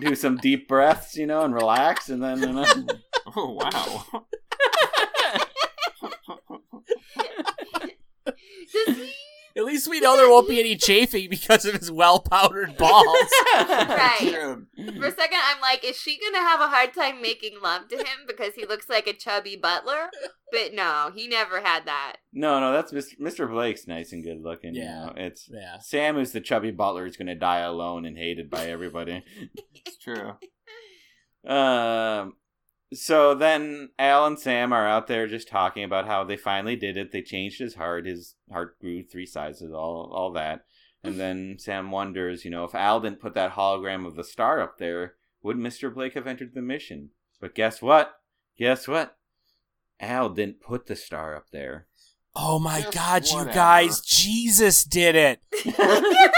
Do 0.00 0.14
some 0.14 0.38
deep 0.38 0.66
breaths, 0.66 1.16
you 1.16 1.26
know, 1.26 1.42
and 1.42 1.54
relax, 1.54 2.08
and 2.08 2.22
then 2.22 2.40
you 2.40 2.52
know. 2.52 2.66
Oh 3.36 3.52
wow. 3.52 4.26
Does 8.86 8.96
he? 8.96 9.12
At 9.56 9.64
least 9.64 9.88
we 9.88 10.00
know 10.00 10.18
there 10.18 10.28
won't 10.28 10.50
be 10.50 10.60
any 10.60 10.76
chafing 10.76 11.30
because 11.30 11.64
of 11.64 11.72
his 11.76 11.90
well 11.90 12.20
powdered 12.20 12.76
balls. 12.78 13.06
Right. 13.56 14.18
True. 14.20 14.66
For 14.76 15.06
a 15.06 15.10
second, 15.10 15.38
I'm 15.42 15.60
like, 15.62 15.82
is 15.82 15.96
she 15.96 16.18
gonna 16.20 16.44
have 16.46 16.60
a 16.60 16.68
hard 16.68 16.92
time 16.92 17.22
making 17.22 17.60
love 17.62 17.88
to 17.88 17.96
him 17.96 18.26
because 18.26 18.54
he 18.54 18.66
looks 18.66 18.90
like 18.90 19.06
a 19.06 19.14
chubby 19.14 19.56
butler? 19.56 20.10
But 20.52 20.74
no, 20.74 21.10
he 21.14 21.26
never 21.26 21.62
had 21.62 21.86
that. 21.86 22.16
No, 22.34 22.60
no, 22.60 22.70
that's 22.70 22.92
Mr. 22.92 23.18
Mr. 23.18 23.50
Blake's 23.50 23.86
nice 23.86 24.12
and 24.12 24.22
good 24.22 24.42
looking. 24.42 24.74
Yeah. 24.74 24.82
You 25.00 25.06
know? 25.06 25.12
It's 25.16 25.48
Yeah. 25.50 25.78
Sam, 25.78 26.16
who's 26.16 26.32
the 26.32 26.42
chubby 26.42 26.70
butler, 26.70 27.06
is 27.06 27.16
gonna 27.16 27.34
die 27.34 27.60
alone 27.60 28.04
and 28.04 28.18
hated 28.18 28.50
by 28.50 28.66
everybody. 28.66 29.24
It's 29.86 29.96
true. 29.96 30.32
Um, 31.50 32.34
so 32.94 33.34
then 33.34 33.90
Al 33.98 34.26
and 34.26 34.38
Sam 34.38 34.72
are 34.72 34.86
out 34.86 35.06
there 35.06 35.26
just 35.26 35.48
talking 35.48 35.84
about 35.84 36.06
how 36.06 36.24
they 36.24 36.36
finally 36.36 36.76
did 36.76 36.96
it. 36.96 37.12
They 37.12 37.22
changed 37.22 37.58
his 37.58 37.74
heart. 37.74 38.06
His 38.06 38.34
heart 38.50 38.78
grew 38.80 39.02
three 39.02 39.26
sizes. 39.26 39.72
All 39.72 40.10
all 40.12 40.32
that. 40.32 40.64
And 41.02 41.18
then 41.20 41.56
Sam 41.58 41.90
wonders, 41.90 42.44
you 42.44 42.50
know, 42.50 42.64
if 42.64 42.74
Al 42.74 43.00
didn't 43.00 43.20
put 43.20 43.34
that 43.34 43.52
hologram 43.52 44.06
of 44.06 44.16
the 44.16 44.24
star 44.24 44.60
up 44.60 44.78
there, 44.78 45.14
would 45.42 45.56
Mister 45.58 45.90
Blake 45.90 46.14
have 46.14 46.26
entered 46.26 46.54
the 46.54 46.62
mission? 46.62 47.10
But 47.40 47.54
guess 47.54 47.82
what? 47.82 48.20
Guess 48.58 48.88
what? 48.88 49.16
Al 50.00 50.30
didn't 50.30 50.60
put 50.60 50.86
the 50.86 50.96
star 50.96 51.34
up 51.34 51.50
there. 51.50 51.86
Oh 52.34 52.58
my 52.58 52.82
Just 52.82 52.94
god, 52.94 53.26
you 53.26 53.52
guys, 53.52 54.00
Jesus 54.00 54.84
did 54.84 55.16
it. 55.16 55.40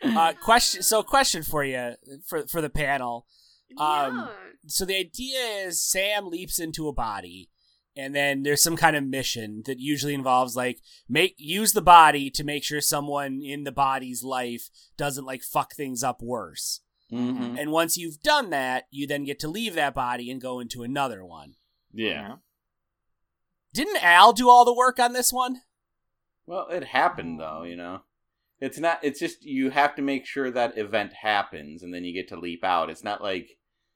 Uh, 0.00 0.32
question. 0.32 0.82
So, 0.82 1.02
question 1.02 1.42
for 1.42 1.64
you 1.64 1.94
for 2.24 2.46
for 2.46 2.60
the 2.60 2.70
panel. 2.70 3.26
Um, 3.76 4.16
yeah. 4.16 4.28
So 4.66 4.84
the 4.84 4.96
idea 4.96 5.40
is 5.66 5.82
Sam 5.82 6.28
leaps 6.28 6.58
into 6.58 6.88
a 6.88 6.92
body, 6.92 7.50
and 7.96 8.14
then 8.14 8.42
there's 8.42 8.62
some 8.62 8.76
kind 8.76 8.96
of 8.96 9.04
mission 9.04 9.62
that 9.66 9.78
usually 9.78 10.14
involves 10.14 10.56
like 10.56 10.80
make 11.08 11.34
use 11.38 11.72
the 11.72 11.82
body 11.82 12.30
to 12.30 12.44
make 12.44 12.64
sure 12.64 12.80
someone 12.80 13.40
in 13.42 13.64
the 13.64 13.72
body's 13.72 14.22
life 14.22 14.70
doesn't 14.96 15.26
like 15.26 15.42
fuck 15.42 15.74
things 15.74 16.02
up 16.02 16.22
worse. 16.22 16.80
Mm-hmm. 17.12 17.56
And 17.58 17.72
once 17.72 17.96
you've 17.96 18.20
done 18.20 18.50
that, 18.50 18.84
you 18.90 19.06
then 19.06 19.24
get 19.24 19.38
to 19.40 19.48
leave 19.48 19.74
that 19.74 19.94
body 19.94 20.30
and 20.30 20.40
go 20.40 20.60
into 20.60 20.82
another 20.82 21.24
one. 21.24 21.54
Yeah. 21.92 22.36
Didn't 23.72 24.02
Al 24.02 24.32
do 24.32 24.48
all 24.48 24.64
the 24.64 24.74
work 24.74 24.98
on 24.98 25.12
this 25.12 25.32
one? 25.32 25.62
Well, 26.46 26.68
it 26.68 26.84
happened 26.84 27.40
though, 27.40 27.62
you 27.62 27.76
know. 27.76 28.00
It's 28.60 28.78
not. 28.78 28.98
It's 29.02 29.20
just 29.20 29.44
you 29.44 29.70
have 29.70 29.94
to 29.96 30.02
make 30.02 30.26
sure 30.26 30.50
that 30.50 30.76
event 30.78 31.12
happens, 31.22 31.82
and 31.82 31.94
then 31.94 32.04
you 32.04 32.12
get 32.12 32.28
to 32.28 32.38
leap 32.40 32.64
out. 32.64 32.90
It's 32.90 33.04
not 33.04 33.22
like 33.22 33.50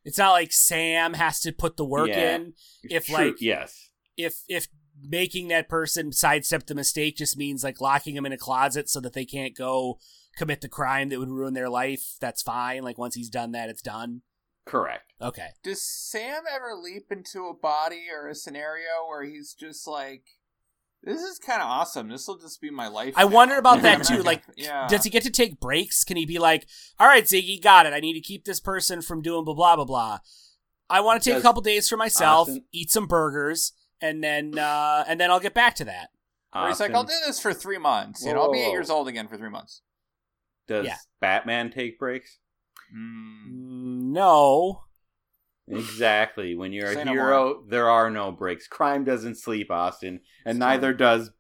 It's 0.05 0.19
not 0.19 0.33
like 0.33 0.53
Sam 0.53 1.15
has 1.15 1.41
to 1.41 1.53
put 1.53 1.77
the 1.77 1.85
work 1.85 2.09
Yeah. 2.09 2.37
in. 2.37 2.55
If 2.85 3.07
True, 3.07 3.17
like 3.17 3.41
yes, 3.41 3.91
if 4.17 4.43
if 4.49 4.69
making 5.03 5.49
that 5.49 5.69
person 5.69 6.13
sidestep 6.13 6.67
the 6.67 6.75
mistake 6.75 7.17
just 7.17 7.37
means 7.37 7.65
like 7.65 7.81
locking 7.81 8.15
them 8.15 8.27
in 8.27 8.33
a 8.33 8.39
closet 8.39 8.89
so 8.89 9.01
that 9.01 9.15
they 9.15 9.25
can't 9.25 9.57
go 9.57 9.99
commit 10.37 10.61
the 10.61 10.69
crime 10.69 11.09
that 11.09 11.19
would 11.19 11.31
ruin 11.31 11.55
their 11.55 11.69
life, 11.71 12.15
that's 12.21 12.43
fine. 12.43 12.83
Like 12.83 12.99
once 12.99 13.15
he's 13.15 13.31
done 13.31 13.53
that, 13.53 13.69
it's 13.69 13.83
done. 13.83 14.23
correct. 14.65 15.13
Okay. 15.21 15.49
Does 15.65 15.83
Sam 15.85 16.43
ever 16.53 16.75
leap 16.81 17.11
into 17.11 17.47
a 17.47 17.55
body 17.55 18.03
or 18.15 18.29
a 18.29 18.35
scenario 18.35 19.07
where 19.09 19.25
he's 19.25 19.55
just 19.55 19.87
like, 19.89 20.23
"This 21.03 21.21
is 21.23 21.39
kind 21.39 21.61
of 21.61 21.69
awesome. 21.69 22.09
This 22.09 22.27
will 22.29 22.39
just 22.39 22.61
be 22.61 22.71
my 22.71 22.89
life." 22.89 23.15
I 23.17 23.23
now." 23.25 23.29
wonder 23.31 23.57
about 23.57 23.83
that 23.83 24.05
too. 24.05 24.23
Like, 24.23 24.43
yeah. 24.57 24.87
does 24.89 25.05
he 25.05 25.11
get 25.11 25.23
to 25.25 25.31
take 25.31 25.61
breaks? 25.61 26.05
Can 26.05 26.17
he 26.17 26.25
be 26.27 26.39
like, 26.39 26.67
"All 26.99 27.07
right, 27.07 27.25
Ziggy, 27.25 27.61
got 27.63 27.87
it. 27.87 27.93
I 27.93 28.01
need 28.01 28.15
to 28.15 28.21
keep 28.21 28.45
this 28.45 28.61
person 28.61 29.03
from 29.03 29.23
doing 29.23 29.45
blah 29.45 29.55
blah 29.55 29.77
blah 29.77 29.85
blah. 29.85 30.19
I 30.91 31.01
want 31.01 31.23
to 31.23 31.31
take 31.31 31.37
Does 31.37 31.43
a 31.43 31.47
couple 31.47 31.63
days 31.63 31.89
for 31.89 31.97
myself, 31.97 32.49
Austin- 32.49 32.65
eat 32.73 32.91
some 32.91 33.07
burgers, 33.07 33.73
and 34.01 34.23
then 34.23 34.59
uh 34.59 35.05
and 35.09 35.19
then 35.21 35.31
I'll 35.31 35.41
get 35.41 35.55
back 35.55 35.75
to 35.77 35.85
that." 35.87 36.11
Where 36.53 36.69
he's 36.69 36.81
like, 36.81 36.93
"I'll 36.95 37.05
do 37.05 37.15
this 37.27 37.41
for 37.41 37.55
three 37.55 37.79
months. 37.79 38.25
You 38.25 38.35
know, 38.35 38.43
I'll 38.43 38.53
be 38.53 38.61
eight 38.61 38.67
Whoa. 38.67 38.73
years 38.73 38.91
old 38.91 39.09
again 39.09 39.27
for 39.29 39.37
three 39.37 39.49
months." 39.51 39.81
Does 40.69 40.87
Yeah. 40.87 40.97
Batman 41.21 41.71
take 41.73 41.99
breaks? 41.99 42.39
Mm. 42.95 43.47
Mm, 43.49 44.03
No. 44.13 44.85
Exactly. 45.69 46.55
When 46.55 46.73
you're 46.73 46.93
Say 46.93 47.03
a 47.03 47.05
no 47.05 47.13
hero, 47.13 47.65
there 47.69 47.89
are 47.89 48.11
no 48.11 48.33
breaks. 48.33 48.67
Crime 48.67 49.05
doesn't 49.05 49.37
sleep, 49.37 49.71
Austin, 49.71 50.21
and 50.45 50.57
It's 50.57 50.59
neither 50.59 50.93
does 50.93 51.31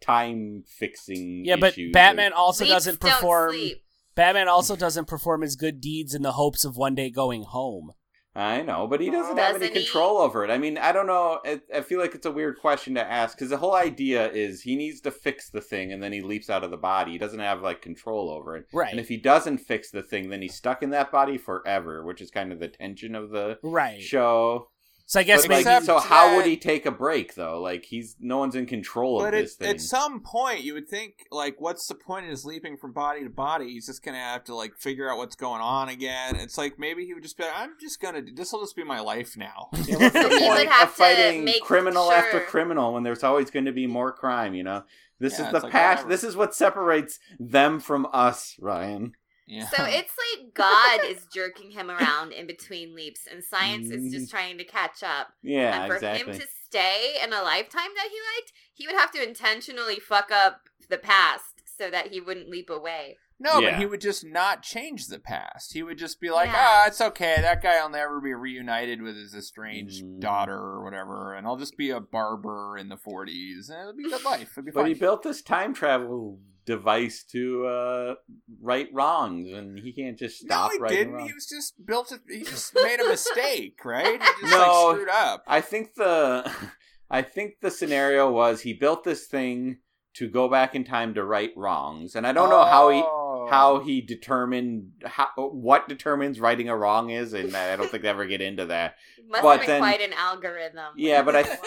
time 0.00 0.64
fixing. 0.66 1.44
Yeah, 1.44 1.56
but 1.56 1.72
issues. 1.72 1.92
Batman 1.92 2.32
also 2.32 2.64
Leaps 2.64 2.74
doesn't 2.74 3.00
don't 3.00 3.10
perform. 3.10 3.50
sleep. 3.52 3.82
Batman 4.14 4.48
also 4.48 4.74
doesn't 4.74 5.06
perform 5.06 5.42
his 5.42 5.54
good 5.54 5.80
deeds 5.80 6.14
in 6.14 6.22
the 6.22 6.32
hopes 6.32 6.64
of 6.64 6.76
one 6.76 6.94
day 6.94 7.10
going 7.10 7.42
home. 7.44 7.92
I 8.38 8.62
know, 8.62 8.86
but 8.86 9.00
he 9.00 9.10
doesn't 9.10 9.36
have 9.36 9.56
any 9.56 9.66
Doesn't 9.66 9.76
he? 9.76 9.82
control 9.82 10.18
over 10.18 10.44
it. 10.44 10.50
I 10.50 10.58
mean, 10.58 10.78
I 10.78 10.92
don't 10.92 11.08
know. 11.08 11.40
I, 11.44 11.60
I 11.74 11.80
feel 11.80 11.98
like 11.98 12.14
it's 12.14 12.24
a 12.26 12.30
weird 12.30 12.58
question 12.60 12.94
to 12.94 13.02
ask 13.04 13.36
because 13.36 13.50
the 13.50 13.56
whole 13.56 13.74
idea 13.74 14.30
is 14.30 14.62
he 14.62 14.76
needs 14.76 15.00
to 15.00 15.10
fix 15.10 15.50
the 15.50 15.60
thing, 15.60 15.92
and 15.92 16.00
then 16.00 16.12
he 16.12 16.20
leaps 16.22 16.48
out 16.48 16.62
of 16.62 16.70
the 16.70 16.76
body. 16.76 17.12
He 17.12 17.18
doesn't 17.18 17.40
have 17.40 17.62
like 17.62 17.82
control 17.82 18.30
over 18.30 18.56
it. 18.56 18.66
Right. 18.72 18.92
And 18.92 19.00
if 19.00 19.08
he 19.08 19.16
doesn't 19.16 19.58
fix 19.58 19.90
the 19.90 20.02
thing, 20.04 20.30
then 20.30 20.40
he's 20.40 20.54
stuck 20.54 20.84
in 20.84 20.90
that 20.90 21.10
body 21.10 21.36
forever, 21.36 22.04
which 22.04 22.20
is 22.20 22.30
kind 22.30 22.52
of 22.52 22.60
the 22.60 22.68
tension 22.68 23.16
of 23.16 23.30
the 23.30 23.58
Right. 23.62 24.00
show. 24.00 24.68
So 25.10 25.18
I 25.20 25.22
guess 25.22 25.40
But, 25.40 25.48
maybe 25.48 25.64
like, 25.64 25.84
so 25.84 25.98
how 26.00 26.26
that- 26.28 26.36
would 26.36 26.44
he 26.44 26.58
take 26.58 26.84
a 26.84 26.90
break 26.90 27.34
though? 27.34 27.62
Like 27.62 27.86
he's 27.86 28.14
no 28.20 28.36
one's 28.36 28.54
in 28.54 28.66
control 28.66 29.18
of 29.18 29.24
But 29.26 29.32
at, 29.32 29.40
this 29.44 29.54
thing. 29.54 29.70
at 29.70 29.80
some 29.80 30.20
point, 30.20 30.60
you 30.60 30.74
would 30.74 30.86
think, 30.86 31.26
like, 31.30 31.58
what's 31.58 31.86
the 31.86 31.94
point 31.94 32.26
of 32.26 32.30
his 32.30 32.44
leaping 32.44 32.76
from 32.76 32.92
body 32.92 33.24
to 33.24 33.30
body? 33.30 33.70
He's 33.72 33.86
just 33.86 34.02
gonna 34.04 34.18
have 34.18 34.44
to 34.44 34.54
like 34.54 34.76
figure 34.76 35.10
out 35.10 35.16
what's 35.16 35.34
going 35.34 35.62
on 35.62 35.88
again. 35.88 36.36
It's 36.36 36.58
like 36.58 36.78
maybe 36.78 37.06
he 37.06 37.14
would 37.14 37.22
just 37.22 37.38
be, 37.38 37.44
like, 37.44 37.54
I'm 37.56 37.70
just 37.80 38.02
gonna, 38.02 38.20
this 38.34 38.52
will 38.52 38.60
just 38.60 38.76
be 38.76 38.84
my 38.84 39.00
life 39.00 39.34
now. 39.34 39.70
Yeah, 39.86 39.96
what's 39.98 40.12
the 40.12 40.22
So 40.24 40.28
he 40.28 40.46
would 40.50 40.68
have 40.68 40.88
of 40.90 40.94
to 40.94 41.00
fighting 41.00 41.42
make 41.44 41.62
criminal 41.62 42.12
after 42.12 42.40
criminal 42.40 42.92
when 42.92 43.02
there's 43.02 43.24
always 43.24 43.50
going 43.50 43.64
to 43.64 43.72
be 43.72 43.86
more 43.86 44.12
crime? 44.12 44.52
You 44.52 44.64
know, 44.64 44.84
this 45.20 45.38
Yeah, 45.38 45.46
is 45.46 45.52
the 45.52 45.60
like, 45.60 45.72
past. 45.72 45.96
whatever. 46.04 46.08
This 46.10 46.22
is 46.24 46.36
what 46.36 46.54
separates 46.54 47.18
them 47.40 47.80
from 47.80 48.06
us, 48.12 48.56
Ryan. 48.60 49.12
Yeah. 49.48 49.66
So 49.68 49.84
it's 49.86 50.12
like 50.36 50.54
God 50.54 51.00
is 51.06 51.26
jerking 51.32 51.70
him 51.72 51.90
around 51.90 52.32
in 52.32 52.46
between 52.46 52.94
leaps, 52.94 53.26
and 53.30 53.42
science 53.42 53.90
is 53.90 54.12
just 54.12 54.30
trying 54.30 54.58
to 54.58 54.64
catch 54.64 55.02
up. 55.02 55.28
Yeah, 55.42 55.82
and 55.82 55.88
for 55.90 55.96
exactly. 55.96 56.32
him 56.34 56.38
to 56.40 56.46
stay 56.64 57.16
in 57.22 57.32
a 57.32 57.42
lifetime 57.42 57.90
that 57.96 58.08
he 58.10 58.18
liked, 58.36 58.52
he 58.74 58.86
would 58.86 58.96
have 58.96 59.10
to 59.12 59.22
intentionally 59.26 59.98
fuck 59.98 60.30
up 60.30 60.68
the 60.88 60.98
past 60.98 61.62
so 61.64 61.90
that 61.90 62.08
he 62.08 62.20
wouldn't 62.20 62.48
leap 62.48 62.70
away. 62.70 63.16
No, 63.40 63.60
Yeah. 63.60 63.70
but 63.70 63.78
he 63.78 63.86
would 63.86 64.00
just 64.00 64.24
not 64.24 64.62
change 64.64 65.06
the 65.06 65.20
past. 65.20 65.72
He 65.72 65.82
would 65.84 65.96
just 65.96 66.20
be 66.20 66.28
like, 66.28 66.48
Yeah. 66.48 66.56
ah, 66.56 66.86
it's 66.88 67.00
okay. 67.00 67.36
That 67.40 67.62
guy 67.62 67.80
will 67.80 67.88
never 67.90 68.20
be 68.20 68.34
reunited 68.34 69.00
with 69.00 69.16
his 69.16 69.32
estranged 69.32 70.04
Mm. 70.04 70.18
daughter 70.20 70.56
or 70.58 70.82
whatever, 70.82 71.34
and 71.34 71.46
I'll 71.46 71.56
just 71.56 71.76
be 71.76 71.90
a 71.90 72.00
barber 72.00 72.76
in 72.76 72.88
the 72.88 72.96
40s, 72.96 73.70
and 73.70 73.78
it'll 73.80 73.92
be 73.92 74.06
a 74.06 74.10
good 74.10 74.24
life. 74.24 74.50
It'll 74.58 74.64
be 74.64 74.72
But 74.72 74.80
fine. 74.82 74.88
he 74.88 74.94
built 74.94 75.22
this 75.22 75.40
time 75.40 75.72
travel 75.72 76.40
device 76.68 77.24
to 77.32 77.66
uh, 77.66 78.14
right 78.60 78.88
wrongs, 78.92 79.50
and 79.52 79.78
he 79.78 79.92
can't 79.92 80.18
just 80.18 80.44
no, 80.44 80.48
stop 80.54 80.72
he 80.72 80.78
righting 80.78 80.98
didn't. 80.98 81.12
wrongs. 81.14 81.28
He 81.30 81.34
was 81.34 81.46
just 81.48 81.86
built 81.86 82.12
it. 82.12 82.20
He 82.28 82.44
just 82.44 82.74
made 82.74 83.00
a 83.00 83.08
mistake, 83.08 83.84
right? 83.84 84.20
He 84.22 84.42
just 84.42 84.54
No. 84.54 84.58
like 84.88 84.94
screwed 84.96 85.08
up. 85.08 85.42
I 85.48 85.60
think 85.62 85.94
the 85.96 86.52
I 87.10 87.22
think 87.22 87.54
the 87.62 87.70
scenario 87.70 88.30
was 88.30 88.60
he 88.60 88.74
built 88.74 89.02
this 89.02 89.26
thing 89.26 89.78
to 90.14 90.28
go 90.28 90.48
back 90.48 90.74
in 90.74 90.84
time 90.84 91.14
to 91.14 91.24
right 91.24 91.52
wrongs, 91.56 92.14
and 92.14 92.26
I 92.26 92.32
don't 92.32 92.50
know 92.50 92.64
how 92.64 92.90
he 92.90 93.02
Oh. 93.04 93.46
how 93.50 93.78
he 93.80 94.00
determined 94.02 94.90
how 95.04 95.28
what 95.36 95.88
determines 95.88 96.38
righting 96.38 96.68
a 96.68 96.76
wrong 96.76 97.08
is, 97.10 97.32
and 97.32 97.56
I 97.56 97.76
don't 97.76 97.90
think 97.90 98.02
they 98.02 98.08
ever 98.10 98.26
get 98.26 98.42
into 98.42 98.66
that. 98.66 98.96
Must 99.26 99.42
But 99.42 99.50
have 99.50 99.60
been 99.60 99.68
then- 99.68 99.80
quite 99.80 100.00
an 100.02 100.12
algorithm. 100.12 100.92
Yeah, 100.96 101.22
but 101.22 101.34
I- 101.36 101.58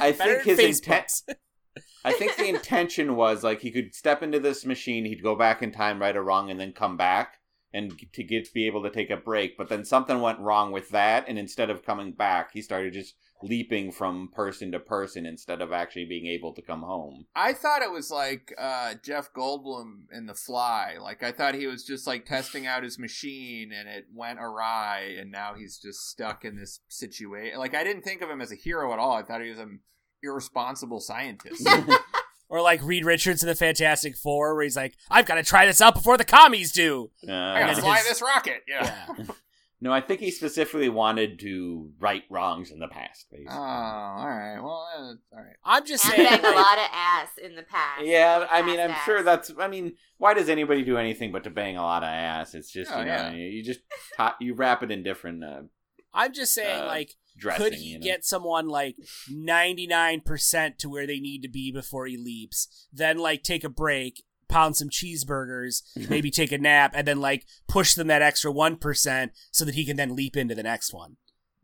I 0.00 0.12
think 0.12 0.42
his 0.42 0.58
intent. 0.58 1.10
I 2.04 2.12
think 2.12 2.36
the 2.36 2.48
intention 2.48 3.16
was 3.16 3.42
like 3.42 3.60
he 3.60 3.70
could 3.70 3.94
step 3.94 4.22
into 4.22 4.38
this 4.38 4.64
machine, 4.66 5.04
he'd 5.06 5.22
go 5.22 5.34
back 5.34 5.62
in 5.62 5.72
time, 5.72 6.00
right 6.00 6.14
or 6.16 6.22
wrong, 6.22 6.50
and 6.50 6.60
then 6.60 6.72
come 6.72 6.96
back. 6.96 7.38
and 7.72 7.92
to 8.12 8.22
get 8.22 8.52
be 8.54 8.66
able 8.66 8.82
to 8.84 8.90
take 8.90 9.10
a 9.10 9.16
break. 9.16 9.58
But 9.58 9.68
then 9.68 9.84
something 9.84 10.20
went 10.20 10.38
wrong 10.38 10.70
with 10.70 10.90
that, 10.90 11.24
and 11.28 11.38
instead 11.38 11.70
of 11.70 11.84
coming 11.84 12.12
back, 12.12 12.52
he 12.52 12.62
started 12.62 12.92
just 12.92 13.14
leaping 13.42 13.90
from 13.90 14.30
person 14.32 14.70
to 14.72 14.78
person 14.78 15.26
instead 15.26 15.60
of 15.60 15.72
actually 15.72 16.04
being 16.04 16.26
able 16.26 16.54
to 16.54 16.62
come 16.62 16.82
home. 16.82 17.26
I 17.34 17.52
thought 17.52 17.82
it 17.82 17.90
was 17.90 18.10
like 18.10 18.54
uh, 18.56 18.94
Jeff 19.02 19.32
Goldblum 19.34 20.04
in 20.12 20.26
The 20.26 20.34
Fly. 20.34 20.96
Like 21.00 21.22
I 21.22 21.32
thought 21.32 21.56
he 21.56 21.66
was 21.66 21.84
just 21.84 22.06
like 22.06 22.24
testing 22.24 22.64
out 22.66 22.84
his 22.84 22.98
machine 22.98 23.72
and 23.72 23.88
it 23.88 24.06
went 24.14 24.38
awry, 24.38 25.16
and 25.18 25.32
now 25.32 25.54
he's 25.54 25.78
just 25.78 26.08
stuck 26.08 26.44
in 26.44 26.56
this 26.56 26.80
situation. 26.88 27.58
Like 27.58 27.74
I 27.74 27.82
didn't 27.82 28.02
think 28.02 28.22
of 28.22 28.30
him 28.30 28.40
as 28.40 28.52
a 28.52 28.56
hero 28.56 28.92
at 28.92 29.00
all. 29.00 29.12
I 29.12 29.22
thought 29.22 29.42
he 29.42 29.50
was 29.50 29.58
an 29.58 29.80
irresponsible 30.24 31.00
scientists. 31.00 31.66
Or 32.50 32.60
like 32.60 32.82
Reed 32.84 33.04
Richards 33.06 33.42
in 33.42 33.48
the 33.48 33.54
Fantastic 33.54 34.16
Four, 34.16 34.54
where 34.54 34.62
he's 34.62 34.76
like, 34.76 34.96
"I've 35.10 35.24
got 35.24 35.36
to 35.36 35.42
try 35.42 35.64
this 35.66 35.80
out 35.80 35.94
before 35.94 36.18
the 36.18 36.26
commies 36.26 36.72
do." 36.72 37.10
Uh, 37.26 37.32
I 37.32 37.58
gotta 37.60 37.80
fly 37.80 37.96
his- 37.96 38.06
this 38.06 38.22
rocket. 38.22 38.62
Yeah. 38.68 39.06
Yeah. 39.18 39.24
no, 39.80 39.92
I 39.92 40.02
think 40.02 40.20
he 40.20 40.30
specifically 40.30 40.90
wanted 40.90 41.40
to 41.40 41.90
right 41.98 42.22
wrongs 42.30 42.70
in 42.70 42.78
the 42.78 42.86
past. 42.86 43.26
Basically. 43.32 43.48
Oh, 43.50 43.58
all 43.58 44.28
right. 44.28 44.60
Well, 44.60 44.86
uh, 44.94 45.00
all 45.00 45.42
right. 45.42 45.56
I'm 45.64 45.86
just 45.86 46.04
saying, 46.04 46.22
banged 46.28 46.44
a 46.44 46.50
lot 46.50 46.78
of 46.78 46.84
ass 46.92 47.30
in 47.42 47.56
the 47.56 47.62
past. 47.62 48.04
Yeah, 48.04 48.46
I 48.48 48.60
mean, 48.62 48.78
I'm 48.78 48.90
ass. 48.90 49.04
sure 49.04 49.22
that's. 49.22 49.50
I 49.58 49.66
mean, 49.66 49.94
why 50.18 50.34
does 50.34 50.50
anybody 50.50 50.84
do 50.84 50.98
anything 50.98 51.32
but 51.32 51.44
to 51.44 51.50
bang 51.50 51.76
a 51.78 51.82
lot 51.82 52.02
of 52.04 52.08
ass? 52.10 52.54
It's 52.54 52.70
just 52.70 52.92
Oh, 52.92 52.98
you 53.00 53.06
know, 53.06 53.10
yeah. 53.10 53.32
you, 53.32 53.46
you 53.46 53.64
just 53.64 53.80
you 54.38 54.54
wrap 54.54 54.82
it 54.82 54.92
in 54.92 55.02
different 55.02 55.42
uh, 55.42 55.62
I'm 56.12 56.32
just 56.32 56.54
saying, 56.54 56.82
Uh, 56.82 56.86
like, 56.86 57.14
dressing. 57.36 57.64
could 57.64 57.74
he 57.74 57.90
you 57.90 57.98
know? 57.98 58.04
get 58.04 58.24
someone 58.24 58.68
like 58.68 58.96
99% 59.30 60.78
to 60.78 60.88
where 60.88 61.06
they 61.06 61.20
need 61.20 61.42
to 61.42 61.48
be 61.48 61.70
before 61.72 62.06
he 62.06 62.16
leaps, 62.16 62.86
then 62.92 63.18
like 63.18 63.42
take 63.42 63.64
a 63.64 63.68
break, 63.68 64.24
pound 64.48 64.76
some 64.76 64.88
cheeseburgers, 64.88 65.82
mm-hmm. 65.96 66.10
maybe 66.10 66.30
take 66.30 66.52
a 66.52 66.58
nap, 66.58 66.92
and 66.94 67.06
then 67.06 67.20
like 67.20 67.46
push 67.68 67.94
them 67.94 68.06
that 68.08 68.22
extra 68.22 68.52
1% 68.52 69.30
so 69.50 69.64
that 69.64 69.74
he 69.74 69.84
can 69.84 69.96
then 69.96 70.14
leap 70.14 70.36
into 70.36 70.54
the 70.54 70.62
next 70.62 70.92
one? 70.92 71.16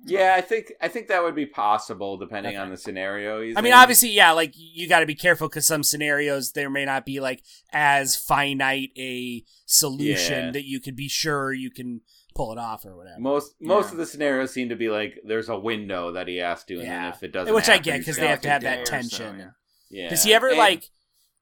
Yeah, 0.07 0.35
I 0.35 0.41
think 0.41 0.73
I 0.81 0.89
think 0.89 1.09
that 1.09 1.23
would 1.23 1.35
be 1.35 1.45
possible 1.45 2.17
depending 2.17 2.55
Okay. 2.55 2.59
on 2.63 2.71
the 2.71 2.77
scenario. 2.79 3.43
I 3.43 3.61
mean, 3.61 3.67
in. 3.67 3.73
obviously, 3.75 4.09
yeah, 4.09 4.33
like 4.33 4.55
you 4.57 4.89
got 4.89 5.01
to 5.01 5.07
be 5.07 5.15
careful 5.15 5.47
because 5.47 5.67
some 5.67 5.83
scenarios 5.83 6.53
there 6.53 6.71
may 6.71 6.87
not 6.87 7.05
be 7.05 7.21
like 7.21 7.43
as 7.71 8.17
finite 8.17 8.93
a 8.97 9.45
solution 9.67 10.47
Yeah. 10.47 10.51
that 10.53 10.65
you 10.65 10.81
could 10.81 10.97
be 10.97 11.09
sure 11.09 11.53
you 11.53 11.71
can 11.71 12.01
pull 12.35 12.53
it 12.53 12.59
off 12.59 12.85
or 12.85 12.97
whatever. 12.97 13.19
most 13.21 13.55
most 13.61 13.87
Yeah. 13.87 13.93
of 13.93 13.97
the 13.99 14.07
scenarios 14.07 14.53
seem 14.53 14.69
to 14.71 14.77
be 14.77 14.89
like 14.89 15.19
there's 15.25 15.49
a 15.49 15.59
window 15.59 16.13
that 16.13 16.29
he 16.29 16.37
has 16.37 16.65
to, 16.65 16.75
and 16.75 16.83
Yeah. 16.85 17.03
then 17.05 17.13
if 17.13 17.23
it 17.23 17.33
doesn't, 17.33 17.55
Which 17.55 17.69
I 17.69 17.73
happen, 17.73 17.85
get 17.85 17.99
because 18.01 18.17
they 18.17 18.27
have 18.29 18.39
like 18.39 18.43
to 18.43 18.49
have 18.51 18.63
that 18.63 18.81
or 18.81 18.87
so. 18.87 18.91
tension. 18.93 19.39
yeah. 19.39 19.51
Yeah. 19.91 20.09
Does 20.11 20.23
he 20.25 20.33
ever 20.35 20.49
And- 20.49 20.59
like? 20.59 20.91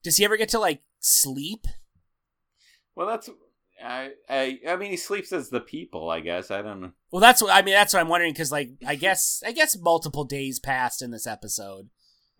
Does 0.03 0.17
he 0.17 0.25
ever 0.25 0.37
get 0.37 0.49
to 0.49 0.59
like 0.59 0.81
sleep? 0.99 1.67
Well, 2.95 3.07
that's. 3.07 3.29
I, 3.81 4.11
I 4.29 4.59
I 4.67 4.75
mean 4.75 4.91
he 4.91 4.97
sleeps 4.97 5.31
as 5.31 5.49
the 5.49 5.61
people 5.61 6.09
I 6.09 6.19
guess 6.19 6.51
I 6.51 6.61
don't 6.61 6.81
know 6.81 6.91
Well, 7.11 7.21
that's 7.21 7.41
what 7.41 7.53
I 7.53 7.61
mean. 7.61 7.73
That's 7.75 7.93
what 7.93 8.01
I'm 8.01 8.09
wondering 8.09 8.33
because, 8.33 8.51
like, 8.51 8.71
I 8.85 8.95
guess, 8.95 9.41
I 9.45 9.53
guess 9.53 9.77
multiple 9.77 10.25
days 10.25 10.59
passed 10.59 11.01
in 11.01 11.11
this 11.11 11.25
episode. 11.25 11.89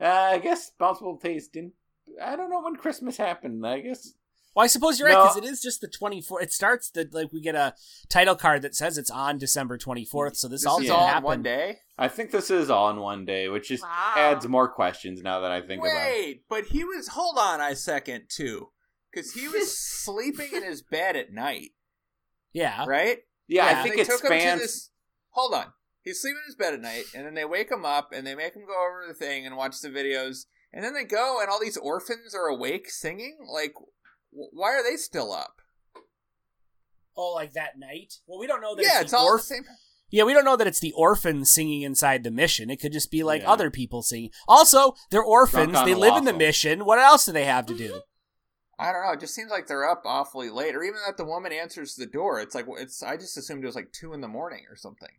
uh, 0.02 0.06
I 0.06 0.40
guess 0.40 0.72
multiple 0.80 1.16
days 1.18 1.48
didn't 1.48 1.74
I 2.22 2.36
don't 2.36 2.50
know 2.50 2.62
when 2.62 2.76
Christmas 2.76 3.16
happened 3.16 3.66
I 3.66 3.80
guess 3.80 4.14
Well, 4.60 4.66
I 4.66 4.68
suppose 4.68 5.00
you're 5.00 5.08
right 5.08 5.16
because 5.24 5.38
it 5.38 5.46
is 5.46 5.62
just 5.62 5.80
the 5.80 5.88
24th. 5.88 6.42
It 6.44 6.52
starts 6.52 6.90
the 6.90 7.08
like 7.14 7.32
we 7.32 7.40
get 7.40 7.56
a 7.56 7.76
title 8.10 8.36
card 8.36 8.62
that 8.64 8.76
says 8.76 8.98
it's 8.98 9.10
on 9.10 9.38
December 9.38 9.78
24th. 9.78 10.36
So 10.36 10.50
this, 10.50 10.62
This 10.64 10.66
all 10.66 10.80
is 10.80 10.88
didn't 10.88 10.98
all 11.00 11.18
in 11.18 11.24
one 11.24 11.42
day. 11.44 11.78
I 11.98 12.10
think 12.10 12.32
this 12.32 12.52
is 12.52 12.70
all 12.70 12.90
in 12.90 12.98
one 12.98 13.24
day 13.24 13.48
which 13.48 13.70
just 13.70 13.84
Wow. 13.84 14.14
adds 14.18 14.46
more 14.50 14.68
questions 14.68 15.22
now 15.22 15.40
that 15.40 15.52
I 15.52 15.62
think 15.62 15.82
about 15.82 15.92
it. 15.96 15.96
Wait, 15.96 16.44
but 16.50 16.66
he 16.66 16.84
was. 16.84 17.08
Hold 17.08 17.38
on 17.38 17.62
a 17.62 17.74
second, 17.74 18.24
too, 18.28 18.68
because 19.10 19.32
he 19.32 19.48
was 19.48 19.78
sleeping 20.04 20.50
in 20.54 20.64
his 20.64 20.82
bed 20.82 21.16
at 21.16 21.32
night, 21.32 21.70
Yeah. 22.52 22.84
right? 22.86 23.20
Yeah, 23.48 23.72
Yeah. 23.72 23.80
I 23.80 23.84
think 23.84 23.96
they 23.96 24.02
it 24.02 24.08
took 24.08 24.24
him 24.24 24.32
to 24.58 24.60
this. 24.62 24.90
Hold 25.30 25.54
on, 25.54 25.68
he's 26.02 26.22
sleeping 26.22 26.40
in 26.46 26.48
his 26.48 26.56
bed 26.56 26.74
at 26.74 26.82
night, 26.82 27.06
and 27.16 27.26
then 27.26 27.34
they 27.34 27.46
wake 27.46 27.72
him 27.72 27.86
up 27.86 28.10
and 28.12 28.28
they 28.28 28.36
make 28.36 28.56
him 28.56 28.66
go 28.68 28.74
over 28.86 29.06
the 29.08 29.14
thing 29.14 29.46
and 29.46 29.56
watch 29.56 29.80
the 29.80 29.88
videos, 29.90 30.48
and 30.74 30.84
then 30.84 30.94
they 30.94 31.06
go 31.06 31.40
and 31.40 31.50
all 31.50 31.62
these 31.62 31.78
orphans 31.78 32.36
are 32.36 32.48
awake 32.48 32.90
singing. 32.90 33.38
Like, 33.50 33.74
wh- 33.78 33.88
why 34.32 34.70
are 34.76 34.84
they 34.84 34.96
still 34.98 35.32
up? 35.34 35.62
Oh, 37.18 37.34
like 37.34 37.54
that 37.54 37.78
night. 37.78 38.16
Well, 38.28 38.40
we 38.40 38.48
don't 38.48 38.62
know 38.62 38.76
that. 38.76 38.84
yeah, 38.84 38.92
it's, 38.96 39.02
it's 39.04 39.12
the 39.12 39.18
all 39.18 39.32
orph- 39.36 39.40
the 39.42 39.44
same. 39.56 39.64
Yeah, 40.12 40.24
we 40.24 40.34
don't 40.34 40.46
know 40.46 40.56
that 40.56 40.68
it's 40.68 40.80
the 40.80 40.94
orphans 40.94 41.50
singing 41.54 41.82
inside 41.84 42.24
the 42.24 42.32
mission. 42.32 42.70
It 42.70 42.80
could 42.82 42.94
just 42.94 43.12
be 43.12 43.22
like 43.24 43.42
Yeah. 43.44 43.52
other 43.52 43.70
people 43.70 44.02
singing. 44.02 44.32
Also, 44.48 44.96
they're 45.12 45.22
orphans. 45.22 45.74
They 45.86 45.94
live 45.94 46.16
in 46.16 46.24
the 46.26 46.34
mission. 46.34 46.86
What 46.86 46.98
else 47.00 47.26
do 47.26 47.32
they 47.32 47.46
have 47.46 47.66
to 47.68 47.76
do? 47.78 48.02
I 48.80 48.92
don't 48.94 49.06
know. 49.06 49.12
It 49.12 49.20
just 49.20 49.36
seems 49.36 49.52
like 49.52 49.68
they're 49.68 49.88
up 49.88 50.04
awfully 50.06 50.50
late, 50.50 50.74
or 50.74 50.84
even 50.84 51.00
that 51.06 51.18
the 51.18 51.26
woman 51.26 51.52
answers 51.52 51.96
the 51.96 52.06
door. 52.06 52.40
It's 52.40 52.56
like 52.56 52.66
it's. 52.78 53.04
I 53.04 53.18
just 53.18 53.38
assumed 53.38 53.64
it 53.64 53.68
was 53.68 53.76
like 53.76 53.92
two 53.92 54.14
in 54.14 54.22
the 54.22 54.28
morning 54.30 54.64
or 54.70 54.78
something. 54.78 55.10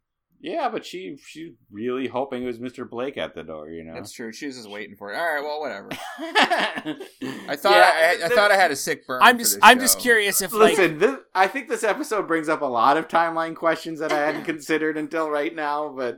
Yeah, 0.42 0.70
but 0.70 0.86
she 0.86 1.18
she's 1.22 1.52
really 1.70 2.08
hoping 2.08 2.42
it 2.42 2.46
was 2.46 2.58
Mr. 2.58 2.88
Blake 2.88 3.18
at 3.18 3.34
the 3.34 3.42
door. 3.42 3.68
You 3.68 3.84
know. 3.84 3.94
That's 3.94 4.12
true. 4.12 4.32
She 4.32 4.46
was 4.46 4.56
just 4.56 4.70
waiting 4.70 4.96
for 4.96 5.12
it. 5.12 5.16
All 5.16 5.34
right, 5.34 5.42
well, 5.42 5.60
whatever. 5.60 5.90
I 6.18 6.96
I 7.48 7.56
thought 7.56 7.74
I, 7.74 8.12
I, 8.12 8.18
I 8.24 8.28
thought 8.30 8.50
I 8.50 8.56
had 8.56 8.70
a 8.70 8.76
sick 8.76 9.06
burn. 9.06 9.20
I'm 9.22 9.36
for 9.36 9.40
just, 9.40 9.54
this 9.56 9.60
I'm 9.62 9.78
just 9.78 10.00
curious 10.00 10.40
if 10.40 10.52
like 10.54 10.78
Listen, 10.78 10.98
this, 10.98 11.16
I 11.34 11.46
think 11.46 11.68
this 11.68 11.84
episode 11.84 12.26
brings 12.26 12.48
up 12.48 12.62
a 12.62 12.66
lot 12.66 12.96
of 12.96 13.06
timeline 13.06 13.54
questions 13.54 14.00
that 14.00 14.12
I 14.12 14.18
hadn't 14.18 14.44
considered 14.46 14.96
until 14.96 15.28
right 15.28 15.54
now, 15.54 15.94
but 15.94 16.16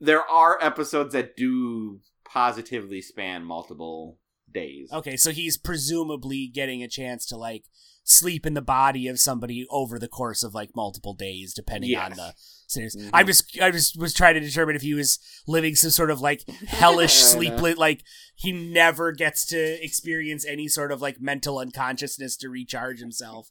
there 0.00 0.22
are 0.22 0.56
episodes 0.60 1.12
that 1.14 1.36
do 1.36 2.00
positively 2.24 3.00
span 3.00 3.44
multiple 3.44 4.18
days. 4.52 4.88
Okay, 4.92 5.16
so 5.16 5.32
he's 5.32 5.58
presumably 5.58 6.46
getting 6.46 6.82
a 6.82 6.88
chance 6.88 7.26
to 7.26 7.36
like 7.36 7.64
sleep 8.04 8.44
in 8.46 8.54
the 8.54 8.62
body 8.62 9.08
of 9.08 9.18
somebody 9.18 9.66
over 9.70 9.98
the 9.98 10.08
course 10.08 10.42
of 10.42 10.54
like 10.54 10.70
multiple 10.76 11.14
days, 11.14 11.52
depending 11.54 11.96
on 11.96 12.10
Yes. 12.10 12.16
the 12.18 12.34
series. 12.66 12.96
Mhm. 12.96 13.10
I'm 13.12 13.26
just, 13.26 13.58
I 13.60 13.70
just 13.70 13.98
was 13.98 14.12
trying 14.14 14.34
to 14.34 14.40
determine 14.40 14.76
if 14.76 14.82
he 14.82 14.94
was 14.94 15.18
living 15.46 15.74
some 15.74 15.90
sort 15.90 16.10
of 16.10 16.20
like 16.20 16.46
hellish 16.66 17.12
I 17.16 17.24
sleep, 17.24 17.54
know. 17.54 17.74
like 17.76 18.02
he 18.34 18.52
never 18.52 19.10
gets 19.12 19.46
to 19.46 19.82
experience 19.84 20.44
any 20.46 20.68
sort 20.68 20.92
of 20.92 21.00
like 21.00 21.20
mental 21.20 21.58
unconsciousness 21.58 22.36
to 22.38 22.48
recharge 22.48 23.00
himself. 23.00 23.50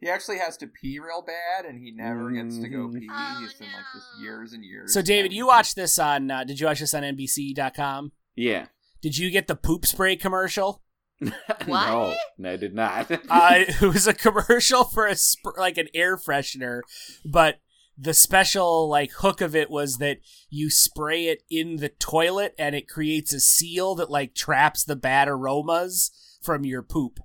He 0.00 0.08
actually 0.08 0.38
has 0.38 0.56
to 0.58 0.66
pee 0.66 0.98
real 0.98 1.20
bad, 1.22 1.66
and 1.66 1.78
he 1.78 1.90
never 1.90 2.30
gets 2.30 2.58
to 2.58 2.68
go 2.68 2.88
Mhm. 2.88 3.00
pee. 3.00 3.08
Oh, 3.10 3.38
He's 3.40 3.52
been 3.54 3.66
like 3.70 3.84
this 3.94 4.04
years 4.22 4.52
and 4.54 4.64
years. 4.64 4.94
So, 4.94 5.02
David, 5.02 5.32
you 5.32 5.46
watched 5.46 5.76
this 5.76 5.98
on? 5.98 6.30
Uh, 6.30 6.42
did 6.44 6.58
you 6.58 6.66
watch 6.66 6.80
this 6.80 6.94
on 6.94 7.02
NBC.com? 7.04 8.12
Yeah. 8.34 8.68
Did 9.02 9.18
you 9.18 9.30
get 9.30 9.46
the 9.46 9.54
poop 9.56 9.84
spray 9.84 10.16
commercial? 10.16 10.82
no, 11.66 12.14
no, 12.38 12.50
I 12.50 12.56
did 12.56 12.74
not. 12.74 13.10
uh, 13.28 13.50
it 13.50 13.82
was 13.82 14.06
a 14.06 14.14
commercial 14.14 14.84
for 14.84 15.06
a 15.06 15.16
sp- 15.18 15.58
like 15.58 15.78
an 15.78 15.88
air 15.94 16.16
freshener, 16.16 16.80
but 17.24 17.60
the 17.96 18.14
special 18.14 18.88
like 18.88 19.10
hook 19.18 19.40
of 19.40 19.56
it 19.56 19.70
was 19.70 19.98
that 19.98 20.18
you 20.48 20.70
spray 20.70 21.26
it 21.26 21.42
in 21.50 21.76
the 21.76 21.88
toilet 21.88 22.54
and 22.58 22.76
it 22.76 22.88
creates 22.88 23.32
a 23.32 23.40
seal 23.40 23.96
that 23.96 24.10
like 24.10 24.34
traps 24.34 24.84
the 24.84 24.96
bad 24.96 25.28
aromas 25.28 26.12
from 26.40 26.64
your 26.64 26.82
poop. 26.82 27.18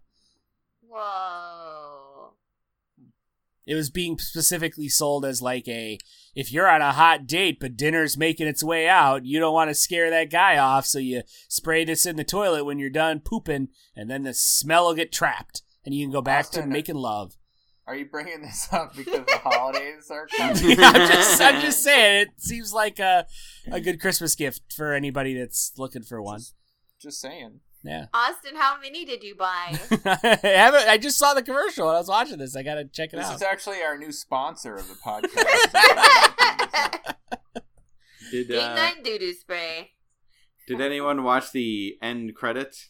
Whoa. 0.82 1.93
It 3.66 3.76
was 3.76 3.90
being 3.90 4.18
specifically 4.20 4.90
sold 4.90 5.26
as 5.26 5.42
like 5.42 5.68
a 5.68 5.98
if 6.36 6.52
you're 6.52 6.70
on 6.70 6.82
a 6.82 6.92
hot 6.94 7.28
date 7.28 7.60
but 7.60 7.78
dinner's 7.78 8.18
making 8.18 8.48
its 8.48 8.64
way 8.64 8.88
out, 8.88 9.26
you 9.26 9.40
don't 9.40 9.54
want 9.54 9.70
to 9.70 9.76
scare 9.76 10.10
that 10.10 10.32
guy 10.32 10.58
off, 10.58 10.86
so 10.86 11.00
you 11.00 11.24
spray 11.48 11.86
this 11.86 12.06
in 12.06 12.16
the 12.16 12.24
toilet 12.24 12.66
when 12.66 12.80
you're 12.80 12.90
done 12.90 13.20
pooping, 13.20 13.70
and 13.96 14.10
then 14.10 14.24
the 14.24 14.34
smell 14.34 14.88
will 14.88 14.94
get 14.96 15.12
trapped, 15.12 15.62
and 15.86 15.94
you 15.94 16.06
can 16.06 16.12
go 16.12 16.22
back 16.22 16.50
to 16.52 16.66
making 16.66 16.96
love. 16.96 17.36
Are 17.86 17.96
you 17.96 18.06
bringing 18.06 18.42
this 18.42 18.70
up 18.72 18.96
because 18.96 19.26
the 19.26 19.40
holidays 19.44 20.10
are 20.10 20.28
coming? 20.38 20.80
I'm 20.80 21.08
just, 21.08 21.42
I'm 21.42 21.62
just 21.62 21.84
saying, 21.84 22.28
it 22.28 22.30
seems 22.38 22.74
like 22.74 23.00
a 23.00 23.28
a 23.72 23.82
good 23.82 24.00
Christmas 24.00 24.36
gift 24.36 24.74
for 24.74 24.94
anybody 24.94 25.38
that's 25.38 25.74
looking 25.78 26.04
for 26.04 26.22
one. 26.22 26.42
Just 27.02 27.20
saying. 27.20 27.60
Yeah, 27.86 28.06
Austin, 28.14 28.56
how 28.56 28.80
many 28.80 29.04
did 29.04 29.24
you 29.24 29.36
buy? 29.36 29.78
I 30.06 30.40
haven't. 30.44 30.88
I 30.88 30.98
just 30.98 31.18
saw 31.18 31.34
the 31.34 31.44
commercial 31.44 31.86
when 31.88 31.96
I 31.96 32.00
was 32.00 32.08
watching 32.08 32.38
this. 32.38 32.56
I 32.56 32.64
gotta 32.64 32.86
check 32.86 33.10
it 33.12 33.18
This 33.18 33.26
out. 33.26 33.32
This 33.34 33.42
is 33.42 33.48
actually 33.48 33.82
our 33.84 33.98
new 33.98 34.12
sponsor 34.14 34.76
of 34.76 34.88
the 34.88 34.94
podcast. 35.06 35.34
did 38.32 38.48
Big 38.48 38.58
uh, 38.60 38.76
night 38.76 39.04
doo 39.04 39.20
doo 39.20 39.34
spray. 39.34 39.92
did 40.68 40.80
anyone 40.82 41.24
watch 41.24 41.52
the 41.52 41.98
end 42.02 42.34
credits? 42.36 42.90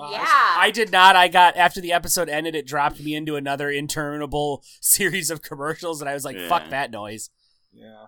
Uh, 0.00 0.08
Yeah. 0.12 0.24
I 0.26 0.70
did 0.72 0.90
not. 0.90 1.14
I 1.16 1.28
got 1.28 1.56
after 1.56 1.80
the 1.80 1.92
episode 1.92 2.28
ended, 2.28 2.54
it 2.54 2.66
dropped 2.66 3.00
me 3.00 3.14
into 3.14 3.36
another 3.36 3.70
interminable 3.70 4.62
series 4.80 5.30
of 5.30 5.42
commercials, 5.42 6.00
and 6.00 6.08
I 6.08 6.14
was 6.14 6.24
like, 6.24 6.36
Yeah. 6.36 6.48
"Fuck 6.48 6.70
that 6.70 6.90
noise." 6.90 7.30
yeah. 7.72 8.06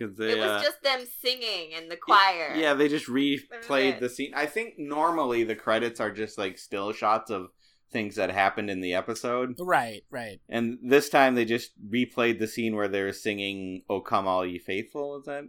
Because 0.00 0.16
they 0.16 0.32
It 0.32 0.38
was 0.38 0.46
uh, 0.46 0.62
just 0.62 0.82
them 0.82 1.00
singing 1.20 1.72
in 1.72 1.90
the 1.90 1.96
choir. 1.96 2.54
Yeah, 2.56 2.72
they 2.72 2.88
just 2.88 3.06
replayed 3.06 4.00
the 4.00 4.08
scene. 4.08 4.32
I 4.34 4.46
think 4.46 4.78
normally 4.78 5.44
the 5.44 5.54
credits 5.54 6.00
are 6.00 6.10
just 6.10 6.38
like 6.38 6.56
still 6.56 6.92
shots 6.92 7.30
of 7.30 7.48
things 7.92 8.16
that 8.16 8.30
happened 8.30 8.70
in 8.70 8.80
the 8.80 8.94
episode. 8.94 9.56
Right, 9.58 10.02
right. 10.10 10.40
And 10.48 10.78
this 10.82 11.10
time 11.10 11.34
they 11.34 11.44
just 11.44 11.72
replayed 11.90 12.38
the 12.38 12.46
scene 12.46 12.76
where 12.76 12.88
they're 12.88 13.12
singing 13.12 13.82
"O 13.90 14.00
Come 14.00 14.26
All 14.26 14.46
Ye 14.46 14.58
Faithful." 14.58 15.18
Is 15.18 15.26
that? 15.26 15.44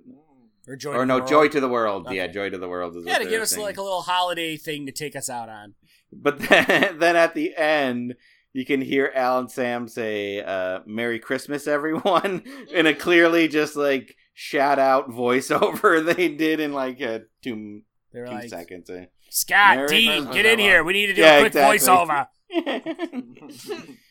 Or 0.68 0.76
joy. 0.76 0.91
or 0.91 0.94
to 0.94 0.99
the 0.99 1.06
no, 1.06 1.15
World. 1.18 1.30
"Joy 1.30 1.48
to 1.48 1.60
the 1.60 1.69
World." 1.69 2.07
Okay. 2.07 2.18
Yeah, 2.18 2.28
"Joy 2.28 2.49
to 2.49 2.57
the 2.57 2.68
World" 2.68 2.98
is 2.98 3.06
Yeah, 3.06 3.19
to 3.19 3.26
give 3.26 3.41
us 3.41 3.52
singing. 3.52 3.65
like 3.65 3.78
a 3.78 3.82
little 3.82 4.02
holiday 4.02 4.57
thing 4.57 4.86
to 4.86 4.91
take 4.91 5.15
us 5.15 5.30
out 5.30 5.48
on. 5.48 5.76
But 6.11 6.40
then, 6.49 6.99
then 6.99 7.15
at 7.15 7.36
the 7.36 7.56
end, 7.56 8.15
you 8.52 8.65
can 8.65 8.82
hear 8.82 9.11
Al 9.15 9.40
and 9.40 9.49
Sam 9.49 9.88
say 9.88 10.41
uh, 10.41 10.82
"Merry 10.86 11.19
Christmas, 11.19 11.68
everyone" 11.68 12.44
in 12.73 12.86
a 12.86 12.94
clearly 12.94 13.48
just 13.48 13.78
like 13.78 14.18
shout 14.34 14.80
out 14.80 15.10
voiceover 15.10 16.03
they 16.16 16.30
did 16.30 16.60
in 16.60 16.74
like 16.74 16.99
a 17.02 17.24
two 17.44 17.82
They're 18.12 18.26
two 18.26 18.32
like, 18.32 18.49
seconds. 18.49 18.90
eh? 18.90 19.06
Scott, 19.30 19.78
Merry 19.78 19.88
Dean, 19.88 20.08
Christmas, 20.12 20.36
get 20.36 20.45
in 20.45 20.52
everyone." 20.53 20.70
here. 20.72 20.84
We 20.84 20.94
need 20.94 21.08
to 21.08 21.14
do 21.14 21.22
Yeah, 21.22 21.38
a 21.38 21.49
quick 21.49 21.56
exactly. 21.56 21.80
voiceover. 21.80 22.28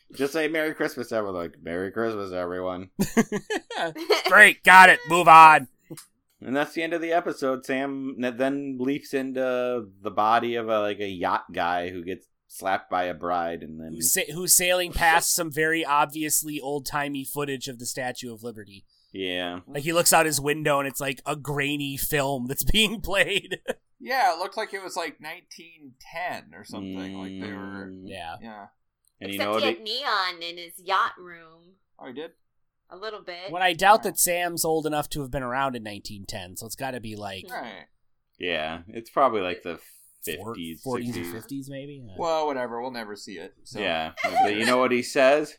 just 0.14 0.32
say 0.32 0.48
"Merry 0.48 0.74
Christmas, 0.74 1.12
everyone." 1.12 1.40
Like 1.40 1.54
"Merry 1.62 1.90
Christmas, 1.92 2.32
everyone." 2.32 2.88
Great, 4.28 4.64
got 4.64 4.88
it. 4.88 4.98
Move 5.08 5.28
on. 5.28 5.68
And 6.42 6.56
that's 6.56 6.72
the 6.72 6.82
end 6.82 6.94
of 6.94 7.02
the 7.02 7.12
episode. 7.12 7.66
Sam 7.66 8.16
then 8.18 8.78
leaps 8.80 9.12
into 9.12 9.88
the 10.02 10.10
body 10.10 10.54
of 10.54 10.70
a 10.70 10.80
like 10.80 11.00
a 11.00 11.08
yacht 11.08 11.52
guy 11.52 11.90
who 11.90 12.02
gets 12.02 12.26
slapped 12.48 12.90
by 12.90 13.04
a 13.04 13.14
bride, 13.14 13.62
and 13.62 13.78
then 13.78 13.92
Who's, 13.92 14.12
sa- 14.14 14.32
who's 14.32 14.54
sailing 14.54 14.92
past 14.92 15.34
some 15.34 15.52
very 15.52 15.84
obviously 15.84 16.58
old 16.58 16.86
timey 16.86 17.24
footage 17.24 17.68
of 17.68 17.78
the 17.78 17.84
Statue 17.86 18.32
of 18.32 18.42
Liberty? 18.42 18.86
Yeah, 19.12 19.60
Like 19.66 19.82
he 19.82 19.92
looks 19.92 20.12
out 20.12 20.26
his 20.26 20.40
window 20.40 20.78
and 20.78 20.86
it's 20.88 21.00
like 21.00 21.20
a 21.26 21.36
grainy 21.36 21.96
film 21.96 22.46
that's 22.46 22.64
being 22.72 23.00
played. 23.00 23.60
Yeah, 23.98 24.34
it 24.34 24.38
looked 24.38 24.56
like 24.56 24.72
it 24.72 24.82
was 24.82 24.96
like 24.96 25.18
1910 25.20 26.54
or 26.58 26.64
something. 26.64 27.18
Like 27.18 27.40
they 27.40 27.52
were. 27.52 27.90
Mm, 27.90 28.02
yeah. 28.04 28.36
Yeah. 28.42 28.66
And 29.20 29.30
you 29.32 29.36
Except 29.36 29.52
know 29.52 29.58
he 29.58 29.68
It, 29.68 29.76
had 29.76 29.84
neon 29.84 30.42
in 30.50 30.56
his 30.58 30.72
yacht 30.82 31.12
room. 31.18 31.74
Oh, 31.98 32.06
he 32.06 32.12
did. 32.14 32.30
A 32.88 32.96
little 32.96 33.20
bit. 33.22 33.50
When 33.50 33.62
I 33.62 33.72
doubt 33.72 34.02
that 34.04 34.18
Sam's 34.18 34.64
old 34.64 34.86
enough 34.86 35.08
to 35.10 35.20
have 35.20 35.30
been 35.30 35.42
around 35.42 35.76
in 35.76 35.84
1910, 35.84 36.56
so 36.56 36.66
it's 36.66 36.74
got 36.74 36.92
to 36.92 37.00
be 37.00 37.14
like 37.16 37.44
Right. 37.50 37.84
yeah, 38.38 38.80
it's 38.88 39.10
probably 39.10 39.42
like 39.42 39.62
the 39.62 39.78
50s, 40.26 40.82
40s 40.84 41.04
sixties. 41.14 41.34
or 41.34 41.40
50s, 41.40 41.64
maybe. 41.68 42.02
Uh, 42.08 42.14
Well, 42.18 42.46
whatever. 42.46 42.80
We'll 42.80 42.90
never 42.90 43.14
see 43.16 43.34
it. 43.34 43.54
So. 43.64 43.78
Yeah, 43.80 44.12
but 44.42 44.54
you 44.56 44.64
know 44.66 44.78
what 44.78 44.92
he 44.92 45.02
says? 45.02 45.56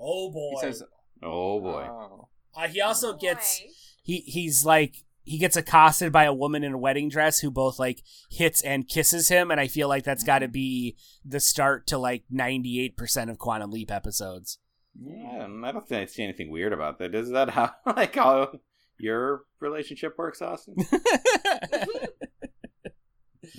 oh 0.00 0.30
boy. 0.30 0.50
He 0.54 0.60
says, 0.60 0.82
Oh 1.22 1.60
boy. 1.60 1.86
"Oh, 1.90 2.28
Uh, 2.58 2.68
he 2.68 2.80
also 2.80 3.16
gets 3.16 3.62
he 4.02 4.18
he's 4.18 4.64
like 4.64 5.04
he 5.22 5.38
gets 5.38 5.56
accosted 5.56 6.10
by 6.10 6.24
a 6.24 6.32
woman 6.32 6.64
in 6.64 6.72
a 6.72 6.78
wedding 6.78 7.08
dress 7.08 7.38
who 7.40 7.50
both 7.50 7.78
like 7.78 8.02
hits 8.30 8.62
and 8.62 8.88
kisses 8.88 9.28
him, 9.28 9.50
and 9.50 9.60
I 9.60 9.68
feel 9.68 9.88
like 9.88 10.04
that's 10.04 10.24
got 10.24 10.38
to 10.40 10.48
be 10.48 10.96
the 11.24 11.38
start 11.40 11.86
to 11.88 11.98
like 11.98 12.24
98 12.30 12.96
percent 12.96 13.30
of 13.30 13.38
Quantum 13.38 13.70
Leap 13.70 13.90
episodes. 13.90 14.58
Yeah, 15.00 15.46
I 15.64 15.72
don't 15.72 15.86
think 15.86 16.02
I 16.02 16.06
see 16.06 16.24
anything 16.24 16.50
weird 16.50 16.72
about 16.72 16.98
that. 16.98 17.14
Is 17.14 17.30
that 17.30 17.50
how 17.50 17.72
like 17.86 18.14
how 18.16 18.58
your 18.98 19.42
relationship 19.60 20.16
works, 20.18 20.42
Austin? 20.42 20.74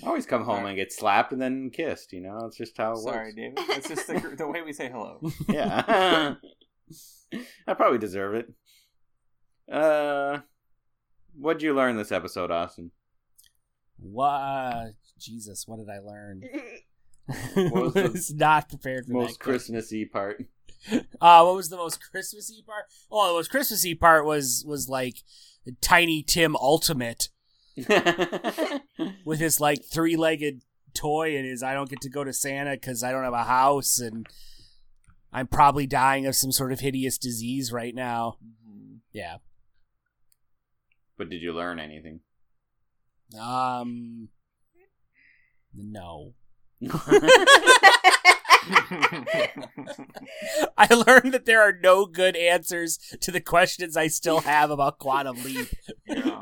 Always 0.04 0.26
come 0.26 0.44
home 0.44 0.66
and 0.66 0.76
get 0.76 0.92
slapped 0.92 1.32
and 1.32 1.42
then 1.42 1.70
kissed. 1.70 2.12
You 2.12 2.22
know, 2.22 2.40
it's 2.46 2.58
just 2.58 2.78
how 2.78 2.94
it 2.94 2.98
sorry, 2.98 3.26
works. 3.28 3.36
David. 3.36 3.60
It's 3.78 3.88
just 3.88 4.08
the, 4.08 4.36
the 4.38 4.48
way 4.48 4.62
we 4.62 4.74
say 4.74 4.90
hello." 4.90 5.22
Yeah, 5.48 6.36
I 7.68 7.74
probably 7.76 8.00
deserve 8.00 8.36
it. 8.36 8.52
Uh, 9.72 10.40
what'd 11.38 11.62
you 11.62 11.74
learn 11.74 11.98
this 11.98 12.12
episode, 12.12 12.52
Austin? 12.52 12.92
what? 13.98 14.94
Jesus, 15.20 15.68
what 15.68 15.78
did 15.78 15.90
I 15.90 16.00
learn? 16.00 16.44
was 17.56 17.94
was 17.94 18.34
not 18.34 18.70
prepared 18.70 19.06
for 19.06 19.14
Most 19.14 19.38
that 19.38 19.44
question. 19.44 19.52
Christmassy 19.52 20.06
part. 20.06 20.46
Uh, 21.20 21.44
what 21.44 21.56
was 21.56 21.68
the 21.68 21.76
most 21.76 22.00
Christmassy 22.10 22.64
part? 22.66 22.86
Oh, 23.12 23.28
the 23.28 23.34
most 23.34 23.52
Christmassy 23.52 23.96
part 23.96 24.26
was 24.26 24.64
was 24.66 24.88
like 24.88 25.18
Tiny 25.82 26.24
Tim 26.24 26.56
Ultimate 26.56 27.28
with 27.76 29.40
his 29.40 29.60
like 29.60 29.84
three 29.84 30.16
legged 30.16 30.64
toy 30.94 31.36
and 31.36 31.46
his 31.46 31.64
I 31.64 31.74
don't 31.74 31.90
get 31.90 32.00
to 32.02 32.10
go 32.10 32.24
to 32.24 32.32
Santa 32.32 32.72
because 32.72 33.04
I 33.04 33.12
don't 33.12 33.26
have 33.26 33.34
a 33.34 33.44
house 33.44 34.00
and 34.00 34.26
I'm 35.34 35.48
probably 35.48 35.86
dying 35.86 36.26
of 36.26 36.36
some 36.38 36.54
sort 36.54 36.72
of 36.72 36.80
hideous 36.80 37.18
disease 37.18 37.74
right 37.74 37.94
now. 37.94 38.38
Yeah. 39.12 39.38
But 41.20 41.30
did 41.30 41.44
you 41.44 41.54
learn 41.54 41.80
anything? 41.80 42.22
Um. 43.40 44.30
No. 45.76 46.34
I 50.78 50.88
learned 51.08 51.34
that 51.34 51.46
there 51.46 51.62
are 51.62 51.74
no 51.74 52.06
good 52.06 52.36
answers 52.36 52.98
to 53.22 53.32
the 53.32 53.42
questions 53.42 53.96
I 53.96 54.08
still 54.08 54.42
have 54.42 54.72
about 54.72 55.00
Quantum 55.00 55.44
Leap. 55.44 55.68
Yeah. 56.08 56.42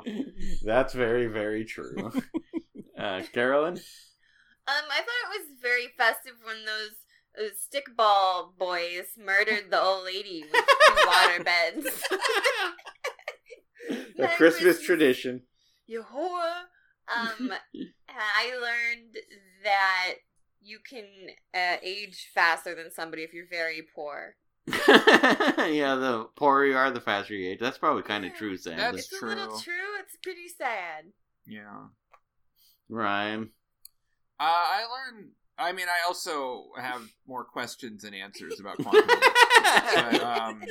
That's 0.64 0.94
very, 0.94 1.28
very 1.28 1.66
true. 1.66 2.12
uh, 3.00 3.22
Carolyn? 3.34 3.74
Um, 3.76 4.84
I 4.92 4.98
thought 4.98 5.36
it 5.36 5.40
was 5.40 5.48
very 5.62 5.88
festive 5.98 6.34
when 6.44 6.66
those, 6.66 6.96
those 7.38 7.58
stickball 7.68 8.58
boys 8.58 9.08
murdered 9.18 9.70
the 9.70 9.82
old 9.82 10.06
lady 10.06 10.44
with 10.52 10.66
two 10.88 11.08
water 11.08 11.44
beds. 11.44 12.04
A 13.90 13.94
Merry 13.94 14.36
Christmas 14.36 14.38
Christmas. 14.38 14.82
tradition. 14.86 15.42
you 15.86 16.04
whore. 16.04 16.64
Um, 17.16 17.52
I 18.10 18.52
learned 18.56 19.18
that 19.64 20.16
you 20.62 20.80
can 20.88 21.06
uh, 21.54 21.78
age 21.82 22.32
faster 22.34 22.76
than 22.76 22.92
somebody 22.92 23.24
if 23.24 23.34
you're 23.34 23.48
very 23.50 23.82
poor. 23.96 24.36
yeah, 24.68 25.96
the 25.96 26.28
poorer 26.36 26.66
you 26.66 26.76
are, 26.76 26.92
the 26.92 27.00
faster 27.00 27.34
you 27.34 27.50
age. 27.52 27.60
That's 27.60 27.78
probably 27.78 28.04
kind 28.04 28.26
of 28.26 28.34
true, 28.34 28.58
Sam. 28.58 28.78
That's 28.78 28.98
it's 28.98 29.08
true. 29.20 29.30
a 29.30 29.30
little 29.30 29.60
true. 29.60 29.74
It's 30.02 30.18
pretty 30.22 30.50
sad. 30.50 31.06
yeah. 31.46 31.86
Rhyme. 32.90 33.52
Uh, 34.40 34.44
I 34.44 34.84
learned. 34.86 35.30
I 35.60 35.72
mean, 35.72 35.88
I 35.88 36.08
also 36.08 36.66
have 36.80 37.02
more 37.28 37.44
questions 37.44 38.04
and 38.04 38.16
answers 38.16 38.60
about 38.60 38.78
quantum, 38.82 39.08
but, 39.08 40.24
um, 40.24 40.64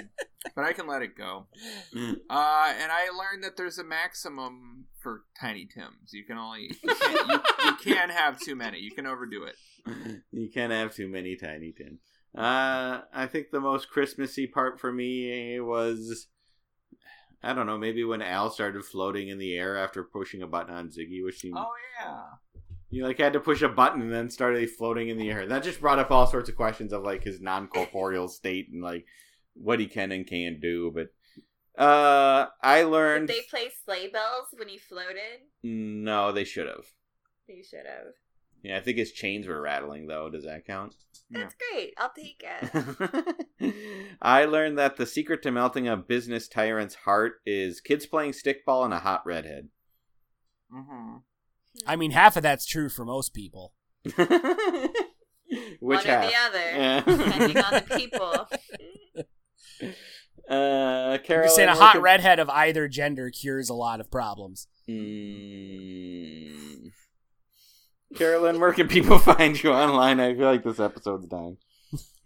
but 0.55 0.65
I 0.65 0.73
can 0.73 0.87
let 0.87 1.03
it 1.03 1.17
go. 1.17 1.47
Uh, 1.95 2.73
and 2.79 2.93
I 2.93 3.09
learned 3.11 3.43
that 3.43 3.57
there's 3.57 3.79
a 3.79 3.85
maximum 3.85 4.85
for 5.03 5.23
Tiny 5.41 5.67
Tims. 5.67 6.13
You 6.13 6.25
can 6.25 6.39
only 6.39 6.71
you 6.83 6.95
can't, 6.95 7.29
you, 7.29 7.41
you 7.65 7.77
can't 7.95 8.11
have 8.11 8.39
too 8.39 8.55
many. 8.55 8.79
You 8.79 8.93
can 8.93 9.07
overdo 9.07 9.45
it. 9.45 9.57
you 10.33 10.49
can't 10.53 10.73
have 10.73 10.95
too 10.95 11.09
many 11.09 11.37
Tiny 11.37 11.73
Tims. 11.73 12.01
Uh, 12.37 13.01
I 13.13 13.27
think 13.27 13.51
the 13.51 13.61
most 13.61 13.89
Christmassy 13.89 14.47
part 14.47 14.79
for 14.79 14.93
me 14.93 15.59
was, 15.59 16.29
I 17.43 17.55
don't 17.55 17.67
know, 17.67 17.79
maybe 17.79 18.05
when 18.05 18.21
Al 18.23 18.51
started 18.51 18.85
floating 18.85 19.29
in 19.29 19.39
the 19.39 19.57
air 19.57 19.77
after 19.77 20.03
pushing 20.05 20.43
a 20.43 20.47
button 20.47 20.75
on 20.75 20.89
Ziggy, 20.89 21.25
which 21.25 21.39
seemed 21.39 21.57
Oh 21.57 21.73
yeah. 22.01 22.23
You 22.91 23.05
like 23.05 23.19
had 23.19 23.33
to 23.33 23.41
push 23.41 23.63
a 23.63 23.69
button 23.69 24.01
and 24.03 24.13
then 24.13 24.31
started 24.31 24.69
floating 24.71 25.09
in 25.09 25.19
the 25.19 25.31
air. 25.31 25.47
That 25.47 25.63
just 25.63 25.81
brought 25.81 25.99
up 25.99 26.11
all 26.11 26.27
sorts 26.27 26.49
of 26.49 26.57
questions 26.57 26.93
of 26.93 27.03
like 27.03 27.25
his 27.25 27.41
non 27.41 27.69
corporeal 27.69 28.29
state 28.29 28.69
and 28.73 28.83
like 28.83 29.05
what 29.55 29.81
he 29.81 29.87
can 29.87 30.13
and 30.13 30.27
can't 30.27 30.61
do. 30.61 30.93
But 30.95 31.09
uh, 31.83 32.47
I 32.63 32.79
Did 32.81 32.89
learned 32.89 33.29
they 33.29 33.43
play 33.51 33.71
sleigh 33.85 34.09
bells 34.09 34.49
when 34.57 34.69
he 34.69 34.79
floated? 34.79 35.41
no, 35.63 36.33
they 36.33 36.45
should 36.45 36.67
have. 36.69 36.87
They 37.49 37.63
should 37.63 37.87
have. 37.87 38.15
Yeah, 38.63 38.79
I 38.79 38.81
think 38.81 38.99
his 38.99 39.13
chains 39.13 39.47
were 39.47 39.61
rattling 39.61 40.07
though. 40.07 40.31
Does 40.31 40.45
that 40.45 40.67
count? 40.67 40.95
That's 41.31 41.55
great. 41.55 41.93
I'll 41.99 42.13
take 42.17 42.45
it. 43.61 43.75
I 44.23 44.45
learned 44.45 44.79
that 44.79 44.97
the 44.97 45.07
secret 45.07 45.43
to 45.43 45.51
melting 45.51 45.87
a 45.89 45.97
business 45.97 46.49
tyrant's 46.49 46.95
heart 46.95 47.41
is 47.45 47.81
kids 47.81 48.07
playing 48.07 48.33
stickball 48.33 48.85
and 48.85 48.95
a 48.95 49.01
hot 49.01 49.25
redhead. 49.27 49.69
Mm-hmm. 50.75 51.17
I 51.87 51.97
mean, 51.97 52.11
half 52.13 52.37
of 52.37 52.43
that's 52.43 52.65
true 52.67 52.89
for 52.89 53.05
most 53.05 53.35
people. 53.35 53.73
Which 54.05 54.17
One 55.81 56.05
half? 56.05 56.25
or 56.25 56.29
the 56.29 56.37
other, 56.37 56.71
Yeah. 56.71 57.01
depending 57.07 57.59
on 57.59 57.73
the 57.75 57.85
people. 57.97 58.49
Uh, 60.49 61.15
I'm 61.15 61.19
Carol. 61.25 61.47
just 61.47 61.57
saying, 61.57 61.69
a 61.69 61.75
hot 61.75 62.01
redhead 62.01 62.39
of 62.39 62.49
either 62.49 62.87
gender 62.87 63.31
cures 63.31 63.69
a 63.69 63.75
lot 63.75 63.99
of 63.99 64.13
problems. 64.13 64.69
Mm. 64.89 66.93
Carolyn, 68.15 68.61
where 68.61 68.73
can 68.73 68.87
people 68.87 69.19
find 69.19 69.61
you 69.61 69.73
online? 69.73 70.21
I 70.21 70.35
feel 70.37 70.45
like 70.47 70.63
this 70.63 70.79
episode's 70.79 71.27
dying. 71.27 71.57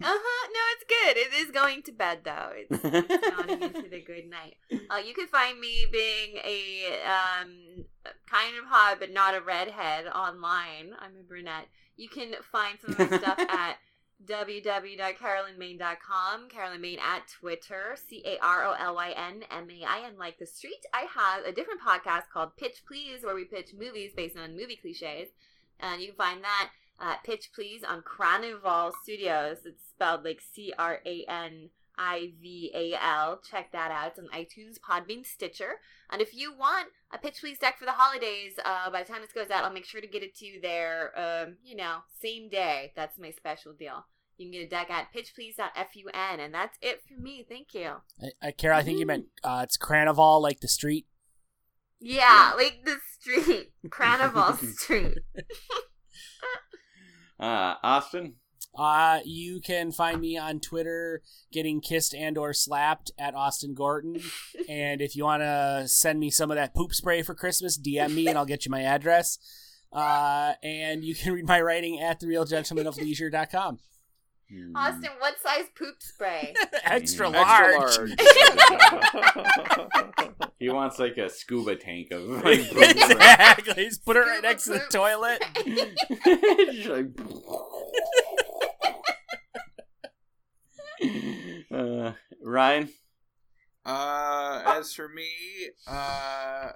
Uh 0.02 0.06
huh. 0.06 0.48
No, 0.52 0.60
it's 0.72 0.84
good. 0.88 1.16
It 1.18 1.34
is 1.44 1.50
going 1.50 1.82
to 1.82 1.92
bed 1.92 2.20
though. 2.24 2.52
It's, 2.54 2.80
it's 2.82 3.28
nodding 3.36 3.62
into 3.74 3.86
the 3.88 4.00
good 4.00 4.28
night. 4.30 4.56
Uh, 4.90 4.96
you 4.96 5.12
can 5.14 5.26
find 5.26 5.60
me 5.60 5.86
being 5.92 6.38
a 6.44 7.02
um 7.04 7.84
kind 8.26 8.56
of 8.58 8.64
hot 8.66 8.98
but 8.98 9.12
not 9.12 9.34
a 9.34 9.40
redhead 9.40 10.06
online. 10.06 10.94
I'm 10.98 11.16
a 11.20 11.22
brunette. 11.22 11.68
You 11.96 12.08
can 12.08 12.32
find 12.50 12.78
some 12.80 12.92
of 12.92 12.98
my 13.10 13.18
stuff 13.18 13.38
at 13.50 13.76
www.carolynmain.com. 14.26 16.48
Carolyn 16.48 16.80
Main 16.80 16.98
at 16.98 17.28
Twitter. 17.28 17.94
C 18.08 18.22
A 18.24 18.38
R 18.42 18.64
O 18.64 18.72
L 18.78 18.94
Y 18.94 19.12
N 19.16 19.44
M 19.50 19.68
A 19.70 19.84
I 19.86 20.06
N 20.06 20.16
like 20.18 20.38
the 20.38 20.46
street. 20.46 20.86
I 20.94 21.06
have 21.14 21.44
a 21.44 21.52
different 21.52 21.82
podcast 21.82 22.30
called 22.32 22.56
Pitch 22.56 22.84
Please 22.86 23.22
where 23.22 23.34
we 23.34 23.44
pitch 23.44 23.74
movies 23.78 24.12
based 24.16 24.38
on 24.38 24.56
movie 24.56 24.76
cliches. 24.76 25.28
And 25.78 26.00
you 26.00 26.06
can 26.08 26.16
find 26.16 26.42
that 26.44 26.70
uh, 27.00 27.16
Pitch 27.24 27.50
Please 27.54 27.82
on 27.82 28.02
Carnival 28.02 28.92
Studios. 29.02 29.58
It's 29.64 29.88
spelled 29.88 30.24
like 30.24 30.40
C 30.40 30.72
R 30.78 31.00
A 31.04 31.24
N 31.28 31.70
I 31.98 32.32
V 32.40 32.70
A 32.74 32.94
L. 33.02 33.40
Check 33.48 33.72
that 33.72 33.90
out. 33.90 34.08
It's 34.08 34.18
on 34.18 34.28
iTunes, 34.28 34.78
Podbean, 34.78 35.24
Stitcher. 35.24 35.80
And 36.10 36.20
if 36.20 36.34
you 36.34 36.52
want 36.56 36.88
a 37.12 37.18
Pitch 37.18 37.40
Please 37.40 37.58
deck 37.58 37.78
for 37.78 37.84
the 37.84 37.92
holidays, 37.92 38.52
uh, 38.64 38.90
by 38.90 39.02
the 39.02 39.12
time 39.12 39.22
this 39.22 39.32
goes 39.32 39.50
out, 39.50 39.64
I'll 39.64 39.72
make 39.72 39.84
sure 39.84 40.00
to 40.00 40.06
get 40.06 40.22
it 40.22 40.36
to 40.36 40.46
you 40.46 40.60
there, 40.60 41.12
um, 41.18 41.56
you 41.62 41.76
know, 41.76 41.98
same 42.22 42.48
day. 42.48 42.92
That's 42.96 43.18
my 43.18 43.30
special 43.30 43.72
deal. 43.72 44.06
You 44.38 44.46
can 44.46 44.52
get 44.52 44.66
a 44.66 44.68
deck 44.68 44.90
at 44.90 45.12
pitchplease.fun, 45.12 46.40
and 46.40 46.54
that's 46.54 46.78
it 46.80 47.02
for 47.06 47.20
me. 47.20 47.44
Thank 47.46 47.74
you. 47.74 47.96
I, 48.22 48.48
I, 48.48 48.50
Carol, 48.52 48.78
I 48.78 48.82
think 48.82 48.98
you 48.98 49.04
meant 49.04 49.26
uh, 49.44 49.60
it's 49.64 49.76
Carnival, 49.76 50.40
like 50.40 50.60
the 50.60 50.68
street. 50.68 51.06
Yeah, 52.00 52.52
like 52.56 52.80
the 52.86 52.96
street, 53.18 53.72
Carnival 53.90 54.54
Street. 54.76 55.18
Uh, 57.40 57.74
Austin. 57.82 58.34
Uh, 58.78 59.20
you 59.24 59.60
can 59.60 59.90
find 59.90 60.20
me 60.20 60.36
on 60.36 60.60
Twitter 60.60 61.22
getting 61.52 61.80
kissed 61.80 62.14
and 62.14 62.38
or 62.38 62.52
slapped 62.52 63.10
at 63.18 63.34
Austin 63.34 63.74
Gorton. 63.74 64.20
and 64.68 65.00
if 65.00 65.16
you 65.16 65.24
want 65.24 65.42
to 65.42 65.84
send 65.86 66.20
me 66.20 66.30
some 66.30 66.50
of 66.50 66.56
that 66.56 66.74
poop 66.74 66.94
spray 66.94 67.22
for 67.22 67.34
Christmas, 67.34 67.78
DM 67.78 68.14
me 68.14 68.28
and 68.28 68.38
I'll 68.38 68.46
get 68.46 68.64
you 68.64 68.70
my 68.70 68.82
address. 68.82 69.38
Uh, 69.92 70.52
and 70.62 71.02
you 71.02 71.14
can 71.14 71.32
read 71.32 71.46
my 71.46 71.60
writing 71.60 72.00
at 72.00 72.20
therealgentlemenofleisure.com. 72.20 73.78
Hmm. 74.50 74.74
Austin, 74.74 75.10
what 75.20 75.34
size 75.40 75.66
poop 75.78 75.94
spray? 76.00 76.54
Extra 76.84 77.28
Mm, 77.30 77.34
large. 77.34 78.10
he 80.58 80.68
wants 80.70 80.98
like 80.98 81.16
a 81.18 81.28
scuba 81.30 81.76
tank 81.76 82.10
of 82.10 82.22
like 82.44 82.68
poop 82.68 82.82
exactly. 82.82 83.84
Just 83.84 84.04
put 84.04 84.16
it 84.16 84.20
right 84.20 84.42
next 84.42 84.64
to 84.64 84.70
the 84.70 84.80
toilet. 84.90 85.40
Just 86.72 86.88
like- 86.88 87.20
uh, 91.72 92.12
Ryan. 92.42 92.88
Uh, 93.84 94.62
as 94.78 94.92
for 94.92 95.08
me, 95.08 95.28
uh, 95.86 96.70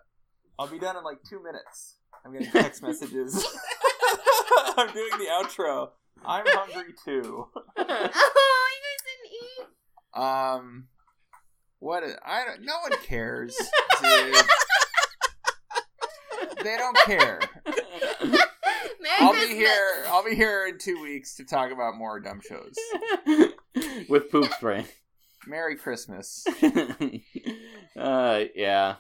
I'll 0.59 0.69
be 0.69 0.79
done 0.79 0.97
in 0.97 1.05
like 1.05 1.19
two 1.29 1.43
minutes. 1.43 1.97
I'm 2.25 2.33
getting 2.33 2.51
text 2.51 2.83
messages. 2.83 3.45
I'm 4.77 4.93
doing 4.93 5.11
the 5.19 5.27
outro. 5.43 5.91
I'm 6.25 6.45
hungry 6.47 6.95
too. 7.05 7.47
oh, 7.77 7.83
you 7.83 7.87
guys 7.87 9.01
didn't 9.07 9.33
eat. 9.33 10.21
Um, 10.21 10.89
what? 11.81 12.03
Is, 12.03 12.15
I 12.25 12.45
don't. 12.45 12.63
No 12.65 12.75
one 12.83 12.93
cares, 13.05 13.57
dude. 14.03 14.35
they 16.63 16.77
don't 16.77 16.97
care. 16.99 17.41
Merry 17.67 19.17
I'll 19.21 19.33
Christmas. 19.33 19.51
be 19.51 19.57
here. 19.57 20.05
I'll 20.09 20.25
be 20.25 20.35
here 20.35 20.67
in 20.67 20.79
two 20.79 21.01
weeks 21.03 21.35
to 21.37 21.45
talk 21.45 21.71
about 21.71 21.97
more 21.97 22.21
dumb 22.21 22.41
shows. 22.41 22.75
With 24.09 24.31
poop 24.31 24.51
spray. 24.55 24.87
Merry 25.47 25.77
Christmas. 25.77 26.47
uh, 27.99 28.45
yeah. 28.55 28.95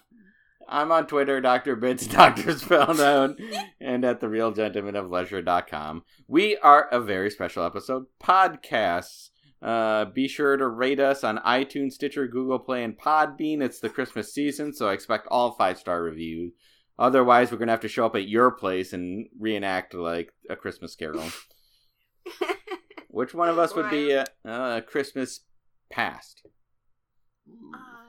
I'm 0.69 0.93
on 0.93 1.07
Twitter, 1.07 1.41
Dr. 1.41 1.77
Bits, 1.77 2.07
Dr. 2.07 2.57
Spelled 2.59 3.01
Out, 3.01 3.39
and 3.81 4.05
at 4.05 4.21
therealgentlemenofleisure.com. 4.21 6.05
We 6.27 6.57
are 6.59 6.89
a 6.91 7.01
very 7.01 7.31
special 7.31 7.65
episode 7.65 8.07
podcast. 8.23 9.31
Uh, 9.63 10.05
be 10.07 10.29
sure 10.29 10.57
to 10.57 10.69
rate 10.69 11.01
us 11.01 11.25
on 11.25 11.39
iTunes, 11.39 11.93
Stitcher, 11.93 12.27
Google 12.29 12.59
Play, 12.59 12.85
and 12.85 12.99
Podbean. 12.99 13.63
It's 13.63 13.81
the 13.81 13.89
Christmas 13.89 14.33
season, 14.33 14.75
so 14.75 14.89
I 14.89 14.93
expect 14.93 15.27
all 15.29 15.53
five 15.53 15.79
star 15.79 16.03
reviews. 16.03 16.53
Otherwise, 16.99 17.51
we're 17.51 17.59
gonna 17.59 17.73
have 17.73 17.81
to 17.81 17.89
show 17.89 18.07
up 18.07 18.15
at 18.15 18.29
your 18.29 18.51
place 18.51 18.93
and 18.93 19.27
reenact 19.39 19.95
like 19.95 20.33
a 20.51 20.57
Christmas 20.57 20.95
Carol. 20.95 21.25
Which 23.09 23.35
one 23.35 23.49
of 23.49 23.59
us 23.59 23.75
would 23.75 23.91
be 23.91 24.13
a, 24.13 24.27
a 24.45 24.83
Christmas 24.83 25.41
past? 25.91 26.47
Um, 27.49 28.04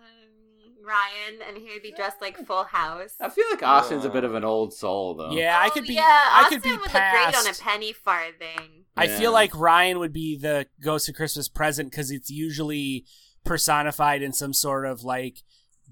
Ryan, 0.85 1.41
and 1.47 1.57
he 1.57 1.73
would 1.73 1.81
be 1.81 1.91
dressed 1.91 2.21
like 2.21 2.37
Full 2.45 2.63
House. 2.65 3.15
I 3.19 3.29
feel 3.29 3.45
like 3.49 3.63
Austin's 3.63 4.05
a 4.05 4.09
bit 4.09 4.23
of 4.23 4.35
an 4.35 4.43
old 4.43 4.73
soul, 4.73 5.15
though. 5.15 5.31
Yeah, 5.31 5.57
I 5.59 5.67
oh, 5.67 5.69
could 5.71 5.85
be. 5.85 5.95
Yeah, 5.95 6.03
I 6.03 6.43
Austin 6.43 6.59
could 6.59 6.63
be 6.63 6.71
would 6.71 6.81
look 6.81 6.91
great 6.91 7.35
on 7.37 7.47
a 7.47 7.53
penny 7.53 7.93
farthing. 7.93 8.85
I 8.95 9.05
Yeah. 9.05 9.17
feel 9.17 9.31
like 9.31 9.55
Ryan 9.55 9.99
would 9.99 10.13
be 10.13 10.37
the 10.37 10.67
Ghost 10.81 11.09
of 11.09 11.15
Christmas 11.15 11.47
Present 11.47 11.91
because 11.91 12.11
it's 12.11 12.29
usually 12.29 13.05
personified 13.43 14.21
in 14.21 14.33
some 14.33 14.53
sort 14.53 14.85
of 14.85 15.03
like 15.03 15.43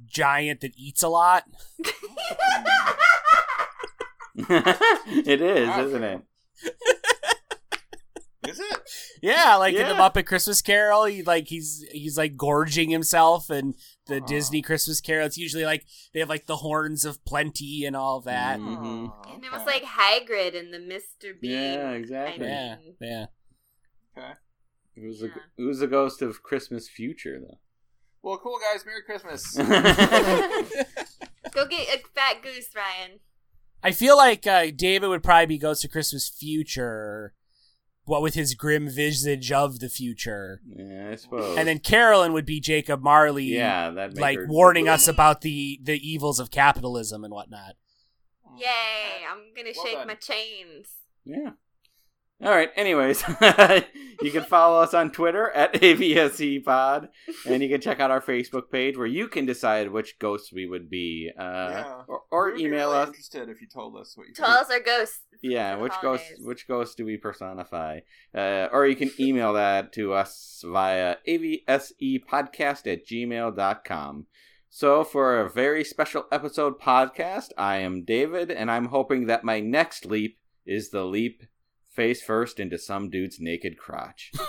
giant 0.06 0.62
that 0.62 0.74
eats 0.78 1.04
a 1.04 1.10
lot. 1.10 1.44
it 4.36 5.42
is, 5.42 5.78
isn't 5.78 6.04
it? 6.04 6.22
Is 8.48 8.60
it? 8.60 8.78
Yeah, 9.22 9.56
like 9.56 9.74
in 9.74 9.82
Yeah. 9.82 9.90
the 9.90 9.94
Muppet 9.96 10.26
Christmas 10.26 10.62
Carol, 10.62 11.06
he 11.06 11.24
like 11.24 11.48
he's 11.48 11.86
he's 11.92 12.18
like 12.18 12.36
gorging 12.36 12.90
himself, 12.90 13.50
and 13.50 13.76
the 14.08 14.20
Disney 14.22 14.62
Christmas 14.62 15.00
Carol, 15.02 15.26
it's 15.26 15.38
usually 15.38 15.64
like 15.66 15.86
they 16.14 16.20
have 16.20 16.30
like 16.30 16.46
the 16.46 16.58
horns 16.58 17.06
of 17.06 17.24
plenty 17.26 17.86
and 17.86 17.96
all 17.96 18.20
that. 18.22 18.60
Mhm. 18.60 19.14
And 19.34 19.44
it 19.46 19.52
was 19.52 19.66
like 19.66 19.84
Hagrid 19.84 20.58
and 20.60 20.74
the 20.74 20.78
Mr. 20.80 21.40
Bean. 21.40 21.52
Yeah, 21.52 21.92
exactly. 21.92 22.46
Yeah, 22.48 22.76
yeah. 23.00 23.26
Okay. 24.18 24.34
Who's 24.96 25.20
the 25.22 25.28
Yeah. 25.28 25.34
Who's 25.58 25.80
the 25.80 25.88
ghost 25.88 26.22
of 26.22 26.44
Christmas 26.44 26.90
future 26.90 27.40
though? 27.40 27.60
Well, 28.22 28.38
cool 28.38 28.60
guys. 28.72 28.86
Merry 28.86 29.02
Christmas. 29.04 29.56
Go 31.52 31.68
get 31.68 31.88
a 31.90 32.02
fat 32.16 32.42
goose, 32.42 32.70
Ryan. 32.76 33.20
I 33.84 33.92
feel 33.92 34.16
like 34.18 34.48
uh, 34.48 34.68
David 34.76 35.08
would 35.10 35.24
probably 35.24 35.46
be 35.48 35.58
Ghost 35.58 35.84
of 35.84 35.92
Christmas 35.92 36.30
Future, 36.30 37.34
what 38.06 38.22
with 38.22 38.34
his 38.34 38.54
grim 38.54 38.90
visage 38.90 39.52
of 39.52 39.80
the 39.80 39.90
future, 39.90 40.62
yeah, 40.68 41.10
I 41.12 41.16
suppose. 41.16 41.58
and 41.58 41.68
then 41.68 41.80
Carolyn 41.80 42.34
would 42.34 42.46
be 42.46 42.60
Jacob 42.60 43.02
Marley. 43.02 43.46
yeah, 43.46 43.90
that 43.92 44.18
like 44.18 44.40
warning 44.48 44.88
us 44.90 45.08
about 45.08 45.42
the 45.42 45.80
the 45.82 45.98
evils 46.06 46.40
of 46.40 46.52
capitalism 46.52 47.24
and 47.24 47.34
whatnot. 47.34 47.76
Yay! 48.58 48.68
I'm 49.30 49.40
gonna 49.56 49.72
Well 49.76 49.86
shake 49.86 49.96
done. 49.98 50.08
my 50.08 50.16
chains. 50.16 50.88
Yeah. 51.26 51.52
All 52.44 52.50
right. 52.52 52.70
Anyways, 52.76 53.24
you 54.22 54.32
can 54.32 54.44
follow 54.44 54.82
us 54.82 54.94
on 54.94 55.12
Twitter 55.12 55.50
at 55.52 55.74
AVSEPod, 55.82 57.08
and 57.48 57.64
you 57.64 57.70
can 57.70 57.80
check 57.80 58.00
out 58.02 58.12
our 58.12 58.20
Facebook 58.22 58.70
page 58.70 58.98
where 58.98 59.08
you 59.08 59.28
can 59.30 59.46
decide 59.46 59.92
which 59.92 60.20
ghosts 60.20 60.52
we 60.52 60.66
would 60.68 60.90
be, 60.90 61.32
uh, 61.38 61.42
Yeah. 61.42 62.02
or, 62.08 62.22
or 62.32 62.52
We'd 62.52 62.66
email 62.66 62.90
really 62.92 63.02
us. 63.04 63.08
Interested 63.08 63.50
if 63.50 63.62
you 63.62 63.68
told 63.68 63.96
us 63.96 64.18
what 64.18 64.28
you 64.28 64.34
Tell 64.34 64.50
us 64.50 64.70
our 64.70 64.82
ghosts. 64.82 65.20
Yeah, 65.42 65.76
which 65.78 65.94
ghost 66.02 66.24
holidays. 66.24 66.46
which 66.46 66.68
ghost 66.68 66.98
do 66.98 67.06
we 67.06 67.18
personify? 67.18 68.00
Uh, 68.36 68.68
or 68.72 68.88
you 68.88 68.96
can 68.96 69.12
email 69.20 69.54
that 69.54 69.94
to 69.94 70.14
us 70.14 70.64
via 70.66 71.16
avsepodcast 71.28 72.92
at 72.92 73.06
gmail.com. 73.08 74.26
So 74.70 75.04
for 75.04 75.40
a 75.40 75.50
very 75.50 75.84
special 75.84 76.26
episode 76.32 76.80
podcast, 76.80 77.50
I 77.58 77.78
am 77.78 78.04
David, 78.06 78.50
and 78.52 78.72
I'm 78.72 78.86
hoping 78.88 79.28
that 79.28 79.44
my 79.44 79.60
next 79.60 80.06
leap 80.06 80.40
is 80.66 80.90
the 80.90 81.04
leap 81.06 81.44
face 81.94 82.22
first 82.22 82.60
into 82.60 82.78
some 82.78 83.10
dude's 83.10 83.38
naked 83.40 83.78
crotch. 83.78 84.32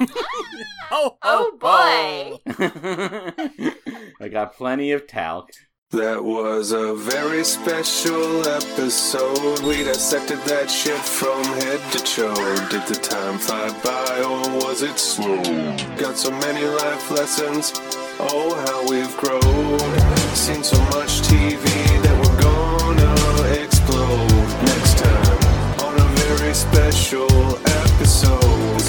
Oh, 0.91 1.16
Oh, 1.23 1.57
boy. 1.59 2.39
Oh, 2.59 3.33
oh. 3.59 3.71
I 4.21 4.29
got 4.29 4.55
plenty 4.55 4.93
of 4.93 5.07
talc. 5.09 5.51
That 5.91 6.23
was 6.23 6.73
a 6.73 6.95
very 6.95 7.43
special 7.45 8.47
episode. 8.47 9.61
We 9.61 9.83
dissected 9.85 10.39
that 10.41 10.71
shit 10.71 10.99
from 10.99 11.43
head 11.45 11.81
to 11.93 11.99
toe. 11.99 12.69
Did 12.69 12.87
the 12.87 12.95
time 13.01 13.39
fly 13.39 13.69
by 13.83 14.23
or 14.23 14.65
was 14.65 14.83
it 14.83 14.99
slow? 14.99 15.43
Got 15.97 16.16
so 16.16 16.31
many 16.31 16.65
life 16.65 17.11
lessons. 17.11 17.73
Oh, 18.21 18.55
how 18.66 18.89
we've 18.91 19.16
grown. 19.16 19.79
Seen 20.35 20.62
so 20.62 20.79
much 20.97 21.23
TV 21.23 22.04
special 26.55 27.59
episode. 27.67 28.84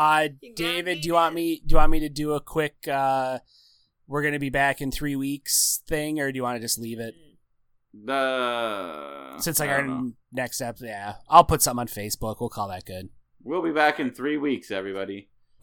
Uh, 0.00 0.28
David, 0.56 1.02
do 1.02 1.08
you 1.08 1.14
want 1.14 1.34
me? 1.34 1.60
Do 1.66 1.74
you 1.74 1.76
want 1.76 1.90
me 1.90 2.00
to 2.00 2.08
do 2.08 2.32
a 2.32 2.40
quick? 2.40 2.88
uh 2.88 3.38
We're 4.06 4.22
gonna 4.22 4.38
be 4.38 4.48
back 4.48 4.80
in 4.80 4.90
three 4.90 5.14
weeks 5.14 5.82
thing, 5.86 6.20
or 6.20 6.32
do 6.32 6.36
you 6.36 6.42
want 6.42 6.56
to 6.56 6.60
just 6.60 6.78
leave 6.78 7.00
it? 7.00 7.14
The 7.92 9.34
Since 9.38 9.60
like 9.60 9.68
I 9.68 9.74
our 9.74 9.86
know. 9.86 10.12
next 10.32 10.60
episode, 10.62 10.86
yeah, 10.86 11.14
I'll 11.28 11.44
put 11.44 11.60
something 11.60 11.80
on 11.80 11.88
Facebook. 11.88 12.36
We'll 12.40 12.48
call 12.48 12.68
that 12.68 12.86
good. 12.86 13.10
We'll 13.42 13.62
be 13.62 13.72
back 13.72 14.00
in 14.00 14.12
three 14.12 14.38
weeks, 14.38 14.70
everybody. 14.70 15.28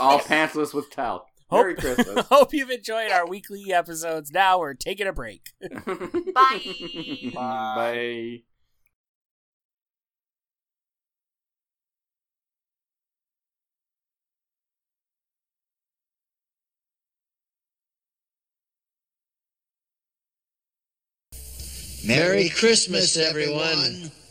All 0.00 0.20
pantsless 0.20 0.72
with 0.72 0.90
talc. 0.90 1.26
Merry 1.52 1.74
Christmas. 1.74 2.26
hope 2.30 2.52
you've 2.54 2.70
enjoyed 2.70 3.10
our 3.10 3.26
weekly 3.26 3.72
episodes. 3.72 4.30
Now 4.30 4.58
we're 4.58 4.74
taking 4.74 5.06
a 5.06 5.12
break. 5.12 5.50
Bye. 6.34 6.60
Bye. 7.34 8.42
Merry 22.08 22.48
Christmas, 22.48 23.18
everyone. 23.18 24.10